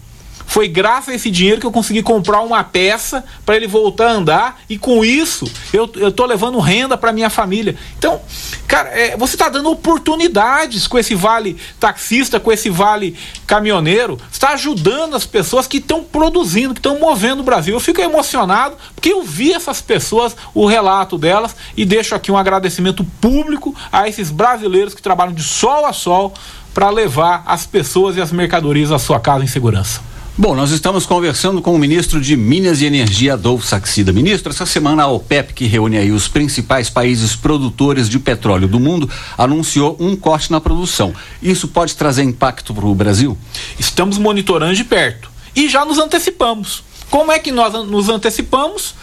Foi 0.45 0.69
graças 0.69 1.11
a 1.11 1.15
esse 1.15 1.31
dinheiro 1.31 1.61
que 1.61 1.67
eu 1.67 1.73
consegui 1.73 2.03
comprar 2.03 2.41
uma 2.41 2.63
peça 2.65 3.25
para 3.45 3.57
ele 3.57 3.67
voltar 3.67 4.09
a 4.09 4.13
andar 4.13 4.61
e 4.69 4.79
com 4.79 5.05
isso 5.05 5.45
eu, 5.73 5.87
tô 5.87 6.25
levando 6.25 6.59
renda 6.59 6.97
para 6.97 7.13
minha 7.13 7.29
família. 7.29 7.77
Então, 7.99 8.21
cara, 8.67 8.89
é, 8.91 9.17
você 9.17 9.35
está 9.35 9.49
dando 9.49 9.71
oportunidades 9.71 10.87
com 10.87 10.99
esse 10.99 11.15
vale 11.15 11.57
taxista, 11.79 12.41
com 12.41 12.51
esse 12.51 12.71
vale 12.71 13.19
caminhoneiro, 13.47 14.19
está 14.31 14.51
ajudando 14.51 15.15
as 15.15 15.27
pessoas 15.27 15.67
que 15.67 15.79
estão 15.79 16.03
produzindo, 16.03 16.75
que 16.75 16.81
estão 16.81 16.99
movendo 16.99 17.41
o 17.41 17.45
Brasil. 17.45 17.75
Eu 17.75 17.81
fico 17.81 18.01
emocionado 18.01 18.77
porque 18.95 19.13
eu 19.13 19.23
vi 19.23 19.53
essas 19.53 19.83
pessoas, 19.83 20.37
o 20.55 20.65
relato 20.65 21.19
delas 21.19 21.55
e 21.77 21.85
deixo 21.85 22.15
aqui 22.15 22.33
um 22.33 22.37
agradecimento 22.39 23.05
público 23.21 23.75
a 23.93 24.09
esses 24.09 24.31
brasileiros 24.31 24.95
que 24.95 25.03
trabalham 25.03 25.35
de 25.35 25.43
sol 25.43 25.85
a 25.85 25.93
sol 25.93 26.33
para 26.73 26.89
levar 26.89 27.43
as 27.47 27.67
pessoas 27.67 28.17
e 28.17 28.21
as 28.21 28.33
mercadorias 28.33 28.93
à 28.93 28.99
sua 28.99 29.19
casa 29.21 29.45
em 29.45 29.49
segurança. 29.49 30.16
Bom, 30.39 30.55
nós 30.55 30.71
estamos 30.71 31.07
conversando 31.07 31.63
com 31.63 31.75
o 31.75 31.79
ministro 31.79 32.21
de 32.21 32.37
Minas 32.37 32.83
e 32.83 32.85
Energia, 32.85 33.33
Adolfo 33.33 33.67
Saxida. 33.67 34.13
Ministro, 34.13 34.53
essa 34.53 34.67
semana 34.67 35.05
a 35.05 35.07
OPEP, 35.07 35.55
que 35.55 35.65
reúne 35.65 35.97
aí 35.97 36.13
os 36.13 36.29
principais 36.29 36.91
países 36.91 37.35
produtores 37.35 38.07
de 38.07 38.19
petróleo 38.19 38.69
do 38.69 38.79
mundo, 38.79 39.09
anunciou 39.39 39.97
um 39.99 40.15
corte 40.15 40.51
na 40.51 40.61
produção. 40.61 41.15
Isso 41.43 41.69
pode 41.69 41.97
trazer 41.97 42.23
impacto 42.23 42.75
para 42.75 42.85
o 42.85 42.95
Brasil? 42.95 43.35
Estamos 43.79 44.19
monitorando 44.19 44.75
de 44.75 44.85
perto 44.85 45.31
e 45.55 45.71
já 45.71 45.87
nos 45.87 45.97
antecipamos. 45.97 46.85
Como 47.09 47.33
é 47.33 47.39
que 47.39 47.51
nós 47.51 47.73
nos 47.87 48.11
antecipamos? 48.11 48.95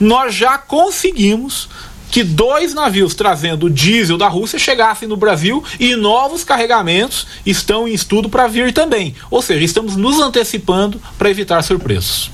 Nós 0.00 0.34
já 0.34 0.58
conseguimos 0.58 1.68
que 2.10 2.24
dois 2.24 2.74
navios 2.74 3.14
trazendo 3.14 3.70
diesel 3.70 4.18
da 4.18 4.28
Rússia 4.28 4.58
chegassem 4.58 5.08
no 5.08 5.16
Brasil 5.16 5.62
e 5.78 5.94
novos 5.94 6.44
carregamentos 6.44 7.26
estão 7.46 7.86
em 7.86 7.94
estudo 7.94 8.28
para 8.28 8.48
vir 8.48 8.72
também. 8.72 9.14
Ou 9.30 9.40
seja, 9.40 9.64
estamos 9.64 9.96
nos 9.96 10.18
antecipando 10.20 11.00
para 11.16 11.30
evitar 11.30 11.62
surpresas. 11.62 12.30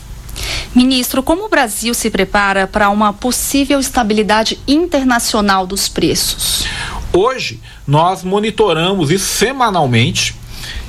Ministro, 0.75 1.23
como 1.23 1.47
o 1.47 1.49
Brasil 1.49 1.95
se 1.95 2.11
prepara 2.11 2.67
para 2.67 2.91
uma 2.91 3.13
possível 3.13 3.81
estabilidade 3.81 4.59
internacional 4.69 5.67
dos 5.67 5.89
preços? 5.89 6.67
Hoje, 7.13 7.61
nós 7.87 8.23
monitoramos 8.23 9.11
isso 9.11 9.27
semanalmente 9.27 10.35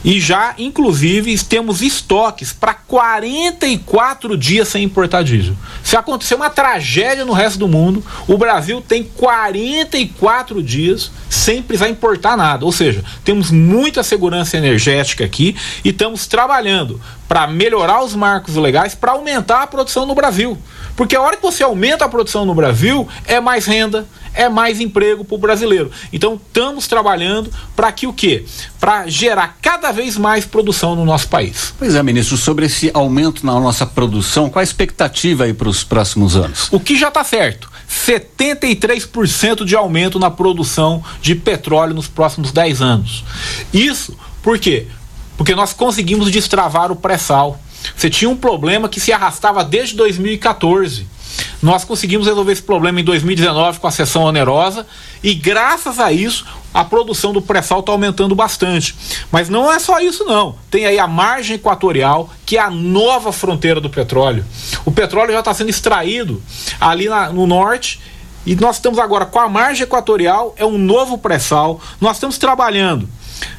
e 0.04 0.20
já, 0.20 0.54
inclusive, 0.58 1.38
temos 1.44 1.82
estoques 1.82 2.54
para 2.54 2.74
44 2.74 4.38
dias 4.38 4.68
sem 4.68 4.84
importar 4.84 5.24
diesel. 5.24 5.56
Se 5.84 5.96
acontecer 5.96 6.36
uma 6.36 6.50
tragédia 6.50 7.26
no 7.26 7.34
resto 7.34 7.60
do 7.60 7.68
mundo, 7.68 8.04
o 8.28 8.38
Brasil 8.38 8.82
tem 8.82 9.04
44 9.04 10.62
dias 10.64 11.12
sem 11.30 11.62
precisar 11.62 11.90
importar 11.90 12.38
nada. 12.38 12.66
Ou 12.66 12.72
seja, 12.72 13.04
temos 13.24 13.52
muita 13.52 14.04
segurança 14.04 14.58
energética 14.58 15.26
aqui 15.26 15.56
e 15.84 15.90
estamos 15.90 16.28
trabalhando 16.28 17.02
para 17.28 17.46
melhorar 17.48 18.04
os 18.04 18.16
marcos 18.16 18.56
legais 18.56 18.96
para 18.96 19.12
aumentar 19.12 19.64
a 19.64 19.68
produção 19.68 20.06
no 20.06 20.16
Brasil. 20.16 20.58
Porque 20.96 21.16
a 21.16 21.22
hora 21.22 21.36
que 21.36 21.44
você 21.44 21.64
aumenta 21.64 22.06
a 22.06 22.10
produção 22.10 22.46
no 22.46 22.56
Brasil, 22.56 23.08
é 23.26 23.40
mais 23.40 23.66
renda, 23.66 24.08
é 24.38 24.48
mais 24.48 24.80
emprego 24.80 25.26
para 25.26 25.36
o 25.36 25.38
brasileiro. 25.38 25.92
Então 26.14 26.36
estamos 26.36 26.88
trabalhando 26.88 27.52
para 27.76 27.92
que 27.92 28.08
o 28.08 28.14
quê? 28.14 28.46
Para 28.80 29.08
gerar 29.08 29.58
cada 29.62 29.92
vez 29.92 30.16
mais 30.18 30.46
produção 30.46 30.96
no 30.96 31.04
nosso 31.04 31.28
país. 31.28 31.74
Pois 31.78 31.96
é, 31.96 32.04
ministro, 32.04 32.38
sobre 32.38 32.68
esse 32.68 32.92
aumento 32.94 33.46
na 33.46 33.60
nossa 33.60 33.86
produção, 33.86 34.50
qual 34.50 34.62
a 34.62 34.64
expectativa 34.64 35.44
aí 35.44 35.54
para 35.54 35.68
os 35.68 35.84
próximos 35.84 36.36
anos? 36.36 36.70
O 36.72 36.80
que 36.80 36.96
já 36.96 37.08
está 37.08 37.24
certo? 37.24 37.70
73% 37.90 39.66
de 39.66 39.76
aumento 39.76 40.20
na 40.20 40.30
produção 40.30 41.04
de 41.22 41.36
petróleo 41.36 41.96
nos 41.96 42.08
próximos 42.08 42.52
10 42.52 42.82
anos. 42.82 43.24
Isso 43.74 44.16
por 44.48 44.60
quê? 44.60 44.88
Porque 45.36 45.54
nós 45.54 45.74
conseguimos 45.74 46.32
destravar 46.32 46.92
o 46.92 46.96
pré-sal. 46.96 47.60
Você 47.96 48.10
tinha 48.10 48.30
um 48.30 48.36
problema 48.36 48.88
que 48.88 49.00
se 49.00 49.12
arrastava 49.12 49.64
desde 49.64 49.96
2014. 49.96 51.06
Nós 51.62 51.84
conseguimos 51.84 52.28
resolver 52.28 52.52
esse 52.52 52.62
problema 52.62 53.00
em 53.00 53.04
2019 53.04 53.80
com 53.80 53.88
a 53.88 53.92
sessão 53.92 54.24
onerosa 54.24 54.86
e 55.24 55.34
graças 55.34 56.00
a 56.00 56.12
isso 56.12 56.46
a 56.74 56.84
produção 56.86 57.34
do 57.34 57.42
pré-sal 57.42 57.80
está 57.80 57.92
aumentando 57.92 58.36
bastante. 58.36 58.96
Mas 59.32 59.50
não 59.50 59.72
é 59.72 59.80
só 59.80 60.00
isso 60.00 60.24
não. 60.26 60.56
Tem 60.70 60.86
aí 60.86 61.00
a 61.00 61.08
margem 61.08 61.56
equatorial, 61.56 62.30
que 62.46 62.58
é 62.58 62.62
a 62.62 62.70
nova 62.70 63.32
fronteira 63.32 63.82
do 63.82 63.90
petróleo. 63.90 64.46
O 64.86 64.92
petróleo 64.92 65.34
já 65.34 65.40
está 65.40 65.54
sendo 65.54 65.70
extraído 65.70 66.42
ali 66.80 67.10
na- 67.10 67.30
no 67.32 67.48
norte 67.48 68.00
e 68.46 68.56
nós 68.56 68.76
estamos 68.78 69.00
agora 69.00 69.26
com 69.26 69.40
a 69.40 69.50
margem 69.50 69.84
equatorial, 69.84 70.54
é 70.58 70.66
um 70.66 70.78
novo 70.78 71.18
pré-sal. 71.18 71.82
Nós 72.00 72.18
estamos 72.18 72.38
trabalhando 72.38 73.10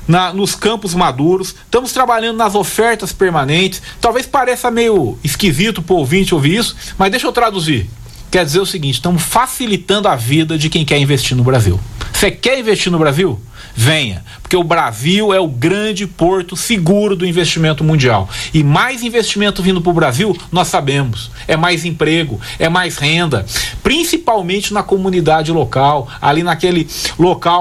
na- 0.06 0.32
nos 0.32 0.55
campos 0.55 0.94
maduros, 0.94 1.55
estamos 1.64 1.92
trabalhando 1.92 2.36
nas 2.36 2.55
ofertas 2.55 3.12
permanentes. 3.12 3.82
Talvez 4.00 4.26
pareça 4.26 4.70
meio 4.70 5.18
esquisito 5.22 5.82
para 5.82 5.94
o 5.94 5.98
ouvinte 5.98 6.34
ouvir 6.34 6.56
isso, 6.59 6.76
mas 6.96 7.10
deixa 7.10 7.26
eu 7.26 7.32
traduzir. 7.32 7.88
Quer 8.30 8.44
dizer 8.44 8.60
o 8.60 8.66
seguinte: 8.66 8.94
estamos 8.94 9.22
facilitando 9.22 10.06
a 10.09 10.14
vida 10.16 10.59
de 10.59 10.68
quem 10.68 10.84
quer 10.84 10.98
investir 10.98 11.36
no 11.36 11.42
Brasil. 11.42 11.80
Você 12.12 12.30
quer 12.30 12.59
investir 12.59 12.90
no 12.90 12.98
Brasil? 12.98 13.40
Venha, 13.74 14.24
porque 14.42 14.56
o 14.56 14.64
Brasil 14.64 15.32
é 15.32 15.38
o 15.38 15.46
grande 15.46 16.05
porto 16.05 16.56
seguro 16.56 17.14
do 17.14 17.24
investimento 17.24 17.84
mundial. 17.84 18.28
E 18.52 18.64
mais 18.64 19.05
investimento 19.05 19.62
vindo 19.62 19.80
para 19.80 19.90
o 19.90 19.94
Brasil, 19.94 20.36
nós 20.50 20.66
sabemos. 20.66 21.30
É 21.46 21.56
mais 21.56 21.84
emprego, 21.84 22.40
é 22.59 22.68
mais 22.68 22.96
renda, 22.96 23.46
principalmente 23.84 24.74
na 24.74 24.82
comunidade 24.82 25.52
local, 25.52 26.09
ali 26.20 26.42
naquele 26.42 26.88
local 27.18 27.56